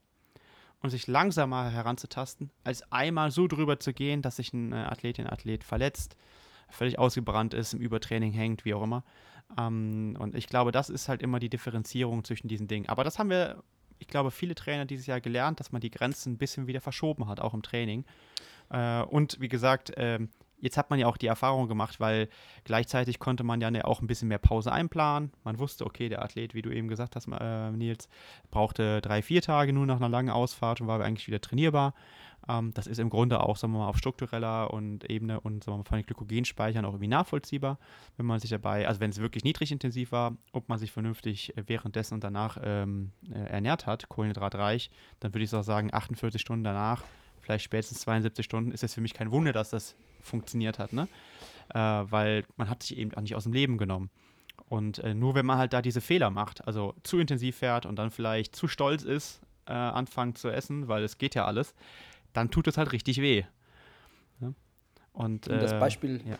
und 0.81 0.89
sich 0.89 1.07
langsamer 1.07 1.69
heranzutasten, 1.69 2.51
als 2.63 2.91
einmal 2.91 3.31
so 3.31 3.47
drüber 3.47 3.79
zu 3.79 3.93
gehen, 3.93 4.21
dass 4.21 4.35
sich 4.37 4.51
ein 4.51 4.73
äh, 4.73 4.75
Athletin, 4.75 5.27
Athlet 5.27 5.63
verletzt, 5.63 6.17
völlig 6.69 6.99
ausgebrannt 6.99 7.53
ist, 7.53 7.73
im 7.73 7.79
Übertraining 7.79 8.33
hängt, 8.33 8.65
wie 8.65 8.73
auch 8.73 8.83
immer. 8.83 9.03
Ähm, 9.57 10.15
und 10.19 10.35
ich 10.35 10.47
glaube, 10.47 10.71
das 10.71 10.89
ist 10.89 11.09
halt 11.09 11.21
immer 11.21 11.39
die 11.39 11.49
Differenzierung 11.49 12.23
zwischen 12.23 12.47
diesen 12.47 12.67
Dingen. 12.67 12.89
Aber 12.89 13.03
das 13.03 13.19
haben 13.19 13.29
wir, 13.29 13.63
ich 13.99 14.07
glaube, 14.07 14.31
viele 14.31 14.55
Trainer 14.55 14.85
dieses 14.85 15.05
Jahr 15.05 15.21
gelernt, 15.21 15.59
dass 15.59 15.71
man 15.71 15.81
die 15.81 15.91
Grenzen 15.91 16.33
ein 16.33 16.37
bisschen 16.37 16.67
wieder 16.67 16.81
verschoben 16.81 17.27
hat, 17.27 17.39
auch 17.39 17.53
im 17.53 17.61
Training. 17.61 18.05
Äh, 18.69 19.01
und 19.03 19.39
wie 19.39 19.49
gesagt, 19.49 19.91
äh, 19.97 20.19
jetzt 20.61 20.77
hat 20.77 20.89
man 20.89 20.99
ja 20.99 21.07
auch 21.07 21.17
die 21.17 21.27
Erfahrung 21.27 21.67
gemacht, 21.67 21.99
weil 21.99 22.29
gleichzeitig 22.63 23.19
konnte 23.19 23.43
man 23.43 23.59
ja 23.59 23.71
ne, 23.71 23.85
auch 23.85 24.01
ein 24.01 24.07
bisschen 24.07 24.27
mehr 24.27 24.37
Pause 24.37 24.71
einplanen. 24.71 25.31
Man 25.43 25.59
wusste, 25.59 25.85
okay, 25.85 26.07
der 26.07 26.21
Athlet, 26.21 26.53
wie 26.53 26.61
du 26.61 26.69
eben 26.69 26.87
gesagt 26.87 27.15
hast, 27.15 27.27
äh, 27.27 27.71
Nils, 27.71 28.07
brauchte 28.51 29.01
drei, 29.01 29.21
vier 29.21 29.41
Tage 29.41 29.73
nur 29.73 29.85
nach 29.85 29.97
einer 29.97 30.09
langen 30.09 30.29
Ausfahrt 30.29 30.79
und 30.79 30.87
war 30.87 31.01
eigentlich 31.01 31.27
wieder 31.27 31.41
trainierbar. 31.41 31.93
Ähm, 32.47 32.73
das 32.73 32.87
ist 32.87 32.99
im 32.99 33.09
Grunde 33.09 33.41
auch, 33.41 33.57
sagen 33.57 33.73
wir 33.73 33.79
mal, 33.79 33.87
auf 33.87 33.97
struktureller 33.97 34.73
und 34.73 35.09
Ebene 35.09 35.39
und 35.39 35.63
sagen 35.63 35.75
wir 35.75 35.77
mal, 35.79 35.83
von 35.83 35.97
den 35.97 36.05
Glykogenspeichern 36.05 36.85
auch 36.85 36.93
irgendwie 36.93 37.07
nachvollziehbar, 37.07 37.77
wenn 38.17 38.25
man 38.25 38.39
sich 38.39 38.49
dabei, 38.49 38.87
also 38.87 38.99
wenn 38.99 39.11
es 39.11 39.19
wirklich 39.19 39.43
niedrig 39.43 39.71
intensiv 39.71 40.11
war, 40.11 40.35
ob 40.51 40.69
man 40.69 40.79
sich 40.79 40.91
vernünftig 40.91 41.53
währenddessen 41.55 42.15
und 42.15 42.23
danach 42.23 42.57
ähm, 42.63 43.11
äh, 43.31 43.39
ernährt 43.39 43.85
hat, 43.85 44.09
kohlenhydratreich, 44.09 44.89
dann 45.19 45.33
würde 45.33 45.43
ich 45.43 45.53
auch 45.53 45.63
sagen, 45.63 45.93
48 45.93 46.41
Stunden 46.41 46.63
danach, 46.63 47.03
vielleicht 47.41 47.65
spätestens 47.65 48.01
72 48.01 48.45
Stunden, 48.45 48.71
ist 48.71 48.83
es 48.83 48.93
für 48.93 49.01
mich 49.01 49.13
kein 49.13 49.31
Wunder, 49.31 49.53
dass 49.53 49.69
das 49.69 49.95
funktioniert 50.21 50.79
hat, 50.79 50.93
ne? 50.93 51.07
Äh, 51.69 51.79
weil 51.79 52.45
man 52.57 52.69
hat 52.69 52.83
sich 52.83 52.97
eben 52.97 53.13
auch 53.13 53.21
nicht 53.21 53.35
aus 53.35 53.43
dem 53.43 53.53
Leben 53.53 53.77
genommen. 53.77 54.09
Und 54.69 54.99
äh, 54.99 55.13
nur 55.13 55.35
wenn 55.35 55.45
man 55.45 55.57
halt 55.57 55.73
da 55.73 55.81
diese 55.81 56.01
Fehler 56.01 56.29
macht, 56.29 56.65
also 56.65 56.95
zu 57.03 57.19
intensiv 57.19 57.57
fährt 57.57 57.85
und 57.85 57.97
dann 57.97 58.11
vielleicht 58.11 58.55
zu 58.55 58.67
stolz 58.67 59.03
ist, 59.03 59.41
äh, 59.65 59.73
anfangen 59.73 60.35
zu 60.35 60.49
essen, 60.49 60.87
weil 60.87 61.03
es 61.03 61.17
geht 61.17 61.35
ja 61.35 61.45
alles, 61.45 61.73
dann 62.33 62.51
tut 62.51 62.67
es 62.67 62.77
halt 62.77 62.91
richtig 62.91 63.21
weh. 63.21 63.43
Ja? 64.39 64.53
Und, 65.13 65.47
um 65.47 65.59
das 65.59 65.73
äh, 65.73 65.79
Beispiel, 65.79 66.21
ja. 66.27 66.37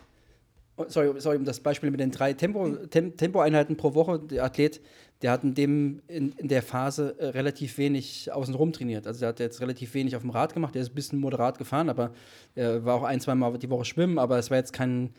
Oh, 0.76 0.86
sorry, 0.88 1.20
sorry, 1.20 1.36
um 1.36 1.44
das 1.44 1.60
Beispiel 1.60 1.90
mit 1.90 2.00
den 2.00 2.10
drei 2.10 2.32
Tempo, 2.32 2.66
Tem 2.86 3.14
Tempoeinheiten 3.16 3.76
pro 3.76 3.94
Woche, 3.94 4.18
der 4.18 4.44
Athlet, 4.44 4.80
der 5.20 5.30
hat 5.30 5.44
in, 5.44 5.54
dem, 5.54 6.02
in, 6.08 6.32
in 6.32 6.48
der 6.48 6.62
Phase 6.62 7.14
äh, 7.18 7.26
relativ 7.28 7.76
wenig 7.76 8.32
außenrum 8.32 8.72
trainiert. 8.72 9.06
Also 9.06 9.20
der 9.20 9.28
hat 9.30 9.40
jetzt 9.40 9.60
relativ 9.60 9.92
wenig 9.94 10.16
auf 10.16 10.22
dem 10.22 10.30
Rad 10.30 10.54
gemacht, 10.54 10.74
der 10.74 10.82
ist 10.82 10.90
ein 10.90 10.94
bisschen 10.94 11.20
moderat 11.20 11.58
gefahren, 11.58 11.90
aber 11.90 12.12
er 12.54 12.84
war 12.84 12.94
auch 12.94 13.02
ein, 13.02 13.20
zwei 13.20 13.34
Mal 13.34 13.58
die 13.58 13.68
Woche 13.68 13.84
schwimmen, 13.84 14.18
aber 14.18 14.38
es 14.38 14.50
war 14.50 14.56
jetzt 14.56 14.72
kein, 14.72 15.10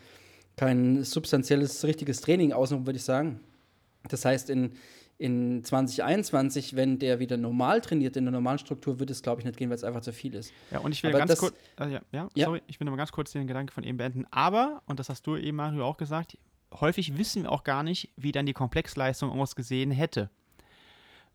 kein 0.56 1.04
substanzielles, 1.04 1.84
richtiges 1.84 2.20
Training 2.20 2.52
außenrum, 2.52 2.86
würde 2.86 2.98
ich 2.98 3.04
sagen. 3.04 3.40
Das 4.08 4.24
heißt, 4.24 4.50
in, 4.50 4.72
in 5.24 5.64
2021, 5.64 6.76
wenn 6.76 6.98
der 6.98 7.18
wieder 7.18 7.38
normal 7.38 7.80
trainiert, 7.80 8.14
in 8.18 8.26
der 8.26 8.32
normalen 8.32 8.58
Struktur, 8.58 9.00
wird 9.00 9.08
es, 9.08 9.22
glaube 9.22 9.40
ich, 9.40 9.46
nicht 9.46 9.56
gehen, 9.56 9.70
weil 9.70 9.76
es 9.76 9.82
einfach 9.82 10.02
zu 10.02 10.12
viel 10.12 10.34
ist. 10.34 10.52
Ja, 10.70 10.80
und 10.80 10.92
ich 10.92 11.02
will 11.02 11.16
aber 11.16 11.20
ganz 11.20 11.40
kurz, 11.40 11.54
äh, 11.80 11.92
ja, 11.92 12.00
ja, 12.12 12.28
ja, 12.34 12.44
sorry, 12.44 12.60
ich 12.66 12.78
will 12.78 12.84
noch 12.84 12.92
mal 12.92 12.98
ganz 12.98 13.10
kurz 13.10 13.32
den 13.32 13.46
Gedanken 13.46 13.72
von 13.72 13.84
eben 13.84 13.96
beenden. 13.96 14.26
Aber, 14.30 14.82
und 14.84 15.00
das 15.00 15.08
hast 15.08 15.26
du 15.26 15.36
eben, 15.36 15.56
Mario, 15.56 15.86
auch 15.86 15.96
gesagt, 15.96 16.36
häufig 16.78 17.16
wissen 17.16 17.44
wir 17.44 17.52
auch 17.52 17.64
gar 17.64 17.82
nicht, 17.82 18.10
wie 18.16 18.32
dann 18.32 18.44
die 18.44 18.52
Komplexleistung 18.52 19.30
ausgesehen 19.30 19.92
hätte. 19.92 20.28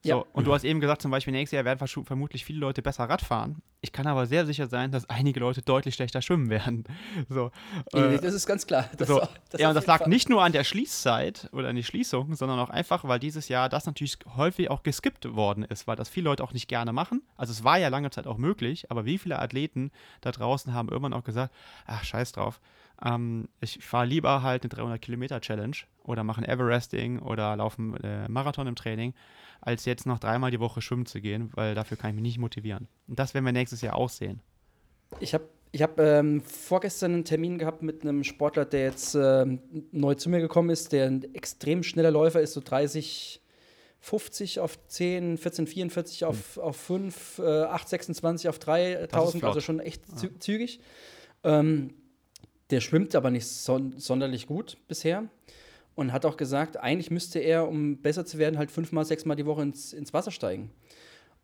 So, 0.02 0.10
ja. 0.10 0.24
Und 0.32 0.48
du 0.48 0.54
hast 0.54 0.64
eben 0.64 0.80
gesagt, 0.80 1.02
zum 1.02 1.12
Beispiel 1.12 1.34
nächstes 1.34 1.58
Jahr 1.58 1.66
werden 1.66 1.86
vermutlich 1.88 2.46
viele 2.46 2.60
Leute 2.60 2.82
besser 2.82 3.10
Radfahren. 3.10 3.62
Ich 3.82 3.92
kann 3.92 4.08
aber 4.08 4.28
sehr 4.28 4.46
sicher 4.46 4.68
sein, 4.68 4.92
dass 4.92 5.10
einige 5.10 5.42
Leute 5.42 5.62
deutlich 5.62 5.96
schlechter 5.96 6.22
schwimmen 6.22 6.50
werden. 6.50 6.86
So, 7.28 7.52
äh, 7.94 8.18
das 8.18 8.34
ist 8.34 8.48
ganz 8.48 8.66
klar. 8.66 8.90
Das 8.98 9.08
so. 9.08 9.22
auch, 9.22 9.30
das 9.50 9.60
ja, 9.60 9.70
und 9.70 9.76
das 9.76 9.86
lag 9.88 10.00
Fall. 10.00 10.10
nicht 10.10 10.30
nur 10.30 10.44
an 10.44 10.52
der 10.52 10.64
Schließzeit 10.64 11.50
oder 11.52 11.70
an 11.70 11.76
die 11.76 11.84
Schließung, 11.84 12.34
sondern 12.36 12.60
auch 12.60 12.70
einfach, 12.70 13.04
weil 13.04 13.20
dieses 13.20 13.50
Jahr 13.50 13.68
das 13.68 13.86
natürlich 13.86 14.18
häufig 14.36 14.70
auch 14.70 14.84
geskippt 14.84 15.36
worden 15.36 15.64
ist, 15.64 15.86
weil 15.86 15.96
das 15.96 16.10
viele 16.10 16.26
Leute 16.26 16.44
auch 16.44 16.54
nicht 16.54 16.68
gerne 16.68 16.94
machen. 16.94 17.22
Also 17.36 17.52
es 17.52 17.64
war 17.64 17.78
ja 17.78 17.90
lange 17.90 18.10
Zeit 18.10 18.26
auch 18.26 18.38
möglich, 18.38 18.90
aber 18.90 19.06
wie 19.06 19.18
viele 19.18 19.40
Athleten 19.40 19.92
da 20.22 20.32
draußen 20.32 20.74
haben 20.74 20.90
irgendwann 20.90 21.14
auch 21.14 21.24
gesagt, 21.24 21.54
ach, 21.86 22.04
scheiß 22.04 22.32
drauf, 22.32 22.62
ähm, 23.04 23.50
ich 23.62 23.84
fahre 23.84 24.06
lieber 24.06 24.42
halt 24.42 24.64
eine 24.64 24.70
300 24.70 25.02
Kilometer 25.02 25.42
Challenge 25.42 25.78
oder 26.04 26.24
mache 26.24 26.42
ein 26.42 26.50
Everesting 26.50 27.20
oder 27.20 27.56
laufe 27.56 27.80
einen 27.80 27.94
äh, 27.98 28.30
Marathon 28.30 28.68
im 28.68 28.76
Training 28.76 29.14
als 29.62 29.86
jetzt 29.86 30.06
noch 30.06 30.20
dreimal 30.20 30.52
die 30.52 30.60
Woche 30.60 30.82
schwimmen 30.82 31.06
zu 31.06 31.22
gehen, 31.22 31.52
weil 31.54 31.76
dafür 31.76 31.98
kann 31.98 32.12
ich 32.12 32.16
mich 32.16 32.24
nicht 32.24 32.38
motivieren. 32.40 32.88
Und 33.08 33.20
das 33.20 33.34
werden 33.34 33.46
wir 33.46 33.52
nächstes 33.52 33.82
Jahr 33.82 33.96
auch 33.96 34.10
sehen. 34.10 34.42
Ich 35.20 35.34
habe 35.34 35.46
ich 35.72 35.84
hab, 35.84 36.00
ähm, 36.00 36.42
vorgestern 36.42 37.14
einen 37.14 37.26
Termin 37.26 37.60
gehabt 37.60 37.84
mit 37.84 38.02
einem 38.02 38.24
Sportler, 38.24 38.66
der 38.66 38.86
jetzt 38.86 39.14
ähm, 39.16 39.60
neu 39.92 40.16
zu 40.16 40.30
mir 40.30 40.40
gekommen 40.40 40.72
ist, 40.72 40.92
der 40.92 41.06
ein 41.06 41.36
extrem 41.36 41.84
schneller 41.84 42.10
Läufer 42.10 42.42
ist, 42.42 42.54
so 42.54 42.62
30, 42.62 43.40
50 44.00 44.60
auf 44.60 44.80
10, 44.88 45.38
14, 45.38 45.68
44 45.68 46.26
auf, 46.26 46.58
mhm. 46.58 46.64
auf 46.64 46.76
5, 46.78 47.40
äh, 47.40 47.64
8, 47.64 47.90
26 47.90 48.50
auf 48.50 48.58
3000, 48.58 49.44
also 49.44 49.62
schon 49.62 49.80
echt 49.80 50.02
ja. 50.22 50.30
zügig. 50.40 50.80
Ähm, 51.44 51.94
der 52.72 52.82
schwimmt 52.82 53.16
aber 53.16 53.30
nicht 53.30 53.48
son 53.48 53.94
sonderlich 53.98 54.48
gut 54.48 54.78
bisher 54.88 55.30
und 55.96 56.14
hat 56.14 56.26
auch 56.26 56.38
gesagt, 56.38 56.78
eigentlich 56.78 57.12
müsste 57.12 57.40
er, 57.40 57.68
um 57.68 57.98
besser 57.98 58.26
zu 58.26 58.38
werden, 58.38 58.58
halt 58.58 58.72
fünfmal, 58.72 59.06
sechsmal 59.06 59.36
die 59.36 59.46
Woche 59.46 59.64
ins, 59.64 59.94
ins 59.94 60.14
Wasser 60.14 60.32
steigen. 60.32 60.72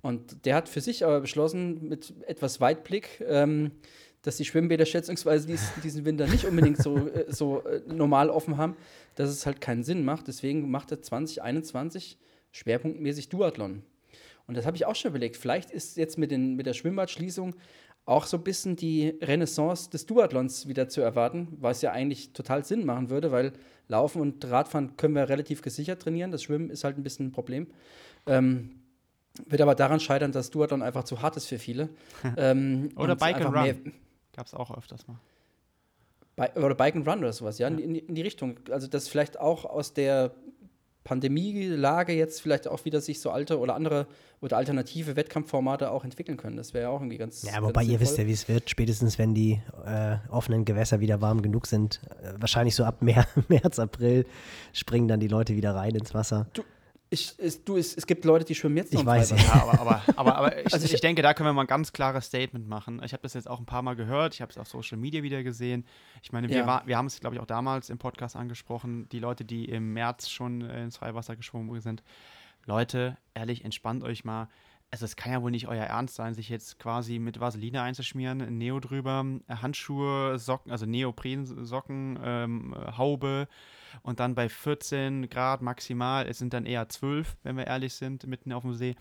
Und 0.02 0.46
der 0.46 0.56
hat 0.56 0.70
für 0.70 0.82
sich 0.82 1.04
aber 1.04 1.22
beschlossen, 1.22 1.88
mit 1.90 2.14
etwas 2.28 2.62
Weitblick, 2.62 3.24
ähm, 3.28 3.72
dass 4.22 4.38
die 4.38 4.46
Schwimmbäder 4.46 4.86
schätzungsweise 4.86 5.48
dies, 5.48 5.72
diesen 5.84 6.06
Winter 6.06 6.28
nicht 6.28 6.46
unbedingt 6.46 6.78
so, 6.78 6.96
äh, 7.08 7.26
so 7.28 7.62
äh, 7.64 7.82
normal 7.88 8.30
offen 8.30 8.58
haben, 8.58 8.76
dass 9.16 9.30
es 9.30 9.46
halt 9.46 9.62
keinen 9.62 9.84
Sinn 9.84 10.06
macht. 10.06 10.28
Deswegen 10.28 10.70
macht 10.70 10.92
er 10.92 11.02
2021 11.02 12.18
schwerpunktmäßig 12.52 13.30
Duathlon. 13.30 13.84
Und 14.48 14.58
das 14.58 14.66
habe 14.66 14.78
ich 14.78 14.86
auch 14.86 14.96
schon 14.96 15.10
überlegt. 15.10 15.38
Vielleicht 15.38 15.72
ist 15.72 15.98
jetzt 15.98 16.18
mit, 16.18 16.32
den, 16.32 16.56
mit 16.56 16.66
der 16.66 16.74
Schwimmbadschließung 16.74 17.56
auch 18.06 18.26
so 18.26 18.38
ein 18.38 18.44
bisschen 18.44 18.76
die 18.76 19.18
Renaissance 19.22 19.90
des 19.90 20.06
Duathlons 20.06 20.68
wieder 20.68 20.88
zu 20.88 21.02
erwarten, 21.02 21.48
was 21.60 21.82
ja 21.82 21.92
eigentlich 21.92 22.34
total 22.34 22.64
Sinn 22.64 22.86
machen 22.86 23.10
würde, 23.10 23.32
weil 23.32 23.54
Laufen 23.88 24.22
und 24.22 24.44
Radfahren 24.46 24.98
können 24.98 25.16
wir 25.16 25.30
relativ 25.30 25.62
gesichert 25.62 26.02
trainieren. 26.02 26.32
Das 26.32 26.44
Schwimmen 26.44 26.70
ist 26.70 26.84
halt 26.84 26.98
ein 26.98 27.04
bisschen 27.04 27.28
ein 27.28 27.32
Problem. 27.32 27.68
Ähm, 28.26 28.82
wird 29.46 29.62
aber 29.62 29.76
daran 29.76 30.00
scheitern, 30.00 30.32
dass 30.32 30.50
Duathlon 30.50 30.82
einfach 30.82 31.04
zu 31.04 31.22
hart 31.22 31.38
ist 31.38 31.46
für 31.48 31.60
viele. 31.60 31.90
ähm, 32.38 32.90
oder 32.96 33.16
Bike 33.16 33.42
and 33.42 33.56
Run. 33.56 33.94
Gab 34.34 34.48
es 34.48 34.54
auch 34.54 34.76
öfters 34.76 35.06
mal. 35.08 35.20
oder 36.56 36.76
Bike 36.76 36.96
and 36.96 37.08
Run 37.08 37.20
oder 37.20 37.34
sowas, 37.34 37.60
ja, 37.60 37.70
ja. 37.70 37.78
In, 37.78 37.96
in, 37.96 38.16
die 38.16 38.22
Richtung. 38.22 38.58
Also, 38.70 38.88
das 38.88 39.08
vielleicht 39.08 39.40
auch 39.40 39.66
aus 39.66 39.94
der 39.94 40.34
Pandemielage 41.06 42.14
jetzt 42.14 42.42
vielleicht 42.42 42.68
auch 42.68 42.84
wieder 42.84 43.00
sich 43.00 43.22
so 43.22 43.30
alte 43.30 43.60
oder 43.60 43.76
andere 43.76 44.08
oder 44.42 44.58
alternative 44.58 45.16
Wettkampfformate 45.16 45.92
auch 45.92 46.04
entwickeln 46.04 46.36
können. 46.36 46.58
Das 46.58 46.74
wäre 46.74 46.86
ja 46.86 46.90
auch 46.90 47.00
irgendwie 47.00 47.18
ganz. 47.18 47.44
Ja, 47.44 47.62
wobei 47.62 47.84
ihr 47.84 48.00
wisst 48.00 48.18
ja, 48.18 48.28
wie 48.28 48.32
es 48.32 48.50
wird. 48.50 48.70
Spätestens, 48.70 49.18
wenn 49.18 49.34
die 49.34 49.62
äh, 49.86 50.18
offenen 50.30 50.66
Gewässer 50.66 51.00
wieder 51.00 51.22
warm 51.22 51.44
genug 51.44 51.68
sind, 51.68 52.02
äh, 52.22 52.34
wahrscheinlich 52.38 52.76
so 52.76 52.84
ab 52.84 53.02
März, 53.48 53.80
April, 53.80 54.26
springen 54.74 55.08
dann 55.08 55.20
die 55.20 55.28
Leute 55.28 55.56
wieder 55.56 55.76
rein 55.76 55.96
ins 55.96 56.14
Wasser. 56.14 56.48
Du, 56.54 56.64
ich, 57.10 57.34
es, 57.38 57.64
du, 57.64 57.78
es, 57.78 57.96
es 57.96 58.08
gibt 58.08 58.26
Leute, 58.26 58.46
die 58.46 58.56
schwimmen 58.56 58.78
jetzt 58.78 58.94
noch 58.94 59.02
Ich 59.02 59.06
weiß, 59.06 59.30
ja, 59.32 59.38
aber, 59.54 59.80
aber, 59.80 60.04
aber, 60.16 60.36
aber 60.36 60.58
ich, 60.66 60.74
also 60.74 60.86
ich, 60.86 60.94
ich, 60.94 61.02
denke, 61.02 61.22
da 61.22 61.34
können 61.34 61.48
wir 61.50 61.54
mal 61.54 61.62
ein 61.62 61.68
ganz 61.68 61.94
klares 61.94 62.26
Statement 62.26 62.68
machen. 62.68 63.02
Ich 63.04 63.14
habe 63.14 63.22
das 63.22 63.34
jetzt 63.34 63.50
auch 63.50 63.60
ein 63.60 63.66
paar 63.66 63.82
Mal 63.82 63.96
gehört, 63.96 64.34
ich 64.34 64.42
habe 64.42 64.52
es 64.52 64.58
auf 64.58 64.68
Social 64.68 64.98
Media 64.98 65.24
wieder 65.24 65.44
gesehen. 65.44 65.86
Ich 66.24 66.32
meine, 66.32 66.50
wir, 66.50 66.58
ja. 66.58 66.84
wir 66.86 66.98
haben 66.98 67.06
es, 67.06 67.20
glaube 67.20 67.36
ich, 67.36 67.42
auch 67.42 67.46
damals 67.46 67.90
im 67.90 67.98
Podcast 67.98 68.36
angesprochen, 68.36 69.08
die 69.10 69.20
Leute, 69.20 69.46
die 69.46 69.66
im 69.66 69.94
März 69.94 70.30
schon 70.30 70.62
ins 70.62 70.98
Freiwasser 70.98 71.36
geschwommen 71.36 71.80
sind. 71.80 72.04
Leute, 72.66 73.18
ehrlich, 73.34 73.64
entspannt 73.64 74.04
euch 74.04 74.26
mal. 74.26 74.50
Also 74.96 75.04
es 75.04 75.18
kann 75.18 75.34
ja 75.34 75.42
wohl 75.42 75.52
nicht 75.52 75.68
euer 75.68 75.84
Ernst 75.84 76.16
sein, 76.16 76.34
sich 76.34 76.48
jetzt 76.48 76.80
quasi 76.80 77.20
mit 77.20 77.42
Vaseline 77.42 77.82
einzuschmieren, 77.82 78.58
Neo 78.58 78.80
drüber, 78.80 79.26
Handschuhe, 79.50 80.40
Socken, 80.40 80.72
also 80.72 80.86
Neoprensocken, 80.86 82.18
ähm, 82.24 82.74
Haube, 82.98 83.50
und 84.04 84.22
dann 84.22 84.36
bei 84.36 84.48
14 84.48 85.28
Grad 85.28 85.62
maximal, 85.62 86.26
es 86.28 86.38
sind 86.38 86.54
dann 86.54 86.66
eher 86.66 86.88
12, 86.88 87.36
wenn 87.44 87.58
wir 87.58 87.68
ehrlich 87.68 87.94
sind, 87.94 88.26
mitten 88.26 88.54
auf 88.54 88.64
dem 88.64 88.74
See, 88.74 88.96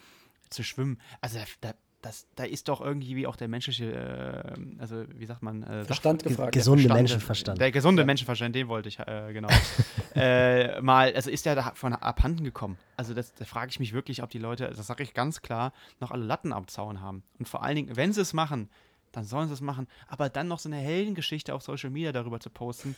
zu 0.51 0.65
schwimmen. 0.65 1.01
Also 1.21 1.39
da, 1.61 1.75
das, 2.05 2.27
da 2.35 2.45
ist 2.45 2.69
doch 2.69 2.83
irgendwie 2.83 3.27
auch 3.27 3.37
der 3.37 3.49
menschliche, 3.49 3.87
äh, 3.87 4.81
also 4.81 5.05
wie 5.15 5.25
sagt 5.25 5.43
man? 5.43 5.63
Äh, 5.63 5.85
Verstand 5.85 6.23
gefragt. 6.23 6.53
Gesunde 6.53 6.83
Verstand, 6.83 7.01
Menschenverstand. 7.01 7.61
Der 7.61 7.73
gesunde 7.73 8.03
ja. 8.03 8.07
Menschenverstand, 8.07 8.55
den 8.55 8.69
wollte 8.69 8.91
ich, 8.91 8.99
äh, 8.99 9.33
genau. 9.33 9.49
äh, 10.15 10.83
mal, 10.83 11.15
also 11.15 11.31
ist 11.31 11.47
der 11.47 11.55
davon 11.55 11.95
abhanden 11.95 12.45
gekommen. 12.45 12.77
Also 12.99 13.15
das, 13.15 13.33
da 13.35 13.47
frage 13.47 13.71
ich 13.71 13.81
mich 13.81 13.95
wirklich, 13.95 14.23
ob 14.23 14.29
die 14.29 14.39
Leute, 14.39 14.71
das 14.71 14.87
sage 14.87 15.03
ich 15.03 15.15
ganz 15.15 15.41
klar, 15.41 15.73
noch 15.99 16.11
alle 16.11 16.25
Latten 16.25 16.53
am 16.53 16.69
Zaun 16.69 17.01
haben. 17.01 17.23
Und 17.39 17.49
vor 17.49 17.63
allen 17.63 17.77
Dingen, 17.77 17.97
wenn 17.97 18.13
sie 18.13 18.21
es 18.21 18.35
machen, 18.35 18.69
dann 19.13 19.25
sollen 19.25 19.49
sie 19.49 19.55
es 19.55 19.63
machen. 19.63 19.89
Aber 20.07 20.29
dann 20.29 20.47
noch 20.47 20.59
so 20.59 20.69
eine 20.69 20.77
Heldengeschichte 20.77 21.55
auf 21.55 21.63
Social 21.63 21.89
Media 21.89 22.13
darüber 22.13 22.39
zu 22.39 22.51
posten, 22.51 22.97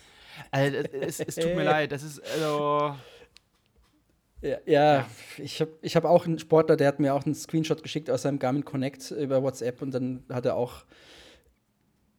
also, 0.51 0.79
es, 0.79 1.21
es, 1.21 1.37
tut 1.37 1.55
mir 1.55 1.64
leid, 1.64 1.92
das 1.92 2.03
ist, 2.03 2.21
also. 2.33 2.97
Ja, 4.42 4.59
ja, 4.66 5.07
ich 5.38 5.61
habe 5.61 5.72
ich 5.81 5.96
hab 5.96 6.05
auch 6.05 6.27
einen 6.27 6.38
Sportler, 6.38 6.77
der 6.77 6.88
hat 6.88 7.01
mir 7.01 7.14
auch 7.14 7.25
einen 7.25 7.35
Screenshot 7.35 7.83
geschickt 7.83 8.11
aus 8.11 8.22
seinem 8.22 8.38
Garmin 8.38 8.64
Connect 8.64 9.11
über 9.11 9.42
WhatsApp 9.42 9.81
und 9.81 9.92
dann 9.92 10.25
hat 10.31 10.44
er 10.44 10.57
auch 10.57 10.85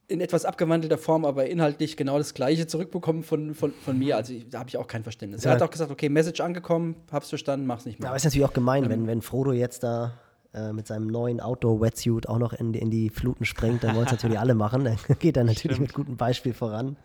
in 0.07 0.21
etwas 0.21 0.45
abgewandelter 0.45 0.97
Form, 0.97 1.25
aber 1.25 1.47
inhaltlich 1.47 1.97
genau 1.97 2.17
das 2.17 2.33
Gleiche 2.33 2.65
zurückbekommen 2.65 3.23
von, 3.23 3.53
von, 3.53 3.73
von 3.73 3.99
mir. 3.99 4.15
Also 4.15 4.33
da 4.49 4.59
habe 4.59 4.69
ich 4.69 4.77
auch 4.77 4.87
kein 4.87 5.03
Verständnis. 5.03 5.43
Ja. 5.43 5.51
Er 5.51 5.55
hat 5.55 5.61
auch 5.61 5.69
gesagt, 5.69 5.91
okay, 5.91 6.09
Message 6.09 6.39
angekommen, 6.39 6.95
hab's 7.11 7.29
verstanden, 7.29 7.65
mach's 7.65 7.85
nicht 7.85 7.99
mehr. 7.99 8.05
Ja, 8.05 8.09
aber 8.11 8.17
ist 8.17 8.23
natürlich 8.23 8.45
auch 8.45 8.53
gemein, 8.53 8.85
ähm, 8.85 8.89
wenn, 8.89 9.07
wenn 9.07 9.21
Frodo 9.21 9.51
jetzt 9.51 9.83
da 9.83 10.13
äh, 10.53 10.71
mit 10.71 10.87
seinem 10.87 11.07
neuen 11.07 11.41
Outdoor-Wetsuit 11.41 12.29
auch 12.29 12.39
noch 12.39 12.53
in, 12.53 12.73
in 12.73 12.89
die 12.89 13.09
Fluten 13.09 13.43
springt, 13.45 13.83
dann 13.83 13.95
wollen 13.95 14.05
es 14.05 14.11
natürlich 14.11 14.39
alle 14.39 14.55
machen. 14.55 14.85
Dann 14.85 14.97
geht 15.19 15.35
er 15.35 15.43
natürlich 15.43 15.75
Stimmt. 15.75 15.79
mit 15.81 15.93
gutem 15.93 16.15
Beispiel 16.15 16.53
voran. 16.53 16.95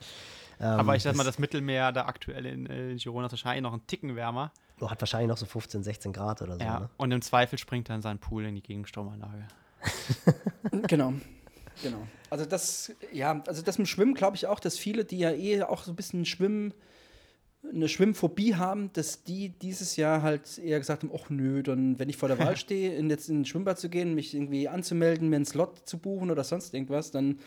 Ähm, 0.60 0.66
Aber 0.66 0.94
ich 0.94 1.02
sag 1.02 1.16
mal, 1.16 1.24
das 1.24 1.40
Mittelmeer 1.40 1.90
da 1.90 2.06
aktuell 2.06 2.46
in, 2.46 2.66
in 2.66 2.96
Girona 2.98 3.26
ist 3.26 3.32
wahrscheinlich 3.32 3.62
noch 3.62 3.72
einen 3.72 3.86
Ticken 3.88 4.14
wärmer. 4.14 4.52
Hat 4.90 5.00
wahrscheinlich 5.00 5.28
noch 5.28 5.38
so 5.38 5.46
15, 5.46 5.82
16 5.82 6.12
Grad 6.12 6.42
oder 6.42 6.54
so. 6.54 6.60
Ja, 6.60 6.80
ne? 6.80 6.90
und 6.96 7.12
im 7.12 7.22
Zweifel 7.22 7.58
springt 7.58 7.88
er 7.88 7.96
in 7.96 8.02
seinen 8.02 8.18
Pool 8.18 8.44
in 8.44 8.54
die 8.54 8.62
Gegenstromanlage. 8.62 9.46
genau. 10.88 11.14
Genau. 11.82 12.06
Also 12.30 12.44
das, 12.44 12.92
ja, 13.12 13.42
also 13.46 13.62
das 13.62 13.78
mit 13.78 13.88
Schwimmen 13.88 14.14
glaube 14.14 14.36
ich 14.36 14.46
auch, 14.46 14.60
dass 14.60 14.78
viele, 14.78 15.04
die 15.04 15.18
ja 15.18 15.30
eh 15.30 15.62
auch 15.62 15.84
so 15.84 15.92
ein 15.92 15.96
bisschen 15.96 16.24
Schwimmen, 16.24 16.74
eine 17.68 17.88
Schwimmphobie 17.88 18.56
haben, 18.56 18.92
dass 18.92 19.22
die 19.22 19.50
dieses 19.50 19.96
Jahr 19.96 20.22
halt 20.22 20.58
eher 20.58 20.78
gesagt 20.78 21.04
haben, 21.04 21.12
ach 21.14 21.30
nö, 21.30 21.62
dann, 21.62 21.98
wenn 21.98 22.08
ich 22.08 22.16
vor 22.16 22.28
der 22.28 22.38
Wahl 22.38 22.56
stehe, 22.58 22.94
in 22.96 23.08
jetzt 23.08 23.28
in 23.28 23.42
ein 23.42 23.44
Schwimmbad 23.44 23.78
zu 23.78 23.88
gehen, 23.88 24.14
mich 24.14 24.34
irgendwie 24.34 24.68
anzumelden, 24.68 25.28
mir 25.28 25.36
einen 25.36 25.44
Slot 25.44 25.88
zu 25.88 25.98
buchen 25.98 26.30
oder 26.30 26.44
sonst 26.44 26.74
irgendwas, 26.74 27.10
dann 27.10 27.38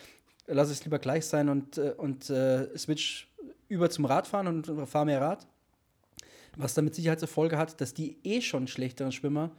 lass 0.48 0.70
es 0.70 0.84
lieber 0.86 1.00
gleich 1.00 1.26
sein 1.26 1.50
und, 1.50 1.78
äh, 1.78 1.94
und 1.98 2.30
äh, 2.30 2.78
switch 2.78 3.32
über 3.68 3.90
zum 3.90 4.06
Radfahren 4.06 4.48
und 4.48 4.88
fahr 4.88 5.06
mehr 5.06 5.22
Rad. 5.22 5.48
Was 6.58 6.74
dann 6.74 6.86
mit 6.86 6.96
Sicherheit 6.96 7.20
zur 7.20 7.28
Folge 7.28 7.58
hat, 7.58 7.82
dass 7.82 7.94
die 7.94 8.18
eh 8.24 8.42
schon 8.42 8.68
schlechteren 8.68 9.12
Schwimmer 9.12 9.52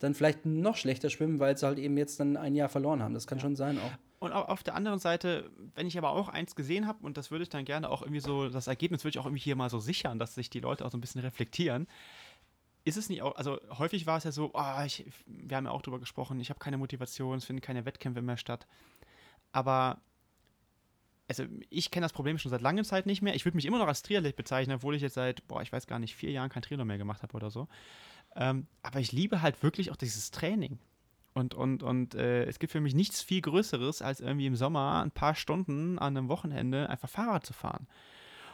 dann 0.00 0.14
vielleicht 0.14 0.46
noch 0.46 0.76
schlechter 0.76 1.10
schwimmen, 1.10 1.38
weil 1.38 1.56
sie 1.56 1.66
halt 1.66 1.78
eben 1.78 1.96
jetzt 1.96 2.18
dann 2.20 2.36
ein 2.36 2.54
Jahr 2.54 2.68
verloren 2.68 3.02
haben. 3.02 3.14
Das 3.14 3.26
kann 3.26 3.38
schon 3.38 3.54
sein 3.54 3.78
auch. 3.78 3.92
Und 4.18 4.32
auf 4.32 4.62
der 4.62 4.74
anderen 4.74 4.98
Seite, 4.98 5.50
wenn 5.74 5.86
ich 5.86 5.96
aber 5.96 6.10
auch 6.10 6.28
eins 6.28 6.54
gesehen 6.54 6.86
habe, 6.86 7.04
und 7.06 7.16
das 7.16 7.30
würde 7.30 7.42
ich 7.42 7.48
dann 7.48 7.64
gerne 7.64 7.88
auch 7.88 8.02
irgendwie 8.02 8.20
so, 8.20 8.48
das 8.48 8.66
Ergebnis 8.66 9.02
würde 9.02 9.10
ich 9.10 9.18
auch 9.18 9.24
irgendwie 9.24 9.42
hier 9.42 9.56
mal 9.56 9.70
so 9.70 9.78
sichern, 9.78 10.18
dass 10.18 10.34
sich 10.34 10.50
die 10.50 10.60
Leute 10.60 10.84
auch 10.84 10.90
so 10.90 10.98
ein 10.98 11.00
bisschen 11.00 11.22
reflektieren. 11.22 11.86
Ist 12.84 12.96
es 12.96 13.08
nicht 13.08 13.22
auch, 13.22 13.36
also 13.36 13.58
häufig 13.78 14.06
war 14.06 14.18
es 14.18 14.24
ja 14.24 14.32
so, 14.32 14.50
oh, 14.52 14.82
ich, 14.84 15.06
wir 15.26 15.56
haben 15.56 15.66
ja 15.66 15.70
auch 15.70 15.82
drüber 15.82 15.98
gesprochen, 15.98 16.40
ich 16.40 16.50
habe 16.50 16.60
keine 16.60 16.76
Motivation, 16.76 17.38
es 17.38 17.44
finden 17.44 17.62
keine 17.62 17.84
Wettkämpfe 17.84 18.22
mehr 18.22 18.36
statt. 18.36 18.66
Aber 19.52 20.00
also 21.30 21.44
ich 21.68 21.92
kenne 21.92 22.04
das 22.04 22.12
Problem 22.12 22.38
schon 22.38 22.50
seit 22.50 22.60
langer 22.60 22.82
Zeit 22.82 23.06
nicht 23.06 23.22
mehr. 23.22 23.36
Ich 23.36 23.44
würde 23.44 23.54
mich 23.54 23.64
immer 23.64 23.78
noch 23.78 23.86
als 23.86 24.02
Triathlet 24.02 24.34
bezeichnen, 24.34 24.74
obwohl 24.74 24.96
ich 24.96 25.02
jetzt 25.02 25.14
seit, 25.14 25.46
boah, 25.46 25.62
ich 25.62 25.72
weiß 25.72 25.86
gar 25.86 26.00
nicht, 26.00 26.16
vier 26.16 26.32
Jahren 26.32 26.50
kein 26.50 26.62
Triathlon 26.62 26.88
mehr 26.88 26.98
gemacht 26.98 27.22
habe 27.22 27.34
oder 27.34 27.50
so. 27.50 27.68
Ähm, 28.34 28.66
aber 28.82 28.98
ich 28.98 29.12
liebe 29.12 29.40
halt 29.40 29.62
wirklich 29.62 29.92
auch 29.92 29.96
dieses 29.96 30.32
Training. 30.32 30.80
Und, 31.32 31.54
und, 31.54 31.84
und 31.84 32.16
äh, 32.16 32.46
es 32.46 32.58
gibt 32.58 32.72
für 32.72 32.80
mich 32.80 32.96
nichts 32.96 33.22
viel 33.22 33.42
Größeres, 33.42 34.02
als 34.02 34.18
irgendwie 34.18 34.46
im 34.46 34.56
Sommer 34.56 35.02
ein 35.04 35.12
paar 35.12 35.36
Stunden 35.36 36.00
an 36.00 36.16
einem 36.16 36.28
Wochenende 36.28 36.90
einfach 36.90 37.08
Fahrrad 37.08 37.46
zu 37.46 37.52
fahren. 37.52 37.86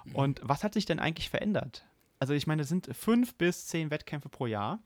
Mhm. 0.04 0.14
Und 0.14 0.40
was 0.42 0.62
hat 0.62 0.74
sich 0.74 0.84
denn 0.84 0.98
eigentlich 0.98 1.30
verändert? 1.30 1.86
Also 2.18 2.34
ich 2.34 2.46
meine, 2.46 2.60
es 2.60 2.68
sind 2.68 2.94
fünf 2.94 3.36
bis 3.36 3.68
zehn 3.68 3.90
Wettkämpfe 3.90 4.28
pro 4.28 4.44
Jahr, 4.44 4.80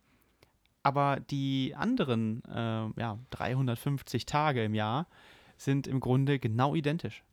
aber 0.84 1.18
die 1.18 1.74
anderen 1.76 2.44
äh, 2.44 3.00
ja, 3.00 3.18
350 3.30 4.26
Tage 4.26 4.62
im 4.62 4.74
Jahr 4.74 5.08
sind 5.56 5.88
im 5.88 5.98
Grunde 5.98 6.38
genau 6.38 6.76
identisch. 6.76 7.24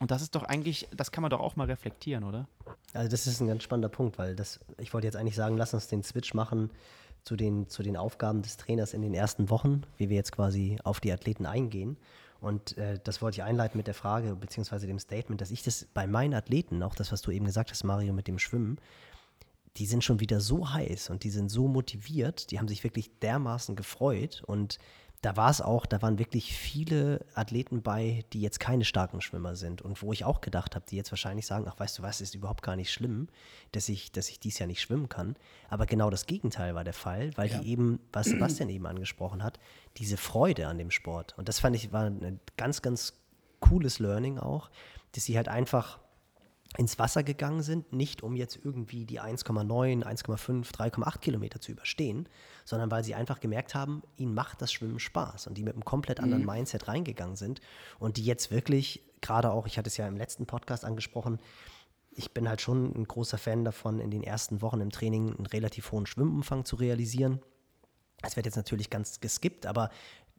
Und 0.00 0.10
das 0.10 0.22
ist 0.22 0.34
doch 0.34 0.42
eigentlich, 0.42 0.88
das 0.96 1.12
kann 1.12 1.22
man 1.22 1.30
doch 1.30 1.40
auch 1.40 1.56
mal 1.56 1.66
reflektieren, 1.66 2.24
oder? 2.24 2.48
Also 2.94 3.08
das 3.08 3.26
ist 3.26 3.40
ein 3.40 3.46
ganz 3.46 3.62
spannender 3.62 3.90
Punkt, 3.90 4.18
weil 4.18 4.34
das, 4.34 4.58
ich 4.78 4.92
wollte 4.94 5.06
jetzt 5.06 5.16
eigentlich 5.16 5.36
sagen, 5.36 5.56
lass 5.56 5.74
uns 5.74 5.88
den 5.88 6.02
Switch 6.02 6.32
machen 6.32 6.70
zu 7.22 7.36
den, 7.36 7.68
zu 7.68 7.82
den 7.82 7.98
Aufgaben 7.98 8.40
des 8.40 8.56
Trainers 8.56 8.94
in 8.94 9.02
den 9.02 9.12
ersten 9.12 9.50
Wochen, 9.50 9.82
wie 9.98 10.08
wir 10.08 10.16
jetzt 10.16 10.32
quasi 10.32 10.78
auf 10.84 11.00
die 11.00 11.12
Athleten 11.12 11.44
eingehen. 11.44 11.98
Und 12.40 12.78
äh, 12.78 12.98
das 13.04 13.20
wollte 13.20 13.36
ich 13.36 13.42
einleiten 13.42 13.76
mit 13.76 13.86
der 13.86 13.94
Frage, 13.94 14.34
beziehungsweise 14.34 14.86
dem 14.86 14.98
Statement, 14.98 15.42
dass 15.42 15.50
ich 15.50 15.62
das 15.62 15.86
bei 15.92 16.06
meinen 16.06 16.32
Athleten, 16.32 16.82
auch 16.82 16.94
das, 16.94 17.12
was 17.12 17.20
du 17.20 17.30
eben 17.30 17.44
gesagt 17.44 17.70
hast, 17.70 17.84
Mario, 17.84 18.14
mit 18.14 18.26
dem 18.26 18.38
Schwimmen, 18.38 18.78
die 19.76 19.84
sind 19.84 20.02
schon 20.02 20.18
wieder 20.20 20.40
so 20.40 20.72
heiß 20.72 21.10
und 21.10 21.24
die 21.24 21.30
sind 21.30 21.50
so 21.50 21.68
motiviert, 21.68 22.50
die 22.50 22.58
haben 22.58 22.68
sich 22.68 22.82
wirklich 22.82 23.18
dermaßen 23.20 23.76
gefreut 23.76 24.42
und 24.46 24.78
da 25.22 25.36
war 25.36 25.50
es 25.50 25.60
auch, 25.60 25.84
da 25.84 26.00
waren 26.00 26.18
wirklich 26.18 26.56
viele 26.56 27.26
Athleten 27.34 27.82
bei, 27.82 28.24
die 28.32 28.40
jetzt 28.40 28.58
keine 28.58 28.86
starken 28.86 29.20
Schwimmer 29.20 29.54
sind 29.54 29.82
und 29.82 30.00
wo 30.00 30.12
ich 30.14 30.24
auch 30.24 30.40
gedacht 30.40 30.74
habe, 30.74 30.86
die 30.88 30.96
jetzt 30.96 31.12
wahrscheinlich 31.12 31.46
sagen, 31.46 31.66
ach 31.68 31.78
weißt 31.78 31.98
du 31.98 32.02
was, 32.02 32.22
ist 32.22 32.34
überhaupt 32.34 32.62
gar 32.62 32.74
nicht 32.74 32.90
schlimm, 32.90 33.28
dass 33.72 33.90
ich, 33.90 34.12
dass 34.12 34.30
ich 34.30 34.40
dies 34.40 34.58
Jahr 34.58 34.66
nicht 34.66 34.80
schwimmen 34.80 35.10
kann. 35.10 35.36
Aber 35.68 35.84
genau 35.84 36.08
das 36.08 36.24
Gegenteil 36.24 36.74
war 36.74 36.84
der 36.84 36.94
Fall, 36.94 37.32
weil 37.36 37.50
ja. 37.50 37.58
die 37.58 37.68
eben, 37.68 38.00
was 38.12 38.28
Sebastian 38.28 38.70
eben 38.70 38.86
angesprochen 38.86 39.42
hat, 39.42 39.58
diese 39.98 40.16
Freude 40.16 40.68
an 40.68 40.78
dem 40.78 40.90
Sport. 40.90 41.34
Und 41.36 41.48
das 41.48 41.60
fand 41.60 41.76
ich 41.76 41.92
war 41.92 42.04
ein 42.04 42.40
ganz, 42.56 42.80
ganz 42.80 43.12
cooles 43.60 43.98
Learning 43.98 44.38
auch, 44.38 44.70
dass 45.12 45.24
sie 45.24 45.36
halt 45.36 45.48
einfach 45.48 45.98
ins 46.76 46.98
Wasser 46.98 47.22
gegangen 47.22 47.62
sind, 47.62 47.92
nicht 47.92 48.22
um 48.22 48.36
jetzt 48.36 48.58
irgendwie 48.62 49.04
die 49.04 49.20
1,9, 49.20 50.04
1,5, 50.04 50.72
3,8 50.72 51.18
Kilometer 51.18 51.60
zu 51.60 51.72
überstehen, 51.72 52.28
sondern 52.64 52.90
weil 52.90 53.02
sie 53.02 53.14
einfach 53.14 53.40
gemerkt 53.40 53.74
haben, 53.74 54.02
ihnen 54.16 54.34
macht 54.34 54.62
das 54.62 54.72
Schwimmen 54.72 55.00
Spaß 55.00 55.48
und 55.48 55.58
die 55.58 55.64
mit 55.64 55.74
einem 55.74 55.84
komplett 55.84 56.20
anderen 56.20 56.42
mhm. 56.42 56.50
Mindset 56.50 56.86
reingegangen 56.86 57.36
sind 57.36 57.60
und 57.98 58.16
die 58.16 58.24
jetzt 58.24 58.52
wirklich, 58.52 59.02
gerade 59.20 59.50
auch, 59.50 59.66
ich 59.66 59.78
hatte 59.78 59.88
es 59.88 59.96
ja 59.96 60.06
im 60.06 60.16
letzten 60.16 60.46
Podcast 60.46 60.84
angesprochen, 60.84 61.40
ich 62.12 62.32
bin 62.32 62.48
halt 62.48 62.60
schon 62.60 62.92
ein 62.94 63.04
großer 63.04 63.38
Fan 63.38 63.64
davon, 63.64 63.98
in 63.98 64.10
den 64.10 64.22
ersten 64.22 64.62
Wochen 64.62 64.80
im 64.80 64.90
Training 64.90 65.34
einen 65.36 65.46
relativ 65.46 65.90
hohen 65.92 66.06
Schwimmumfang 66.06 66.64
zu 66.64 66.76
realisieren. 66.76 67.40
Es 68.22 68.36
wird 68.36 68.46
jetzt 68.46 68.56
natürlich 68.56 68.90
ganz 68.90 69.20
geskippt, 69.20 69.66
aber 69.66 69.90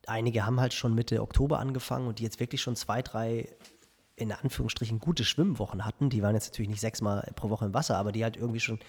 einige 0.05 0.45
haben 0.45 0.59
halt 0.59 0.73
schon 0.73 0.95
Mitte 0.95 1.21
Oktober 1.21 1.59
angefangen 1.59 2.07
und 2.07 2.19
die 2.19 2.23
jetzt 2.23 2.39
wirklich 2.39 2.61
schon 2.61 2.75
zwei, 2.75 3.01
drei 3.01 3.49
in 4.21 4.31
Anführungsstrichen 4.31 4.99
gute 4.99 5.25
Schwimmwochen 5.25 5.85
hatten. 5.85 6.09
Die 6.09 6.21
waren 6.21 6.35
jetzt 6.35 6.51
natürlich 6.51 6.69
nicht 6.69 6.81
sechsmal 6.81 7.31
pro 7.35 7.49
Woche 7.49 7.65
im 7.65 7.73
Wasser, 7.73 7.97
aber 7.97 8.11
die 8.11 8.23
halt 8.23 8.37
irgendwie 8.37 8.59
schon 8.59 8.79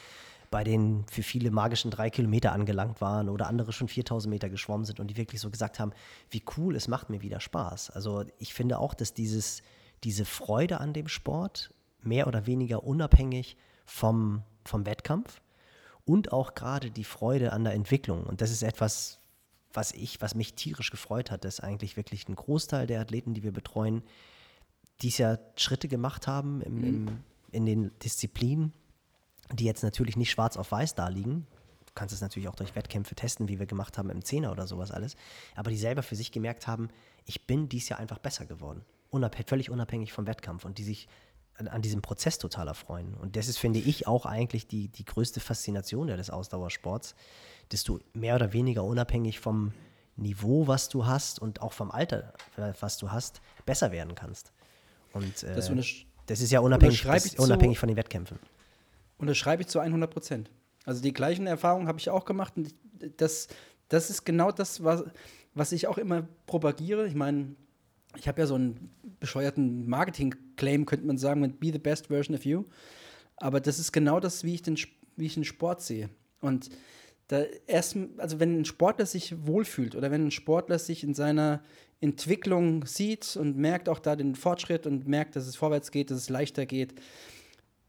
bei 0.51 0.63
den 0.63 1.05
für 1.11 1.23
viele 1.23 1.51
magischen 1.51 1.91
drei 1.91 2.11
Kilometer 2.11 2.53
angelangt 2.53 3.01
waren 3.01 3.29
oder 3.31 3.47
andere 3.47 3.73
schon 3.73 3.89
4000 3.89 4.31
Meter 4.31 4.51
geschwommen 4.51 4.85
sind 4.85 5.01
und 5.01 5.09
die 5.09 5.17
wirklich 5.17 5.41
so 5.41 5.51
gesagt 5.51 5.81
haben, 5.81 5.93
wie 6.31 6.43
cool, 6.57 6.77
es 6.77 6.89
macht 6.89 7.09
mir 7.09 7.23
wieder 7.23 7.41
Spaß. 7.41 7.91
Also 7.91 8.25
ich 8.39 8.53
finde 8.53 8.79
auch, 8.79 8.93
dass 8.93 9.15
dieses, 9.15 9.63
diese 10.05 10.27
Freude 10.27 10.79
an 10.79 10.93
dem 10.93 11.09
Sport 11.09 11.73
mehr 12.03 12.27
oder 12.27 12.47
weniger 12.47 12.85
unabhängig 12.85 13.57
vom, 13.87 14.43
vom 14.65 14.85
Wettkampf 14.85 15.41
und 16.05 16.33
auch 16.33 16.55
gerade 16.55 16.91
die 16.91 17.05
Freude 17.05 17.53
an 17.53 17.65
der 17.65 17.73
Entwicklung. 17.73 18.25
Und 18.25 18.43
das 18.43 18.51
ist 18.51 18.63
etwas, 18.63 19.21
was 19.73 19.93
ich, 19.93 20.21
was 20.21 20.35
mich 20.35 20.53
tierisch 20.53 20.91
gefreut 20.91 21.31
hat, 21.31 21.45
dass 21.45 21.61
eigentlich 21.61 21.97
wirklich 21.97 22.29
ein 22.29 22.37
Großteil 22.37 22.87
der 22.87 23.01
Athleten, 23.01 23.33
die 23.33 23.43
wir 23.43 23.53
betreuen, 23.53 24.03
dies 25.03 25.19
Jahr 25.19 25.39
Schritte 25.57 25.89
gemacht 25.89 26.27
haben 26.27 26.63
im, 26.63 26.75
mhm. 26.77 26.85
im, 26.85 27.25
in 27.51 27.67
den 27.67 27.99
Disziplinen, 28.01 28.73
die 29.53 29.65
jetzt 29.65 29.83
natürlich 29.83 30.17
nicht 30.17 30.31
schwarz 30.31 30.57
auf 30.57 30.73
weiß 30.73 30.95
da 30.95 31.09
liegen. 31.09 31.47
Du 31.87 31.93
kannst 31.95 32.15
es 32.15 32.21
natürlich 32.21 32.49
auch 32.49 32.55
durch 32.55 32.75
Wettkämpfe 32.75 33.15
testen, 33.15 33.49
wie 33.49 33.59
wir 33.59 33.67
gemacht 33.67 33.99
haben 33.99 34.09
im 34.11 34.25
Zehner 34.25 34.51
oder 34.53 34.67
sowas 34.67 34.91
alles. 34.91 35.17
Aber 35.55 35.71
die 35.71 35.77
selber 35.77 36.03
für 36.03 36.17
sich 36.17 36.33
gemerkt 36.33 36.67
haben, 36.67 36.89
ich 37.27 37.47
bin 37.47 37.69
dies 37.69 37.89
Jahr 37.89 38.01
einfach 38.01 38.19
besser 38.19 38.47
geworden. 38.47 38.83
Unabhängig, 39.11 39.49
völlig 39.49 39.71
unabhängig 39.71 40.13
vom 40.13 40.27
Wettkampf 40.27 40.65
und 40.65 40.79
die 40.79 40.85
sich 40.85 41.07
an, 41.59 41.69
an, 41.69 41.83
diesem 41.83 42.01
Prozess 42.01 42.39
total 42.39 42.69
erfreuen. 42.69 43.15
Und 43.15 43.37
das 43.37 43.49
ist, 43.49 43.59
finde 43.59 43.79
ich, 43.79 44.07
auch 44.07 44.25
eigentlich 44.25 44.67
die, 44.67 44.89
die 44.89 45.05
größte 45.05 45.41
Faszination 45.41 46.07
des 46.07 46.31
Ausdauersports, 46.31 47.15
dass 47.69 47.85
du 47.85 48.01
mehr 48.15 48.37
oder 48.37 48.55
weniger 48.55 48.85
unabhängig 48.85 49.39
vom 49.39 49.73
Niveau, 50.17 50.67
was 50.67 50.89
du 50.89 51.07
hast 51.07 51.41
und 51.41 51.61
auch 51.61 51.73
vom 51.73 51.91
Alter, 51.91 52.33
was 52.81 52.97
du 52.97 53.11
hast, 53.11 53.41
besser 53.67 53.93
werden 53.93 54.15
kannst. 54.15 54.53
Und 55.13 55.43
äh, 55.43 55.55
das, 55.55 55.71
das, 56.27 56.41
ist 56.41 56.51
ja 56.51 56.61
unabhängig, 56.61 57.03
das, 57.03 57.35
unabhängig 57.37 57.79
von 57.79 57.89
den 57.89 57.97
Wettkämpfen. 57.97 58.39
Und 59.19 59.27
das 59.27 59.37
schreibe 59.37 59.63
ich 59.63 59.69
zu 59.69 59.79
100 59.79 60.11
Prozent. 60.11 60.51
Also 60.85 61.03
die 61.03 61.13
gleichen 61.13 61.47
Erfahrungen 61.47 61.87
habe 61.87 61.99
ich 61.99 62.11
auch 62.11 62.25
gemacht. 62.25 62.55
Und 62.57 62.75
das, 63.19 63.49
das 63.89 64.11
ist 64.11 64.25
genau 64.25 64.51
das, 64.51 64.83
was, 64.83 65.05
was 65.55 65.73
ich 65.73 65.87
auch 65.87 65.99
immer 65.99 66.27
propagiere. 66.47 67.07
Ich 67.07 67.15
meine, 67.15 67.55
ich 68.17 68.29
habe 68.29 68.41
ja 68.41 68.47
so 68.47 68.55
einen 68.55 68.91
bescheuerten 69.21 69.89
Marketing-Claim, 69.89 70.87
könnte 70.87 71.07
man 71.07 71.19
sagen, 71.19 71.41
mit 71.41 71.61
Be 71.61 71.71
the 71.73 71.79
best 71.79 72.09
version 72.09 72.37
of 72.37 72.45
you. 72.45 72.65
Aber 73.37 73.61
das 73.61 73.79
ist 73.79 73.93
genau 73.93 74.21
das, 74.21 74.45
wie 74.45 74.55
ich 74.55 74.63
den, 74.63 74.77
wie 75.17 75.27
ich 75.27 75.35
den 75.35 75.45
Sport 75.45 75.83
sehe. 75.83 76.11
Und 76.41 76.71
da 77.29 77.45
erst, 77.67 77.97
also 78.19 78.41
wenn 78.41 78.61
ein 78.61 78.65
Sportler 78.65 79.07
sich 79.07 79.47
wohlfühlt 79.47 79.95
oder 79.95 80.11
wenn 80.11 80.27
ein 80.27 80.31
Sportler 80.31 80.79
sich 80.79 81.05
in 81.05 81.15
seiner 81.15 81.63
Entwicklung 82.03 82.85
sieht 82.85 83.37
und 83.37 83.57
merkt 83.57 83.89
auch 83.89 84.01
da 84.01 84.17
den 84.17 84.35
Fortschritt 84.35 84.87
und 84.87 85.07
merkt, 85.07 85.37
dass 85.37 85.47
es 85.47 85.57
vorwärts 85.57 85.91
geht, 85.91 86.11
dass 86.11 86.19
es 86.19 86.29
leichter 86.29 86.67
geht, 86.67 86.95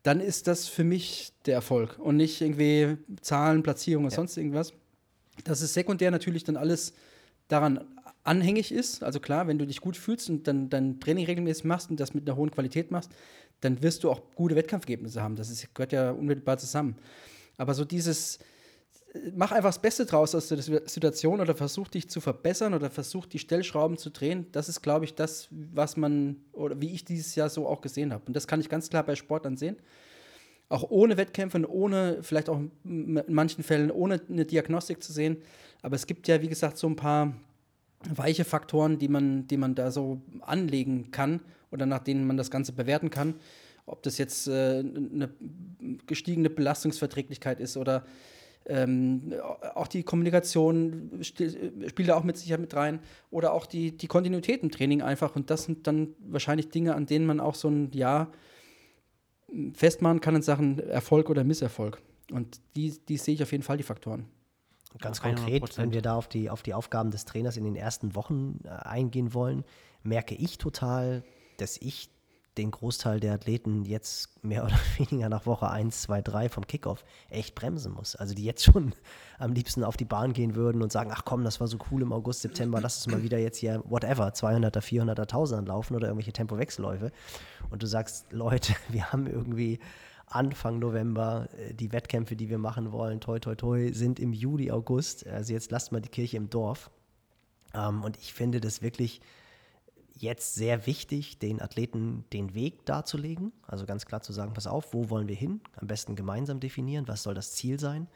dann 0.03 0.19
ist 0.19 0.47
das 0.47 0.67
für 0.67 0.83
mich 0.83 1.33
der 1.45 1.55
Erfolg 1.55 1.97
und 1.97 2.17
nicht 2.17 2.41
irgendwie 2.41 2.97
Zahlen, 3.21 3.63
Platzierung 3.63 4.05
oder 4.05 4.13
ja. 4.13 4.17
sonst 4.17 4.37
irgendwas. 4.37 4.73
Dass 5.43 5.61
es 5.61 5.73
sekundär 5.73 6.11
natürlich 6.11 6.43
dann 6.43 6.57
alles 6.57 6.93
daran 7.47 7.83
anhängig 8.23 8.71
ist. 8.71 9.03
Also 9.03 9.19
klar, 9.19 9.47
wenn 9.47 9.57
du 9.57 9.65
dich 9.65 9.81
gut 9.81 9.97
fühlst 9.97 10.29
und 10.29 10.47
dann 10.47 10.69
dein 10.69 10.99
Training 10.99 11.25
regelmäßig 11.25 11.63
machst 11.63 11.89
und 11.89 11.99
das 11.99 12.13
mit 12.13 12.27
einer 12.27 12.37
hohen 12.37 12.51
Qualität 12.51 12.91
machst, 12.91 13.11
dann 13.61 13.81
wirst 13.81 14.03
du 14.03 14.11
auch 14.11 14.21
gute 14.35 14.55
Wettkampfergebnisse 14.55 15.21
haben. 15.21 15.35
Das 15.35 15.49
ist, 15.49 15.73
gehört 15.73 15.91
ja 15.91 16.11
unmittelbar 16.11 16.57
zusammen. 16.57 16.95
Aber 17.57 17.73
so 17.73 17.85
dieses, 17.85 18.39
mach 19.35 19.51
einfach 19.51 19.69
das 19.69 19.81
Beste 19.81 20.05
draus 20.05 20.33
aus 20.33 20.47
der 20.47 20.61
Situation 20.61 21.39
oder 21.39 21.55
versuch 21.55 21.87
dich 21.87 22.09
zu 22.09 22.19
verbessern 22.19 22.73
oder 22.73 22.89
versuch 22.89 23.25
die 23.25 23.39
Stellschrauben 23.39 23.97
zu 23.97 24.09
drehen. 24.09 24.47
Das 24.51 24.69
ist, 24.69 24.81
glaube 24.81 25.05
ich, 25.05 25.13
das, 25.15 25.47
was 25.51 25.97
man 25.97 26.37
oder 26.51 26.79
wie 26.81 26.93
ich 26.93 27.05
dieses 27.05 27.35
Jahr 27.35 27.49
so 27.49 27.67
auch 27.67 27.81
gesehen 27.81 28.11
habe. 28.11 28.23
Und 28.25 28.35
das 28.35 28.47
kann 28.47 28.59
ich 28.59 28.69
ganz 28.69 28.89
klar 28.89 29.03
bei 29.03 29.15
Sportlern 29.15 29.57
sehen. 29.57 29.77
Auch 30.69 30.89
ohne 30.89 31.17
Wettkämpfe 31.17 31.57
und 31.57 31.65
ohne, 31.65 32.19
vielleicht 32.21 32.49
auch 32.49 32.59
in 32.83 33.21
manchen 33.27 33.63
Fällen 33.63 33.91
ohne 33.91 34.19
eine 34.27 34.45
Diagnostik 34.45 35.03
zu 35.03 35.13
sehen. 35.13 35.37
Aber 35.81 35.95
es 35.95 36.07
gibt 36.07 36.27
ja, 36.27 36.41
wie 36.41 36.47
gesagt, 36.47 36.77
so 36.77 36.87
ein 36.87 36.95
paar 36.95 37.33
weiche 38.09 38.45
Faktoren, 38.45 38.97
die 38.97 39.07
man, 39.07 39.47
die 39.47 39.57
man 39.57 39.75
da 39.75 39.91
so 39.91 40.21
anlegen 40.41 41.11
kann 41.11 41.41
oder 41.71 41.85
nach 41.85 41.99
denen 41.99 42.25
man 42.25 42.37
das 42.37 42.49
Ganze 42.49 42.71
bewerten 42.71 43.09
kann. 43.09 43.35
Ob 43.85 44.01
das 44.01 44.17
jetzt 44.17 44.47
äh, 44.47 44.79
eine 44.79 45.29
gestiegene 46.07 46.49
Belastungsverträglichkeit 46.49 47.59
ist 47.59 47.77
oder 47.77 48.05
ähm, 48.65 49.33
auch 49.75 49.87
die 49.87 50.03
Kommunikation 50.03 51.19
spielt 51.21 52.07
da 52.07 52.15
auch 52.15 52.23
mit 52.23 52.37
Sicherheit 52.37 52.61
mit 52.61 52.75
rein. 52.75 52.99
Oder 53.29 53.53
auch 53.53 53.65
die, 53.65 53.95
die 53.95 54.07
Kontinuität 54.07 54.63
im 54.63 54.71
Training 54.71 55.01
einfach. 55.01 55.35
Und 55.35 55.49
das 55.49 55.63
sind 55.63 55.87
dann 55.87 56.09
wahrscheinlich 56.19 56.69
Dinge, 56.69 56.95
an 56.95 57.05
denen 57.05 57.25
man 57.25 57.39
auch 57.39 57.55
so 57.55 57.69
ein 57.69 57.91
Jahr 57.91 58.31
festmachen 59.73 60.21
kann 60.21 60.35
in 60.35 60.41
Sachen 60.41 60.79
Erfolg 60.79 61.29
oder 61.29 61.43
Misserfolg. 61.43 62.01
Und 62.31 62.61
die, 62.75 62.97
die 63.07 63.17
sehe 63.17 63.35
ich 63.35 63.43
auf 63.43 63.51
jeden 63.51 63.63
Fall, 63.63 63.77
die 63.77 63.83
Faktoren. 63.83 64.25
Ganz 64.99 65.21
konkret, 65.21 65.77
wenn 65.77 65.91
wir 65.91 66.01
da 66.01 66.15
auf 66.15 66.27
die, 66.27 66.49
auf 66.49 66.61
die 66.61 66.73
Aufgaben 66.73 67.11
des 67.11 67.25
Trainers 67.25 67.57
in 67.57 67.63
den 67.63 67.75
ersten 67.75 68.15
Wochen 68.15 68.59
äh, 68.63 68.69
eingehen 68.69 69.33
wollen, 69.33 69.63
merke 70.03 70.35
ich 70.35 70.57
total, 70.57 71.23
dass 71.57 71.77
ich 71.77 72.09
den 72.57 72.71
Großteil 72.71 73.19
der 73.19 73.33
Athleten 73.33 73.83
jetzt 73.83 74.43
mehr 74.43 74.63
oder 74.63 74.75
weniger 74.97 75.29
nach 75.29 75.45
Woche 75.45 75.69
1, 75.69 76.03
2, 76.03 76.21
3 76.21 76.49
vom 76.49 76.67
Kickoff 76.67 77.03
echt 77.29 77.55
bremsen 77.55 77.93
muss. 77.93 78.15
Also 78.15 78.35
die 78.35 78.43
jetzt 78.43 78.63
schon 78.63 78.93
am 79.39 79.53
liebsten 79.53 79.83
auf 79.83 79.97
die 79.97 80.05
Bahn 80.05 80.33
gehen 80.33 80.55
würden 80.55 80.81
und 80.81 80.91
sagen, 80.91 81.11
ach 81.13 81.25
komm, 81.25 81.43
das 81.43 81.59
war 81.59 81.67
so 81.67 81.77
cool 81.91 82.01
im 82.01 82.13
August, 82.13 82.41
September, 82.41 82.79
lass 82.79 82.97
uns 82.97 83.13
mal 83.13 83.23
wieder 83.23 83.39
jetzt 83.39 83.57
hier, 83.57 83.81
whatever, 83.85 84.27
200er, 84.29 84.81
400er, 84.81 85.27
1000er 85.27 85.65
laufen 85.65 85.95
oder 85.95 86.07
irgendwelche 86.07 86.33
Tempowechselläufe. 86.33 87.11
Und 87.69 87.81
du 87.81 87.87
sagst, 87.87 88.27
Leute, 88.31 88.73
wir 88.89 89.11
haben 89.11 89.27
irgendwie 89.27 89.79
Anfang 90.27 90.79
November 90.79 91.47
äh, 91.57 91.73
die 91.73 91.91
Wettkämpfe, 91.91 92.35
die 92.35 92.49
wir 92.49 92.57
machen 92.57 92.91
wollen, 92.91 93.19
toi, 93.19 93.39
toi, 93.39 93.55
toi, 93.55 93.91
sind 93.93 94.19
im 94.19 94.33
Juli, 94.33 94.71
August. 94.71 95.27
Also 95.27 95.53
jetzt 95.53 95.71
lasst 95.71 95.91
mal 95.91 96.01
die 96.01 96.09
Kirche 96.09 96.37
im 96.37 96.49
Dorf. 96.49 96.89
Ähm, 97.73 98.03
und 98.03 98.17
ich 98.17 98.33
finde 98.33 98.61
das 98.61 98.81
wirklich 98.81 99.21
jetzt 100.15 100.55
sehr 100.55 100.85
wichtig, 100.85 101.39
den 101.39 101.61
Athleten 101.61 102.25
den 102.33 102.53
Weg 102.53 102.85
darzulegen. 102.85 103.51
Also 103.67 103.85
ganz 103.85 104.05
klar 104.05 104.21
zu 104.21 104.33
sagen, 104.33 104.53
pass 104.53 104.67
auf, 104.67 104.93
wo 104.93 105.09
wollen 105.09 105.27
wir 105.27 105.35
hin? 105.35 105.61
Am 105.75 105.87
besten 105.87 106.15
gemeinsam 106.15 106.59
definieren, 106.59 107.07
was 107.07 107.23
soll 107.23 107.33
das 107.33 107.53
Ziel 107.53 107.79
sein? 107.79 108.07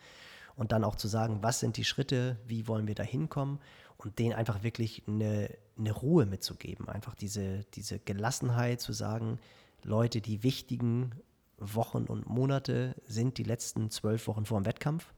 Und 0.56 0.72
dann 0.72 0.84
auch 0.84 0.96
zu 0.96 1.08
sagen, 1.08 1.40
was 1.42 1.60
sind 1.60 1.78
die 1.78 1.84
Schritte, 1.84 2.38
wie 2.48 2.68
wollen 2.68 2.88
wir 2.88 2.96
da 2.96 3.04
hinkommen? 3.04 3.60
Und 3.98 4.20
denen 4.20 4.34
einfach 4.34 4.64
wirklich 4.64 5.04
eine, 5.08 5.50
eine 5.78 5.92
Ruhe 5.92 6.26
mitzugeben. 6.26 6.88
Einfach 6.88 7.16
diese, 7.16 7.66
diese 7.74 8.00
Gelassenheit 8.00 8.82
zu 8.82 8.94
sagen, 8.94 9.40
Leute, 9.84 10.22
die 10.22 10.44
wichtigen 10.44 11.12
Wochen 11.58 12.06
und 12.06 12.28
Monate 12.28 12.96
sind 13.06 13.38
die 13.38 13.44
letzten 13.44 13.90
zwölf 13.90 14.28
Wochen 14.28 14.46
vor 14.46 14.60
dem 14.60 14.66
Wettkampf. 14.66 15.14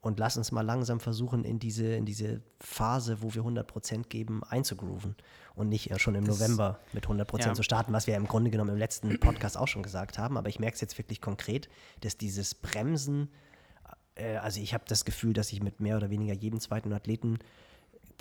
Und 0.00 0.18
lass 0.18 0.36
uns 0.36 0.52
mal 0.52 0.62
langsam 0.62 1.00
versuchen, 1.00 1.44
in 1.44 1.58
diese, 1.58 1.86
in 1.86 2.04
diese 2.04 2.40
Phase, 2.60 3.20
wo 3.22 3.34
wir 3.34 3.42
100% 3.42 4.08
geben, 4.08 4.44
einzugrooven 4.44 5.16
und 5.54 5.68
nicht 5.68 5.98
schon 6.00 6.14
im 6.14 6.24
das, 6.24 6.38
November 6.38 6.78
mit 6.92 7.06
100% 7.06 7.40
ja. 7.40 7.54
zu 7.54 7.62
starten, 7.62 7.92
was 7.92 8.06
wir 8.06 8.14
im 8.16 8.28
Grunde 8.28 8.50
genommen 8.50 8.70
im 8.70 8.76
letzten 8.76 9.18
Podcast 9.18 9.56
auch 9.56 9.66
schon 9.66 9.82
gesagt 9.82 10.18
haben. 10.18 10.36
Aber 10.36 10.48
ich 10.48 10.60
merke 10.60 10.74
es 10.74 10.80
jetzt 10.80 10.98
wirklich 10.98 11.20
konkret, 11.20 11.68
dass 12.00 12.16
dieses 12.16 12.54
Bremsen, 12.54 13.28
äh, 14.14 14.36
also 14.36 14.60
ich 14.60 14.72
habe 14.72 14.84
das 14.86 15.04
Gefühl, 15.04 15.32
dass 15.32 15.52
ich 15.52 15.62
mit 15.62 15.80
mehr 15.80 15.96
oder 15.96 16.10
weniger 16.10 16.34
jedem 16.34 16.60
zweiten 16.60 16.92
Athleten 16.92 17.40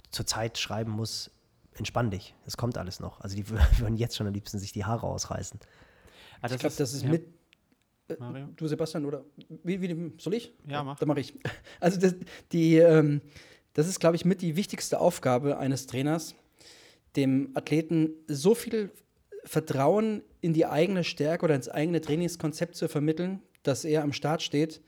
zurzeit 0.09 0.57
schreiben 0.57 0.91
muss, 0.91 1.31
entspann 1.75 2.09
dich, 2.09 2.33
es 2.47 2.57
kommt 2.57 2.77
alles 2.77 2.99
noch. 2.99 3.21
Also 3.21 3.35
die 3.35 3.47
würden 3.79 3.97
jetzt 3.97 4.15
schon 4.15 4.25
am 4.25 4.33
liebsten 4.33 4.57
sich 4.57 4.71
die 4.71 4.85
Haare 4.85 5.05
ausreißen. 5.05 5.59
Also 6.41 6.55
ich 6.55 6.61
glaube, 6.61 6.75
das 6.75 6.93
ist 6.93 7.03
ja. 7.03 7.09
mit 7.09 7.36
Mario? 8.19 8.47
Du, 8.55 8.67
Sebastian, 8.67 9.05
oder 9.05 9.23
wie, 9.63 9.81
wie 9.81 10.11
soll 10.17 10.33
ich? 10.35 10.53
Ja, 10.67 10.83
mach. 10.83 10.97
Dann 10.99 11.07
mache 11.07 11.19
ich. 11.19 11.33
Also, 11.79 11.99
das, 11.99 12.15
die, 12.51 12.77
ähm, 12.77 13.21
das 13.73 13.87
ist, 13.87 13.99
glaube 13.99 14.15
ich, 14.15 14.25
mit 14.25 14.41
die 14.41 14.55
wichtigste 14.55 14.99
Aufgabe 14.99 15.57
eines 15.57 15.87
Trainers, 15.87 16.35
dem 17.15 17.51
Athleten 17.53 18.11
so 18.27 18.55
viel 18.55 18.91
Vertrauen 19.43 20.23
in 20.41 20.53
die 20.53 20.65
eigene 20.65 21.03
Stärke 21.03 21.45
oder 21.45 21.55
ins 21.55 21.69
eigene 21.69 22.01
Trainingskonzept 22.01 22.75
zu 22.75 22.87
vermitteln, 22.87 23.41
dass 23.63 23.85
er 23.85 24.03
am 24.03 24.13
Start 24.13 24.41
steht 24.41 24.81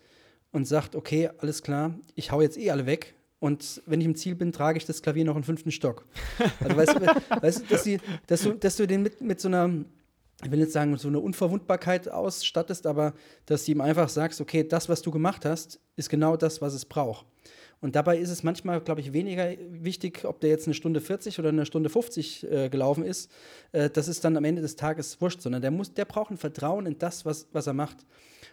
und 0.52 0.66
sagt: 0.66 0.96
Okay, 0.96 1.30
alles 1.38 1.62
klar, 1.62 2.00
ich 2.16 2.32
hau 2.32 2.42
jetzt 2.42 2.58
eh 2.58 2.72
alle 2.72 2.86
weg. 2.86 3.16
Und 3.40 3.82
wenn 3.86 4.02
ich 4.02 4.06
im 4.06 4.16
Ziel 4.16 4.36
bin, 4.36 4.52
trage 4.52 4.78
ich 4.78 4.86
das 4.86 5.02
Klavier 5.02 5.24
noch 5.24 5.38
in 5.38 5.44
fünften 5.44 5.72
Stock. 5.72 6.06
Also 6.60 6.76
weißt 6.76 6.96
du, 6.96 7.02
weißt 7.42 7.62
du, 7.62 7.66
dass, 7.68 7.84
die, 7.84 8.00
dass, 8.28 8.42
du, 8.42 8.54
dass 8.54 8.76
du 8.76 8.86
den 8.86 9.02
mit, 9.02 9.22
mit 9.22 9.40
so 9.40 9.48
einer 9.48 9.86
ich 10.44 10.52
will 10.52 10.60
jetzt 10.60 10.74
sagen, 10.74 10.96
so 10.98 11.10
eine 11.10 11.20
Unverwundbarkeit 11.20 12.10
ausstattest, 12.10 12.88
aber 12.88 13.14
dass 13.46 13.66
du 13.66 13.72
ihm 13.72 13.82
einfach 13.82 14.08
sagst, 14.08 14.40
okay, 14.40 14.64
das, 14.64 14.88
was 14.88 15.02
du 15.02 15.12
gemacht 15.12 15.46
hast, 15.46 15.80
ist 15.96 16.10
genau 16.10 16.38
das, 16.38 16.62
was 16.62 16.74
es 16.74 16.86
braucht. 16.86 17.26
Und 17.82 17.96
dabei 17.96 18.18
ist 18.18 18.30
es 18.30 18.44
manchmal, 18.44 18.82
glaube 18.82 19.00
ich, 19.00 19.14
weniger 19.14 19.54
wichtig, 19.70 20.26
ob 20.26 20.42
der 20.42 20.50
jetzt 20.50 20.68
eine 20.68 20.74
Stunde 20.74 21.00
40 21.00 21.40
oder 21.40 21.50
eine 21.50 21.66
Stunde 21.66 21.90
50 21.90 22.52
äh, 22.52 22.70
gelaufen 22.70 23.06
ist. 23.06 23.32
Äh, 23.72 23.90
das 23.90 24.10
ist 24.10 24.26
dann 24.26 24.36
am 24.36 24.44
Ende 24.44 24.62
des 24.62 24.76
Tages 24.76 25.22
wurscht, 25.22 25.42
sondern 25.42 25.62
der, 25.62 25.72
muss, 25.72 25.94
der 25.94 26.06
braucht 26.06 26.32
ein 26.32 26.38
Vertrauen 26.38 26.86
in 26.86 26.98
das, 26.98 27.26
was, 27.26 27.48
was 27.54 27.68
er 27.68 27.74
macht. 27.74 28.06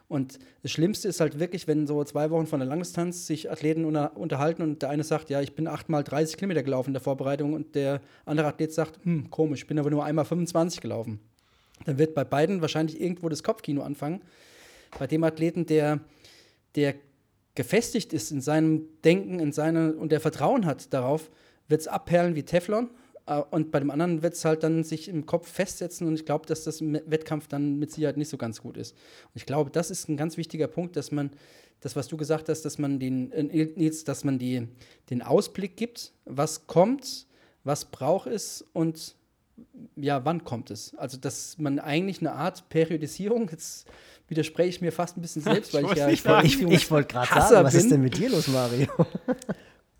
Und 0.09 0.39
das 0.63 0.71
Schlimmste 0.71 1.09
ist 1.09 1.19
halt 1.19 1.41
wirklich, 1.41 1.67
wenn 1.67 1.89
so 1.89 2.05
zwei 2.05 2.31
Wochen 2.31 2.47
von 2.47 2.61
der 2.61 2.69
Langdistanz 2.69 3.27
sich 3.27 3.51
Athleten 3.51 3.85
unter, 3.85 4.17
unterhalten 4.17 4.63
und 4.63 4.83
der 4.83 4.91
eine 4.91 5.03
sagt, 5.03 5.31
ja, 5.31 5.41
ich 5.41 5.57
bin 5.57 5.67
achtmal 5.67 6.05
30 6.05 6.37
Kilometer 6.37 6.63
gelaufen 6.63 6.91
in 6.91 6.95
der 6.95 7.03
Vorbereitung 7.03 7.55
und 7.55 7.75
der 7.75 8.01
andere 8.25 8.47
Athlet 8.47 8.73
sagt, 8.73 9.05
hm, 9.05 9.31
komisch, 9.31 9.63
ich 9.63 9.67
bin 9.67 9.81
aber 9.81 9.91
nur 9.91 10.05
einmal 10.05 10.25
25 10.25 10.81
gelaufen 10.81 11.19
dann 11.85 11.99
wird 11.99 12.15
bei 12.15 12.25
beiden 12.25 12.61
wahrscheinlich 12.61 13.01
irgendwo 13.01 13.29
das 13.29 13.43
Kopfkino 13.43 13.83
anfangen. 13.83 14.23
Bei 14.99 15.07
dem 15.07 15.25
Athleten, 15.25 15.67
der, 15.67 16.01
der 16.75 16.95
gefestigt 17.55 18.13
ist 18.13 18.31
in 18.31 18.41
seinem 18.41 18.87
Denken 19.05 19.41
in 19.41 19.53
seine, 19.53 19.95
und 19.95 20.13
der 20.13 20.21
Vertrauen 20.21 20.67
hat 20.67 20.93
darauf, 20.93 21.31
wird 21.69 21.81
es 21.81 21.89
abperlen 21.89 22.35
wie 22.35 22.45
Teflon. 22.45 22.91
Äh, 23.27 23.43
und 23.51 23.71
bei 23.71 23.81
dem 23.81 23.91
anderen 23.91 24.23
wird 24.23 24.35
es 24.35 24.45
halt 24.45 24.63
dann 24.63 24.85
sich 24.85 25.09
im 25.09 25.27
Kopf 25.27 25.49
festsetzen 25.49 26.07
und 26.07 26.15
ich 26.15 26.25
glaube, 26.25 26.47
dass 26.47 26.65
das 26.65 26.81
im 26.81 26.95
Wettkampf 27.07 27.49
dann 27.49 27.79
mit 27.79 27.91
Sicherheit 27.91 28.17
nicht 28.17 28.29
so 28.29 28.37
ganz 28.37 28.63
gut 28.63 28.77
ist. 28.77 28.93
Und 28.93 29.37
ich 29.37 29.47
glaube, 29.47 29.71
das 29.71 29.91
ist 29.91 30.09
ein 30.09 30.17
ganz 30.17 30.37
wichtiger 30.37 30.69
Punkt, 30.69 30.97
dass 30.97 31.11
man, 31.11 31.31
das, 31.81 31.97
was 31.97 32.09
du 32.09 32.17
gesagt 32.17 32.49
hast, 32.49 32.63
dass 32.63 32.79
man 32.79 32.99
den, 32.99 33.33
äh, 33.33 33.91
dass 34.05 34.25
man 34.25 34.39
die, 34.39 34.69
den 35.11 35.23
Ausblick 35.23 35.77
gibt, 35.77 36.13
was 36.25 36.67
kommt, 36.67 37.27
was 37.65 37.87
braucht 37.87 38.29
es 38.29 38.65
und 38.73 39.17
ja, 39.97 40.25
wann 40.25 40.45
kommt 40.45 40.71
es? 40.71 40.95
Also, 40.97 41.17
dass 41.17 41.59
man 41.59 41.79
eigentlich 41.79 42.21
eine 42.21 42.33
Art 42.33 42.69
Periodisierung, 42.69 43.49
jetzt 43.51 43.87
widerspreche 44.29 44.69
ich 44.69 44.81
mir 44.81 44.93
fast 44.93 45.17
ein 45.17 45.23
bisschen 45.23 45.43
selbst, 45.43 45.73
weil 45.75 45.85
ich, 45.85 45.93
ich 45.93 46.25
ja 46.25 46.43
ich, 46.43 46.61
ich, 46.61 46.69
ich 46.69 46.91
wollte 46.91 47.13
gerade 47.13 47.29
sagen, 47.29 47.65
was 47.65 47.75
ist 47.75 47.91
denn 47.91 48.03
mit 48.03 48.17
dir 48.17 48.31
los, 48.31 48.49
Mario? 48.49 48.89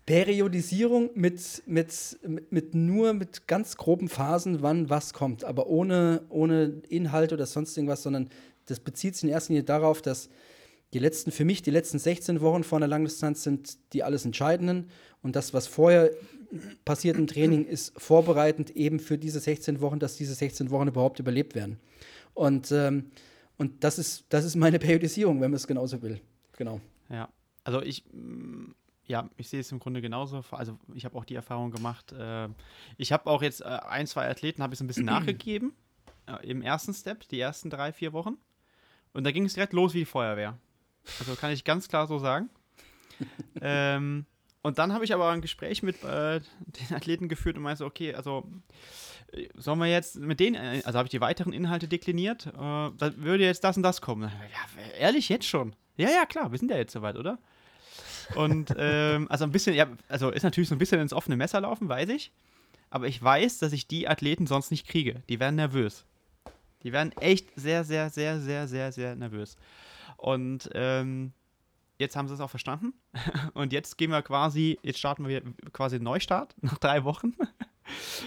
Periodisierung 0.05 1.09
mit, 1.15 1.63
mit, 1.65 2.17
mit, 2.25 2.51
mit, 2.51 2.73
nur 2.73 3.13
mit 3.13 3.45
ganz 3.45 3.75
groben 3.75 4.07
Phasen, 4.07 4.61
wann 4.61 4.89
was 4.89 5.11
kommt, 5.11 5.43
aber 5.43 5.67
ohne, 5.67 6.21
ohne 6.29 6.81
Inhalt 6.87 7.33
oder 7.33 7.45
sonst 7.45 7.75
irgendwas, 7.75 8.03
sondern 8.03 8.29
das 8.67 8.79
bezieht 8.79 9.15
sich 9.15 9.25
in 9.25 9.29
erster 9.29 9.49
Linie 9.49 9.65
darauf, 9.65 10.01
dass 10.01 10.29
die 10.93 10.99
letzten, 10.99 11.31
für 11.31 11.43
mich, 11.43 11.61
die 11.61 11.71
letzten 11.71 11.99
16 11.99 12.39
Wochen 12.39 12.63
vor 12.63 12.77
einer 12.77 12.87
Langdistanz 12.87 13.43
sind 13.43 13.77
die 13.91 14.03
alles 14.03 14.23
Entscheidenden 14.23 14.89
und 15.21 15.35
das, 15.35 15.53
was 15.53 15.67
vorher 15.67 16.11
passiert 16.85 17.17
im 17.17 17.27
Training, 17.27 17.65
ist 17.65 17.99
vorbereitend 17.99 18.71
eben 18.71 18.99
für 18.99 19.17
diese 19.17 19.39
16 19.39 19.81
Wochen, 19.81 19.99
dass 19.99 20.15
diese 20.15 20.33
16 20.33 20.69
Wochen 20.69 20.87
überhaupt 20.87 21.19
überlebt 21.19 21.55
werden. 21.55 21.79
Und, 22.33 22.71
ähm, 22.71 23.11
und 23.57 23.83
das, 23.83 23.97
ist, 23.99 24.25
das 24.29 24.45
ist 24.45 24.55
meine 24.55 24.79
Periodisierung, 24.79 25.41
wenn 25.41 25.51
man 25.51 25.57
es 25.57 25.67
genauso 25.67 26.01
will. 26.01 26.21
Genau. 26.57 26.81
Ja, 27.09 27.29
also 27.63 27.81
ich, 27.81 28.05
mm, 28.11 28.71
ja, 29.05 29.29
ich 29.37 29.49
sehe 29.49 29.59
es 29.59 29.71
im 29.71 29.79
Grunde 29.79 30.01
genauso. 30.01 30.43
Also 30.51 30.77
ich 30.93 31.05
habe 31.05 31.17
auch 31.17 31.25
die 31.25 31.35
Erfahrung 31.35 31.71
gemacht. 31.71 32.11
Äh, 32.11 32.49
ich 32.97 33.11
habe 33.11 33.29
auch 33.29 33.41
jetzt 33.41 33.61
äh, 33.61 33.65
ein, 33.65 34.07
zwei 34.07 34.29
Athleten, 34.29 34.61
habe 34.61 34.73
ich 34.73 34.79
so 34.79 34.83
ein 34.83 34.87
bisschen 34.87 35.05
nachgegeben 35.05 35.73
äh, 36.27 36.45
im 36.47 36.61
ersten 36.61 36.93
Step, 36.93 37.27
die 37.29 37.39
ersten 37.39 37.69
drei, 37.69 37.91
vier 37.91 38.13
Wochen. 38.13 38.37
Und 39.13 39.23
da 39.23 39.31
ging 39.31 39.45
es 39.45 39.53
direkt 39.53 39.73
los 39.73 39.93
wie 39.93 39.99
die 39.99 40.05
Feuerwehr. 40.05 40.57
Also 41.19 41.35
kann 41.35 41.51
ich 41.51 41.63
ganz 41.63 41.87
klar 41.87 42.07
so 42.07 42.19
sagen. 42.19 42.49
ähm, 43.61 44.25
und 44.67 44.77
dann 44.77 44.93
habe 44.93 45.05
ich 45.05 45.13
aber 45.13 45.29
ein 45.29 45.39
Gespräch 45.39 45.81
mit 45.81 46.03
äh, 46.03 46.41
den 46.89 46.95
Athleten 46.95 47.29
geführt 47.29 47.55
und 47.55 47.63
meinte, 47.63 47.85
okay, 47.85 48.13
also 48.13 48.43
äh, 49.31 49.47
sollen 49.55 49.79
wir 49.79 49.87
jetzt 49.87 50.17
mit 50.17 50.41
denen, 50.41 50.55
äh, 50.55 50.81
also 50.83 50.97
habe 50.97 51.05
ich 51.05 51.11
die 51.11 51.21
weiteren 51.21 51.53
Inhalte 51.53 51.87
dekliniert, 51.87 52.47
äh, 52.47 52.51
da 52.51 53.11
würde 53.15 53.45
jetzt 53.45 53.63
das 53.63 53.77
und 53.77 53.83
das 53.83 54.01
kommen. 54.01 54.23
Ja, 54.23 54.83
ehrlich, 54.99 55.29
jetzt 55.29 55.47
schon? 55.47 55.73
Ja, 55.95 56.09
ja, 56.09 56.25
klar, 56.25 56.51
wir 56.51 56.59
sind 56.59 56.69
ja 56.69 56.75
jetzt 56.75 56.91
soweit, 56.91 57.15
oder? 57.15 57.39
Und 58.35 58.75
ähm, 58.77 59.27
also 59.31 59.45
ein 59.45 59.53
bisschen, 59.53 59.73
ja, 59.73 59.87
also 60.09 60.31
ist 60.31 60.43
natürlich 60.43 60.67
so 60.67 60.75
ein 60.75 60.79
bisschen 60.79 60.99
ins 60.99 61.13
offene 61.13 61.37
Messer 61.37 61.61
laufen, 61.61 61.87
weiß 61.87 62.09
ich. 62.09 62.33
Aber 62.89 63.07
ich 63.07 63.23
weiß, 63.23 63.59
dass 63.59 63.71
ich 63.71 63.87
die 63.87 64.09
Athleten 64.09 64.47
sonst 64.47 64.69
nicht 64.69 64.85
kriege. 64.85 65.23
Die 65.29 65.39
werden 65.39 65.55
nervös. 65.55 66.03
Die 66.83 66.91
werden 66.91 67.13
echt 67.13 67.47
sehr, 67.55 67.85
sehr, 67.85 68.09
sehr, 68.09 68.41
sehr, 68.41 68.67
sehr, 68.67 68.91
sehr 68.91 69.15
nervös. 69.15 69.55
Und 70.17 70.69
ähm, 70.73 71.31
jetzt 71.97 72.15
haben 72.15 72.27
sie 72.27 72.33
es 72.33 72.39
auch 72.39 72.49
verstanden. 72.49 72.93
Und 73.53 73.73
jetzt 73.73 73.97
gehen 73.97 74.11
wir 74.11 74.21
quasi, 74.21 74.79
jetzt 74.83 74.99
starten 74.99 75.27
wir 75.27 75.41
quasi 75.73 75.95
einen 75.95 76.05
Neustart 76.05 76.55
nach 76.61 76.77
drei 76.77 77.03
Wochen. 77.03 77.33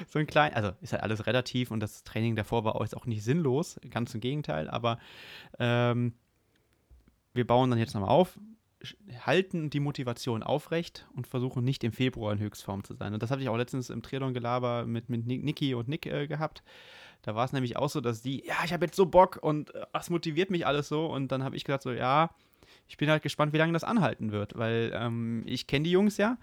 so 0.09 0.19
ein 0.19 0.27
klein, 0.27 0.55
also 0.55 0.73
ist 0.81 0.93
halt 0.93 1.03
alles 1.03 1.27
relativ 1.27 1.71
und 1.71 1.81
das 1.81 2.03
Training 2.03 2.35
davor 2.35 2.65
war 2.65 2.77
auch 2.77 3.07
nicht 3.07 3.23
sinnlos, 3.23 3.79
ganz 3.91 4.15
im 4.15 4.21
Gegenteil, 4.21 4.71
aber 4.71 4.99
ähm, 5.59 6.15
wir 7.35 7.47
bauen 7.47 7.69
dann 7.69 7.79
jetzt 7.79 7.93
nochmal 7.93 8.09
auf, 8.09 8.39
halten 9.27 9.71
die 9.71 9.81
Motivation 9.81 10.43
aufrecht 10.43 11.07
und 11.15 11.27
versuchen 11.27 11.65
nicht 11.65 11.85
im 11.85 11.93
Februar 11.93 12.33
in 12.33 12.39
Höchstform 12.39 12.85
zu 12.85 12.95
sein. 12.95 13.13
Und 13.13 13.23
das 13.23 13.31
hatte 13.31 13.43
ich 13.43 13.49
auch 13.49 13.57
letztens 13.57 13.91
im 13.91 14.03
Triathlon-Gelaber 14.03 14.87
mit, 14.87 15.09
mit 15.09 15.27
Niki 15.27 15.75
und 15.75 15.89
Nick 15.89 16.07
äh, 16.07 16.27
gehabt. 16.27 16.63
Da 17.23 17.35
war 17.35 17.45
es 17.45 17.53
nämlich 17.53 17.77
auch 17.77 17.91
so, 17.91 18.01
dass 18.01 18.23
die, 18.23 18.47
ja, 18.47 18.55
ich 18.65 18.73
habe 18.73 18.87
jetzt 18.87 18.97
so 18.97 19.07
Bock 19.07 19.39
und 19.43 19.75
äh, 19.75 19.85
das 19.93 20.09
motiviert 20.09 20.51
mich 20.51 20.67
alles 20.67 20.89
so. 20.89 21.07
Und 21.07 21.31
dann 21.31 21.45
habe 21.45 21.57
ich 21.57 21.65
gesagt, 21.65 21.83
so, 21.83 21.93
ja, 21.93 22.31
ich 22.91 22.97
bin 22.97 23.09
halt 23.09 23.23
gespannt, 23.23 23.53
wie 23.53 23.59
lange 23.59 23.73
das 23.73 23.85
anhalten 23.85 24.33
wird, 24.33 24.59
weil 24.59 24.91
ähm, 24.93 25.45
ich 25.47 25.69
kenne 25.69 25.85
die 25.85 25.93
Jungs 25.93 26.17
ja 26.17 26.39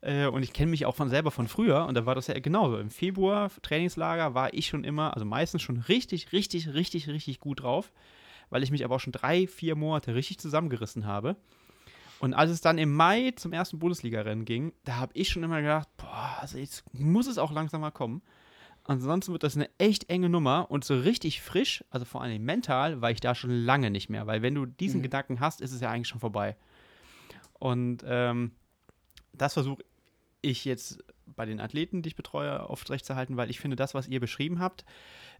äh, 0.00 0.26
und 0.26 0.42
ich 0.42 0.52
kenne 0.52 0.72
mich 0.72 0.86
auch 0.86 0.96
von 0.96 1.08
selber 1.08 1.30
von 1.30 1.46
früher 1.46 1.86
und 1.86 1.94
da 1.94 2.04
war 2.04 2.16
das 2.16 2.26
ja 2.26 2.36
genauso. 2.40 2.78
Im 2.78 2.90
Februar 2.90 3.48
Trainingslager 3.62 4.34
war 4.34 4.52
ich 4.52 4.66
schon 4.66 4.82
immer, 4.82 5.14
also 5.14 5.24
meistens 5.24 5.62
schon 5.62 5.78
richtig, 5.78 6.32
richtig, 6.32 6.74
richtig, 6.74 7.08
richtig 7.08 7.38
gut 7.38 7.62
drauf, 7.62 7.92
weil 8.50 8.64
ich 8.64 8.72
mich 8.72 8.84
aber 8.84 8.96
auch 8.96 9.00
schon 9.00 9.12
drei, 9.12 9.46
vier 9.46 9.76
Monate 9.76 10.16
richtig 10.16 10.38
zusammengerissen 10.40 11.06
habe. 11.06 11.36
Und 12.18 12.34
als 12.34 12.50
es 12.50 12.60
dann 12.60 12.78
im 12.78 12.92
Mai 12.92 13.32
zum 13.36 13.52
ersten 13.52 13.78
Bundesliga-Rennen 13.78 14.44
ging, 14.44 14.72
da 14.84 14.96
habe 14.96 15.12
ich 15.14 15.28
schon 15.28 15.44
immer 15.44 15.60
gedacht, 15.62 15.88
boah, 15.96 16.38
also 16.40 16.58
jetzt 16.58 16.82
muss 16.92 17.28
es 17.28 17.38
auch 17.38 17.52
langsam 17.52 17.82
mal 17.82 17.92
kommen. 17.92 18.20
Ansonsten 18.86 19.32
wird 19.32 19.42
das 19.42 19.56
eine 19.56 19.70
echt 19.78 20.10
enge 20.10 20.28
Nummer 20.28 20.70
und 20.70 20.84
so 20.84 20.98
richtig 20.98 21.40
frisch, 21.40 21.82
also 21.90 22.04
vor 22.04 22.22
allem 22.22 22.44
mental, 22.44 23.00
war 23.00 23.10
ich 23.10 23.20
da 23.20 23.34
schon 23.34 23.50
lange 23.50 23.90
nicht 23.90 24.10
mehr, 24.10 24.26
weil 24.26 24.42
wenn 24.42 24.54
du 24.54 24.66
diesen 24.66 24.98
mhm. 24.98 25.04
Gedanken 25.04 25.40
hast, 25.40 25.62
ist 25.62 25.72
es 25.72 25.80
ja 25.80 25.90
eigentlich 25.90 26.08
schon 26.08 26.20
vorbei. 26.20 26.56
Und 27.54 28.04
ähm, 28.06 28.52
das 29.32 29.54
versuche 29.54 29.82
ich 30.42 30.66
jetzt 30.66 31.02
bei 31.26 31.46
den 31.46 31.60
Athleten, 31.60 32.02
die 32.02 32.08
ich 32.08 32.16
betreue, 32.16 32.68
aufrechtzuerhalten, 32.68 33.38
weil 33.38 33.48
ich 33.48 33.58
finde, 33.58 33.76
das, 33.76 33.94
was 33.94 34.06
ihr 34.06 34.20
beschrieben 34.20 34.60
habt, 34.60 34.84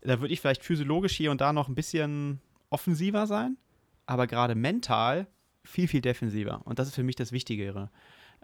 da 0.01 0.21
würde 0.21 0.33
ich 0.33 0.41
vielleicht 0.41 0.65
physiologisch 0.65 1.15
hier 1.15 1.31
und 1.31 1.43
da 1.43 1.53
noch 1.53 1.69
ein 1.69 1.75
bisschen 1.75 2.41
offensiver 2.71 3.27
sein, 3.27 3.59
aber 4.07 4.27
gerade 4.27 4.55
mental 4.55 5.27
viel, 5.63 5.87
viel 5.87 6.01
defensiver. 6.01 6.63
Und 6.65 6.79
das 6.79 6.89
ist 6.89 6.95
für 6.95 7.03
mich 7.03 7.17
das 7.17 7.33
Wichtigere 7.33 7.91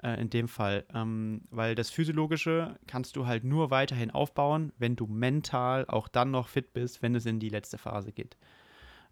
äh, 0.02 0.20
in 0.20 0.30
dem 0.30 0.48
Fall. 0.48 0.84
Ähm, 0.94 1.42
weil 1.50 1.74
das 1.74 1.90
Physiologische 1.90 2.78
kannst 2.86 3.16
du 3.16 3.26
halt 3.26 3.44
nur 3.44 3.70
weiterhin 3.70 4.10
aufbauen, 4.10 4.72
wenn 4.78 4.96
du 4.96 5.06
mental 5.06 5.84
auch 5.86 6.08
dann 6.08 6.30
noch 6.30 6.48
fit 6.48 6.72
bist, 6.72 7.02
wenn 7.02 7.14
es 7.14 7.26
in 7.26 7.40
die 7.40 7.48
letzte 7.48 7.78
Phase 7.78 8.12
geht. 8.12 8.36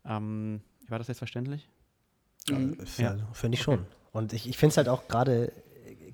Ähm, 0.05 0.61
war 0.89 0.99
das 0.99 1.09
jetzt 1.09 1.19
verständlich? 1.19 1.69
Mhm. 2.49 2.79
Ja, 2.97 3.17
finde 3.33 3.57
ich 3.57 3.63
schon. 3.63 3.87
Und 4.13 4.33
ich, 4.33 4.49
ich 4.49 4.57
finde 4.57 4.73
es 4.73 4.77
halt 4.77 4.89
auch 4.89 5.07
gerade, 5.09 5.53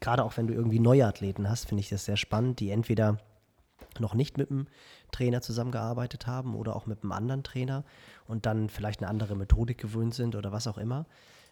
gerade 0.01 0.25
auch 0.25 0.37
wenn 0.37 0.47
du 0.47 0.55
irgendwie 0.55 0.81
neue 0.81 1.07
Athleten 1.07 1.49
hast, 1.49 1.69
finde 1.69 1.81
ich 1.81 1.89
das 1.89 2.05
sehr 2.05 2.17
spannend, 2.17 2.61
die 2.61 2.71
entweder 2.71 3.19
noch 4.01 4.15
nicht 4.15 4.39
mit 4.39 4.51
einem 4.51 4.67
Trainer 5.13 5.41
zusammengearbeitet 5.41 6.27
haben 6.27 6.57
oder 6.57 6.75
auch 6.75 6.87
mit 6.87 7.03
einem 7.03 7.13
anderen 7.13 7.45
Trainer 7.45 7.85
und 8.27 8.47
dann 8.47 8.69
vielleicht 8.69 9.01
eine 9.01 9.09
andere 9.09 9.37
Methodik 9.37 9.79
gewöhnt 9.79 10.15
sind 10.15 10.35
oder 10.35 10.51
was 10.51 10.67
auch 10.67 10.79
immer. 10.79 11.07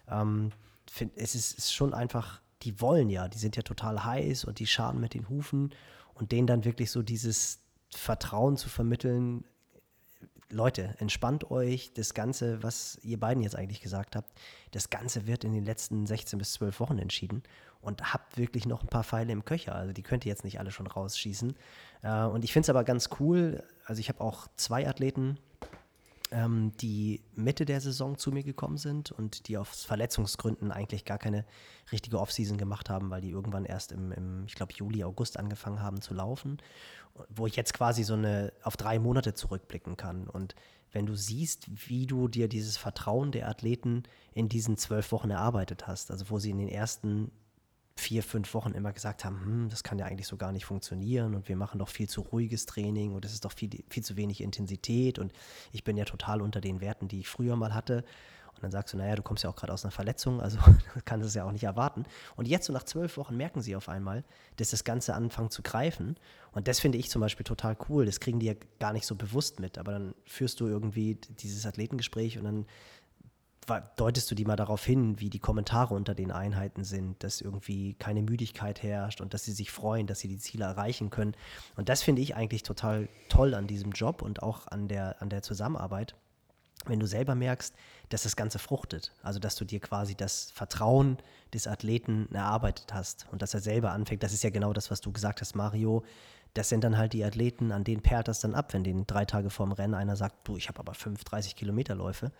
Ähm, 0.09 0.51
find, 0.89 1.13
es 1.15 1.35
ist, 1.35 1.57
ist 1.57 1.73
schon 1.73 1.93
einfach 1.93 2.41
die 2.63 2.79
wollen 2.81 3.09
ja, 3.09 3.27
die 3.27 3.37
sind 3.37 3.55
ja 3.55 3.61
total 3.61 4.03
heiß 4.03 4.45
und 4.45 4.59
die 4.59 4.67
schaden 4.67 4.99
mit 4.99 5.13
den 5.13 5.29
Hufen 5.29 5.73
und 6.13 6.31
denen 6.31 6.47
dann 6.47 6.65
wirklich 6.65 6.91
so 6.91 7.01
dieses 7.01 7.59
Vertrauen 7.89 8.57
zu 8.57 8.69
vermitteln, 8.69 9.45
Leute, 10.49 10.95
entspannt 10.99 11.49
euch. 11.51 11.93
Das 11.93 12.13
Ganze, 12.13 12.61
was 12.61 12.99
ihr 13.01 13.19
beiden 13.19 13.41
jetzt 13.41 13.55
eigentlich 13.55 13.81
gesagt 13.81 14.15
habt, 14.15 14.31
das 14.71 14.89
Ganze 14.89 15.25
wird 15.25 15.43
in 15.43 15.51
den 15.51 15.65
letzten 15.65 16.05
16 16.05 16.37
bis 16.37 16.53
12 16.53 16.79
Wochen 16.79 16.99
entschieden 16.99 17.43
und 17.81 18.13
habt 18.13 18.37
wirklich 18.37 18.65
noch 18.65 18.83
ein 18.83 18.87
paar 18.87 19.03
Pfeile 19.03 19.33
im 19.33 19.45
Köcher. 19.45 19.75
Also 19.75 19.93
die 19.93 20.03
könnt 20.03 20.25
ihr 20.25 20.29
jetzt 20.29 20.43
nicht 20.43 20.59
alle 20.59 20.71
schon 20.71 20.87
rausschießen. 20.87 21.55
Äh, 22.03 22.23
und 22.25 22.43
ich 22.43 22.53
finde 22.53 22.65
es 22.65 22.69
aber 22.69 22.83
ganz 22.83 23.09
cool. 23.19 23.63
Also 23.85 23.99
ich 23.99 24.09
habe 24.09 24.21
auch 24.21 24.47
zwei 24.55 24.87
Athleten, 24.87 25.39
ähm, 26.33 26.73
die 26.81 27.21
Mitte 27.35 27.65
der 27.65 27.79
Saison 27.79 28.17
zu 28.17 28.31
mir 28.31 28.43
gekommen 28.43 28.77
sind 28.77 29.11
und 29.11 29.47
die 29.47 29.57
aus 29.57 29.85
Verletzungsgründen 29.85 30.71
eigentlich 30.71 31.05
gar 31.05 31.17
keine 31.17 31.45
richtige 31.91 32.19
Offseason 32.19 32.57
gemacht 32.57 32.89
haben, 32.89 33.09
weil 33.09 33.21
die 33.21 33.29
irgendwann 33.29 33.65
erst 33.65 33.91
im, 33.91 34.11
im 34.11 34.43
ich 34.45 34.55
glaube, 34.55 34.73
Juli, 34.73 35.03
August 35.03 35.37
angefangen 35.37 35.81
haben 35.81 36.01
zu 36.01 36.13
laufen, 36.13 36.57
wo 37.29 37.47
ich 37.47 37.55
jetzt 37.55 37.73
quasi 37.73 38.03
so 38.03 38.15
eine 38.15 38.51
auf 38.63 38.75
drei 38.75 38.99
Monate 38.99 39.33
zurückblicken 39.33 39.95
kann. 39.95 40.27
Und 40.27 40.55
wenn 40.91 41.05
du 41.05 41.15
siehst, 41.15 41.67
wie 41.87 42.05
du 42.07 42.27
dir 42.27 42.47
dieses 42.47 42.77
Vertrauen 42.77 43.31
der 43.31 43.47
Athleten 43.47 44.03
in 44.33 44.49
diesen 44.49 44.77
zwölf 44.77 45.11
Wochen 45.11 45.29
erarbeitet 45.29 45.87
hast, 45.87 46.11
also 46.11 46.29
wo 46.29 46.39
sie 46.39 46.51
in 46.51 46.59
den 46.59 46.69
ersten 46.69 47.31
vier, 47.95 48.23
fünf 48.23 48.53
Wochen 48.53 48.71
immer 48.71 48.91
gesagt 48.91 49.23
haben, 49.23 49.39
hm, 49.45 49.69
das 49.69 49.83
kann 49.83 49.99
ja 49.99 50.05
eigentlich 50.05 50.27
so 50.27 50.37
gar 50.37 50.51
nicht 50.51 50.65
funktionieren 50.65 51.35
und 51.35 51.47
wir 51.47 51.55
machen 51.55 51.79
doch 51.79 51.89
viel 51.89 52.09
zu 52.09 52.21
ruhiges 52.21 52.65
Training 52.65 53.13
und 53.13 53.23
es 53.25 53.33
ist 53.33 53.45
doch 53.45 53.51
viel, 53.51 53.69
viel 53.89 54.03
zu 54.03 54.17
wenig 54.17 54.41
Intensität 54.41 55.19
und 55.19 55.31
ich 55.71 55.83
bin 55.83 55.97
ja 55.97 56.05
total 56.05 56.41
unter 56.41 56.59
den 56.59 56.81
Werten, 56.81 57.07
die 57.07 57.19
ich 57.19 57.27
früher 57.27 57.55
mal 57.55 57.73
hatte. 57.73 58.03
Und 58.55 58.63
dann 58.63 58.71
sagst 58.71 58.93
du, 58.93 58.97
naja, 58.97 59.15
du 59.15 59.23
kommst 59.23 59.43
ja 59.43 59.49
auch 59.49 59.55
gerade 59.55 59.73
aus 59.73 59.83
einer 59.83 59.91
Verletzung, 59.91 60.39
also 60.39 60.59
kannst 61.05 61.27
es 61.27 61.33
ja 61.33 61.43
auch 61.43 61.51
nicht 61.51 61.63
erwarten. 61.63 62.05
Und 62.35 62.47
jetzt 62.47 62.67
so 62.67 62.73
nach 62.73 62.83
zwölf 62.83 63.17
Wochen 63.17 63.35
merken 63.35 63.61
sie 63.61 63.75
auf 63.75 63.89
einmal, 63.89 64.23
dass 64.57 64.69
das 64.69 64.83
Ganze 64.83 65.15
anfängt 65.15 65.51
zu 65.51 65.63
greifen. 65.63 66.17
Und 66.51 66.67
das 66.67 66.79
finde 66.79 66.99
ich 66.99 67.09
zum 67.09 67.19
Beispiel 67.19 67.43
total 67.43 67.75
cool. 67.89 68.05
Das 68.05 68.19
kriegen 68.19 68.39
die 68.39 68.45
ja 68.45 68.53
gar 68.79 68.93
nicht 68.93 69.07
so 69.07 69.15
bewusst 69.15 69.59
mit. 69.59 69.79
Aber 69.79 69.93
dann 69.93 70.13
führst 70.25 70.59
du 70.59 70.67
irgendwie 70.67 71.15
dieses 71.39 71.65
Athletengespräch 71.65 72.37
und 72.37 72.43
dann 72.43 72.65
deutest 73.95 74.29
du 74.29 74.35
die 74.35 74.45
mal 74.45 74.55
darauf 74.55 74.83
hin, 74.83 75.19
wie 75.19 75.29
die 75.29 75.39
Kommentare 75.39 75.93
unter 75.93 76.15
den 76.15 76.31
Einheiten 76.31 76.83
sind, 76.83 77.23
dass 77.23 77.41
irgendwie 77.41 77.93
keine 77.95 78.21
Müdigkeit 78.21 78.83
herrscht 78.83 79.21
und 79.21 79.33
dass 79.33 79.43
sie 79.43 79.51
sich 79.51 79.71
freuen, 79.71 80.07
dass 80.07 80.19
sie 80.19 80.27
die 80.27 80.37
Ziele 80.37 80.65
erreichen 80.65 81.09
können. 81.09 81.35
Und 81.75 81.89
das 81.89 82.01
finde 82.01 82.21
ich 82.21 82.35
eigentlich 82.35 82.63
total 82.63 83.09
toll 83.29 83.53
an 83.53 83.67
diesem 83.67 83.91
Job 83.91 84.21
und 84.21 84.43
auch 84.43 84.67
an 84.67 84.87
der, 84.87 85.21
an 85.21 85.29
der 85.29 85.41
Zusammenarbeit, 85.41 86.15
wenn 86.85 86.99
du 86.99 87.07
selber 87.07 87.35
merkst, 87.35 87.73
dass 88.09 88.23
das 88.23 88.35
Ganze 88.35 88.59
fruchtet. 88.59 89.13
Also, 89.23 89.39
dass 89.39 89.55
du 89.55 89.65
dir 89.65 89.79
quasi 89.79 90.15
das 90.15 90.51
Vertrauen 90.51 91.17
des 91.53 91.67
Athleten 91.67 92.27
erarbeitet 92.33 92.93
hast 92.93 93.27
und 93.31 93.41
dass 93.41 93.53
er 93.53 93.61
selber 93.61 93.91
anfängt. 93.91 94.23
Das 94.23 94.33
ist 94.33 94.43
ja 94.43 94.49
genau 94.49 94.73
das, 94.73 94.91
was 94.91 95.01
du 95.01 95.11
gesagt 95.11 95.41
hast, 95.41 95.55
Mario. 95.55 96.03
Das 96.53 96.69
sind 96.69 96.83
dann 96.83 96.97
halt 96.97 97.13
die 97.13 97.23
Athleten, 97.23 97.71
an 97.71 97.83
denen 97.83 98.01
perlt 98.01 98.27
das 98.27 98.39
dann 98.39 98.53
ab, 98.53 98.73
wenn 98.73 98.83
den 98.83 99.07
drei 99.07 99.25
Tage 99.25 99.49
vorm 99.49 99.71
Rennen 99.71 99.95
einer 99.95 100.15
sagt, 100.15 100.47
du, 100.47 100.57
ich 100.57 100.67
habe 100.67 100.79
aber 100.79 100.93
fünf 100.93 101.23
30 101.23 101.55
Kilometer 101.55 101.95
Läufe. 101.95 102.31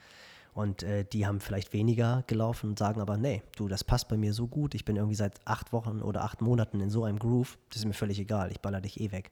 Und 0.54 0.84
äh, 0.84 1.04
die 1.04 1.26
haben 1.26 1.40
vielleicht 1.40 1.74
weniger 1.74 2.24
gelaufen 2.28 2.70
und 2.72 2.80
sagen 2.80 3.02
aber, 3.02 3.18
nee, 3.18 3.42
du, 3.56 3.68
das 3.68 3.84
passt 3.84 4.08
bei 4.08 4.18
mir 4.18 4.34
so 4.34 4.48
gut. 4.48 4.76
Ich 4.76 4.86
bin 4.86 4.96
irgendwie 4.96 5.16
seit 5.16 5.40
acht 5.46 5.74
Wochen 5.74 6.02
oder 6.02 6.24
acht 6.24 6.42
Monaten 6.42 6.80
in 6.80 6.92
so 6.92 7.04
einem 7.04 7.18
Groove. 7.18 7.58
Das 7.70 7.78
ist 7.80 7.86
mir 7.86 7.94
völlig 7.94 8.20
egal. 8.20 8.52
Ich 8.52 8.60
baller 8.60 8.80
dich 8.80 9.00
eh 9.00 9.12
weg. 9.12 9.32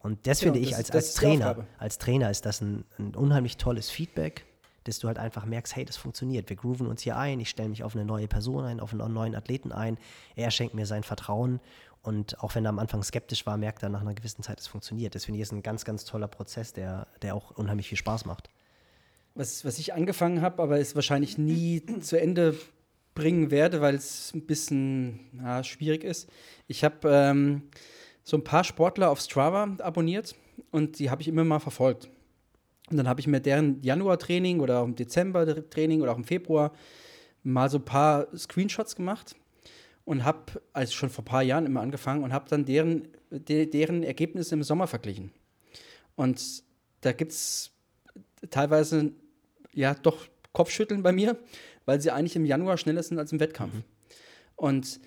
Und 0.00 0.26
das 0.26 0.40
ja, 0.40 0.46
finde 0.46 0.58
ich 0.58 0.74
als, 0.74 0.90
als 0.90 1.14
Trainer, 1.14 1.66
als 1.78 1.98
Trainer 1.98 2.30
ist 2.30 2.46
das 2.46 2.60
ein, 2.62 2.84
ein, 2.98 3.14
unheimlich 3.14 3.58
tolles 3.58 3.90
Feedback, 3.90 4.46
dass 4.84 4.98
du 4.98 5.08
halt 5.08 5.18
einfach 5.18 5.44
merkst, 5.44 5.76
hey, 5.76 5.84
das 5.84 5.96
funktioniert. 5.96 6.48
Wir 6.48 6.56
grooven 6.56 6.86
uns 6.86 7.02
hier 7.02 7.16
ein, 7.16 7.38
ich 7.38 7.50
stelle 7.50 7.68
mich 7.68 7.84
auf 7.84 7.94
eine 7.94 8.04
neue 8.04 8.26
Person 8.26 8.64
ein, 8.64 8.80
auf 8.80 8.92
einen 8.92 9.12
neuen 9.12 9.36
Athleten 9.36 9.72
ein. 9.72 9.98
Er 10.34 10.50
schenkt 10.50 10.74
mir 10.74 10.86
sein 10.86 11.04
Vertrauen. 11.04 11.60
Und 12.02 12.42
auch 12.42 12.54
wenn 12.54 12.64
er 12.64 12.70
am 12.70 12.78
Anfang 12.78 13.02
skeptisch 13.02 13.44
war, 13.44 13.58
merkt 13.58 13.82
er 13.82 13.90
nach 13.90 14.00
einer 14.00 14.14
gewissen 14.14 14.42
Zeit, 14.42 14.58
es 14.58 14.66
funktioniert. 14.66 15.14
Das 15.14 15.26
finde 15.26 15.36
ich 15.36 15.42
ist 15.42 15.52
ein 15.52 15.62
ganz, 15.62 15.84
ganz 15.84 16.06
toller 16.06 16.28
Prozess, 16.28 16.72
der, 16.72 17.06
der 17.20 17.36
auch 17.36 17.50
unheimlich 17.52 17.88
viel 17.88 17.98
Spaß 17.98 18.24
macht 18.24 18.48
was, 19.34 19.64
was 19.64 19.78
ich 19.78 19.94
angefangen 19.94 20.42
habe, 20.42 20.62
aber 20.62 20.78
es 20.78 20.94
wahrscheinlich 20.94 21.38
nie 21.38 21.82
zu 22.00 22.20
Ende 22.20 22.56
bringen 23.14 23.50
werde, 23.50 23.80
weil 23.80 23.94
es 23.94 24.32
ein 24.34 24.46
bisschen 24.46 25.20
ja, 25.42 25.64
schwierig 25.64 26.04
ist. 26.04 26.28
Ich 26.68 26.84
habe 26.84 27.08
ähm, 27.10 27.62
so 28.22 28.36
ein 28.36 28.44
paar 28.44 28.64
Sportler 28.64 29.10
auf 29.10 29.20
Strava 29.20 29.76
abonniert 29.78 30.34
und 30.70 30.98
die 30.98 31.10
habe 31.10 31.22
ich 31.22 31.28
immer 31.28 31.44
mal 31.44 31.58
verfolgt. 31.58 32.08
Und 32.90 32.96
dann 32.96 33.08
habe 33.08 33.20
ich 33.20 33.26
mir 33.26 33.40
deren 33.40 33.82
Januar-Training 33.82 34.60
oder 34.60 34.80
auch 34.80 34.84
im 34.84 34.96
Dezember-Training 34.96 36.02
oder 36.02 36.12
auch 36.12 36.18
im 36.18 36.24
Februar 36.24 36.72
mal 37.42 37.70
so 37.70 37.78
ein 37.78 37.84
paar 37.84 38.26
Screenshots 38.36 38.96
gemacht 38.96 39.36
und 40.04 40.24
habe, 40.24 40.60
also 40.72 40.92
schon 40.92 41.08
vor 41.08 41.22
ein 41.22 41.26
paar 41.26 41.42
Jahren 41.42 41.66
immer 41.66 41.80
angefangen 41.80 42.24
und 42.24 42.32
habe 42.32 42.48
dann 42.48 42.64
deren, 42.64 43.08
de, 43.30 43.66
deren 43.66 44.02
Ergebnisse 44.02 44.54
im 44.54 44.62
Sommer 44.62 44.86
verglichen. 44.86 45.30
Und 46.16 46.64
da 47.02 47.12
gibt 47.12 47.32
es 47.32 47.70
teilweise 48.50 49.12
ja 49.74 49.94
doch 49.94 50.26
Kopfschütteln 50.52 51.02
bei 51.02 51.12
mir, 51.12 51.38
weil 51.84 52.00
sie 52.00 52.10
eigentlich 52.10 52.36
im 52.36 52.44
Januar 52.44 52.76
schneller 52.76 53.02
sind 53.02 53.18
als 53.18 53.32
im 53.32 53.40
Wettkampf. 53.40 53.74
Mhm. 53.74 53.84
Und 54.56 55.00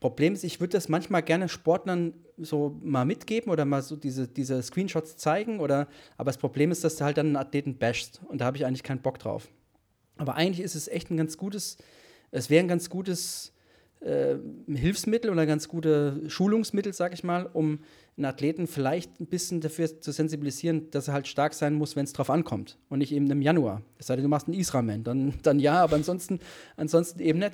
Problem 0.00 0.34
ist, 0.34 0.44
ich 0.44 0.60
würde 0.60 0.72
das 0.72 0.88
manchmal 0.88 1.22
gerne 1.22 1.48
Sportlern 1.48 2.14
so 2.36 2.78
mal 2.82 3.04
mitgeben 3.04 3.50
oder 3.50 3.64
mal 3.64 3.82
so 3.82 3.96
diese, 3.96 4.28
diese 4.28 4.62
Screenshots 4.62 5.16
zeigen, 5.16 5.58
oder, 5.58 5.88
aber 6.16 6.28
das 6.28 6.38
Problem 6.38 6.70
ist, 6.70 6.84
dass 6.84 6.96
du 6.96 7.04
halt 7.04 7.16
dann 7.16 7.26
einen 7.26 7.36
Athleten 7.36 7.78
bashst 7.78 8.20
und 8.28 8.40
da 8.40 8.44
habe 8.44 8.56
ich 8.56 8.66
eigentlich 8.66 8.82
keinen 8.82 9.00
Bock 9.00 9.18
drauf. 9.18 9.48
Aber 10.18 10.34
eigentlich 10.34 10.60
ist 10.64 10.74
es 10.74 10.88
echt 10.88 11.10
ein 11.10 11.16
ganz 11.16 11.36
gutes, 11.38 11.78
es 12.30 12.50
wäre 12.50 12.62
ein 12.62 12.68
ganz 12.68 12.90
gutes 12.90 13.52
äh, 14.00 14.36
Hilfsmittel 14.68 15.30
oder 15.30 15.46
ganz 15.46 15.68
gute 15.68 16.20
Schulungsmittel, 16.28 16.92
sag 16.92 17.14
ich 17.14 17.24
mal, 17.24 17.46
um 17.52 17.80
einen 18.16 18.26
Athleten 18.26 18.66
vielleicht 18.66 19.20
ein 19.20 19.26
bisschen 19.26 19.60
dafür 19.60 20.00
zu 20.00 20.12
sensibilisieren, 20.12 20.90
dass 20.90 21.08
er 21.08 21.14
halt 21.14 21.26
stark 21.26 21.54
sein 21.54 21.74
muss, 21.74 21.96
wenn 21.96 22.04
es 22.04 22.12
drauf 22.12 22.30
ankommt 22.30 22.78
und 22.88 22.98
nicht 22.98 23.12
eben 23.12 23.30
im 23.30 23.42
Januar. 23.42 23.82
Es 23.98 24.06
sei 24.06 24.16
denn, 24.16 24.24
du 24.24 24.28
machst 24.28 24.48
einen 24.48 24.58
Israelman, 24.58 25.04
dann, 25.04 25.34
dann 25.42 25.58
ja, 25.60 25.82
aber 25.82 25.96
ansonsten, 25.96 26.40
ansonsten 26.76 27.20
eben 27.20 27.38
nicht. 27.38 27.52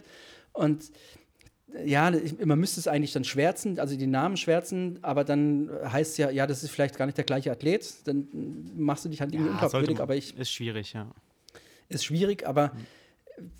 Und 0.53 0.93
ja, 1.85 2.13
man 2.45 2.59
müsste 2.59 2.81
es 2.81 2.87
eigentlich 2.87 3.13
dann 3.13 3.25
schwärzen, 3.25 3.79
also 3.79 3.97
die 3.97 4.07
Namen 4.07 4.37
schwärzen, 4.37 4.99
aber 5.03 5.25
dann 5.25 5.71
heißt 5.85 6.13
es 6.13 6.17
ja, 6.19 6.31
ja, 6.31 6.47
das 6.47 6.63
ist 6.63 6.71
vielleicht 6.71 6.99
gar 6.99 7.07
nicht 7.07 7.17
der 7.17 7.25
gleiche 7.25 7.51
Athlet, 7.51 8.07
dann 8.07 8.29
machst 8.77 9.05
du 9.05 9.09
dich 9.09 9.21
halt 9.21 9.33
irgendwie 9.33 9.49
ja, 9.49 9.55
unglaubwürdig, 9.55 10.01
aber 10.01 10.15
ich. 10.15 10.37
Ist 10.37 10.53
schwierig, 10.53 10.93
ja. 10.93 11.11
Ist 11.89 12.05
schwierig, 12.05 12.47
aber 12.47 12.69
mhm 12.69 13.02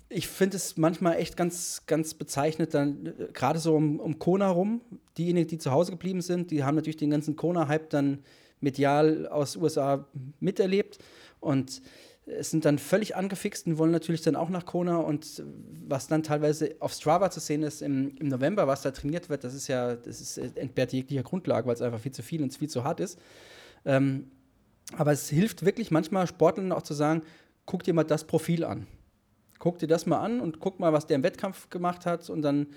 ich 0.09 0.27
finde 0.27 0.57
es 0.57 0.77
manchmal 0.77 1.17
echt 1.17 1.37
ganz, 1.37 1.83
ganz 1.87 2.13
bezeichnet, 2.13 2.73
dann 2.73 3.05
äh, 3.05 3.27
gerade 3.33 3.59
so 3.59 3.75
um, 3.75 3.99
um 3.99 4.19
Kona 4.19 4.49
rum, 4.49 4.81
diejenigen, 5.17 5.47
die 5.47 5.57
zu 5.57 5.71
Hause 5.71 5.91
geblieben 5.91 6.21
sind, 6.21 6.51
die 6.51 6.63
haben 6.63 6.75
natürlich 6.75 6.97
den 6.97 7.09
ganzen 7.09 7.35
Kona-Hype 7.35 7.89
dann 7.89 8.19
medial 8.59 9.27
aus 9.27 9.55
USA 9.55 10.07
miterlebt 10.39 10.99
und 11.39 11.81
es 12.25 12.51
sind 12.51 12.63
dann 12.63 12.79
völlig 12.79 13.17
angefixt 13.17 13.67
und 13.67 13.77
wollen 13.77 13.91
natürlich 13.91 14.21
dann 14.21 14.37
auch 14.37 14.49
nach 14.49 14.65
Kona 14.65 14.97
und 14.97 15.43
was 15.87 16.07
dann 16.07 16.23
teilweise 16.23 16.75
auf 16.79 16.93
Strava 16.93 17.29
zu 17.29 17.41
sehen 17.41 17.63
ist 17.63 17.81
im, 17.81 18.15
im 18.17 18.29
November, 18.29 18.65
was 18.65 18.81
da 18.81 18.91
trainiert 18.91 19.29
wird, 19.29 19.43
das 19.43 19.53
ist 19.53 19.67
ja, 19.67 19.95
das 19.95 20.21
ist 20.21 20.37
äh, 20.37 20.49
entbehrt 20.55 20.93
jeglicher 20.93 21.23
Grundlage, 21.23 21.67
weil 21.67 21.75
es 21.75 21.81
einfach 21.81 21.99
viel 21.99 22.13
zu 22.13 22.23
viel 22.23 22.41
und 22.41 22.55
viel 22.55 22.69
zu 22.69 22.83
hart 22.83 22.99
ist. 22.99 23.19
Ähm, 23.85 24.31
aber 24.95 25.11
es 25.11 25.29
hilft 25.29 25.65
wirklich 25.65 25.91
manchmal 25.91 26.27
Sportlern 26.27 26.71
auch 26.71 26.83
zu 26.83 26.93
sagen, 26.93 27.23
guck 27.65 27.83
dir 27.83 27.93
mal 27.93 28.03
das 28.03 28.25
Profil 28.25 28.63
an 28.63 28.87
guck 29.63 29.79
dir 29.79 29.87
das 29.87 30.05
mal 30.05 30.19
an 30.19 30.41
und 30.41 30.59
guck 30.59 30.81
mal, 30.81 30.91
was 30.91 31.07
der 31.07 31.15
im 31.15 31.23
Wettkampf 31.23 31.69
gemacht 31.69 32.05
hat 32.05 32.29
und 32.29 32.41
dann 32.41 32.67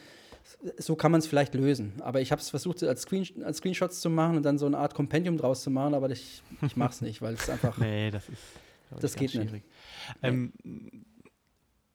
so 0.79 0.95
kann 0.95 1.11
man 1.11 1.19
es 1.19 1.27
vielleicht 1.27 1.53
lösen. 1.57 1.95
Aber 2.01 2.21
ich 2.21 2.31
habe 2.31 2.41
es 2.41 2.49
versucht, 2.49 2.81
als, 2.85 3.03
Screen, 3.03 3.43
als, 3.43 3.57
Screenshots 3.57 4.01
zu 4.01 4.09
machen 4.09 4.37
und 4.37 4.45
dann 4.45 4.57
so 4.57 4.67
eine 4.67 4.79
Art 4.79 4.95
Kompendium 4.95 5.37
draus 5.37 5.65
zu 5.65 5.71
machen, 5.71 5.95
aber 5.95 6.09
ich, 6.11 6.45
ich 6.63 6.77
mache 6.77 6.93
es 6.93 7.01
nicht, 7.01 7.23
weil 7.23 7.35
es 7.35 7.51
einfach. 7.51 7.77
nee, 7.79 8.13
das 8.13 8.29
ist. 8.29 8.41
Das 9.01 9.17
geht 9.17 9.33
schwierig. 9.33 9.51
nicht. 9.51 9.65
Ähm, 10.23 10.53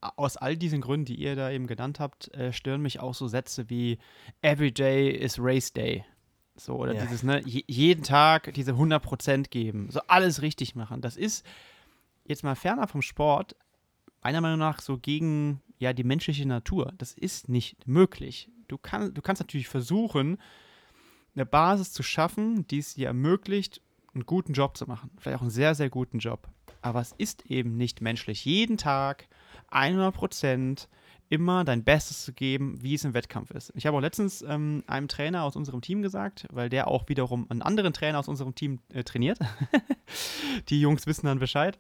aus 0.02 0.36
all 0.36 0.58
diesen 0.58 0.82
Gründen, 0.82 1.06
die 1.06 1.16
ihr 1.16 1.38
da 1.38 1.50
eben 1.52 1.68
genannt 1.68 2.02
habt, 2.02 2.28
äh, 2.34 2.52
stören 2.52 2.82
mich 2.82 3.00
auch 3.00 3.14
so 3.14 3.30
Sätze 3.30 3.70
wie 3.70 3.98
Every 4.42 4.74
day 4.74 5.10
is 5.10 5.38
Race 5.40 5.72
Day. 5.72 6.04
So, 6.58 6.76
oder 6.76 6.96
ja. 6.96 7.04
dieses, 7.04 7.24
ne, 7.24 7.42
jeden 7.46 8.04
Tag 8.04 8.54
diese 8.56 8.74
100% 8.74 9.48
geben, 9.50 9.88
so 9.90 10.02
alles 10.08 10.42
richtig 10.42 10.76
machen. 10.76 11.00
Das 11.00 11.16
ist 11.16 11.46
jetzt 12.26 12.44
mal 12.44 12.56
ferner 12.56 12.90
vom 12.90 13.02
Sport 13.02 13.56
meiner 14.22 14.42
Meinung 14.42 14.60
nach 14.60 14.82
so 14.82 14.98
gegen 14.98 15.62
ja, 15.80 15.94
die 15.94 16.04
menschliche 16.04 16.48
Natur. 16.48 16.94
Das 16.98 17.14
ist 17.14 17.50
nicht 17.50 17.88
möglich. 17.88 18.50
Du, 18.68 18.78
kann, 18.78 19.14
du 19.14 19.22
kannst 19.22 19.42
natürlich 19.42 19.68
versuchen, 19.68 20.38
eine 21.36 21.46
Basis 21.46 21.92
zu 21.92 22.04
schaffen, 22.04 22.68
die 22.68 22.80
es 22.80 22.96
dir 22.96 23.08
ermöglicht, 23.08 23.82
einen 24.14 24.26
guten 24.26 24.54
Job 24.54 24.78
zu 24.78 24.86
machen. 24.86 25.10
Vielleicht 25.18 25.38
auch 25.38 25.42
einen 25.42 25.50
sehr, 25.50 25.76
sehr 25.76 25.90
guten 25.90 26.20
Job. 26.20 26.48
Aber 26.82 27.02
es 27.02 27.14
ist 27.18 27.46
eben 27.48 27.78
nicht 27.78 28.02
menschlich. 28.02 28.46
Jeden 28.46 28.78
Tag 28.78 29.28
100 29.70 30.14
Prozent 30.14 30.90
immer 31.32 31.64
dein 31.64 31.84
Bestes 31.84 32.24
zu 32.24 32.34
geben, 32.34 32.78
wie 32.82 32.94
es 32.94 33.04
im 33.04 33.14
Wettkampf 33.14 33.52
ist. 33.52 33.72
Ich 33.76 33.88
habe 33.88 33.98
auch 33.98 34.02
letztens 34.02 34.44
ähm, 34.44 34.84
einem 34.86 35.08
Trainer 35.08 35.44
aus 35.44 35.56
unserem 35.56 35.82
Team 35.82 36.02
gesagt, 36.02 36.46
weil 36.52 36.70
der 36.70 36.88
auch 36.88 37.10
wiederum 37.10 37.48
einen 37.50 37.62
anderen 37.62 37.94
Trainer 37.94 38.20
aus 38.20 38.28
unserem 38.28 38.54
Team 38.54 38.80
äh, 38.94 39.04
trainiert. 39.04 39.40
Die 40.70 40.82
Jungs 40.82 41.08
wissen 41.08 41.26
dann 41.26 41.40
Bescheid. 41.40 41.80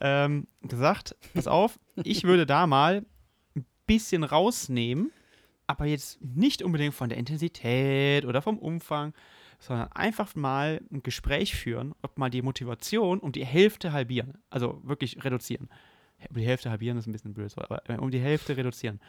Ähm, 0.00 0.46
gesagt, 0.62 1.16
pass 1.34 1.46
auf, 1.46 1.78
ich 2.02 2.24
würde 2.24 2.46
da 2.46 2.66
mal 2.66 3.04
ein 3.54 3.66
bisschen 3.86 4.24
rausnehmen 4.24 5.10
aber 5.66 5.86
jetzt 5.86 6.20
nicht 6.22 6.62
unbedingt 6.62 6.94
von 6.94 7.08
der 7.08 7.18
Intensität 7.18 8.26
oder 8.26 8.42
vom 8.42 8.58
Umfang, 8.58 9.14
sondern 9.58 9.90
einfach 9.92 10.34
mal 10.34 10.82
ein 10.92 11.02
Gespräch 11.02 11.54
führen, 11.54 11.94
ob 12.02 12.18
mal 12.18 12.30
die 12.30 12.42
Motivation 12.42 13.20
um 13.20 13.32
die 13.32 13.46
Hälfte 13.46 13.92
halbieren, 13.92 14.38
also 14.50 14.80
wirklich 14.84 15.24
reduzieren. 15.24 15.68
Um 16.30 16.36
die 16.36 16.46
Hälfte 16.46 16.70
halbieren 16.70 16.98
ist 16.98 17.06
ein 17.06 17.12
bisschen 17.12 17.34
blöd, 17.34 17.52
aber 17.56 17.88
äh, 17.88 17.96
um 17.96 18.10
die 18.10 18.20
Hälfte 18.20 18.56
reduzieren. 18.56 19.00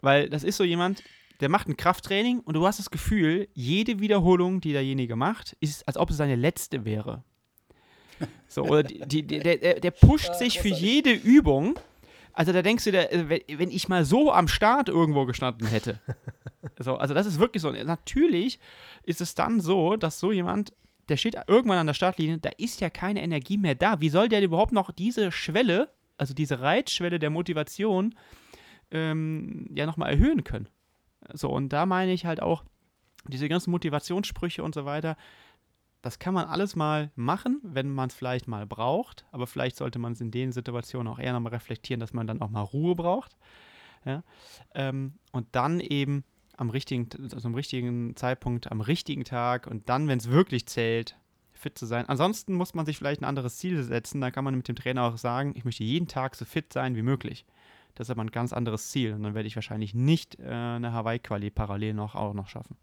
Weil 0.00 0.28
das 0.28 0.44
ist 0.44 0.56
so 0.56 0.64
jemand, 0.64 1.02
der 1.40 1.48
macht 1.48 1.68
ein 1.68 1.76
Krafttraining 1.76 2.40
und 2.40 2.54
du 2.54 2.66
hast 2.66 2.78
das 2.78 2.90
Gefühl, 2.90 3.48
jede 3.54 4.00
Wiederholung, 4.00 4.60
die 4.60 4.72
derjenige 4.72 5.16
macht, 5.16 5.56
ist, 5.60 5.86
als 5.86 5.96
ob 5.96 6.10
es 6.10 6.16
seine 6.16 6.36
letzte 6.36 6.84
wäre. 6.84 7.22
So, 8.48 8.64
oder 8.64 8.82
die, 8.82 9.22
die, 9.22 9.38
der, 9.38 9.80
der 9.80 9.90
pusht 9.90 10.34
sich 10.34 10.58
für 10.60 10.68
jede 10.68 11.12
Übung. 11.12 11.78
Also 12.32 12.52
da 12.52 12.62
denkst 12.62 12.84
du, 12.84 12.92
der, 12.92 13.12
äh, 13.12 13.42
wenn 13.58 13.70
ich 13.70 13.88
mal 13.88 14.04
so 14.04 14.32
am 14.32 14.48
Start 14.48 14.88
irgendwo 14.88 15.26
gestanden 15.26 15.66
hätte. 15.66 16.00
So, 16.80 16.96
also 16.96 17.14
das 17.14 17.26
ist 17.26 17.38
wirklich 17.38 17.62
so. 17.62 17.70
Natürlich 17.70 18.58
ist 19.02 19.20
es 19.20 19.34
dann 19.34 19.60
so, 19.60 19.96
dass 19.96 20.20
so 20.20 20.32
jemand, 20.32 20.72
der 21.08 21.16
steht 21.16 21.36
irgendwann 21.46 21.78
an 21.78 21.86
der 21.86 21.94
Startlinie, 21.94 22.38
da 22.38 22.50
ist 22.56 22.80
ja 22.80 22.90
keine 22.90 23.22
Energie 23.22 23.58
mehr 23.58 23.74
da. 23.74 24.00
Wie 24.00 24.08
soll 24.08 24.28
der 24.28 24.42
überhaupt 24.42 24.72
noch 24.72 24.92
diese 24.92 25.32
Schwelle, 25.32 25.90
also 26.18 26.34
diese 26.34 26.60
Reitschwelle 26.60 27.18
der 27.18 27.30
Motivation, 27.30 28.14
ähm, 28.90 29.66
ja 29.74 29.86
nochmal 29.86 30.10
erhöhen 30.10 30.44
können? 30.44 30.68
So, 31.32 31.50
und 31.50 31.72
da 31.72 31.86
meine 31.86 32.12
ich 32.12 32.26
halt 32.26 32.42
auch, 32.42 32.64
diese 33.26 33.48
ganzen 33.48 33.70
Motivationssprüche 33.70 34.62
und 34.62 34.74
so 34.74 34.84
weiter, 34.84 35.16
das 36.02 36.18
kann 36.18 36.34
man 36.34 36.46
alles 36.46 36.76
mal 36.76 37.10
machen, 37.16 37.60
wenn 37.62 37.90
man 37.90 38.08
es 38.08 38.14
vielleicht 38.14 38.46
mal 38.46 38.66
braucht, 38.66 39.26
aber 39.32 39.46
vielleicht 39.46 39.76
sollte 39.76 39.98
man 39.98 40.12
es 40.12 40.20
in 40.20 40.30
den 40.30 40.52
Situationen 40.52 41.12
auch 41.12 41.18
eher 41.18 41.32
nochmal 41.32 41.52
reflektieren, 41.52 42.00
dass 42.00 42.12
man 42.12 42.26
dann 42.26 42.40
auch 42.40 42.50
mal 42.50 42.62
Ruhe 42.62 42.94
braucht. 42.94 43.36
Ja? 44.04 44.22
Ähm, 44.74 45.14
und 45.32 45.48
dann 45.52 45.80
eben 45.80 46.24
am 46.56 46.70
richtigen, 46.70 47.08
also 47.32 47.48
am 47.48 47.54
richtigen 47.54 48.14
Zeitpunkt, 48.16 48.70
am 48.70 48.80
richtigen 48.80 49.24
Tag 49.24 49.66
und 49.66 49.88
dann, 49.88 50.08
wenn 50.08 50.18
es 50.18 50.30
wirklich 50.30 50.66
zählt, 50.66 51.16
fit 51.58 51.78
zu 51.78 51.86
sein. 51.86 52.08
Ansonsten 52.08 52.54
muss 52.54 52.74
man 52.74 52.86
sich 52.86 52.96
vielleicht 52.96 53.20
ein 53.20 53.24
anderes 53.24 53.58
Ziel 53.58 53.82
setzen. 53.82 54.20
Da 54.20 54.30
kann 54.30 54.44
man 54.44 54.54
mit 54.54 54.68
dem 54.68 54.76
Trainer 54.76 55.04
auch 55.04 55.18
sagen, 55.18 55.52
ich 55.56 55.64
möchte 55.64 55.84
jeden 55.84 56.08
Tag 56.08 56.34
so 56.34 56.44
fit 56.44 56.72
sein 56.72 56.96
wie 56.96 57.02
möglich. 57.02 57.44
Das 57.94 58.06
ist 58.06 58.10
aber 58.10 58.22
ein 58.22 58.30
ganz 58.30 58.52
anderes 58.52 58.90
Ziel. 58.90 59.12
Und 59.12 59.24
dann 59.24 59.34
werde 59.34 59.48
ich 59.48 59.56
wahrscheinlich 59.56 59.94
nicht 59.94 60.38
äh, 60.38 60.46
eine 60.46 60.92
Hawaii-Quali 60.92 61.50
parallel 61.50 61.94
noch 61.94 62.14
auch 62.14 62.32
noch 62.32 62.48
schaffen. 62.48 62.76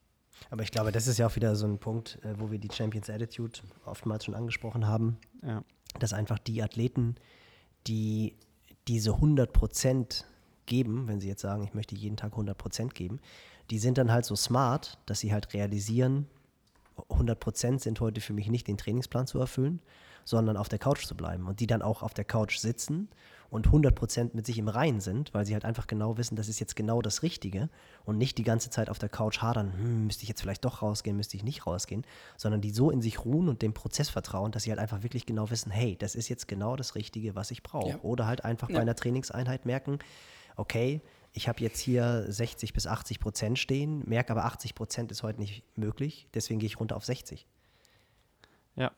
Aber 0.50 0.64
ich 0.64 0.72
glaube, 0.72 0.92
das 0.92 1.08
ist 1.08 1.18
ja 1.18 1.28
auch 1.28 1.36
wieder 1.36 1.56
so 1.56 1.66
ein 1.66 1.80
Punkt, 1.80 2.20
äh, 2.24 2.38
wo 2.38 2.52
wir 2.52 2.60
die 2.60 2.70
Champions 2.72 3.10
Attitude 3.10 3.60
oftmals 3.86 4.26
schon 4.26 4.36
angesprochen 4.36 4.88
haben. 4.88 5.18
Ja. 5.42 5.64
Dass 6.00 6.12
einfach 6.12 6.40
die 6.40 6.62
Athleten, 6.62 7.16
die 7.88 8.36
diese 8.88 9.14
100 9.14 9.54
Prozent 9.54 10.26
geben, 10.66 11.08
wenn 11.08 11.22
sie 11.22 11.28
jetzt 11.28 11.42
sagen, 11.42 11.64
ich 11.64 11.74
möchte 11.74 11.96
jeden 11.96 12.18
Tag 12.18 12.34
100 12.34 12.58
Prozent 12.58 12.96
geben, 12.96 13.20
die 13.70 13.80
sind 13.80 13.98
dann 13.98 14.12
halt 14.12 14.26
so 14.26 14.36
smart, 14.36 14.98
dass 15.06 15.20
sie 15.20 15.34
halt 15.34 15.54
realisieren, 15.54 16.28
100 17.10 17.40
Prozent 17.40 17.82
sind 17.82 18.00
heute 18.00 18.22
für 18.22 18.34
mich 18.34 18.50
nicht 18.50 18.68
den 18.68 18.78
Trainingsplan 18.78 19.28
zu 19.28 19.40
erfüllen, 19.40 19.82
sondern 20.24 20.58
auf 20.58 20.70
der 20.70 20.80
Couch 20.80 21.06
zu 21.06 21.16
bleiben 21.16 21.48
und 21.48 21.60
die 21.60 21.68
dann 21.68 21.82
auch 21.82 22.02
auf 22.02 22.14
der 22.14 22.26
Couch 22.26 22.58
sitzen 22.58 23.10
und 23.50 23.68
100% 23.68 24.32
mit 24.34 24.46
sich 24.46 24.58
im 24.58 24.68
Reinen 24.68 25.00
sind, 25.00 25.34
weil 25.34 25.46
sie 25.46 25.54
halt 25.54 25.66
einfach 25.66 25.88
genau 25.88 26.18
wissen, 26.18 26.36
das 26.36 26.50
ist 26.50 26.60
jetzt 26.60 26.76
genau 26.76 27.02
das 27.02 27.22
Richtige 27.22 27.70
und 28.04 28.18
nicht 28.18 28.38
die 28.38 28.44
ganze 28.44 28.70
Zeit 28.70 28.90
auf 28.90 28.98
der 28.98 29.10
Couch 29.10 29.42
hadern, 29.42 29.74
hm, 29.74 30.08
müsste 30.08 30.24
ich 30.24 30.30
jetzt 30.30 30.42
vielleicht 30.42 30.66
doch 30.66 30.82
rausgehen, 30.82 31.16
müsste 31.16 31.38
ich 31.38 31.44
nicht 31.44 31.68
rausgehen, 31.68 32.06
sondern 32.38 32.62
die 32.62 32.72
so 32.72 32.90
in 32.90 33.02
sich 33.02 33.24
ruhen 33.24 33.48
und 33.48 33.62
dem 33.62 33.74
Prozess 33.74 34.10
vertrauen, 34.10 34.52
dass 34.52 34.64
sie 34.64 34.72
halt 34.72 34.80
einfach 34.80 35.04
wirklich 35.04 35.26
genau 35.26 35.50
wissen, 35.52 35.72
hey, 35.72 35.96
das 35.96 36.16
ist 36.16 36.28
jetzt 36.28 36.48
genau 36.48 36.76
das 36.76 36.96
Richtige, 36.96 37.36
was 37.36 37.52
ich 37.52 37.62
brauche. 37.62 37.90
Ja. 37.90 38.00
Oder 38.02 38.26
halt 38.26 38.44
einfach 38.44 38.70
ja. 38.70 38.76
bei 38.76 38.82
einer 38.82 38.96
Trainingseinheit 38.96 39.66
merken, 39.66 40.00
okay, 40.56 41.02
ich 41.36 41.48
habe 41.48 41.62
jetzt 41.62 41.80
hier 41.80 42.26
60 42.28 42.74
bis 42.74 42.88
80 42.88 43.20
Prozent 43.20 43.60
stehen, 43.60 44.04
merke 44.08 44.32
aber 44.32 44.46
80 44.46 44.74
Prozent 44.74 45.12
ist 45.12 45.24
heute 45.24 45.40
nicht 45.40 45.64
möglich, 45.78 46.28
deswegen 46.34 46.60
gehe 46.60 46.68
ich 46.68 46.80
runter 46.80 46.96
auf 46.96 47.06
60. 47.06 47.46
Ja, 48.76 48.92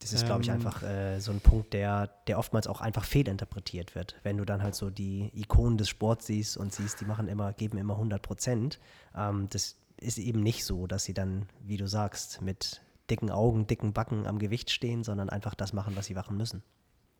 das 0.00 0.14
ist, 0.14 0.24
glaube 0.24 0.40
ich, 0.42 0.48
ähm. 0.48 0.54
einfach 0.54 0.82
äh, 0.82 1.20
so 1.20 1.30
ein 1.30 1.40
Punkt, 1.40 1.74
der, 1.74 2.08
der 2.26 2.38
oftmals 2.38 2.66
auch 2.66 2.80
einfach 2.80 3.04
fehlinterpretiert 3.04 3.94
wird. 3.94 4.16
Wenn 4.22 4.38
du 4.38 4.46
dann 4.46 4.62
halt 4.62 4.74
so 4.74 4.88
die 4.88 5.30
Ikonen 5.34 5.76
des 5.76 5.90
Sports 5.90 6.26
siehst 6.26 6.56
und 6.56 6.72
siehst, 6.72 7.02
die 7.02 7.04
machen 7.04 7.28
immer, 7.28 7.52
geben 7.52 7.76
immer 7.76 7.94
100 7.94 8.22
Prozent. 8.22 8.80
Ähm, 9.14 9.48
das 9.50 9.76
ist 9.98 10.16
eben 10.16 10.42
nicht 10.42 10.64
so, 10.64 10.86
dass 10.86 11.04
sie 11.04 11.12
dann, 11.12 11.46
wie 11.60 11.76
du 11.76 11.86
sagst, 11.86 12.40
mit 12.40 12.80
dicken 13.10 13.30
Augen, 13.30 13.66
dicken 13.66 13.92
Backen 13.92 14.26
am 14.26 14.38
Gewicht 14.38 14.70
stehen, 14.70 15.04
sondern 15.04 15.28
einfach 15.28 15.54
das 15.54 15.74
machen, 15.74 15.94
was 15.96 16.06
sie 16.06 16.14
machen 16.14 16.36
müssen. 16.38 16.62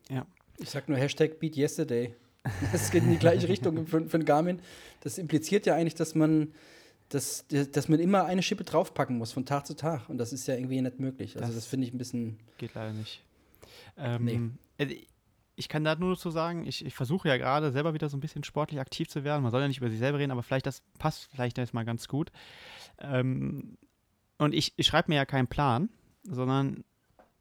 Ja. 0.09 0.25
Ich 0.57 0.71
sag 0.71 0.89
nur 0.89 0.97
Hashtag 0.97 1.39
Beat 1.39 1.55
Yesterday. 1.55 2.15
Das 2.71 2.91
geht 2.91 3.03
in 3.03 3.11
die 3.11 3.17
gleiche 3.17 3.47
Richtung 3.47 3.85
für, 3.85 4.05
für 4.07 4.17
einen 4.17 4.25
Garmin. 4.25 4.59
Das 5.01 5.17
impliziert 5.17 5.65
ja 5.65 5.75
eigentlich, 5.75 5.95
dass 5.95 6.15
man 6.15 6.53
dass, 7.09 7.45
dass 7.47 7.89
man 7.89 7.99
immer 7.99 8.25
eine 8.25 8.41
Schippe 8.41 8.63
draufpacken 8.63 9.17
muss 9.17 9.33
von 9.33 9.45
Tag 9.45 9.67
zu 9.67 9.75
Tag. 9.75 10.07
Und 10.09 10.17
das 10.17 10.31
ist 10.31 10.47
ja 10.47 10.55
irgendwie 10.55 10.81
nicht 10.81 10.99
möglich. 10.99 11.35
Also 11.35 11.47
das, 11.47 11.55
das 11.55 11.65
finde 11.65 11.87
ich 11.87 11.93
ein 11.93 11.97
bisschen. 11.97 12.39
Geht 12.57 12.73
leider 12.73 12.93
nicht. 12.93 13.21
Ähm, 13.97 14.23
nee. 14.77 14.85
Äh, 14.85 14.95
ich 15.55 15.67
kann 15.67 15.83
da 15.83 15.95
nur 15.95 16.15
so 16.15 16.29
sagen, 16.29 16.65
ich, 16.65 16.85
ich 16.85 16.95
versuche 16.95 17.27
ja 17.27 17.37
gerade 17.37 17.71
selber 17.71 17.93
wieder 17.93 18.09
so 18.09 18.17
ein 18.17 18.21
bisschen 18.21 18.43
sportlich 18.43 18.79
aktiv 18.79 19.09
zu 19.09 19.23
werden. 19.23 19.43
Man 19.43 19.51
soll 19.51 19.61
ja 19.61 19.67
nicht 19.67 19.77
über 19.77 19.89
sich 19.89 19.99
selber 19.99 20.17
reden, 20.17 20.31
aber 20.31 20.41
vielleicht 20.41 20.65
das 20.65 20.81
passt 20.97 21.29
vielleicht 21.31 21.57
jetzt 21.57 21.73
mal 21.73 21.83
ganz 21.83 22.07
gut. 22.07 22.31
Ähm, 22.99 23.77
und 24.37 24.55
ich, 24.55 24.73
ich 24.77 24.87
schreibe 24.87 25.11
mir 25.11 25.17
ja 25.17 25.25
keinen 25.25 25.47
Plan, 25.47 25.89
sondern 26.23 26.83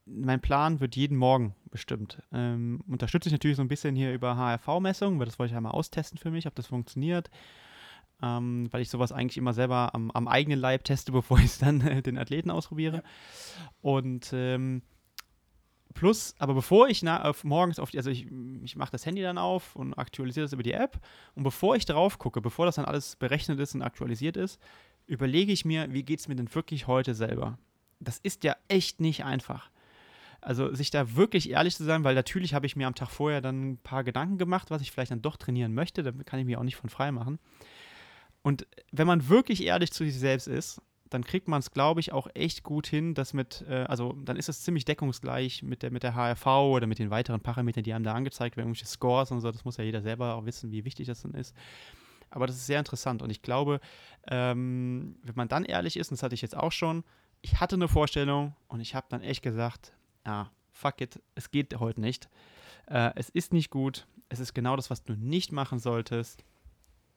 mein 0.04 0.40
Plan 0.40 0.80
wird 0.80 0.96
jeden 0.96 1.16
Morgen 1.16 1.54
bestimmt. 1.70 2.22
Ähm, 2.32 2.82
unterstütze 2.88 3.28
ich 3.28 3.32
natürlich 3.32 3.56
so 3.56 3.62
ein 3.62 3.68
bisschen 3.68 3.94
hier 3.94 4.12
über 4.12 4.36
HRV-Messungen, 4.36 5.18
weil 5.18 5.26
das 5.26 5.38
wollte 5.38 5.52
ich 5.52 5.56
einmal 5.56 5.72
austesten 5.72 6.18
für 6.18 6.30
mich, 6.30 6.46
ob 6.46 6.54
das 6.54 6.66
funktioniert 6.66 7.30
ähm, 8.22 8.68
weil 8.70 8.82
ich 8.82 8.90
sowas 8.90 9.12
eigentlich 9.12 9.38
immer 9.38 9.52
selber 9.52 9.94
am, 9.94 10.10
am 10.10 10.28
eigenen 10.28 10.58
Leib 10.58 10.84
teste, 10.84 11.12
bevor 11.12 11.38
ich 11.38 11.46
es 11.46 11.58
dann 11.58 11.80
äh, 11.80 12.02
den 12.02 12.18
Athleten 12.18 12.50
ausprobiere. 12.50 12.96
Ja. 12.96 13.02
Und 13.82 14.30
ähm, 14.32 14.82
plus, 15.94 16.34
aber 16.38 16.54
bevor 16.54 16.88
ich 16.88 17.02
na, 17.02 17.24
auf, 17.24 17.44
morgens 17.44 17.78
auf 17.78 17.90
die, 17.90 17.98
also 17.98 18.10
ich, 18.10 18.26
ich 18.62 18.76
mache 18.76 18.92
das 18.92 19.06
Handy 19.06 19.22
dann 19.22 19.38
auf 19.38 19.76
und 19.76 19.94
aktualisiere 19.94 20.44
das 20.44 20.52
über 20.52 20.62
die 20.62 20.72
App 20.72 21.00
und 21.34 21.42
bevor 21.42 21.76
ich 21.76 21.86
drauf 21.86 22.18
gucke, 22.18 22.40
bevor 22.40 22.66
das 22.66 22.76
dann 22.76 22.84
alles 22.84 23.16
berechnet 23.16 23.58
ist 23.58 23.74
und 23.74 23.82
aktualisiert 23.82 24.36
ist, 24.36 24.60
überlege 25.06 25.52
ich 25.52 25.64
mir, 25.64 25.92
wie 25.92 26.04
geht 26.04 26.20
es 26.20 26.28
mir 26.28 26.36
denn 26.36 26.54
wirklich 26.54 26.86
heute 26.86 27.14
selber? 27.14 27.58
Das 27.98 28.18
ist 28.18 28.44
ja 28.44 28.56
echt 28.68 29.00
nicht 29.00 29.24
einfach. 29.24 29.69
Also 30.40 30.74
sich 30.74 30.90
da 30.90 31.16
wirklich 31.16 31.50
ehrlich 31.50 31.76
zu 31.76 31.84
sein, 31.84 32.04
weil 32.04 32.14
natürlich 32.14 32.54
habe 32.54 32.66
ich 32.66 32.76
mir 32.76 32.86
am 32.86 32.94
Tag 32.94 33.10
vorher 33.10 33.40
dann 33.40 33.72
ein 33.72 33.78
paar 33.78 34.04
Gedanken 34.04 34.38
gemacht, 34.38 34.70
was 34.70 34.80
ich 34.80 34.90
vielleicht 34.90 35.10
dann 35.10 35.22
doch 35.22 35.36
trainieren 35.36 35.74
möchte, 35.74 36.02
da 36.02 36.12
kann 36.12 36.40
ich 36.40 36.46
mich 36.46 36.56
auch 36.56 36.62
nicht 36.62 36.76
von 36.76 36.88
frei 36.88 37.12
machen. 37.12 37.38
Und 38.42 38.66
wenn 38.90 39.06
man 39.06 39.28
wirklich 39.28 39.64
ehrlich 39.64 39.92
zu 39.92 40.04
sich 40.04 40.18
selbst 40.18 40.48
ist, 40.48 40.80
dann 41.10 41.24
kriegt 41.24 41.48
man 41.48 41.58
es, 41.58 41.72
glaube 41.72 42.00
ich, 42.00 42.12
auch 42.12 42.28
echt 42.34 42.62
gut 42.62 42.86
hin, 42.86 43.14
dass 43.14 43.34
mit, 43.34 43.64
äh, 43.68 43.84
also 43.88 44.14
dann 44.24 44.36
ist 44.36 44.48
es 44.48 44.62
ziemlich 44.62 44.84
deckungsgleich 44.84 45.62
mit 45.62 45.82
der, 45.82 45.90
mit 45.90 46.04
der 46.04 46.14
HRV 46.14 46.46
oder 46.46 46.86
mit 46.86 47.00
den 47.00 47.10
weiteren 47.10 47.40
Parametern, 47.40 47.82
die 47.82 47.92
einem 47.92 48.04
da 48.04 48.14
angezeigt 48.14 48.56
werden, 48.56 48.68
irgendwelche 48.68 48.86
Scores 48.86 49.30
und 49.32 49.40
so, 49.40 49.50
das 49.50 49.64
muss 49.64 49.76
ja 49.76 49.84
jeder 49.84 50.02
selber 50.02 50.36
auch 50.36 50.46
wissen, 50.46 50.70
wie 50.70 50.84
wichtig 50.84 51.08
das 51.08 51.22
dann 51.22 51.34
ist. 51.34 51.54
Aber 52.30 52.46
das 52.46 52.56
ist 52.56 52.66
sehr 52.66 52.78
interessant 52.78 53.22
und 53.22 53.30
ich 53.30 53.42
glaube, 53.42 53.80
ähm, 54.28 55.16
wenn 55.24 55.34
man 55.34 55.48
dann 55.48 55.64
ehrlich 55.64 55.96
ist, 55.96 56.10
und 56.10 56.18
das 56.18 56.22
hatte 56.22 56.36
ich 56.36 56.42
jetzt 56.42 56.56
auch 56.56 56.72
schon, 56.72 57.02
ich 57.42 57.58
hatte 57.58 57.74
eine 57.74 57.88
Vorstellung 57.88 58.54
und 58.68 58.80
ich 58.80 58.94
habe 58.94 59.06
dann 59.10 59.20
echt 59.20 59.42
gesagt, 59.42 59.92
ja, 60.26 60.42
ah, 60.42 60.50
fuck 60.72 61.00
it, 61.00 61.20
es 61.34 61.50
geht 61.50 61.78
heute 61.78 62.00
nicht. 62.00 62.28
Äh, 62.86 63.12
es 63.16 63.28
ist 63.30 63.52
nicht 63.52 63.70
gut, 63.70 64.06
es 64.28 64.40
ist 64.40 64.54
genau 64.54 64.76
das, 64.76 64.90
was 64.90 65.02
du 65.04 65.14
nicht 65.14 65.52
machen 65.52 65.78
solltest. 65.78 66.44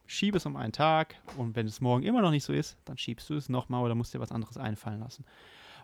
Schiebe 0.06 0.38
es 0.38 0.46
um 0.46 0.58
einen 0.58 0.74
Tag 0.74 1.16
und 1.38 1.56
wenn 1.56 1.66
es 1.66 1.80
morgen 1.80 2.04
immer 2.04 2.22
noch 2.22 2.32
nicht 2.32 2.44
so 2.44 2.54
ist, 2.54 2.78
dann 2.86 2.98
schiebst 2.98 3.30
du 3.30 3.36
es 3.36 3.50
nochmal 3.50 3.84
oder 3.84 3.96
musst 3.96 4.14
dir 4.14 4.20
was 4.20 4.32
anderes 4.32 4.58
einfallen 4.58 5.00
lassen. 5.00 5.26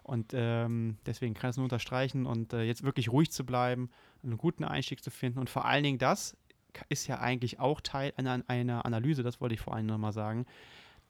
Und 0.03 0.31
ähm, 0.33 0.97
deswegen 1.05 1.33
kann 1.33 1.49
ich 1.49 1.53
es 1.53 1.57
nur 1.57 1.65
unterstreichen 1.65 2.25
und 2.25 2.53
äh, 2.53 2.63
jetzt 2.63 2.83
wirklich 2.83 3.11
ruhig 3.11 3.31
zu 3.31 3.45
bleiben, 3.45 3.89
einen 4.23 4.37
guten 4.37 4.63
Einstieg 4.63 5.03
zu 5.03 5.11
finden. 5.11 5.39
Und 5.39 5.49
vor 5.49 5.65
allen 5.65 5.83
Dingen 5.83 5.99
das 5.99 6.35
ist 6.89 7.07
ja 7.07 7.19
eigentlich 7.19 7.59
auch 7.59 7.81
Teil 7.81 8.13
einer, 8.17 8.43
einer 8.47 8.85
Analyse, 8.85 9.23
das 9.23 9.39
wollte 9.41 9.55
ich 9.55 9.61
vor 9.61 9.73
allem 9.73 9.85
nochmal 9.85 10.13
sagen, 10.13 10.45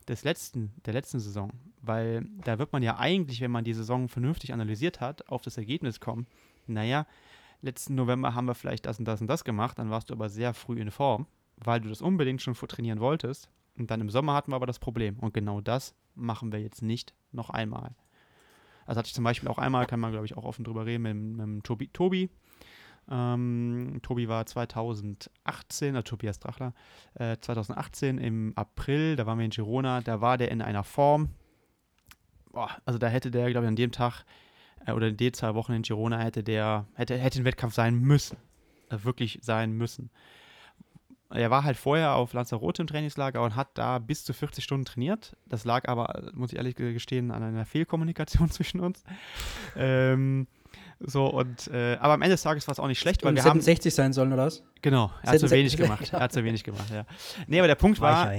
des 0.10 0.26
letzten, 0.26 0.74
der 0.86 0.94
letzten 0.94 1.20
Saison. 1.20 1.52
Weil 1.82 2.28
da 2.44 2.60
wird 2.60 2.74
man 2.74 2.84
ja 2.84 2.98
eigentlich, 2.98 3.40
wenn 3.40 3.52
man 3.52 3.64
die 3.64 3.74
Saison 3.74 4.10
vernünftig 4.10 4.52
analysiert 4.52 5.00
hat, 5.00 5.30
auf 5.30 5.42
das 5.42 5.58
Ergebnis 5.58 6.02
kommen, 6.02 6.28
naja, 6.68 7.08
letzten 7.62 7.96
November 7.96 8.36
haben 8.36 8.46
wir 8.46 8.56
vielleicht 8.56 8.86
das 8.86 9.00
und 9.00 9.06
das 9.06 9.22
und 9.22 9.28
das 9.28 9.46
gemacht, 9.46 9.80
dann 9.80 9.90
warst 9.90 10.10
du 10.10 10.14
aber 10.14 10.30
sehr 10.30 10.54
früh 10.54 10.80
in 10.80 10.92
Form 10.92 11.26
weil 11.64 11.82
du 11.82 11.90
das 11.90 12.02
unbedingt 12.02 12.42
schon 12.42 12.54
trainieren 12.56 13.00
wolltest. 13.00 13.50
Und 13.78 13.92
dann 13.92 14.02
im 14.02 14.10
Sommer 14.10 14.34
hatten 14.34 14.52
wir 14.52 14.56
aber 14.56 14.66
das 14.66 14.80
Problem. 14.80 15.20
Und 15.20 15.34
genau 15.34 15.62
das 15.62 15.96
machen 16.16 16.52
wir 16.52 16.60
jetzt 16.60 16.82
nicht 16.82 17.14
noch 17.32 17.50
einmal. 17.50 17.96
Also 18.86 19.00
hatte 19.00 19.08
ich 19.08 19.14
zum 19.14 19.24
Beispiel 19.24 19.50
auch 19.50 19.58
einmal, 19.58 19.86
kann 19.86 20.00
man 20.00 20.12
glaube 20.12 20.26
ich 20.26 20.36
auch 20.36 20.44
offen 20.44 20.66
drüber 20.66 20.86
reden, 20.86 21.36
mit, 21.36 21.48
mit 21.48 21.64
Tobi. 21.64 21.88
Tobi. 21.88 22.30
Ähm, 23.10 24.00
Tobi 24.02 24.28
war 24.28 24.46
2018, 24.46 25.96
also 25.96 26.04
Tobias 26.04 26.40
Drachler, 26.40 26.74
äh, 27.16 27.38
2018 27.40 28.18
im 28.18 28.54
April, 28.56 29.16
da 29.16 29.26
waren 29.26 29.38
wir 29.38 29.46
in 29.46 29.52
Girona, 29.52 30.02
da 30.02 30.22
war 30.22 30.38
der 30.38 30.52
in 30.52 30.62
einer 30.62 30.84
Form, 30.84 31.30
boah, 32.52 32.70
also 32.86 33.00
da 33.00 33.08
hätte 33.08 33.32
der, 33.32 33.50
glaube 33.50 33.66
ich, 33.66 33.70
an 33.70 33.76
dem 33.76 33.92
Tag 33.92 34.26
äh, 34.86 34.92
oder 34.92 35.08
in 35.08 35.18
den 35.18 35.34
zwei 35.34 35.56
Wochen 35.56 35.74
in 35.74 35.82
Girona 35.82 36.20
hätte 36.20 36.44
der, 36.44 36.86
hätte, 36.94 37.18
hätte 37.18 37.40
ein 37.40 37.46
Wettkampf 37.46 37.74
sein 37.74 37.96
müssen. 37.96 38.38
Also 38.90 39.06
wirklich 39.06 39.40
sein 39.42 39.72
müssen 39.72 40.10
er 41.32 41.52
war 41.52 41.64
halt 41.64 41.78
vorher 41.78 42.16
auf 42.16 42.34
Lanzarote 42.34 42.82
im 42.82 42.88
Trainingslager 42.88 43.44
und 43.44 43.56
hat 43.56 43.78
da 43.78 44.00
bis 44.00 44.26
zu 44.26 44.34
40 44.34 44.64
Stunden 44.64 44.86
trainiert. 44.86 45.36
Das 45.46 45.64
lag 45.64 45.88
aber, 45.88 46.32
muss 46.34 46.52
ich 46.52 46.58
ehrlich 46.58 46.76
gestehen, 46.76 47.32
an 47.32 47.44
einer 47.44 47.66
Fehlkommunikation 47.66 48.50
zwischen 48.50 48.80
uns. 48.80 49.04
ähm, 49.76 50.48
so 51.00 51.28
und 51.28 51.68
äh, 51.68 51.98
aber 52.00 52.14
am 52.14 52.22
Ende 52.22 52.34
des 52.34 52.44
Tages 52.44 52.68
war 52.68 52.74
es 52.74 52.80
auch 52.80 52.88
nicht 52.88 53.00
schlecht, 53.00 53.24
weil 53.24 53.30
und 53.30 53.36
wir 53.36 53.44
haben 53.44 53.62
60 53.62 53.94
sein 53.94 54.14
sollen 54.14 54.34
oder 54.34 54.46
was? 54.46 54.64
Genau, 54.82 55.12
er 55.24 55.32
hat 55.32 55.40
zu 55.40 55.50
wenig 55.50 55.78
gemacht. 55.78 56.12
Er 56.12 56.20
hat 56.20 56.34
zu 56.34 56.44
wenig 56.44 56.64
gemacht, 56.64 56.90
ja. 56.92 57.06
Nee, 57.48 57.60
aber 57.60 57.68
der 57.68 57.76
Punkt 57.76 58.02
war, 58.02 58.34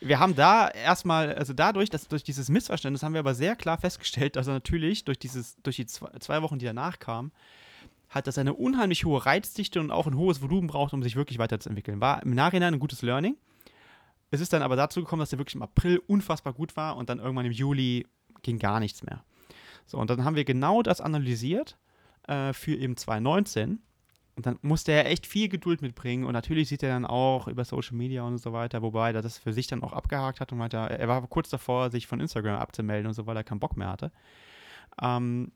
wir 0.00 0.18
haben 0.18 0.34
da 0.36 0.68
erstmal, 0.68 1.34
also 1.34 1.52
dadurch, 1.52 1.90
dass 1.90 2.08
durch 2.08 2.22
dieses 2.22 2.48
Missverständnis 2.48 3.02
haben 3.02 3.14
wir 3.14 3.20
aber 3.20 3.34
sehr 3.34 3.56
klar 3.56 3.78
festgestellt, 3.78 4.36
dass 4.36 4.46
er 4.46 4.54
natürlich 4.54 5.04
durch 5.04 5.18
dieses, 5.18 5.56
durch 5.62 5.76
die 5.76 5.86
zwei, 5.86 6.10
zwei 6.20 6.42
Wochen, 6.42 6.58
die 6.58 6.66
danach 6.66 6.98
kamen, 6.98 7.32
hat, 8.08 8.26
dass 8.26 8.36
er 8.36 8.42
eine 8.42 8.54
unheimlich 8.54 9.04
hohe 9.04 9.24
Reizdichte 9.24 9.80
und 9.80 9.90
auch 9.90 10.06
ein 10.06 10.16
hohes 10.16 10.40
Volumen 10.42 10.68
braucht, 10.68 10.92
um 10.92 11.02
sich 11.02 11.16
wirklich 11.16 11.38
weiterzuentwickeln. 11.38 12.00
War 12.00 12.22
im 12.22 12.34
Nachhinein 12.34 12.74
ein 12.74 12.80
gutes 12.80 13.02
Learning. 13.02 13.36
Es 14.30 14.40
ist 14.40 14.52
dann 14.52 14.62
aber 14.62 14.76
dazu 14.76 15.00
gekommen, 15.00 15.20
dass 15.20 15.32
er 15.32 15.38
wirklich 15.38 15.54
im 15.54 15.62
April 15.62 15.98
unfassbar 16.06 16.52
gut 16.52 16.76
war 16.76 16.96
und 16.96 17.08
dann 17.08 17.18
irgendwann 17.18 17.46
im 17.46 17.52
Juli 17.52 18.06
ging 18.42 18.58
gar 18.58 18.80
nichts 18.80 19.02
mehr. 19.02 19.24
So, 19.86 19.98
und 19.98 20.10
dann 20.10 20.24
haben 20.24 20.36
wir 20.36 20.44
genau 20.44 20.82
das 20.82 21.00
analysiert 21.00 21.76
äh, 22.26 22.52
für 22.52 22.74
eben 22.74 22.96
2019 22.96 23.80
und 24.36 24.44
dann 24.44 24.58
musste 24.60 24.92
er 24.92 25.06
echt 25.06 25.26
viel 25.26 25.48
Geduld 25.48 25.80
mitbringen. 25.80 26.24
Und 26.24 26.34
natürlich 26.34 26.68
sieht 26.68 26.82
er 26.82 26.90
dann 26.90 27.06
auch 27.06 27.48
über 27.48 27.64
Social 27.64 27.96
Media 27.96 28.22
und 28.22 28.36
so 28.36 28.52
weiter, 28.52 28.82
wobei 28.82 29.12
er 29.12 29.22
das 29.22 29.38
für 29.38 29.54
sich 29.54 29.66
dann 29.66 29.82
auch 29.82 29.94
abgehakt 29.94 30.40
hat 30.40 30.52
und 30.52 30.58
meinte, 30.58 30.76
er 30.76 31.08
war 31.08 31.26
kurz 31.26 31.48
davor, 31.48 31.90
sich 31.90 32.06
von 32.06 32.20
Instagram 32.20 32.58
abzumelden 32.58 33.06
und 33.06 33.14
so, 33.14 33.26
weil 33.26 33.36
er 33.36 33.44
keinen 33.44 33.60
Bock 33.60 33.78
mehr 33.78 33.88
hatte. 33.88 34.12
Ähm, 35.00 35.52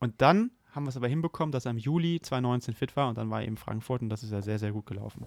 und 0.00 0.20
dann 0.20 0.50
haben 0.72 0.84
wir 0.84 0.90
es 0.90 0.96
aber 0.96 1.08
hinbekommen, 1.08 1.52
dass 1.52 1.66
er 1.66 1.70
im 1.70 1.78
Juli 1.78 2.20
2019 2.20 2.74
fit 2.74 2.96
war 2.96 3.08
und 3.08 3.16
dann 3.16 3.30
war 3.30 3.40
er 3.40 3.46
eben 3.46 3.56
Frankfurt 3.56 4.02
und 4.02 4.08
das 4.08 4.24
ist 4.24 4.32
ja 4.32 4.42
sehr, 4.42 4.58
sehr 4.58 4.72
gut 4.72 4.86
gelaufen. 4.86 5.26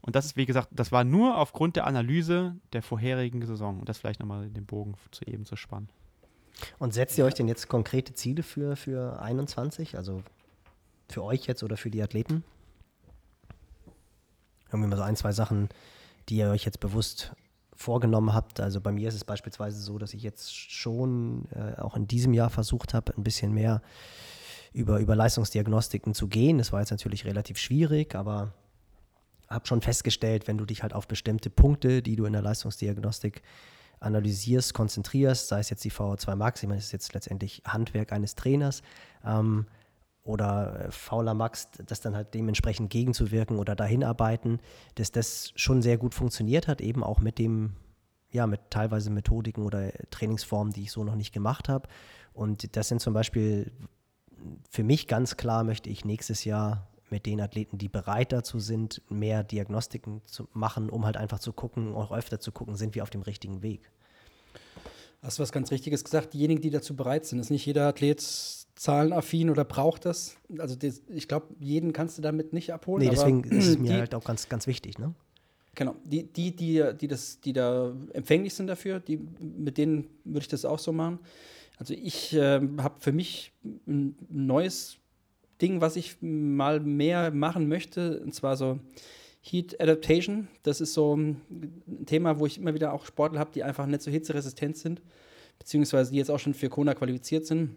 Und 0.00 0.16
das 0.16 0.24
ist, 0.24 0.36
wie 0.36 0.46
gesagt, 0.46 0.68
das 0.72 0.92
war 0.92 1.04
nur 1.04 1.36
aufgrund 1.36 1.76
der 1.76 1.86
Analyse 1.86 2.56
der 2.72 2.82
vorherigen 2.82 3.44
Saison. 3.44 3.80
Und 3.80 3.88
das 3.88 3.98
vielleicht 3.98 4.20
nochmal 4.20 4.48
den 4.48 4.64
Bogen 4.64 4.94
zu 5.10 5.26
eben 5.26 5.44
zu 5.44 5.56
spannen. 5.56 5.90
Und 6.78 6.94
setzt 6.94 7.16
ihr 7.18 7.24
euch 7.24 7.34
denn 7.34 7.48
jetzt 7.48 7.68
konkrete 7.68 8.14
Ziele 8.14 8.42
für, 8.42 8.76
für 8.76 9.20
21? 9.20 9.96
Also 9.96 10.22
für 11.08 11.24
euch 11.24 11.46
jetzt 11.46 11.62
oder 11.62 11.76
für 11.76 11.90
die 11.90 12.02
Athleten? 12.02 12.44
Irgendwie 14.68 14.88
mal 14.88 14.96
so 14.96 15.02
ein, 15.02 15.16
zwei 15.16 15.32
Sachen, 15.32 15.68
die 16.28 16.36
ihr 16.36 16.50
euch 16.50 16.64
jetzt 16.64 16.80
bewusst 16.80 17.32
vorgenommen 17.74 18.34
habt. 18.34 18.60
Also 18.60 18.80
bei 18.80 18.92
mir 18.92 19.08
ist 19.08 19.14
es 19.14 19.24
beispielsweise 19.24 19.80
so, 19.80 19.98
dass 19.98 20.14
ich 20.14 20.22
jetzt 20.22 20.54
schon 20.54 21.48
äh, 21.52 21.80
auch 21.80 21.96
in 21.96 22.06
diesem 22.06 22.34
Jahr 22.34 22.50
versucht 22.50 22.94
habe, 22.94 23.16
ein 23.16 23.24
bisschen 23.24 23.52
mehr 23.52 23.82
über, 24.72 24.98
über 25.00 25.16
Leistungsdiagnostiken 25.16 26.14
zu 26.14 26.28
gehen. 26.28 26.58
Das 26.58 26.72
war 26.72 26.80
jetzt 26.80 26.90
natürlich 26.90 27.24
relativ 27.24 27.58
schwierig, 27.58 28.14
aber 28.14 28.52
habe 29.48 29.66
schon 29.66 29.80
festgestellt, 29.80 30.46
wenn 30.46 30.58
du 30.58 30.64
dich 30.64 30.82
halt 30.82 30.94
auf 30.94 31.08
bestimmte 31.08 31.50
Punkte, 31.50 32.02
die 32.02 32.16
du 32.16 32.24
in 32.24 32.32
der 32.32 32.42
Leistungsdiagnostik 32.42 33.42
analysierst, 34.00 34.74
konzentrierst, 34.74 35.48
sei 35.48 35.60
es 35.60 35.70
jetzt 35.70 35.84
die 35.84 35.92
VO2 35.92 36.34
Max, 36.34 36.62
ich 36.62 36.68
meine, 36.68 36.78
das 36.78 36.86
ist 36.86 36.92
jetzt 36.92 37.14
letztendlich 37.14 37.62
Handwerk 37.66 38.12
eines 38.12 38.34
Trainers, 38.34 38.82
ähm, 39.24 39.66
oder 40.22 40.86
äh, 40.86 40.90
fauler 40.90 41.34
Max, 41.34 41.68
das 41.86 42.00
dann 42.00 42.14
halt 42.14 42.34
dementsprechend 42.34 42.90
gegenzuwirken 42.90 43.58
oder 43.58 43.74
dahin 43.74 44.04
arbeiten, 44.04 44.60
dass 44.96 45.12
das 45.12 45.52
schon 45.56 45.82
sehr 45.82 45.98
gut 45.98 46.14
funktioniert 46.14 46.68
hat, 46.68 46.80
eben 46.80 47.02
auch 47.02 47.20
mit 47.20 47.38
dem, 47.38 47.74
ja, 48.30 48.46
mit 48.46 48.60
teilweise 48.70 49.10
Methodiken 49.10 49.64
oder 49.64 49.92
Trainingsformen, 50.10 50.72
die 50.72 50.82
ich 50.82 50.92
so 50.92 51.04
noch 51.04 51.16
nicht 51.16 51.32
gemacht 51.32 51.68
habe. 51.68 51.88
Und 52.32 52.76
das 52.76 52.88
sind 52.88 53.00
zum 53.00 53.14
Beispiel 53.14 53.72
für 54.70 54.84
mich 54.84 55.06
ganz 55.06 55.36
klar, 55.36 55.64
möchte 55.64 55.90
ich 55.90 56.04
nächstes 56.04 56.44
Jahr 56.44 56.88
mit 57.10 57.26
den 57.26 57.40
Athleten, 57.40 57.78
die 57.78 57.88
bereit 57.88 58.32
dazu 58.32 58.58
sind, 58.58 59.02
mehr 59.08 59.42
Diagnostiken 59.42 60.22
zu 60.24 60.48
machen, 60.52 60.90
um 60.90 61.04
halt 61.04 61.16
einfach 61.16 61.38
zu 61.38 61.52
gucken, 61.52 61.94
auch 61.94 62.12
öfter 62.12 62.40
zu 62.40 62.52
gucken, 62.52 62.76
sind 62.76 62.94
wir 62.94 63.02
auf 63.02 63.10
dem 63.10 63.22
richtigen 63.22 63.62
Weg. 63.62 63.90
Hast 65.22 65.38
du 65.38 65.42
was 65.42 65.52
ganz 65.52 65.70
Richtiges 65.70 66.02
gesagt? 66.04 66.32
Diejenigen, 66.32 66.62
die 66.62 66.70
dazu 66.70 66.96
bereit 66.96 67.26
sind, 67.26 67.40
ist 67.40 67.50
nicht 67.50 67.66
jeder 67.66 67.88
Athlet 67.88 68.20
zahlenaffin 68.20 69.50
oder 69.50 69.64
braucht 69.64 70.06
das. 70.06 70.36
Also 70.58 70.74
das, 70.76 71.02
ich 71.08 71.28
glaube, 71.28 71.48
jeden 71.58 71.92
kannst 71.92 72.16
du 72.16 72.22
damit 72.22 72.54
nicht 72.54 72.72
abholen. 72.72 73.04
Nee, 73.04 73.10
deswegen 73.10 73.44
ist 73.44 73.66
es 73.66 73.78
mir 73.78 73.92
die, 73.92 73.98
halt 73.98 74.14
auch 74.14 74.24
ganz, 74.24 74.48
ganz 74.48 74.66
wichtig, 74.66 74.98
ne? 74.98 75.14
Genau, 75.74 75.94
die, 76.04 76.24
die, 76.24 76.56
die, 76.56 76.82
die, 76.98 77.06
das, 77.06 77.40
die 77.40 77.52
da 77.52 77.94
empfänglich 78.12 78.54
sind 78.54 78.66
dafür, 78.66 78.98
die, 78.98 79.18
mit 79.38 79.78
denen 79.78 80.08
würde 80.24 80.40
ich 80.40 80.48
das 80.48 80.64
auch 80.64 80.78
so 80.78 80.92
machen. 80.92 81.20
Also 81.76 81.94
ich 81.94 82.34
äh, 82.34 82.60
habe 82.78 82.94
für 82.98 83.12
mich 83.12 83.52
ein 83.86 84.16
neues 84.28 84.99
Ding, 85.60 85.80
was 85.80 85.96
ich 85.96 86.16
mal 86.20 86.80
mehr 86.80 87.30
machen 87.30 87.68
möchte, 87.68 88.20
und 88.20 88.34
zwar 88.34 88.56
so 88.56 88.78
Heat 89.42 89.80
Adaptation. 89.80 90.48
Das 90.62 90.80
ist 90.80 90.94
so 90.94 91.16
ein 91.16 91.40
Thema, 92.06 92.38
wo 92.38 92.46
ich 92.46 92.58
immer 92.58 92.74
wieder 92.74 92.92
auch 92.92 93.06
Sportler 93.06 93.40
habe, 93.40 93.52
die 93.52 93.62
einfach 93.62 93.86
nicht 93.86 94.02
so 94.02 94.10
hitzeresistent 94.10 94.76
sind, 94.76 95.02
beziehungsweise 95.58 96.10
die 96.10 96.18
jetzt 96.18 96.30
auch 96.30 96.38
schon 96.38 96.54
für 96.54 96.68
Kona 96.68 96.94
qualifiziert 96.94 97.46
sind 97.46 97.76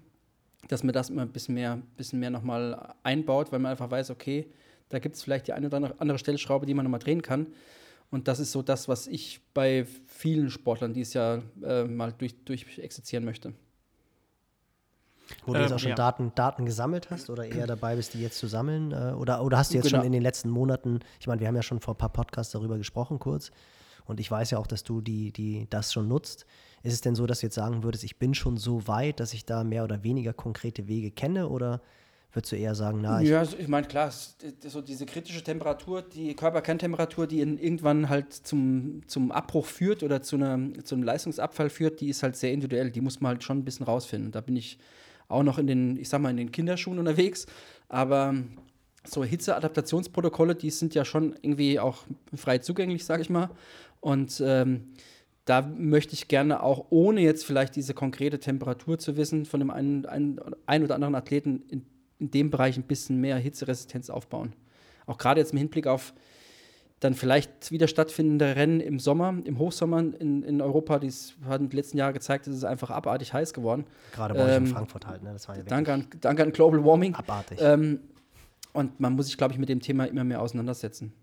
dass 0.68 0.84
man 0.84 0.94
das 0.94 1.10
immer 1.10 1.24
ein 1.24 1.32
bisschen 1.32 1.56
mehr, 1.56 1.82
bisschen 1.98 2.20
mehr 2.20 2.30
nochmal 2.30 2.96
einbaut, 3.04 3.52
weil 3.52 3.60
man 3.60 3.72
einfach 3.72 3.92
weiß, 3.92 4.10
okay, 4.12 4.48
da 4.90 5.00
gibt 5.00 5.16
es 5.16 5.24
vielleicht 5.24 5.48
die 5.48 5.54
eine 5.54 5.68
oder 5.68 5.94
andere 6.00 6.18
Stellschraube, 6.18 6.66
die 6.66 6.74
man 6.74 6.86
nochmal 6.86 7.00
drehen 7.00 7.22
kann. 7.22 7.48
Und 8.12 8.28
das 8.28 8.40
ist 8.40 8.52
so 8.52 8.62
das, 8.62 8.88
was 8.88 9.08
ich 9.08 9.42
bei 9.54 9.86
vielen 10.06 10.50
Sportlern 10.50 10.94
dieses 10.94 11.16
Jahr 11.16 11.42
äh, 11.64 11.84
mal 11.86 12.14
durch, 12.14 12.36
durchexerzieren 12.46 13.26
möchte. 13.26 13.54
Wo 15.46 15.54
du 15.54 15.60
jetzt 15.60 15.72
ähm, 15.72 15.76
auch 15.76 15.80
schon 15.80 15.90
ja. 15.90 15.96
Daten, 15.96 16.32
Daten 16.36 16.66
gesammelt 16.66 17.10
hast 17.10 17.30
oder 17.30 17.46
eher 17.46 17.68
dabei 17.68 17.96
bist, 17.96 18.14
die 18.14 18.22
jetzt 18.22 18.38
zu 18.38 18.48
sammeln? 18.48 18.92
Äh, 18.92 19.14
oder, 19.14 19.44
oder 19.44 19.58
hast 19.58 19.72
du 19.72 19.78
jetzt 19.78 19.88
genau. 19.88 20.00
schon 20.00 20.06
in 20.06 20.12
den 20.12 20.22
letzten 20.22 20.50
Monaten, 20.50 21.00
ich 21.20 21.28
meine, 21.28 21.40
wir 21.40 21.48
haben 21.48 21.56
ja 21.56 21.64
schon 21.64 21.80
vor 21.80 21.94
ein 21.94 21.98
paar 21.98 22.12
Podcasts 22.12 22.52
darüber 22.52 22.78
gesprochen 22.78 23.20
kurz 23.20 23.52
und 24.06 24.20
ich 24.20 24.30
weiß 24.30 24.52
ja 24.52 24.58
auch, 24.58 24.68
dass 24.68 24.84
du 24.84 25.02
die, 25.02 25.32
die 25.32 25.68
das 25.70 25.94
schon 25.94 26.08
nutzt. 26.08 26.46
Ist 26.84 26.94
es 26.94 27.02
denn 27.02 27.16
so, 27.16 27.26
dass 27.26 27.40
du 27.40 27.48
jetzt 27.48 27.56
sagen 27.56 27.84
würdest, 27.84 28.04
ich 28.04 28.20
bin 28.20 28.34
schon 28.34 28.58
so 28.58 28.88
weit, 28.88 29.20
dass 29.20 29.34
ich 29.34 29.46
da 29.46 29.64
mehr 29.64 29.84
oder 29.84 30.04
weniger 30.04 30.34
konkrete 30.34 30.88
Wege 30.88 31.12
kenne 31.12 31.48
oder 31.48 31.82
würdest 32.34 32.52
du 32.52 32.56
eher 32.58 32.76
sagen, 32.76 33.00
na, 33.02 33.22
ich. 33.22 33.30
Ja, 33.30 33.44
ich 33.44 33.68
meine, 33.68 33.88
klar, 33.88 34.12
so 34.12 34.82
diese 34.82 35.06
kritische 35.06 35.44
Temperatur, 35.44 36.02
die 36.02 36.36
Körperkerntemperatur, 36.36 37.28
die 37.28 37.40
irgendwann 37.40 38.10
halt 38.10 38.34
zum, 38.34 39.02
zum 39.08 39.32
Abbruch 39.32 39.66
führt 39.66 40.04
oder 40.04 40.22
zu, 40.22 40.36
einer, 40.36 40.60
zu 40.84 40.96
einem 40.96 41.04
Leistungsabfall 41.04 41.70
führt, 41.70 42.02
die 42.02 42.10
ist 42.10 42.24
halt 42.24 42.36
sehr 42.36 42.52
individuell. 42.52 42.92
Die 42.92 43.02
muss 43.02 43.22
man 43.22 43.34
halt 43.34 43.44
schon 43.44 43.60
ein 43.60 43.66
bisschen 43.66 43.86
rausfinden. 43.86 44.32
Da 44.32 44.42
bin 44.42 44.56
ich 44.56 44.80
auch 45.34 45.44
noch 45.44 45.58
in 45.58 45.68
den, 45.68 45.98
ich 45.98 46.10
sag 46.10 46.22
mal, 46.22 46.30
in 46.30 46.38
den 46.38 46.52
Kinderschuhen 46.52 47.00
unterwegs. 47.00 47.46
Aber 47.90 48.36
so 49.06 49.24
Hitzeadaptationsprotokolle, 49.24 50.56
die 50.56 50.70
sind 50.70 50.96
ja 50.96 51.06
schon 51.06 51.36
irgendwie 51.42 51.80
auch 51.80 52.04
frei 52.34 52.60
zugänglich, 52.60 53.06
sag 53.06 53.20
ich 53.22 53.30
mal. 53.30 53.50
Und 54.00 54.42
ähm, 54.46 54.94
da 55.46 55.62
möchte 55.62 56.14
ich 56.14 56.28
gerne 56.28 56.64
auch, 56.64 56.88
ohne 56.90 57.22
jetzt 57.22 57.46
vielleicht 57.46 57.76
diese 57.76 57.94
konkrete 57.94 58.40
Temperatur 58.40 58.98
zu 58.98 59.18
wissen, 59.18 59.46
von 59.46 59.60
dem 59.60 59.72
einen, 59.72 60.06
einen, 60.06 60.40
einen 60.66 60.86
oder 60.86 60.96
anderen 60.96 61.16
Athleten 61.16 61.64
in, 61.68 61.86
in 62.20 62.32
dem 62.32 62.50
Bereich 62.50 62.78
ein 62.78 62.84
bisschen 62.84 63.20
mehr 63.20 63.38
Hitzeresistenz 63.38 64.10
aufbauen. 64.10 64.54
Auch 65.06 65.18
gerade 65.18 65.42
jetzt 65.42 65.52
im 65.52 65.58
Hinblick 65.58 65.88
auf 65.88 66.14
dann 67.04 67.16
vielleicht 67.16 67.72
wieder 67.72 67.88
stattfindende 67.88 68.56
Rennen 68.56 68.80
im 68.80 69.00
Sommer, 69.00 69.36
im 69.44 69.60
Hochsommer 69.60 70.00
in, 70.00 70.44
in 70.44 70.62
Europa, 70.62 71.00
die 71.00 71.12
haben 71.46 71.70
die 71.70 71.76
letzten 71.76 71.98
Jahre 71.98 72.14
gezeigt, 72.14 72.48
es 72.48 72.56
ist 72.56 72.64
einfach 72.64 72.90
abartig 72.92 73.34
heiß 73.34 73.54
geworden. 73.54 73.86
Gerade 74.14 74.34
bei 74.34 74.56
ähm, 74.56 74.66
in 74.66 74.72
Frankfurt 74.72 75.06
halt, 75.06 75.22
ne? 75.22 75.34
Das 75.34 75.48
war 75.48 75.58
ja 75.58 75.64
danke, 75.64 75.92
an, 75.92 76.08
danke 76.22 76.44
an 76.44 76.52
Global 76.52 76.84
Warming. 76.84 77.14
Abartig. 77.16 77.60
Ähm, 77.62 78.00
und 78.72 79.00
man 79.00 79.14
muss 79.14 79.26
sich, 79.28 79.38
glaube 79.38 79.54
ich, 79.54 79.60
mit 79.60 79.70
dem 79.70 79.82
Thema 79.82 80.06
immer 80.06 80.24
mehr 80.24 80.42
auseinandersetzen. 80.42 81.14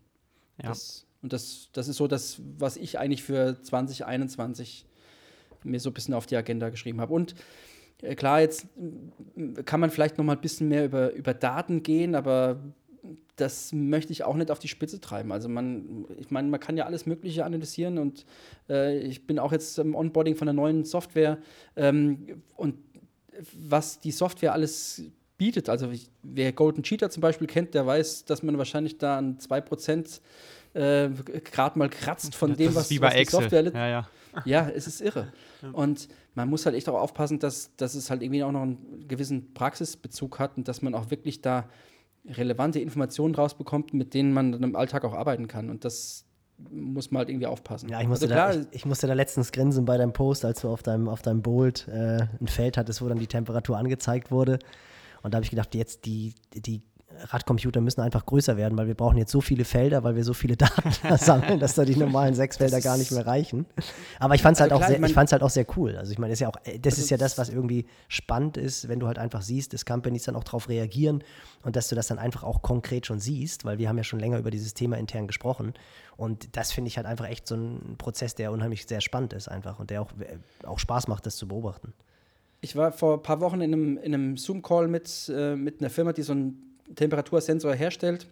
Ja. 0.63 0.69
Das, 0.69 1.07
und 1.23 1.33
das, 1.33 1.71
das 1.73 1.89
ist 1.89 1.97
so 1.97 2.07
das, 2.07 2.41
was 2.59 2.77
ich 2.77 2.99
eigentlich 2.99 3.23
für 3.23 3.61
2021 3.63 4.87
mir 5.65 5.81
so 5.81 5.91
ein 5.91 5.95
bisschen 5.95 6.15
auf 6.15 6.27
die 6.27 6.37
Agenda 6.37 6.69
geschrieben 6.69 7.01
habe. 7.01 7.13
Und 7.15 7.35
äh, 8.03 8.15
klar, 8.15 8.41
jetzt 8.41 8.67
kann 9.65 9.81
man 9.81 9.91
vielleicht 9.91 10.19
noch 10.19 10.25
mal 10.25 10.35
ein 10.35 10.41
bisschen 10.41 10.69
mehr 10.69 10.85
über, 10.85 11.13
über 11.13 11.35
Daten 11.35 11.83
gehen, 11.83 12.15
aber 12.15 12.61
das 13.41 13.73
möchte 13.73 14.13
ich 14.13 14.25
auch 14.25 14.37
nicht 14.37 14.51
auf 14.51 14.59
die 14.59 14.69
Spitze 14.69 15.01
treiben. 15.01 15.33
Also 15.33 15.49
man, 15.49 16.05
ich 16.19 16.31
meine, 16.31 16.49
man 16.49 16.61
kann 16.61 16.77
ja 16.77 16.85
alles 16.85 17.07
Mögliche 17.07 17.45
analysieren 17.45 17.99
und 17.99 18.27
äh, 18.69 18.99
ich 18.99 19.27
bin 19.27 19.39
auch 19.39 19.53
jetzt 19.53 19.79
im 19.79 19.95
Onboarding 19.95 20.37
von 20.37 20.47
der 20.47 20.55
neuen 20.55 20.85
Software 20.85 21.39
ähm, 21.77 22.43
und 22.57 22.77
was 23.55 24.01
die 24.01 24.11
Software 24.11 24.53
alles 24.53 25.03
bietet. 25.39 25.69
Also 25.69 25.91
wer 26.23 26.53
Golden 26.53 26.83
Cheater 26.83 27.09
zum 27.11 27.23
Beispiel 27.23 27.47
kennt, 27.47 27.75
der 27.75 27.87
weiß, 27.87 28.27
dass 28.27 28.43
man 28.43 28.59
wahrscheinlich 28.59 28.99
da 28.99 29.17
an 29.17 29.39
2% 29.39 30.21
äh, 30.75 31.09
gerade 31.09 31.79
mal 31.79 31.89
kratzt 31.89 32.35
von 32.35 32.55
dem, 32.57 32.75
was, 32.75 32.91
was 33.01 33.15
die 33.15 33.25
Software 33.25 33.73
ja, 33.73 33.89
ja. 33.89 34.09
ja, 34.45 34.69
es 34.69 34.87
ist 34.87 35.01
irre. 35.01 35.33
Und 35.73 36.09
man 36.35 36.49
muss 36.49 36.67
halt 36.67 36.77
echt 36.77 36.89
auch 36.89 37.01
aufpassen, 37.01 37.39
dass, 37.39 37.75
dass 37.77 37.95
es 37.95 38.11
halt 38.11 38.23
irgendwie 38.23 38.45
auch 38.45 38.53
noch 38.53 38.63
einen 38.63 39.09
gewissen 39.09 39.53
Praxisbezug 39.55 40.39
hat 40.39 40.57
und 40.57 40.69
dass 40.69 40.81
man 40.81 40.95
auch 40.95 41.11
wirklich 41.11 41.43
da 41.43 41.69
relevante 42.27 42.81
Informationen 42.81 43.35
rausbekommt, 43.35 43.95
mit 43.95 44.15
denen 44.15 44.33
man 44.33 44.53
dann 44.53 44.63
im 44.63 44.77
Alltag 44.77 45.05
auch 45.05 45.15
arbeiten 45.15 45.49
kann. 45.49 45.71
Und 45.71 45.85
das 45.85 46.27
muss 46.71 47.11
man 47.11 47.21
halt 47.21 47.31
irgendwie 47.31 47.47
aufpassen. 47.47 47.89
Ja, 47.89 48.01
ich 48.01 48.09
musste, 48.09 48.27
also 48.27 48.35
klar, 48.35 48.53
da, 48.53 48.61
ich, 48.61 48.77
ich, 48.77 48.87
musste 48.87 49.07
da 49.07 49.15
letztens 49.15 49.53
grinsen 49.53 49.85
bei 49.85 49.97
deinem 49.97 50.13
Post, 50.13 50.45
als 50.45 50.61
du 50.61 50.69
auf 50.69 50.83
deinem, 50.83 51.09
auf 51.09 51.23
deinem 51.23 51.43
Bolt 51.43 51.89
äh, 51.89 52.27
ein 52.41 52.49
Feld 52.49 52.77
hattest, 52.77 53.01
wo 53.03 53.09
dann 53.09 53.19
die 53.19 53.27
Temperatur 53.27 53.79
angezeigt 53.79 54.31
wurde. 54.31 54.59
Und 55.23 55.33
da 55.33 55.37
habe 55.37 55.45
ich 55.45 55.51
gedacht, 55.51 55.75
jetzt 55.75 56.05
die, 56.07 56.35
die 56.55 56.83
Radcomputer 57.19 57.81
müssen 57.81 58.01
einfach 58.01 58.25
größer 58.25 58.57
werden, 58.57 58.77
weil 58.79 58.87
wir 58.87 58.95
brauchen 58.95 59.19
jetzt 59.19 59.33
so 59.33 59.41
viele 59.41 59.65
Felder, 59.65 60.05
weil 60.05 60.17
wir 60.17 60.25
so 60.25 60.35
viele 60.35 60.57
Daten 60.57 60.91
sammeln, 61.19 61.59
dass 61.61 61.75
da 61.75 61.85
die 61.85 61.97
normalen 61.97 62.35
sechs 62.35 62.57
Felder 62.57 62.81
gar 62.81 62.97
nicht 62.97 63.13
mehr 63.13 63.27
reichen. 63.27 63.67
Aber 64.19 64.35
ich 64.35 64.43
fand 64.43 64.57
es 64.57 64.63
also 64.63 64.75
halt, 64.75 64.83
auch 64.83 64.89
sehr, 64.89 65.27
halt 65.33 65.43
auch 65.43 65.51
sehr 65.51 65.67
cool. 65.77 65.97
Also 65.97 66.13
ich 66.13 66.19
meine, 66.19 66.31
das 66.31 66.37
ist 66.37 66.41
ja 66.41 66.49
auch, 66.49 66.57
äh, 66.65 66.79
das 66.79 66.95
also 66.95 67.05
ist 67.05 67.11
ja 67.11 67.17
das, 67.17 67.39
was 67.39 67.49
irgendwie 67.49 67.87
spannend 68.09 68.57
ist, 68.57 68.89
wenn 68.89 69.01
du 69.01 69.07
halt 69.07 69.19
einfach 69.19 69.43
siehst, 69.43 69.73
dass 69.73 69.85
Companies 69.85 70.25
dann 70.25 70.37
auch 70.37 70.45
darauf 70.45 70.69
reagieren 70.69 71.23
und 71.63 71.77
dass 71.77 71.89
du 71.89 71.95
das 71.95 72.07
dann 72.07 72.19
einfach 72.19 72.43
auch 72.43 72.63
konkret 72.63 73.07
schon 73.07 73.21
siehst, 73.21 73.65
weil 73.65 73.79
wir 73.79 73.89
haben 73.89 73.99
ja 73.99 74.05
schon 74.05 74.21
länger 74.21 74.39
über 74.39 74.51
dieses 74.51 74.75
Thema 74.75 74.97
intern 74.97 75.27
gesprochen. 75.27 75.75
Und 76.17 76.57
das 76.57 76.73
finde 76.73 76.89
ich 76.89 76.97
halt 76.97 77.07
einfach 77.07 77.29
echt 77.29 77.47
so 77.47 77.55
ein 77.55 77.97
Prozess, 77.99 78.35
der 78.35 78.53
unheimlich 78.53 78.87
sehr 78.87 79.01
spannend 79.01 79.33
ist 79.33 79.49
einfach 79.49 79.79
und 79.79 79.91
der 79.91 80.03
auch, 80.03 80.11
äh, 80.19 80.67
auch 80.67 80.79
Spaß 80.79 81.09
macht, 81.09 81.27
das 81.27 81.37
zu 81.37 81.49
beobachten. 81.49 81.93
Ich 82.63 82.77
war 82.77 82.93
vor 82.93 83.15
ein 83.15 83.23
paar 83.23 83.41
Wochen 83.41 83.61
in 83.63 83.73
einem, 83.73 83.97
in 83.99 84.15
einem 84.15 84.37
Zoom-Call 84.37 84.89
mit, 84.89 85.33
äh, 85.35 85.57
mit 85.57 85.81
einer 85.81 85.89
Firma, 85.89 86.13
die 86.13 86.23
so 86.23 86.33
einen 86.33 86.70
Temperatursensor 86.95 87.75
herstellt. 87.75 88.27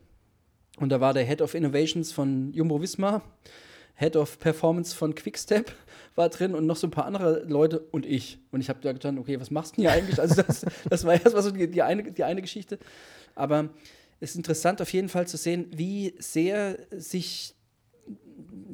Und 0.78 0.90
da 0.90 1.00
war 1.00 1.14
der 1.14 1.24
Head 1.24 1.42
of 1.42 1.54
Innovations 1.54 2.12
von 2.12 2.52
Jumbo 2.52 2.80
Visma, 2.80 3.22
Head 3.94 4.14
of 4.14 4.38
Performance 4.38 4.94
von 4.94 5.14
Quickstep 5.14 5.72
war 6.14 6.28
drin 6.28 6.54
und 6.54 6.66
noch 6.66 6.76
so 6.76 6.86
ein 6.86 6.90
paar 6.90 7.06
andere 7.06 7.44
Leute 7.44 7.80
und 7.90 8.06
ich. 8.06 8.38
Und 8.52 8.61
ich 8.61 8.68
habe 8.68 8.80
da 8.80 8.92
gedacht, 8.92 9.18
okay, 9.18 9.40
was 9.40 9.50
machst 9.50 9.72
du 9.72 9.82
denn 9.82 9.90
hier 9.90 9.92
eigentlich? 9.92 10.20
Also 10.20 10.40
das, 10.40 10.64
das 10.88 11.04
war 11.04 11.14
erstmal 11.14 11.42
so 11.42 11.50
die, 11.50 11.68
die, 11.68 11.82
eine, 11.82 12.12
die 12.12 12.24
eine 12.24 12.40
Geschichte. 12.40 12.78
Aber 13.34 13.70
es 14.20 14.30
ist 14.30 14.36
interessant 14.36 14.80
auf 14.80 14.92
jeden 14.92 15.09
Fall 15.09 15.26
zu 15.26 15.36
sehen, 15.36 15.66
wie 15.74 16.14
sehr 16.18 16.78
sich 16.90 17.54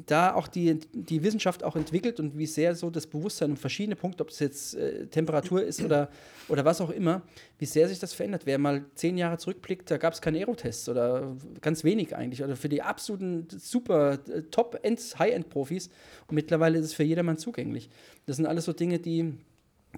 da 0.05 0.33
auch 0.33 0.47
die, 0.47 0.79
die 0.93 1.23
Wissenschaft 1.23 1.63
auch 1.63 1.75
entwickelt 1.75 2.19
und 2.19 2.37
wie 2.37 2.45
sehr 2.45 2.75
so 2.75 2.89
das 2.89 3.07
Bewusstsein 3.07 3.51
um 3.51 3.57
verschiedene 3.57 3.95
Punkte, 3.95 4.23
ob 4.23 4.29
es 4.29 4.39
jetzt 4.39 4.75
äh, 4.75 5.07
Temperatur 5.07 5.63
ist 5.63 5.81
oder, 5.83 6.09
oder 6.47 6.65
was 6.65 6.81
auch 6.81 6.89
immer, 6.89 7.21
wie 7.57 7.65
sehr 7.65 7.87
sich 7.87 7.99
das 7.99 8.13
verändert. 8.13 8.45
Wer 8.45 8.57
mal 8.57 8.85
zehn 8.95 9.17
Jahre 9.17 9.37
zurückblickt, 9.37 9.89
da 9.89 9.97
gab 9.97 10.13
es 10.13 10.21
keine 10.21 10.39
Aerotests 10.39 10.89
oder 10.89 11.35
ganz 11.61 11.83
wenig 11.83 12.15
eigentlich. 12.15 12.43
Oder 12.43 12.55
für 12.55 12.69
die 12.69 12.81
absoluten 12.81 13.47
super 13.49 14.19
äh, 14.29 14.43
Top-End, 14.43 14.99
High-End-Profis. 15.19 15.89
Und 16.27 16.35
mittlerweile 16.35 16.79
ist 16.79 16.85
es 16.85 16.93
für 16.93 17.03
jedermann 17.03 17.37
zugänglich. 17.37 17.89
Das 18.25 18.37
sind 18.37 18.45
alles 18.45 18.65
so 18.65 18.73
Dinge, 18.73 18.99
die, 18.99 19.33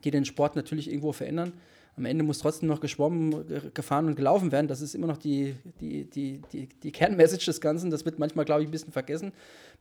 die 0.04 0.12
den 0.12 0.26
Sport 0.26 0.56
natürlich 0.56 0.90
irgendwo 0.90 1.12
verändern 1.12 1.54
am 1.98 2.06
Ende 2.06 2.24
muss 2.24 2.40
trotzdem 2.40 2.70
noch 2.70 2.80
geschwommen, 2.80 3.46
gefahren 3.74 4.06
und 4.06 4.16
gelaufen 4.16 4.52
werden. 4.52 4.68
Das 4.68 4.82
ist 4.82 4.94
immer 4.94 5.08
noch 5.08 5.18
die, 5.18 5.56
die, 5.82 6.06
die, 6.06 6.42
die, 6.54 6.68
die 6.68 6.92
Kernmessage 6.92 7.46
des 7.46 7.60
Ganzen. 7.60 7.90
Das 7.90 8.06
wird 8.06 8.20
manchmal, 8.20 8.46
glaube 8.46 8.62
ich, 8.62 8.68
ein 8.70 8.72
bisschen 8.72 8.94
vergessen 8.94 9.34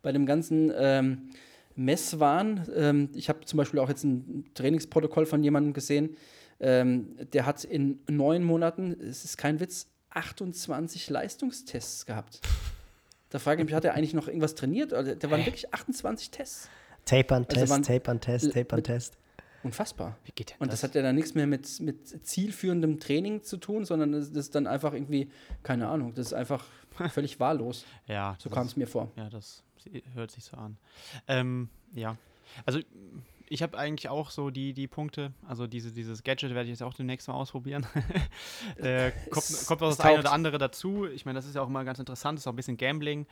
bei 0.02 0.12
dem 0.12 0.24
ganzen 0.24 0.72
ähm, 0.74 1.28
Messwahn. 1.74 2.66
Ähm, 2.74 3.10
ich 3.14 3.28
habe 3.28 3.44
zum 3.44 3.58
Beispiel 3.58 3.78
auch 3.80 3.90
jetzt 3.90 4.04
ein 4.04 4.46
Trainingsprotokoll 4.54 5.26
von 5.26 5.44
jemandem 5.44 5.74
gesehen, 5.74 6.16
ähm, 6.58 7.16
der 7.34 7.44
hat 7.44 7.64
in 7.64 8.00
neun 8.08 8.42
Monaten, 8.42 8.96
es 8.98 9.26
ist 9.26 9.36
kein 9.36 9.60
Witz, 9.60 9.88
28 10.08 11.10
Leistungstests 11.10 12.06
gehabt. 12.06 12.40
Da 13.28 13.38
frage 13.38 13.60
ich 13.60 13.66
mich, 13.66 13.74
hat 13.74 13.84
er 13.84 13.92
eigentlich 13.94 14.14
noch 14.14 14.28
irgendwas 14.28 14.54
trainiert? 14.54 14.94
Also, 14.94 15.14
da 15.14 15.30
waren 15.30 15.44
wirklich 15.44 15.74
28 15.74 16.30
Tests. 16.30 16.70
Tape-an-Test, 17.04 17.70
also 17.70 17.82
Tape-an-Test, 17.82 18.52
Tape-an-Test. 18.52 19.18
Unfassbar. 19.66 20.16
Wie 20.24 20.32
geht 20.32 20.50
denn 20.50 20.56
Und 20.60 20.68
das, 20.68 20.80
das 20.80 20.90
hat 20.90 20.94
ja 20.94 21.02
dann 21.02 21.16
nichts 21.16 21.34
mehr 21.34 21.48
mit, 21.48 21.80
mit 21.80 22.26
zielführendem 22.26 23.00
Training 23.00 23.42
zu 23.42 23.56
tun, 23.56 23.84
sondern 23.84 24.12
das, 24.12 24.28
das 24.28 24.46
ist 24.46 24.54
dann 24.54 24.68
einfach 24.68 24.92
irgendwie, 24.92 25.28
keine 25.64 25.88
Ahnung, 25.88 26.14
das 26.14 26.26
ist 26.26 26.32
einfach 26.34 26.64
völlig 27.10 27.40
wahllos. 27.40 27.84
ja. 28.06 28.36
So 28.38 28.48
kam 28.48 28.66
es 28.66 28.76
mir 28.76 28.86
vor. 28.86 29.10
Ja, 29.16 29.28
das 29.28 29.64
hört 30.14 30.30
sich 30.30 30.44
so 30.44 30.56
an. 30.56 30.76
Ähm, 31.26 31.68
ja. 31.92 32.16
Also 32.64 32.80
ich 33.48 33.62
habe 33.62 33.76
eigentlich 33.76 34.08
auch 34.08 34.30
so 34.30 34.50
die, 34.50 34.72
die 34.72 34.86
Punkte, 34.86 35.32
also 35.46 35.66
diese, 35.66 35.92
dieses 35.92 36.22
Gadget 36.22 36.50
werde 36.50 36.64
ich 36.64 36.70
jetzt 36.70 36.82
auch 36.82 36.94
demnächst 36.94 37.28
mal 37.28 37.34
ausprobieren. 37.34 37.86
äh, 38.76 39.10
kommt, 39.30 39.46
kommt 39.66 39.82
auch 39.82 39.90
das 39.90 40.00
eine 40.00 40.20
oder 40.20 40.32
andere 40.32 40.58
dazu. 40.58 41.06
Ich 41.06 41.26
meine, 41.26 41.38
das 41.38 41.46
ist 41.46 41.56
ja 41.56 41.62
auch 41.62 41.68
immer 41.68 41.84
ganz 41.84 41.98
interessant, 41.98 42.38
das 42.38 42.42
ist 42.42 42.46
auch 42.46 42.52
ein 42.52 42.56
bisschen 42.56 42.76
Gambling. 42.76 43.26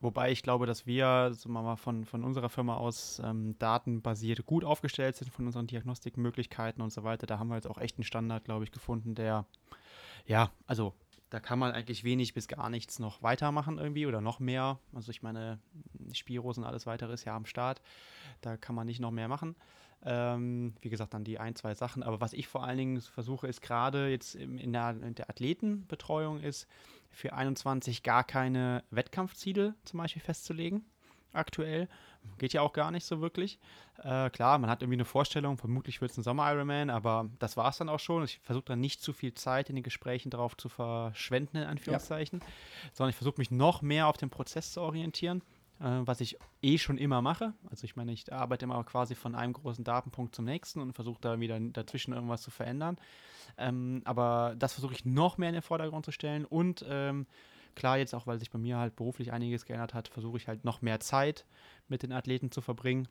Wobei 0.00 0.30
ich 0.30 0.42
glaube, 0.42 0.66
dass 0.66 0.86
wir 0.86 1.32
sagen 1.32 1.52
mal, 1.52 1.76
von, 1.76 2.04
von 2.04 2.22
unserer 2.22 2.48
Firma 2.48 2.76
aus 2.76 3.20
ähm, 3.24 3.58
datenbasiert 3.58 4.46
gut 4.46 4.64
aufgestellt 4.64 5.16
sind, 5.16 5.30
von 5.30 5.46
unseren 5.46 5.66
Diagnostikmöglichkeiten 5.66 6.82
und 6.82 6.92
so 6.92 7.02
weiter. 7.02 7.26
Da 7.26 7.38
haben 7.38 7.48
wir 7.48 7.56
jetzt 7.56 7.66
auch 7.66 7.78
echt 7.78 7.96
einen 7.96 8.04
Standard, 8.04 8.44
glaube 8.44 8.64
ich, 8.64 8.70
gefunden, 8.70 9.16
der, 9.16 9.44
ja, 10.24 10.52
also 10.66 10.94
da 11.30 11.40
kann 11.40 11.58
man 11.58 11.72
eigentlich 11.72 12.04
wenig 12.04 12.32
bis 12.32 12.48
gar 12.48 12.70
nichts 12.70 12.98
noch 12.98 13.22
weitermachen 13.22 13.78
irgendwie 13.78 14.06
oder 14.06 14.20
noch 14.20 14.38
mehr. 14.38 14.78
Also 14.94 15.10
ich 15.10 15.22
meine, 15.22 15.58
Spiros 16.12 16.58
und 16.58 16.64
alles 16.64 16.86
weitere 16.86 17.12
ist 17.12 17.24
ja 17.24 17.36
am 17.36 17.44
Start. 17.44 17.82
Da 18.40 18.56
kann 18.56 18.74
man 18.74 18.86
nicht 18.86 19.00
noch 19.00 19.10
mehr 19.10 19.28
machen. 19.28 19.56
Ähm, 20.04 20.74
wie 20.80 20.90
gesagt, 20.90 21.14
dann 21.14 21.24
die 21.24 21.38
ein, 21.38 21.56
zwei 21.56 21.74
Sachen. 21.74 22.02
Aber 22.02 22.20
was 22.20 22.32
ich 22.32 22.46
vor 22.46 22.64
allen 22.64 22.78
Dingen 22.78 23.00
versuche, 23.00 23.46
ist 23.48 23.62
gerade 23.62 24.08
jetzt 24.08 24.34
in 24.36 24.72
der, 24.72 24.90
in 24.90 25.14
der 25.14 25.28
Athletenbetreuung 25.28 26.40
ist, 26.40 26.68
für 27.10 27.32
21 27.32 28.02
gar 28.02 28.24
keine 28.24 28.84
Wettkampfziele 28.90 29.74
zum 29.84 29.98
Beispiel 29.98 30.22
festzulegen. 30.22 30.84
Aktuell. 31.32 31.88
Geht 32.38 32.52
ja 32.52 32.62
auch 32.62 32.72
gar 32.72 32.90
nicht 32.90 33.04
so 33.04 33.20
wirklich. 33.20 33.58
Äh, 34.02 34.30
klar, 34.30 34.58
man 34.58 34.70
hat 34.70 34.82
irgendwie 34.82 34.96
eine 34.96 35.04
Vorstellung, 35.04 35.56
vermutlich 35.56 36.00
wird 36.00 36.10
es 36.10 36.16
ein 36.16 36.22
Sommer-Ironman, 36.22 36.90
aber 36.90 37.28
das 37.38 37.56
war 37.56 37.70
es 37.70 37.78
dann 37.78 37.88
auch 37.88 38.00
schon. 38.00 38.24
Ich 38.24 38.38
versuche 38.42 38.64
dann 38.64 38.80
nicht 38.80 39.02
zu 39.02 39.12
viel 39.12 39.34
Zeit 39.34 39.68
in 39.68 39.76
den 39.76 39.82
Gesprächen 39.82 40.30
darauf 40.30 40.56
zu 40.56 40.68
verschwenden, 40.68 41.58
in 41.58 41.64
Anführungszeichen, 41.64 42.40
ja. 42.40 42.46
sondern 42.92 43.10
ich 43.10 43.16
versuche 43.16 43.38
mich 43.38 43.50
noch 43.50 43.82
mehr 43.82 44.06
auf 44.06 44.16
den 44.16 44.30
Prozess 44.30 44.72
zu 44.72 44.80
orientieren 44.80 45.42
was 45.80 46.20
ich 46.20 46.36
eh 46.62 46.78
schon 46.78 46.98
immer 46.98 47.22
mache. 47.22 47.54
Also 47.70 47.84
ich 47.84 47.94
meine, 47.94 48.12
ich 48.12 48.32
arbeite 48.32 48.64
immer 48.64 48.82
quasi 48.84 49.14
von 49.14 49.34
einem 49.34 49.52
großen 49.52 49.84
Datenpunkt 49.84 50.34
zum 50.34 50.44
nächsten 50.44 50.80
und 50.80 50.92
versuche 50.92 51.20
da 51.20 51.38
wieder 51.38 51.58
dazwischen 51.60 52.12
irgendwas 52.12 52.42
zu 52.42 52.50
verändern. 52.50 52.96
Ähm, 53.56 54.02
aber 54.04 54.54
das 54.58 54.72
versuche 54.72 54.94
ich 54.94 55.04
noch 55.04 55.38
mehr 55.38 55.48
in 55.48 55.54
den 55.54 55.62
Vordergrund 55.62 56.04
zu 56.04 56.12
stellen 56.12 56.44
und 56.44 56.84
ähm, 56.88 57.26
klar, 57.74 57.98
jetzt 57.98 58.14
auch, 58.14 58.26
weil 58.26 58.38
sich 58.38 58.50
bei 58.50 58.58
mir 58.58 58.76
halt 58.76 58.96
beruflich 58.96 59.32
einiges 59.32 59.64
geändert 59.64 59.94
hat, 59.94 60.08
versuche 60.08 60.36
ich 60.36 60.48
halt 60.48 60.64
noch 60.64 60.82
mehr 60.82 61.00
Zeit 61.00 61.46
mit 61.88 62.02
den 62.02 62.12
Athleten 62.12 62.50
zu 62.50 62.60
verbringen, 62.60 63.08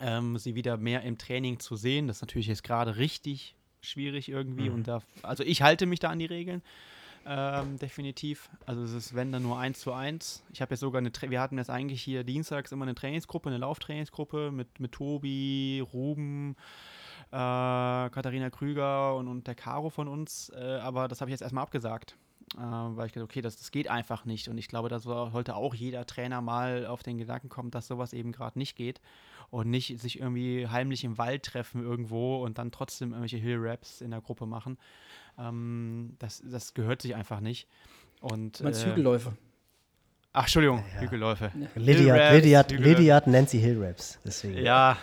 ähm, 0.00 0.38
sie 0.38 0.54
wieder 0.54 0.76
mehr 0.76 1.02
im 1.02 1.18
Training 1.18 1.60
zu 1.60 1.76
sehen. 1.76 2.06
Das 2.08 2.16
ist 2.16 2.22
natürlich 2.22 2.48
jetzt 2.48 2.64
gerade 2.64 2.96
richtig 2.96 3.54
schwierig 3.82 4.28
irgendwie 4.28 4.68
mhm. 4.68 4.76
und 4.76 4.88
da, 4.88 5.02
also 5.22 5.44
ich 5.44 5.62
halte 5.62 5.86
mich 5.86 6.00
da 6.00 6.10
an 6.10 6.18
die 6.18 6.26
Regeln. 6.26 6.62
Ähm, 7.28 7.76
definitiv. 7.78 8.48
Also 8.66 8.82
es 8.82 8.92
ist, 8.92 9.14
wenn 9.14 9.32
dann 9.32 9.42
nur 9.42 9.58
eins 9.58 9.80
zu 9.80 9.92
eins. 9.92 10.44
Ich 10.52 10.62
habe 10.62 10.74
jetzt 10.74 10.80
sogar 10.80 11.00
eine, 11.00 11.10
wir 11.28 11.40
hatten 11.40 11.58
jetzt 11.58 11.70
eigentlich 11.70 12.00
hier 12.00 12.22
dienstags 12.22 12.70
immer 12.70 12.84
eine 12.84 12.94
Trainingsgruppe, 12.94 13.48
eine 13.48 13.58
Lauftrainingsgruppe 13.58 14.52
mit, 14.52 14.78
mit 14.78 14.92
Tobi, 14.92 15.84
Ruben, 15.92 16.54
äh, 17.32 17.34
Katharina 17.34 18.50
Krüger 18.50 19.16
und, 19.16 19.26
und 19.26 19.46
der 19.48 19.56
Caro 19.56 19.90
von 19.90 20.06
uns. 20.06 20.50
Äh, 20.50 20.76
aber 20.76 21.08
das 21.08 21.20
habe 21.20 21.28
ich 21.28 21.32
jetzt 21.32 21.42
erstmal 21.42 21.64
abgesagt. 21.64 22.16
Äh, 22.54 22.60
weil 22.60 23.08
ich 23.08 23.12
gedacht, 23.12 23.28
okay, 23.28 23.40
das, 23.40 23.56
das 23.56 23.72
geht 23.72 23.88
einfach 23.88 24.24
nicht. 24.24 24.48
Und 24.48 24.56
ich 24.56 24.68
glaube, 24.68 24.88
da 24.88 25.00
sollte 25.00 25.56
auch 25.56 25.74
jeder 25.74 26.06
Trainer 26.06 26.40
mal 26.40 26.86
auf 26.86 27.02
den 27.02 27.18
Gedanken 27.18 27.48
kommen, 27.48 27.72
dass 27.72 27.88
sowas 27.88 28.12
eben 28.12 28.30
gerade 28.30 28.58
nicht 28.58 28.76
geht. 28.76 29.00
Und 29.50 29.68
nicht 29.70 30.00
sich 30.00 30.20
irgendwie 30.20 30.66
heimlich 30.68 31.04
im 31.04 31.18
Wald 31.18 31.44
treffen 31.44 31.82
irgendwo 31.82 32.42
und 32.44 32.58
dann 32.58 32.72
trotzdem 32.72 33.10
irgendwelche 33.10 33.36
Hill-Raps 33.36 34.00
in 34.00 34.10
der 34.10 34.20
Gruppe 34.20 34.46
machen. 34.46 34.78
Ähm, 35.38 36.16
das, 36.18 36.42
das 36.44 36.74
gehört 36.74 37.02
sich 37.02 37.14
einfach 37.14 37.40
nicht. 37.40 37.68
Und, 38.20 38.60
du 38.60 38.64
meinst 38.64 38.84
äh, 38.84 38.90
Hügelläufe? 38.90 39.36
Ach, 40.32 40.42
Entschuldigung, 40.42 40.84
ja. 40.94 41.00
Hügelläufe. 41.00 41.50
Lydia, 41.76 42.32
Lydia, 42.32 42.62
Lydia 42.68 43.14
hat 43.16 43.26
Nancy 43.26 43.58
Hillraps, 43.58 44.18
deswegen. 44.22 44.58
Ja, 44.62 44.98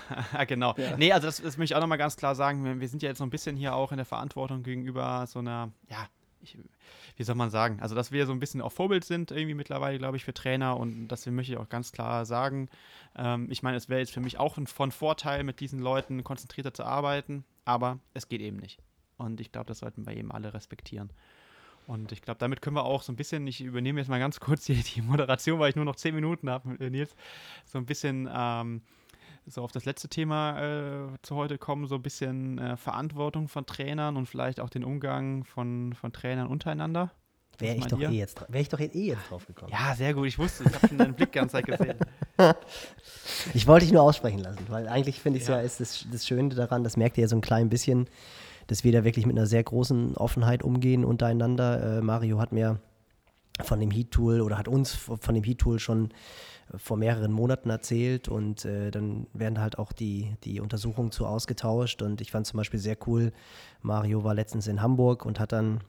genau. 0.48 0.76
Ja. 0.78 0.96
Nee, 0.96 1.12
also 1.12 1.26
das, 1.26 1.42
das 1.42 1.58
möchte 1.58 1.74
ich 1.74 1.76
auch 1.76 1.82
nochmal 1.82 1.98
ganz 1.98 2.18
klar 2.18 2.36
sagen. 2.36 2.80
Wir 2.80 2.88
sind 2.88 3.02
ja 3.02 3.10
jetzt 3.10 3.18
so 3.18 3.24
ein 3.24 3.32
bisschen 3.32 3.56
hier 3.56 3.74
auch 3.74 3.92
in 3.92 3.98
der 3.98 4.06
Verantwortung 4.06 4.62
gegenüber 4.62 5.26
so 5.28 5.40
einer, 5.40 5.72
ja, 5.90 6.08
ich, 6.40 6.60
wie 7.18 7.24
soll 7.24 7.34
man 7.34 7.50
sagen, 7.50 7.80
also 7.82 7.96
dass 7.96 8.12
wir 8.12 8.28
so 8.28 8.32
ein 8.32 8.40
bisschen 8.40 8.62
auch 8.62 8.72
Vorbild 8.72 9.06
sind 9.06 9.32
irgendwie 9.32 9.56
mittlerweile, 9.56 9.98
glaube 9.98 10.18
ich, 10.18 10.24
für 10.24 10.36
Trainer 10.36 10.78
und 10.78 11.08
das 11.08 11.26
möchte 11.26 11.54
ich 11.54 11.58
auch 11.58 11.70
ganz 11.70 11.92
klar 11.92 12.26
sagen. 12.28 12.70
Ähm, 13.16 13.48
ich 13.50 13.64
meine, 13.64 13.78
es 13.78 13.90
wäre 13.90 14.02
jetzt 14.02 14.14
für 14.14 14.22
mich 14.22 14.38
auch 14.38 14.58
von 14.68 14.92
Vorteil, 14.92 15.44
mit 15.44 15.60
diesen 15.60 15.80
Leuten 15.80 16.24
konzentrierter 16.24 16.76
zu 16.76 16.84
arbeiten, 16.84 17.44
aber 17.66 17.98
es 18.14 18.28
geht 18.28 18.42
eben 18.42 18.58
nicht. 18.58 18.80
Und 19.24 19.42
ich 19.42 19.52
glaube, 19.52 19.68
das 19.68 19.80
sollten 19.80 20.06
wir 20.06 20.16
eben 20.16 20.32
alle 20.32 20.54
respektieren. 20.54 21.10
Und 21.88 22.12
ich 22.12 22.22
glaube, 22.22 22.38
damit 22.40 22.62
können 22.62 22.76
wir 22.76 22.86
auch 22.86 23.02
so 23.02 23.12
ein 23.12 23.16
bisschen, 23.16 23.46
ich 23.48 23.62
übernehme 23.62 24.00
jetzt 24.00 24.10
mal 24.10 24.20
ganz 24.20 24.40
kurz 24.40 24.66
die, 24.66 24.76
die 24.76 25.02
Moderation, 25.02 25.60
weil 25.60 25.70
ich 25.70 25.76
nur 25.76 25.86
noch 25.86 25.96
zehn 25.96 26.16
Minuten 26.16 26.50
habe, 26.50 26.78
äh, 26.80 26.90
Nils, 26.90 27.16
so 27.66 27.78
ein 27.78 27.86
bisschen 27.86 28.30
ähm, 28.34 28.82
so 29.46 29.62
auf 29.62 29.72
das 29.72 29.86
letzte 29.86 30.08
Thema 30.08 30.60
äh, 30.60 31.08
zu 31.22 31.36
heute 31.36 31.58
kommen, 31.58 31.88
so 31.88 31.96
ein 31.96 32.02
bisschen 32.02 32.58
äh, 32.58 32.78
Verantwortung 32.78 33.48
von 33.48 33.66
Trainern 33.66 34.16
und 34.16 34.28
vielleicht 34.28 34.60
auch 34.60 34.70
den 34.70 34.84
Umgang 34.84 35.44
von, 35.44 35.94
von 35.94 36.14
Trainern 36.14 36.48
untereinander. 36.48 37.12
Wäre 37.60 37.76
ich, 37.76 37.86
doch 37.86 38.00
eh 38.00 38.08
jetzt, 38.08 38.44
wär 38.50 38.62
ich 38.62 38.70
doch 38.70 38.80
eh 38.80 38.88
jetzt 38.88 39.30
drauf 39.30 39.46
gekommen. 39.46 39.72
Ja, 39.72 39.94
sehr 39.96 40.16
gut. 40.16 40.26
Ich 40.26 40.40
wusste, 40.40 40.64
ich 40.64 40.74
habe 40.74 40.88
schon 40.88 40.98
deinen 40.98 41.14
Blick 41.14 41.32
die 41.32 41.38
ganze 41.38 41.54
Zeit 41.54 41.66
gesehen. 41.68 41.98
ich 43.54 43.68
wollte 43.68 43.86
dich 43.86 43.94
nur 43.94 44.02
aussprechen 44.02 44.40
lassen, 44.40 44.66
weil 44.70 44.88
eigentlich 44.88 45.20
finde 45.20 45.38
ich 45.38 45.44
es 45.44 45.50
ja, 45.50 45.58
ja, 45.58 45.62
ist 45.62 45.80
das, 45.80 46.08
das 46.12 46.26
Schöne 46.26 46.50
daran, 46.50 46.84
das 46.84 46.98
merkt 46.98 47.18
ihr 47.18 47.24
ja 47.24 47.28
so 47.28 47.36
ein 47.36 47.42
klein 47.42 47.70
bisschen, 47.70 48.08
dass 48.68 48.84
wir 48.84 48.92
da 48.92 49.04
wirklich 49.04 49.26
mit 49.26 49.38
einer 49.38 49.48
sehr 49.48 49.64
großen 49.64 50.16
Offenheit 50.16 50.64
umgehen 50.64 51.06
untereinander. 51.06 51.98
Äh, 51.98 52.02
Mario 52.02 52.40
hat 52.40 52.52
mir 52.52 52.80
von 53.62 53.80
dem 53.80 53.92
Heat-Tool 53.92 54.42
oder 54.42 54.58
hat 54.58 54.68
uns 54.68 54.94
von 54.94 55.36
dem 55.36 55.44
Heat-Tool 55.44 55.80
schon 55.80 56.10
vor 56.76 56.98
mehreren 56.98 57.32
Monaten 57.32 57.70
erzählt 57.70 58.28
und 58.28 58.66
äh, 58.66 58.90
dann 58.90 59.28
werden 59.34 59.60
halt 59.60 59.78
auch 59.78 59.92
die, 59.92 60.36
die 60.44 60.60
Untersuchungen 60.60 61.12
zu 61.12 61.26
ausgetauscht 61.26 62.02
und 62.02 62.22
ich 62.22 62.32
fand 62.32 62.48
zum 62.48 62.58
Beispiel 62.58 62.80
sehr 62.80 62.98
cool, 63.06 63.32
Mario 63.82 64.24
war 64.24 64.34
letztens 64.34 64.68
in 64.68 64.82
Hamburg 64.82 65.26
und 65.26 65.40
hat 65.40 65.52
dann 65.52 65.82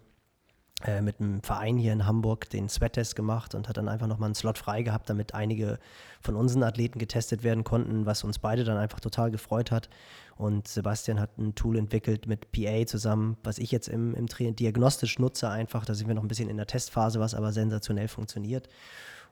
äh, 0.82 1.00
mit 1.00 1.20
einem 1.20 1.40
Verein 1.42 1.78
hier 1.78 1.92
in 1.92 2.04
Hamburg 2.04 2.50
den 2.50 2.68
Sweat-Test 2.68 3.14
gemacht 3.14 3.54
und 3.54 3.68
hat 3.68 3.76
dann 3.76 3.88
einfach 3.88 4.08
nochmal 4.08 4.26
einen 4.26 4.34
Slot 4.34 4.58
frei 4.58 4.82
gehabt, 4.82 5.08
damit 5.08 5.32
einige 5.32 5.78
von 6.20 6.34
unseren 6.34 6.64
Athleten 6.64 6.98
getestet 6.98 7.44
werden 7.44 7.62
konnten, 7.62 8.06
was 8.06 8.24
uns 8.24 8.40
beide 8.40 8.64
dann 8.64 8.76
einfach 8.76 9.00
total 9.00 9.30
gefreut 9.30 9.70
hat. 9.70 9.88
Und 10.36 10.66
Sebastian 10.66 11.20
hat 11.20 11.38
ein 11.38 11.54
Tool 11.54 11.78
entwickelt 11.78 12.26
mit 12.26 12.50
PA 12.50 12.86
zusammen, 12.86 13.36
was 13.44 13.58
ich 13.58 13.70
jetzt 13.70 13.88
im, 13.88 14.14
im 14.14 14.26
diagnostisch 14.26 15.20
nutze 15.20 15.48
einfach. 15.48 15.84
Da 15.84 15.94
sind 15.94 16.08
wir 16.08 16.14
noch 16.14 16.24
ein 16.24 16.28
bisschen 16.28 16.50
in 16.50 16.56
der 16.56 16.66
Testphase, 16.66 17.20
was 17.20 17.34
aber 17.34 17.52
sensationell 17.52 18.08
funktioniert. 18.08 18.68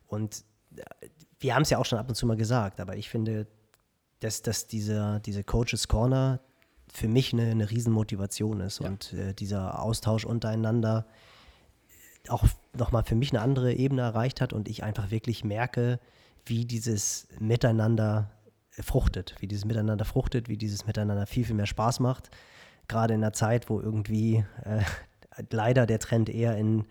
Und 0.07 0.45
äh, 0.77 0.83
wir 1.41 1.57
haben 1.57 1.63
es 1.63 1.71
ja 1.71 1.79
auch 1.79 1.87
schon 1.87 1.99
ab 1.99 2.09
und 2.09 2.15
zu 2.15 2.25
mal 2.25 2.37
gesagt, 2.37 2.81
aber 2.81 2.97
ich 2.97 3.11
finde, 3.11 3.49
dass, 4.21 4.43
dass 4.43 4.69
diese, 4.69 5.21
diese 5.27 5.43
Coaches 5.43 5.89
Corner 5.89 6.39
für 6.93 7.09
mich 7.09 7.33
eine, 7.33 7.51
eine 7.51 7.69
Riesenmotivation 7.69 8.61
ist 8.61 8.81
ja. 8.81 8.89
und 8.89 9.13
äh, 9.13 9.35
dieser 9.35 9.83
Austausch 9.83 10.25
untereinander 10.25 11.07
auch 12.29 12.45
nochmal 12.77 13.05
für 13.05 13.15
mich 13.15 13.31
eine 13.31 13.41
andere 13.41 13.75
Ebene 13.75 14.03
erreicht 14.03 14.41
hat 14.41 14.53
und 14.53 14.69
ich 14.69 14.85
einfach 14.85 15.11
wirklich 15.11 15.45
merke, 15.45 15.99
wie 16.47 16.65
dieses 16.65 17.29
Miteinander 17.39 18.31
fruchtet, 18.71 19.35
wie 19.41 19.47
dieses 19.47 19.65
Miteinander 19.65 20.05
fruchtet, 20.05 20.49
wie 20.49 20.57
dieses 20.57 20.87
Miteinander 20.87 21.27
viel, 21.27 21.45
viel 21.45 21.55
mehr 21.55 21.67
Spaß 21.67 22.01
macht. 22.01 22.31
Gerade 22.89 23.15
in 23.15 23.23
einer 23.23 23.33
Zeit, 23.33 23.69
wo 23.69 23.81
irgendwie 23.81 24.45
äh, 24.65 24.83
leider 25.51 25.87
der 25.87 25.99
Trend 25.99 26.29
eher 26.29 26.57
in 26.57 26.85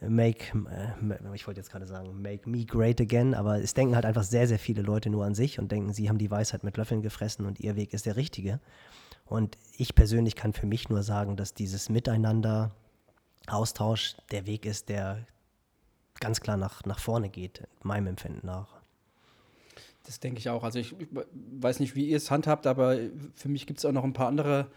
Make, 0.00 0.52
äh, 0.68 1.34
ich 1.34 1.46
wollte 1.46 1.60
jetzt 1.60 1.70
gerade 1.70 1.86
sagen, 1.86 2.20
Make 2.20 2.48
Me 2.48 2.64
Great 2.64 3.00
Again, 3.00 3.34
aber 3.34 3.60
es 3.60 3.74
denken 3.74 3.94
halt 3.94 4.04
einfach 4.04 4.24
sehr, 4.24 4.46
sehr 4.46 4.58
viele 4.58 4.82
Leute 4.82 5.10
nur 5.10 5.24
an 5.24 5.34
sich 5.34 5.58
und 5.58 5.72
denken, 5.72 5.92
sie 5.92 6.08
haben 6.08 6.18
die 6.18 6.30
Weisheit 6.30 6.64
mit 6.64 6.76
Löffeln 6.76 7.02
gefressen 7.02 7.46
und 7.46 7.60
ihr 7.60 7.76
Weg 7.76 7.94
ist 7.94 8.06
der 8.06 8.16
richtige. 8.16 8.60
Und 9.24 9.56
ich 9.76 9.94
persönlich 9.94 10.36
kann 10.36 10.52
für 10.52 10.66
mich 10.66 10.88
nur 10.88 11.02
sagen, 11.02 11.36
dass 11.36 11.54
dieses 11.54 11.88
Miteinander, 11.88 12.72
Austausch 13.48 14.16
der 14.30 14.46
Weg 14.46 14.66
ist, 14.66 14.88
der 14.88 15.26
ganz 16.20 16.40
klar 16.40 16.56
nach, 16.56 16.84
nach 16.84 16.98
vorne 16.98 17.28
geht, 17.28 17.62
meinem 17.82 18.08
Empfinden 18.08 18.46
nach. 18.46 18.68
Das 20.04 20.20
denke 20.20 20.38
ich 20.38 20.48
auch. 20.48 20.62
Also 20.62 20.78
ich 20.78 20.94
weiß 21.34 21.80
nicht, 21.80 21.94
wie 21.94 22.06
ihr 22.06 22.16
es 22.16 22.30
handhabt, 22.30 22.66
aber 22.66 22.96
für 23.34 23.48
mich 23.48 23.66
gibt 23.66 23.80
es 23.80 23.84
auch 23.84 23.92
noch 23.92 24.04
ein 24.04 24.12
paar 24.12 24.28
andere 24.28 24.68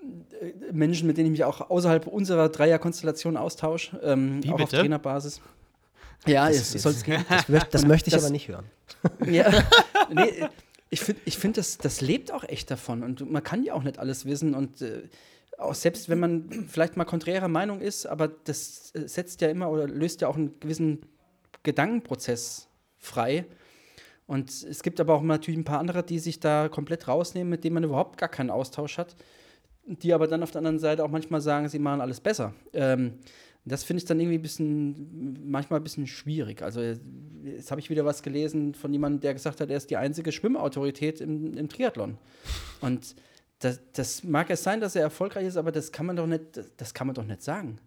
äh, 0.00 0.72
Menschen, 0.72 1.06
mit 1.06 1.16
denen 1.16 1.26
ich 1.26 1.32
mich 1.32 1.44
auch 1.44 1.70
außerhalb 1.70 2.06
unserer 2.06 2.48
Dreierkonstellation 2.50 3.36
austausche, 3.36 3.98
ähm, 4.02 4.44
Wie 4.44 4.50
auch 4.50 4.56
bitte? 4.56 4.64
auf 4.64 4.70
Trainerbasis. 4.70 5.40
Ja, 6.26 6.48
das, 6.48 6.74
es 6.74 6.84
es 6.84 7.04
geben. 7.04 7.24
Das, 7.28 7.48
möcht, 7.48 7.74
das 7.74 7.86
möchte 7.86 8.08
ich 8.08 8.14
das, 8.14 8.24
aber 8.24 8.32
nicht 8.32 8.48
hören. 8.48 8.66
Ja, 9.26 9.50
nee, 10.10 10.48
ich 10.90 11.00
finde, 11.00 11.20
ich 11.24 11.38
find, 11.38 11.56
das, 11.56 11.78
das 11.78 12.00
lebt 12.00 12.32
auch 12.32 12.44
echt 12.44 12.70
davon. 12.70 13.02
Und 13.02 13.30
man 13.30 13.42
kann 13.42 13.62
ja 13.62 13.74
auch 13.74 13.82
nicht 13.82 13.98
alles 13.98 14.24
wissen. 14.24 14.54
Und 14.54 14.80
äh, 14.82 15.02
auch 15.58 15.74
selbst 15.74 16.08
wenn 16.08 16.20
man 16.20 16.66
vielleicht 16.68 16.96
mal 16.96 17.04
konträrer 17.04 17.48
Meinung 17.48 17.80
ist, 17.80 18.06
aber 18.06 18.28
das 18.28 18.92
äh, 18.94 19.06
setzt 19.06 19.40
ja 19.40 19.48
immer 19.48 19.70
oder 19.70 19.86
löst 19.86 20.20
ja 20.20 20.28
auch 20.28 20.36
einen 20.36 20.58
gewissen 20.60 21.00
Gedankenprozess 21.62 22.68
frei. 22.96 23.44
Und 24.26 24.50
es 24.50 24.82
gibt 24.82 25.00
aber 25.00 25.14
auch 25.14 25.22
natürlich 25.22 25.58
ein 25.58 25.64
paar 25.64 25.80
andere, 25.80 26.02
die 26.02 26.18
sich 26.18 26.38
da 26.38 26.68
komplett 26.68 27.08
rausnehmen, 27.08 27.48
mit 27.48 27.64
denen 27.64 27.74
man 27.74 27.84
überhaupt 27.84 28.18
gar 28.18 28.28
keinen 28.28 28.50
Austausch 28.50 28.98
hat 28.98 29.16
die 29.88 30.12
aber 30.12 30.26
dann 30.26 30.42
auf 30.42 30.50
der 30.50 30.60
anderen 30.60 30.78
Seite 30.78 31.04
auch 31.04 31.10
manchmal 31.10 31.40
sagen, 31.40 31.68
sie 31.68 31.78
machen 31.78 32.00
alles 32.00 32.20
besser. 32.20 32.54
Ähm, 32.72 33.14
das 33.64 33.84
finde 33.84 34.02
ich 34.02 34.04
dann 34.04 34.20
irgendwie 34.20 34.38
ein 34.38 34.42
bisschen, 34.42 35.50
manchmal 35.50 35.80
ein 35.80 35.82
bisschen 35.82 36.06
schwierig. 36.06 36.62
Also 36.62 36.80
jetzt 36.80 37.70
habe 37.70 37.80
ich 37.80 37.90
wieder 37.90 38.04
was 38.04 38.22
gelesen 38.22 38.74
von 38.74 38.92
jemandem, 38.92 39.20
der 39.20 39.34
gesagt 39.34 39.60
hat, 39.60 39.70
er 39.70 39.76
ist 39.76 39.90
die 39.90 39.96
einzige 39.96 40.32
Schwimmautorität 40.32 41.20
im, 41.20 41.54
im 41.54 41.68
Triathlon. 41.68 42.18
Und 42.80 43.14
das, 43.58 43.80
das, 43.92 44.24
mag 44.24 44.50
es 44.50 44.62
sein, 44.62 44.80
dass 44.80 44.94
er 44.94 45.02
erfolgreich 45.02 45.46
ist, 45.46 45.56
aber 45.56 45.72
das 45.72 45.92
kann 45.92 46.06
man 46.06 46.16
doch 46.16 46.26
nicht, 46.26 46.42
das 46.76 46.94
kann 46.94 47.06
man 47.06 47.14
doch 47.14 47.24
nicht 47.24 47.42
sagen. 47.42 47.78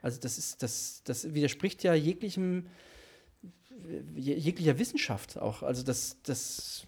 Also 0.00 0.20
das 0.20 0.38
ist, 0.38 0.62
das, 0.62 1.02
das 1.04 1.34
widerspricht 1.34 1.82
ja 1.84 1.94
jeglichem, 1.94 2.66
jeglicher 4.14 4.78
Wissenschaft 4.78 5.38
auch. 5.38 5.62
Also 5.62 5.82
das, 5.82 6.16
das 6.22 6.86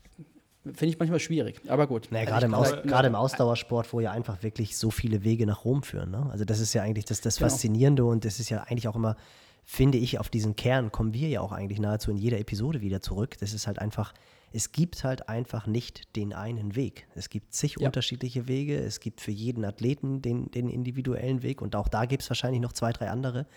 Finde 0.65 0.87
ich 0.87 0.99
manchmal 0.99 1.21
schwierig, 1.21 1.61
aber 1.69 1.87
gut. 1.87 2.09
Naja, 2.11 2.25
gerade 2.25 2.47
im, 2.47 2.55
Aus, 2.55 2.73
im 2.73 3.15
Ausdauersport, 3.15 3.93
wo 3.93 4.01
ja 4.01 4.13
einfach 4.13 4.43
wirklich 4.43 4.79
so 4.79 4.91
viele 4.91 5.23
Wege 5.23 5.45
nach 5.45 5.67
Rom 5.67 5.83
führen. 5.83 6.11
Ne? 6.11 6.27
Also 6.33 6.47
das 6.47 6.59
ist 6.59 6.73
ja 6.73 6.81
eigentlich 6.81 7.05
das, 7.05 7.21
das 7.21 7.37
genau. 7.37 7.51
Faszinierende 7.51 8.07
und 8.07 8.25
das 8.25 8.41
ist 8.41 8.49
ja 8.49 8.63
eigentlich 8.63 8.89
auch 8.89 8.97
immer, 8.97 9.17
finde 9.63 9.99
ich, 9.99 10.19
auf 10.19 10.31
diesen 10.31 10.57
Kern 10.57 10.91
kommen 10.91 11.13
wir 11.13 11.29
ja 11.29 11.43
auch 11.43 11.53
eigentlich 11.53 11.81
nahezu 11.81 12.11
in 12.11 12.17
jeder 12.17 12.39
Episode 12.39 12.81
wieder 12.81 13.03
zurück. 13.03 13.37
Das 13.41 13.53
ist 13.53 13.67
halt 13.67 13.79
einfach, 13.79 14.15
es 14.55 14.71
gibt 14.71 15.03
halt 15.03 15.29
einfach 15.29 15.67
nicht 15.67 16.15
den 16.15 16.33
einen 16.33 16.77
Weg. 16.77 17.09
Es 17.17 17.29
gibt 17.29 17.53
zig 17.53 17.77
ja. 17.81 17.87
unterschiedliche 17.87 18.47
Wege. 18.47 18.79
Es 18.79 19.01
gibt 19.01 19.21
für 19.21 19.33
jeden 19.33 19.65
Athleten 19.65 20.23
den, 20.23 20.49
den 20.53 20.69
individuellen 20.69 21.43
Weg 21.43 21.61
und 21.61 21.75
auch 21.75 21.89
da 21.89 22.05
gibt 22.05 22.23
es 22.23 22.31
wahrscheinlich 22.31 22.61
noch 22.61 22.73
zwei, 22.73 22.93
drei 22.93 23.11
andere. 23.11 23.49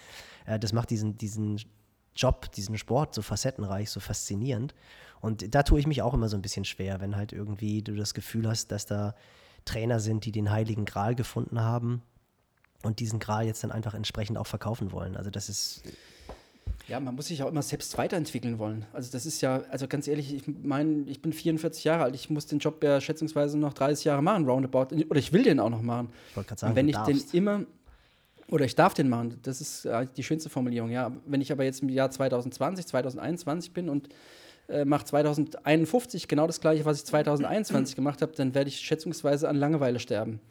Äh, 0.48 0.58
das 0.58 0.74
macht 0.74 0.90
diesen, 0.90 1.16
diesen 1.16 1.62
Job, 2.16 2.52
diesen 2.52 2.76
Sport 2.80 3.14
so 3.14 3.22
facettenreich, 3.22 3.92
so 3.92 4.00
faszinierend. 4.00 4.74
Und 5.22 5.54
da 5.54 5.62
tue 5.62 5.80
ich 5.80 5.86
mich 5.86 6.02
auch 6.02 6.16
immer 6.16 6.30
so 6.30 6.36
ein 6.36 6.42
bisschen 6.42 6.66
schwer, 6.66 7.00
wenn 7.00 7.16
halt 7.16 7.32
irgendwie 7.32 7.84
du 7.84 7.96
das 7.96 8.16
Gefühl 8.16 8.48
hast, 8.48 8.72
dass 8.72 8.88
da 8.88 9.14
Trainer 9.66 10.00
sind, 10.00 10.26
die 10.26 10.32
den 10.32 10.50
heiligen 10.50 10.86
Gral 10.86 11.14
gefunden 11.14 11.62
haben 11.62 12.02
und 12.82 13.00
diesen 13.00 13.20
Gral 13.20 13.46
jetzt 13.46 13.64
dann 13.64 13.72
einfach 13.72 13.94
entsprechend 13.94 14.40
auch 14.40 14.48
verkaufen 14.48 14.92
wollen. 14.92 15.16
Also 15.16 15.30
das 15.30 15.48
ist 15.48 15.84
ja, 16.88 17.00
man 17.00 17.16
muss 17.16 17.28
sich 17.28 17.44
auch 17.44 17.50
immer 17.50 17.62
selbst 17.62 17.98
weiterentwickeln 17.98 18.60
wollen. 18.60 18.86
Also 18.94 19.12
das 19.12 19.26
ist 19.26 19.42
ja, 19.42 19.64
also 19.70 19.88
ganz 19.88 20.08
ehrlich, 20.08 20.34
ich 20.34 20.44
meine, 20.64 21.04
ich 21.08 21.22
bin 21.22 21.34
44 21.34 21.84
Jahre 21.84 22.04
alt, 22.04 22.16
ich 22.16 22.30
muss 22.30 22.46
den 22.46 22.60
Job 22.60 22.84
ja 22.84 23.02
schätzungsweise 23.02 23.58
noch 23.58 23.74
30 23.74 24.06
Jahre 24.06 24.22
machen, 24.22 24.46
roundabout, 24.46 24.96
oder 25.10 25.20
ich 25.20 25.34
will 25.34 25.44
den 25.44 25.60
auch 25.60 25.70
noch 25.70 25.82
machen. 25.82 26.10
Ich 26.30 26.36
wollte 26.36 26.50
gerade 26.50 26.60
sagen, 26.60 26.72
Und 26.72 26.76
wenn 26.78 26.88
ich 26.88 26.96
darfst. 26.96 27.34
den 27.34 27.38
immer, 27.38 27.62
oder 28.50 28.66
ich 28.66 28.76
darf 28.76 28.94
den 28.94 29.10
machen, 29.10 29.40
das 29.44 29.60
ist 29.60 29.88
die 30.16 30.24
schönste 30.24 30.50
Formulierung, 30.50 30.90
ja. 30.90 31.12
Wenn 31.26 31.42
ich 31.42 31.52
aber 31.52 31.66
jetzt 31.66 31.82
im 31.82 31.90
Jahr 31.90 32.10
2020, 32.10 32.88
2021 32.88 33.74
bin 33.74 33.90
und 33.90 34.08
äh, 34.70 34.86
mache 34.86 35.06
2051 35.06 36.28
genau 36.28 36.46
das 36.46 36.60
gleiche, 36.60 36.84
was 36.86 36.98
ich 36.98 37.06
2021 37.06 37.96
gemacht 37.96 38.22
habe, 38.22 38.34
dann 38.34 38.54
werde 38.54 38.70
ich 38.70 38.80
schätzungsweise 38.80 39.48
an 39.48 39.56
Langeweile 39.56 40.00
sterben. 40.00 40.42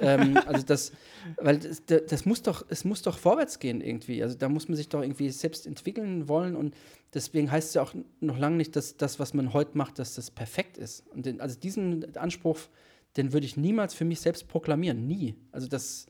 ähm, 0.00 0.38
also 0.46 0.64
das, 0.64 0.92
weil 1.36 1.58
das, 1.58 1.82
das, 1.86 2.24
muss 2.24 2.42
doch, 2.42 2.64
es 2.68 2.84
muss 2.84 3.02
doch 3.02 3.18
vorwärts 3.18 3.58
gehen 3.58 3.80
irgendwie. 3.80 4.22
Also 4.22 4.36
da 4.36 4.48
muss 4.48 4.68
man 4.68 4.76
sich 4.76 4.88
doch 4.88 5.02
irgendwie 5.02 5.28
selbst 5.30 5.66
entwickeln 5.66 6.28
wollen 6.28 6.54
und 6.54 6.74
deswegen 7.14 7.50
heißt 7.50 7.68
es 7.68 7.74
ja 7.74 7.82
auch 7.82 7.94
noch 8.20 8.38
lange 8.38 8.56
nicht, 8.56 8.76
dass 8.76 8.96
das, 8.96 9.18
was 9.18 9.34
man 9.34 9.52
heute 9.52 9.76
macht, 9.76 9.98
dass 9.98 10.14
das 10.14 10.30
perfekt 10.30 10.78
ist. 10.78 11.04
Und 11.08 11.26
den, 11.26 11.40
also 11.40 11.58
diesen 11.58 12.16
Anspruch, 12.16 12.58
den 13.16 13.32
würde 13.32 13.46
ich 13.46 13.56
niemals 13.56 13.94
für 13.94 14.04
mich 14.04 14.20
selbst 14.20 14.46
proklamieren, 14.48 15.06
nie. 15.06 15.34
Also 15.50 15.66
das, 15.66 16.06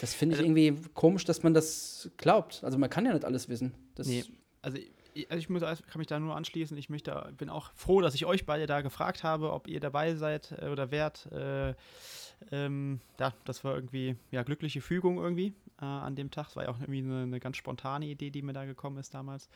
das 0.00 0.14
finde 0.14 0.36
ich 0.36 0.40
also, 0.40 0.50
irgendwie 0.50 0.88
komisch, 0.94 1.24
dass 1.24 1.42
man 1.42 1.52
das 1.52 2.10
glaubt. 2.16 2.62
Also 2.64 2.78
man 2.78 2.88
kann 2.88 3.04
ja 3.04 3.12
nicht 3.12 3.24
alles 3.24 3.48
wissen. 3.48 3.74
Das 3.94 4.06
nee, 4.06 4.24
also 4.62 4.78
also 5.28 5.38
ich 5.38 5.48
muss, 5.48 5.62
kann 5.62 5.98
mich 5.98 6.06
da 6.06 6.18
nur 6.18 6.36
anschließen. 6.36 6.76
Ich 6.76 6.88
möchte, 6.88 7.32
bin 7.36 7.48
auch 7.48 7.72
froh, 7.74 8.00
dass 8.00 8.14
ich 8.14 8.26
euch 8.26 8.46
beide 8.46 8.66
da 8.66 8.80
gefragt 8.80 9.22
habe, 9.22 9.52
ob 9.52 9.68
ihr 9.68 9.80
dabei 9.80 10.14
seid 10.14 10.52
äh, 10.60 10.68
oder 10.68 10.90
wärt. 10.90 11.30
Äh, 11.32 11.74
ähm, 12.50 13.00
ja, 13.18 13.32
das 13.44 13.64
war 13.64 13.74
irgendwie 13.74 14.16
ja 14.30 14.42
glückliche 14.42 14.80
Fügung 14.80 15.18
irgendwie 15.18 15.54
äh, 15.80 15.84
an 15.84 16.16
dem 16.16 16.30
Tag. 16.30 16.48
Es 16.48 16.56
war 16.56 16.64
ja 16.64 16.70
auch 16.70 16.80
irgendwie 16.80 16.98
eine, 16.98 17.22
eine, 17.22 17.40
ganz 17.40 17.56
spontane 17.56 18.06
Idee, 18.06 18.30
die 18.30 18.42
mir 18.42 18.52
da 18.52 18.64
gekommen 18.64 18.98
ist 18.98 19.14
damals. 19.14 19.48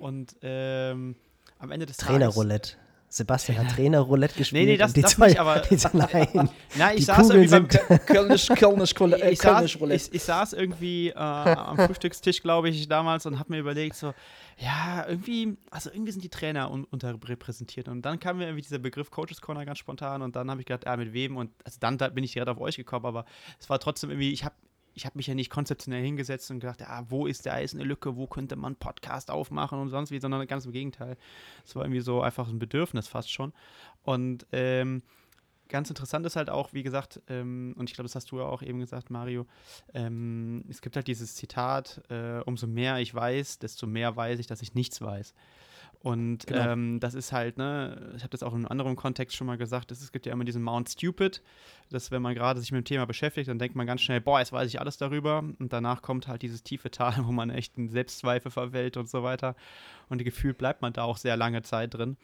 Und 0.00 0.36
ähm, 0.42 1.16
am 1.58 1.70
Ende 1.70 1.86
des 1.86 1.96
Trainerroulette. 1.96 2.76
Sebastian 3.16 3.58
hat 3.58 3.74
Trainerroulette 3.74 4.36
gespielt. 4.36 4.64
Nee, 4.64 4.72
nee, 4.72 4.76
das, 4.76 4.92
das 4.92 5.12
zwei, 5.12 5.28
nicht, 5.28 5.40
aber. 5.40 5.60
Diese, 5.70 5.90
nein, 5.96 6.50
na, 6.76 6.94
ich 6.94 7.06
saß 7.06 7.28
Kugeln 7.28 7.42
irgendwie 7.42 7.78
beim 7.88 7.98
Kölnisch, 8.06 8.48
Kölnisch, 8.48 8.94
Kölnisch, 8.94 9.22
ich, 9.22 9.38
saß, 9.40 9.64
ich, 9.64 10.14
ich 10.14 10.22
saß 10.22 10.52
irgendwie 10.52 11.08
äh, 11.08 11.14
am 11.14 11.76
Frühstückstisch, 11.76 12.42
glaube 12.42 12.68
ich, 12.68 12.88
damals 12.88 13.26
und 13.26 13.38
habe 13.38 13.52
mir 13.52 13.58
überlegt, 13.58 13.96
so, 13.96 14.12
ja, 14.58 15.06
irgendwie, 15.08 15.56
also 15.70 15.90
irgendwie 15.90 16.12
sind 16.12 16.24
die 16.24 16.28
Trainer 16.28 16.70
un 16.70 16.84
unterrepräsentiert. 16.84 17.88
Und 17.88 18.02
dann 18.02 18.18
kam 18.20 18.38
mir 18.38 18.44
irgendwie 18.44 18.62
dieser 18.62 18.78
Begriff 18.78 19.10
Coaches 19.10 19.40
Corner 19.40 19.64
ganz 19.64 19.78
spontan 19.78 20.22
und 20.22 20.36
dann 20.36 20.50
habe 20.50 20.60
ich 20.60 20.66
gedacht, 20.66 20.84
ja, 20.84 20.96
mit 20.96 21.12
wem? 21.12 21.36
Und 21.36 21.50
also 21.64 21.78
dann 21.80 21.98
da 21.98 22.08
bin 22.08 22.24
ich 22.24 22.32
direkt 22.32 22.50
auf 22.50 22.60
euch 22.60 22.76
gekommen, 22.76 23.06
aber 23.06 23.24
es 23.58 23.68
war 23.68 23.78
trotzdem 23.78 24.10
irgendwie, 24.10 24.32
ich 24.32 24.44
habe 24.44 24.54
ich 24.96 25.04
habe 25.04 25.18
mich 25.18 25.26
ja 25.26 25.34
nicht 25.34 25.50
konzeptionell 25.50 26.02
hingesetzt 26.02 26.50
und 26.50 26.60
gedacht, 26.60 26.80
ja, 26.80 27.04
wo 27.08 27.26
ist 27.26 27.44
da 27.44 27.58
ist 27.58 27.74
eine 27.74 27.84
Lücke, 27.84 28.16
wo 28.16 28.26
könnte 28.26 28.56
man 28.56 28.76
Podcast 28.76 29.30
aufmachen 29.30 29.78
und 29.78 29.90
sonst 29.90 30.10
wie, 30.10 30.18
sondern 30.18 30.46
ganz 30.46 30.64
im 30.64 30.72
Gegenteil. 30.72 31.18
Es 31.64 31.76
war 31.76 31.84
irgendwie 31.84 32.00
so 32.00 32.22
einfach 32.22 32.48
ein 32.48 32.58
Bedürfnis 32.58 33.06
fast 33.06 33.30
schon. 33.30 33.52
Und 34.04 34.46
ähm, 34.52 35.02
ganz 35.68 35.90
interessant 35.90 36.24
ist 36.24 36.36
halt 36.36 36.48
auch, 36.48 36.72
wie 36.72 36.82
gesagt, 36.82 37.20
ähm, 37.28 37.74
und 37.76 37.90
ich 37.90 37.94
glaube, 37.94 38.06
das 38.06 38.14
hast 38.14 38.30
du 38.30 38.38
ja 38.38 38.46
auch 38.46 38.62
eben 38.62 38.80
gesagt, 38.80 39.10
Mario, 39.10 39.46
ähm, 39.92 40.64
es 40.70 40.80
gibt 40.80 40.96
halt 40.96 41.08
dieses 41.08 41.34
Zitat, 41.34 42.02
äh, 42.08 42.40
umso 42.46 42.66
mehr 42.66 42.98
ich 42.98 43.14
weiß, 43.14 43.58
desto 43.58 43.86
mehr 43.86 44.16
weiß 44.16 44.38
ich, 44.38 44.46
dass 44.46 44.62
ich 44.62 44.74
nichts 44.74 45.02
weiß. 45.02 45.34
Und 46.00 46.46
genau. 46.46 46.72
ähm, 46.72 47.00
das 47.00 47.14
ist 47.14 47.32
halt, 47.32 47.58
ne, 47.58 48.12
ich 48.16 48.22
habe 48.22 48.30
das 48.30 48.42
auch 48.42 48.52
in 48.52 48.58
einem 48.58 48.66
anderen 48.66 48.96
Kontext 48.96 49.36
schon 49.36 49.46
mal 49.46 49.58
gesagt, 49.58 49.90
es 49.90 50.12
gibt 50.12 50.26
ja 50.26 50.32
immer 50.32 50.44
diesen 50.44 50.62
Mount 50.62 50.88
Stupid, 50.88 51.42
dass 51.90 52.10
wenn 52.10 52.22
man 52.22 52.34
gerade 52.34 52.60
sich 52.60 52.70
mit 52.70 52.82
dem 52.82 52.84
Thema 52.84 53.06
beschäftigt, 53.06 53.48
dann 53.48 53.58
denkt 53.58 53.74
man 53.76 53.86
ganz 53.86 54.02
schnell, 54.02 54.20
boah, 54.20 54.38
jetzt 54.38 54.52
weiß 54.52 54.68
ich 54.68 54.80
alles 54.80 54.98
darüber. 54.98 55.38
Und 55.38 55.72
danach 55.72 56.02
kommt 56.02 56.28
halt 56.28 56.42
dieses 56.42 56.62
tiefe 56.62 56.90
Tal, 56.90 57.14
wo 57.26 57.32
man 57.32 57.50
echt 57.50 57.76
in 57.76 57.88
Selbstzweifel 57.88 58.50
verwält 58.50 58.96
und 58.96 59.08
so 59.08 59.22
weiter. 59.22 59.56
Und 60.08 60.22
gefühlt 60.22 60.58
bleibt 60.58 60.82
man 60.82 60.92
da 60.92 61.02
auch 61.02 61.16
sehr 61.16 61.36
lange 61.36 61.62
Zeit 61.62 61.94
drin. 61.94 62.16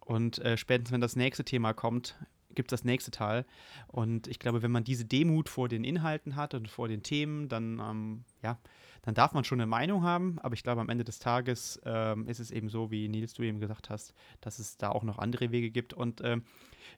Und 0.00 0.38
äh, 0.38 0.56
spätestens, 0.56 0.92
wenn 0.92 1.00
das 1.00 1.16
nächste 1.16 1.44
Thema 1.44 1.74
kommt, 1.74 2.16
gibt 2.54 2.72
es 2.72 2.80
das 2.80 2.84
nächste 2.84 3.10
Teil. 3.10 3.44
Und 3.86 4.26
ich 4.26 4.38
glaube, 4.38 4.62
wenn 4.62 4.72
man 4.72 4.82
diese 4.82 5.04
Demut 5.04 5.48
vor 5.48 5.68
den 5.68 5.84
Inhalten 5.84 6.34
hat 6.34 6.54
und 6.54 6.68
vor 6.68 6.88
den 6.88 7.02
Themen, 7.02 7.48
dann, 7.48 7.78
ähm, 7.78 8.24
ja, 8.42 8.58
dann 9.08 9.14
darf 9.14 9.32
man 9.32 9.42
schon 9.42 9.58
eine 9.58 9.66
Meinung 9.66 10.02
haben. 10.02 10.38
Aber 10.40 10.52
ich 10.52 10.62
glaube, 10.62 10.82
am 10.82 10.90
Ende 10.90 11.02
des 11.02 11.18
Tages 11.18 11.80
ähm, 11.86 12.28
ist 12.28 12.40
es 12.40 12.50
eben 12.50 12.68
so, 12.68 12.90
wie 12.90 13.08
Nils, 13.08 13.32
du 13.32 13.42
eben 13.42 13.58
gesagt 13.58 13.88
hast, 13.88 14.12
dass 14.42 14.58
es 14.58 14.76
da 14.76 14.90
auch 14.90 15.02
noch 15.02 15.18
andere 15.18 15.50
Wege 15.50 15.70
gibt. 15.70 15.94
Und 15.94 16.20
ähm, 16.22 16.42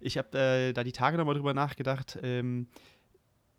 ich 0.01 0.19
habe 0.19 0.37
äh, 0.37 0.73
da 0.73 0.83
die 0.83 0.91
Tage 0.91 1.17
nochmal 1.17 1.37
drüber 1.37 1.55
nachgedacht. 1.55 2.19
Ähm, 2.25 2.67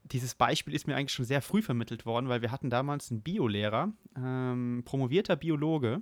dieses 0.04 0.36
Beispiel 0.36 0.74
ist 0.74 0.86
mir 0.86 0.98
eigentlich 0.98 1.14
schon 1.14 1.24
sehr 1.24 1.42
früh 1.42 1.62
vermittelt 1.62 2.06
worden, 2.06 2.28
weil 2.28 2.42
wir 2.42 2.52
hatten 2.52 2.70
damals 2.70 3.10
einen 3.10 3.22
Biolehrer, 3.22 3.94
ähm, 4.18 4.82
promovierter 4.84 5.38
Biologe, 5.38 6.02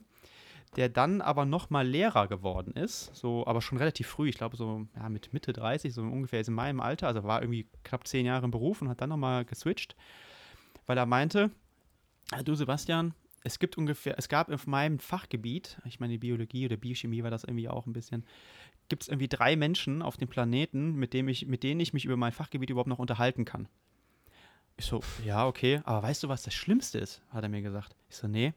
der 0.75 0.89
dann 0.89 1.21
aber 1.21 1.45
nochmal 1.45 1.87
Lehrer 1.87 2.27
geworden 2.27 2.71
ist, 2.71 3.15
so, 3.15 3.45
aber 3.45 3.61
schon 3.61 3.77
relativ 3.77 4.07
früh, 4.07 4.27
ich 4.27 4.37
glaube 4.37 4.57
so 4.57 4.87
ja, 4.95 5.07
mit 5.09 5.33
Mitte 5.33 5.53
30, 5.53 5.93
so 5.93 6.01
ungefähr 6.01 6.41
in 6.47 6.53
meinem 6.55 6.79
Alter, 6.79 7.09
also 7.09 7.23
war 7.23 7.43
irgendwie 7.43 7.67
knapp 7.83 8.07
zehn 8.07 8.25
Jahre 8.25 8.45
im 8.45 8.51
Beruf 8.51 8.81
und 8.81 8.89
hat 8.89 9.01
dann 9.01 9.09
nochmal 9.09 9.45
geswitcht, 9.45 9.95
weil 10.87 10.97
er 10.97 11.05
meinte, 11.05 11.51
du 12.43 12.55
Sebastian, 12.55 13.13
es 13.43 13.59
gibt 13.59 13.77
ungefähr, 13.77 14.15
es 14.17 14.29
gab 14.29 14.49
auf 14.49 14.67
meinem 14.67 14.99
Fachgebiet, 14.99 15.79
ich 15.85 15.99
meine 15.99 16.19
Biologie 16.19 16.65
oder 16.65 16.77
Biochemie 16.77 17.23
war 17.23 17.31
das 17.31 17.43
irgendwie 17.43 17.69
auch 17.69 17.85
ein 17.85 17.93
bisschen, 17.93 18.25
gibt 18.89 19.03
es 19.03 19.07
irgendwie 19.07 19.27
drei 19.27 19.55
Menschen 19.55 20.01
auf 20.01 20.17
dem 20.17 20.27
Planeten, 20.27 20.95
mit, 20.95 21.13
dem 21.13 21.27
ich, 21.27 21.45
mit 21.45 21.63
denen 21.63 21.79
ich 21.79 21.93
mich 21.93 22.05
über 22.05 22.17
mein 22.17 22.31
Fachgebiet 22.31 22.69
überhaupt 22.69 22.89
noch 22.89 22.99
unterhalten 22.99 23.45
kann. 23.45 23.67
Ich 24.77 24.85
so, 24.85 25.01
ja, 25.25 25.45
okay, 25.45 25.81
aber 25.83 26.03
weißt 26.03 26.23
du, 26.23 26.29
was 26.29 26.43
das 26.43 26.53
Schlimmste 26.53 26.99
ist? 26.99 27.21
Hat 27.29 27.43
er 27.43 27.49
mir 27.49 27.61
gesagt. 27.61 27.95
Ich 28.09 28.15
so, 28.15 28.27
nee. 28.27 28.53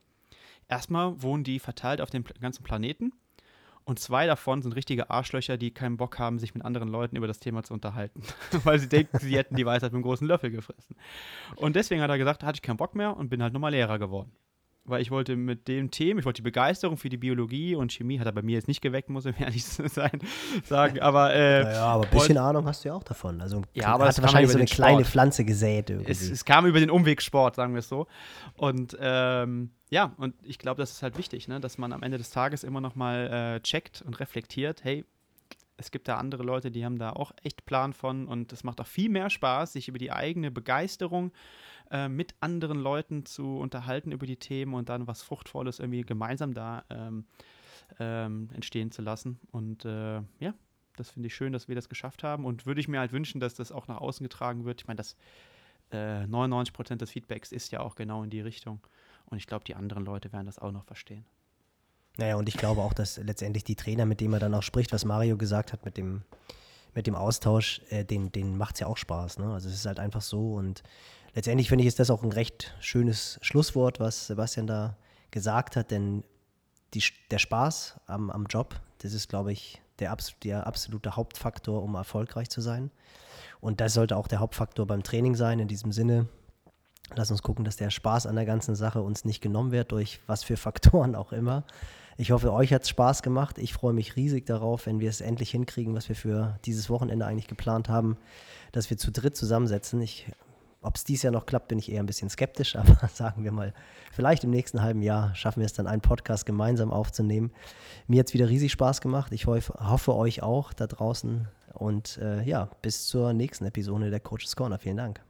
Erstmal 0.68 1.20
wohnen 1.20 1.44
die 1.44 1.58
verteilt 1.58 2.00
auf 2.00 2.10
dem 2.10 2.24
ganzen 2.40 2.62
Planeten 2.62 3.12
und 3.84 3.98
zwei 3.98 4.26
davon 4.26 4.62
sind 4.62 4.72
richtige 4.72 5.10
Arschlöcher, 5.10 5.56
die 5.56 5.72
keinen 5.72 5.96
Bock 5.96 6.18
haben, 6.18 6.38
sich 6.38 6.54
mit 6.54 6.64
anderen 6.64 6.88
Leuten 6.88 7.16
über 7.16 7.26
das 7.26 7.40
Thema 7.40 7.62
zu 7.62 7.74
unterhalten, 7.74 8.22
weil 8.64 8.78
sie 8.78 8.88
denken, 8.88 9.18
sie 9.18 9.36
hätten 9.36 9.56
die 9.56 9.66
Weisheit 9.66 9.92
mit 9.92 9.98
einem 9.98 10.02
großen 10.02 10.26
Löffel 10.26 10.50
gefressen. 10.50 10.96
Und 11.56 11.76
deswegen 11.76 12.02
hat 12.02 12.10
er 12.10 12.18
gesagt, 12.18 12.42
hatte 12.42 12.56
ich 12.56 12.62
keinen 12.62 12.76
Bock 12.76 12.94
mehr 12.94 13.16
und 13.16 13.28
bin 13.28 13.42
halt 13.42 13.52
nochmal 13.52 13.72
Lehrer 13.72 13.98
geworden 13.98 14.32
weil 14.84 15.00
ich 15.00 15.10
wollte 15.10 15.36
mit 15.36 15.68
dem 15.68 15.90
Themen, 15.90 16.18
ich 16.18 16.24
wollte 16.24 16.38
die 16.38 16.42
Begeisterung 16.42 16.96
für 16.96 17.08
die 17.08 17.16
Biologie 17.16 17.76
und 17.76 17.92
Chemie 17.92 18.18
hat 18.18 18.26
er 18.26 18.32
bei 18.32 18.42
mir 18.42 18.54
jetzt 18.54 18.68
nicht 18.68 18.80
geweckt, 18.80 19.10
muss 19.10 19.26
ich 19.26 19.34
ehrlich 19.40 19.64
sein, 19.64 20.18
sagen, 20.64 21.00
aber 21.00 21.32
äh, 21.34 21.62
naja, 21.62 21.84
aber 21.84 22.04
ein 22.04 22.10
bisschen 22.10 22.38
Ahnung 22.38 22.66
hast 22.66 22.84
du 22.84 22.88
ja 22.88 22.94
auch 22.94 23.04
davon. 23.04 23.40
Also 23.40 23.62
ja, 23.74 23.88
aber 23.88 24.06
hast 24.06 24.20
wahrscheinlich 24.20 24.50
so 24.50 24.58
eine 24.58 24.66
kleine 24.66 25.04
Pflanze 25.04 25.44
gesät 25.44 25.90
irgendwie. 25.90 26.10
Es, 26.10 26.28
es, 26.28 26.44
kam 26.44 26.66
über 26.66 26.80
den 26.80 26.90
Umweg 26.90 27.22
Sport, 27.22 27.56
sagen 27.56 27.74
wir 27.74 27.80
es 27.80 27.88
so. 27.88 28.06
Und 28.56 28.96
ähm, 29.00 29.70
ja, 29.90 30.12
und 30.16 30.34
ich 30.42 30.58
glaube, 30.58 30.80
das 30.80 30.90
ist 30.90 31.02
halt 31.02 31.16
wichtig, 31.16 31.48
ne, 31.48 31.60
dass 31.60 31.78
man 31.78 31.92
am 31.92 32.02
Ende 32.02 32.18
des 32.18 32.30
Tages 32.30 32.64
immer 32.64 32.80
noch 32.80 32.96
mal 32.96 33.56
äh, 33.56 33.60
checkt 33.60 34.02
und 34.02 34.18
reflektiert, 34.18 34.82
hey, 34.82 35.04
es 35.76 35.90
gibt 35.90 36.08
da 36.08 36.16
andere 36.16 36.42
Leute, 36.42 36.70
die 36.70 36.84
haben 36.84 36.98
da 36.98 37.10
auch 37.10 37.32
echt 37.42 37.64
Plan 37.66 37.92
von 37.92 38.26
und 38.26 38.52
es 38.52 38.64
macht 38.64 38.80
auch 38.80 38.86
viel 38.86 39.08
mehr 39.08 39.30
Spaß, 39.30 39.72
sich 39.72 39.88
über 39.88 39.98
die 39.98 40.12
eigene 40.12 40.50
Begeisterung 40.50 41.32
äh, 41.92 42.08
mit 42.08 42.34
anderen 42.40 42.78
Leuten 42.78 43.26
zu 43.26 43.58
unterhalten 43.58 44.12
über 44.12 44.26
die 44.26 44.38
Themen 44.38 44.74
und 44.74 44.88
dann 44.88 45.06
was 45.06 45.22
Fruchtvolles 45.22 45.78
irgendwie 45.78 46.02
gemeinsam 46.02 46.54
da 46.54 46.84
ähm, 46.90 47.26
ähm, 48.00 48.48
entstehen 48.54 48.90
zu 48.90 49.02
lassen. 49.02 49.38
Und 49.50 49.84
äh, 49.84 50.22
ja, 50.40 50.54
das 50.96 51.10
finde 51.10 51.26
ich 51.26 51.34
schön, 51.34 51.52
dass 51.52 51.68
wir 51.68 51.74
das 51.74 51.90
geschafft 51.90 52.24
haben 52.24 52.46
und 52.46 52.66
würde 52.66 52.80
ich 52.80 52.88
mir 52.88 52.98
halt 52.98 53.12
wünschen, 53.12 53.40
dass 53.40 53.54
das 53.54 53.72
auch 53.72 53.88
nach 53.88 53.98
außen 53.98 54.24
getragen 54.24 54.64
wird. 54.64 54.80
Ich 54.80 54.86
meine, 54.86 54.96
das 54.96 55.16
äh, 55.92 56.26
99 56.26 56.72
Prozent 56.72 57.02
des 57.02 57.10
Feedbacks 57.10 57.52
ist 57.52 57.70
ja 57.72 57.80
auch 57.80 57.94
genau 57.94 58.22
in 58.22 58.30
die 58.30 58.40
Richtung. 58.40 58.80
Und 59.26 59.36
ich 59.36 59.46
glaube, 59.46 59.64
die 59.64 59.74
anderen 59.74 60.04
Leute 60.04 60.32
werden 60.32 60.46
das 60.46 60.58
auch 60.58 60.72
noch 60.72 60.84
verstehen. 60.84 61.24
Naja, 62.18 62.36
und 62.36 62.48
ich 62.48 62.56
glaube 62.56 62.82
auch, 62.82 62.92
dass 62.92 63.16
letztendlich 63.18 63.64
die 63.64 63.76
Trainer, 63.76 64.04
mit 64.04 64.20
denen 64.20 64.32
man 64.32 64.40
dann 64.40 64.54
auch 64.54 64.62
spricht, 64.62 64.92
was 64.92 65.04
Mario 65.04 65.36
gesagt 65.36 65.72
hat, 65.72 65.84
mit 65.84 65.96
dem, 65.96 66.22
mit 66.94 67.06
dem 67.06 67.14
Austausch, 67.14 67.80
äh, 67.88 68.04
den, 68.04 68.32
den 68.32 68.58
macht 68.58 68.74
es 68.74 68.80
ja 68.80 68.86
auch 68.86 68.98
Spaß. 68.98 69.38
Ne? 69.38 69.52
Also 69.52 69.68
es 69.68 69.74
ist 69.74 69.86
halt 69.86 69.98
einfach 69.98 70.20
so 70.20 70.54
und 70.54 70.82
letztendlich 71.34 71.68
finde 71.68 71.82
ich, 71.82 71.88
ist 71.88 71.98
das 71.98 72.10
auch 72.10 72.22
ein 72.22 72.32
recht 72.32 72.74
schönes 72.80 73.38
Schlusswort, 73.42 74.00
was 74.00 74.26
Sebastian 74.26 74.66
da 74.66 74.96
gesagt 75.30 75.76
hat, 75.76 75.90
denn 75.90 76.24
die, 76.94 77.02
der 77.30 77.38
Spaß 77.38 78.00
am, 78.06 78.30
am 78.30 78.46
Job, 78.46 78.80
das 78.98 79.14
ist, 79.14 79.28
glaube 79.28 79.52
ich, 79.52 79.80
der, 79.98 80.16
der 80.42 80.66
absolute 80.66 81.16
Hauptfaktor, 81.16 81.82
um 81.82 81.94
erfolgreich 81.94 82.50
zu 82.50 82.60
sein. 82.60 82.90
Und 83.60 83.80
das 83.80 83.94
sollte 83.94 84.16
auch 84.16 84.28
der 84.28 84.40
Hauptfaktor 84.40 84.86
beim 84.86 85.02
Training 85.02 85.34
sein. 85.34 85.58
In 85.58 85.68
diesem 85.68 85.92
Sinne, 85.92 86.28
lass 87.14 87.30
uns 87.30 87.42
gucken, 87.42 87.64
dass 87.64 87.76
der 87.76 87.90
Spaß 87.90 88.26
an 88.26 88.34
der 88.34 88.44
ganzen 88.44 88.74
Sache 88.74 89.02
uns 89.02 89.24
nicht 89.24 89.40
genommen 89.40 89.70
wird, 89.70 89.92
durch 89.92 90.20
was 90.26 90.44
für 90.44 90.56
Faktoren 90.56 91.14
auch 91.14 91.32
immer. 91.32 91.64
Ich 92.18 92.30
hoffe, 92.30 92.52
euch 92.52 92.72
hat 92.72 92.82
es 92.82 92.90
Spaß 92.90 93.22
gemacht. 93.22 93.58
Ich 93.58 93.72
freue 93.72 93.94
mich 93.94 94.16
riesig 94.16 94.44
darauf, 94.46 94.86
wenn 94.86 95.00
wir 95.00 95.08
es 95.08 95.20
endlich 95.20 95.50
hinkriegen, 95.50 95.94
was 95.94 96.08
wir 96.08 96.16
für 96.16 96.58
dieses 96.64 96.90
Wochenende 96.90 97.24
eigentlich 97.24 97.48
geplant 97.48 97.88
haben, 97.88 98.18
dass 98.72 98.90
wir 98.90 98.98
zu 98.98 99.10
dritt 99.10 99.36
zusammensetzen. 99.36 100.00
Ich 100.02 100.26
ob 100.82 100.96
es 100.96 101.04
dieses 101.04 101.22
Jahr 101.22 101.32
noch 101.32 101.46
klappt, 101.46 101.68
bin 101.68 101.78
ich 101.78 101.90
eher 101.90 102.02
ein 102.02 102.06
bisschen 102.06 102.28
skeptisch, 102.28 102.76
aber 102.76 103.08
sagen 103.08 103.44
wir 103.44 103.52
mal, 103.52 103.72
vielleicht 104.12 104.44
im 104.44 104.50
nächsten 104.50 104.82
halben 104.82 105.02
Jahr 105.02 105.34
schaffen 105.34 105.60
wir 105.60 105.66
es 105.66 105.72
dann, 105.72 105.86
einen 105.86 106.02
Podcast 106.02 106.46
gemeinsam 106.46 106.90
aufzunehmen. 106.90 107.52
Mir 108.06 108.20
hat 108.20 108.28
es 108.28 108.34
wieder 108.34 108.48
riesig 108.48 108.72
Spaß 108.72 109.00
gemacht. 109.00 109.32
Ich 109.32 109.46
hoffe, 109.46 109.74
hoffe 109.78 110.14
euch 110.14 110.42
auch 110.42 110.72
da 110.72 110.86
draußen. 110.86 111.48
Und 111.74 112.18
äh, 112.18 112.42
ja, 112.42 112.68
bis 112.82 113.06
zur 113.06 113.32
nächsten 113.32 113.64
Episode 113.64 114.10
der 114.10 114.20
Coaches 114.20 114.56
Corner. 114.56 114.78
Vielen 114.78 114.98
Dank. 114.98 115.20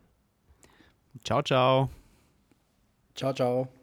Ciao, 1.24 1.42
ciao. 1.42 1.90
Ciao, 3.14 3.32
ciao. 3.32 3.81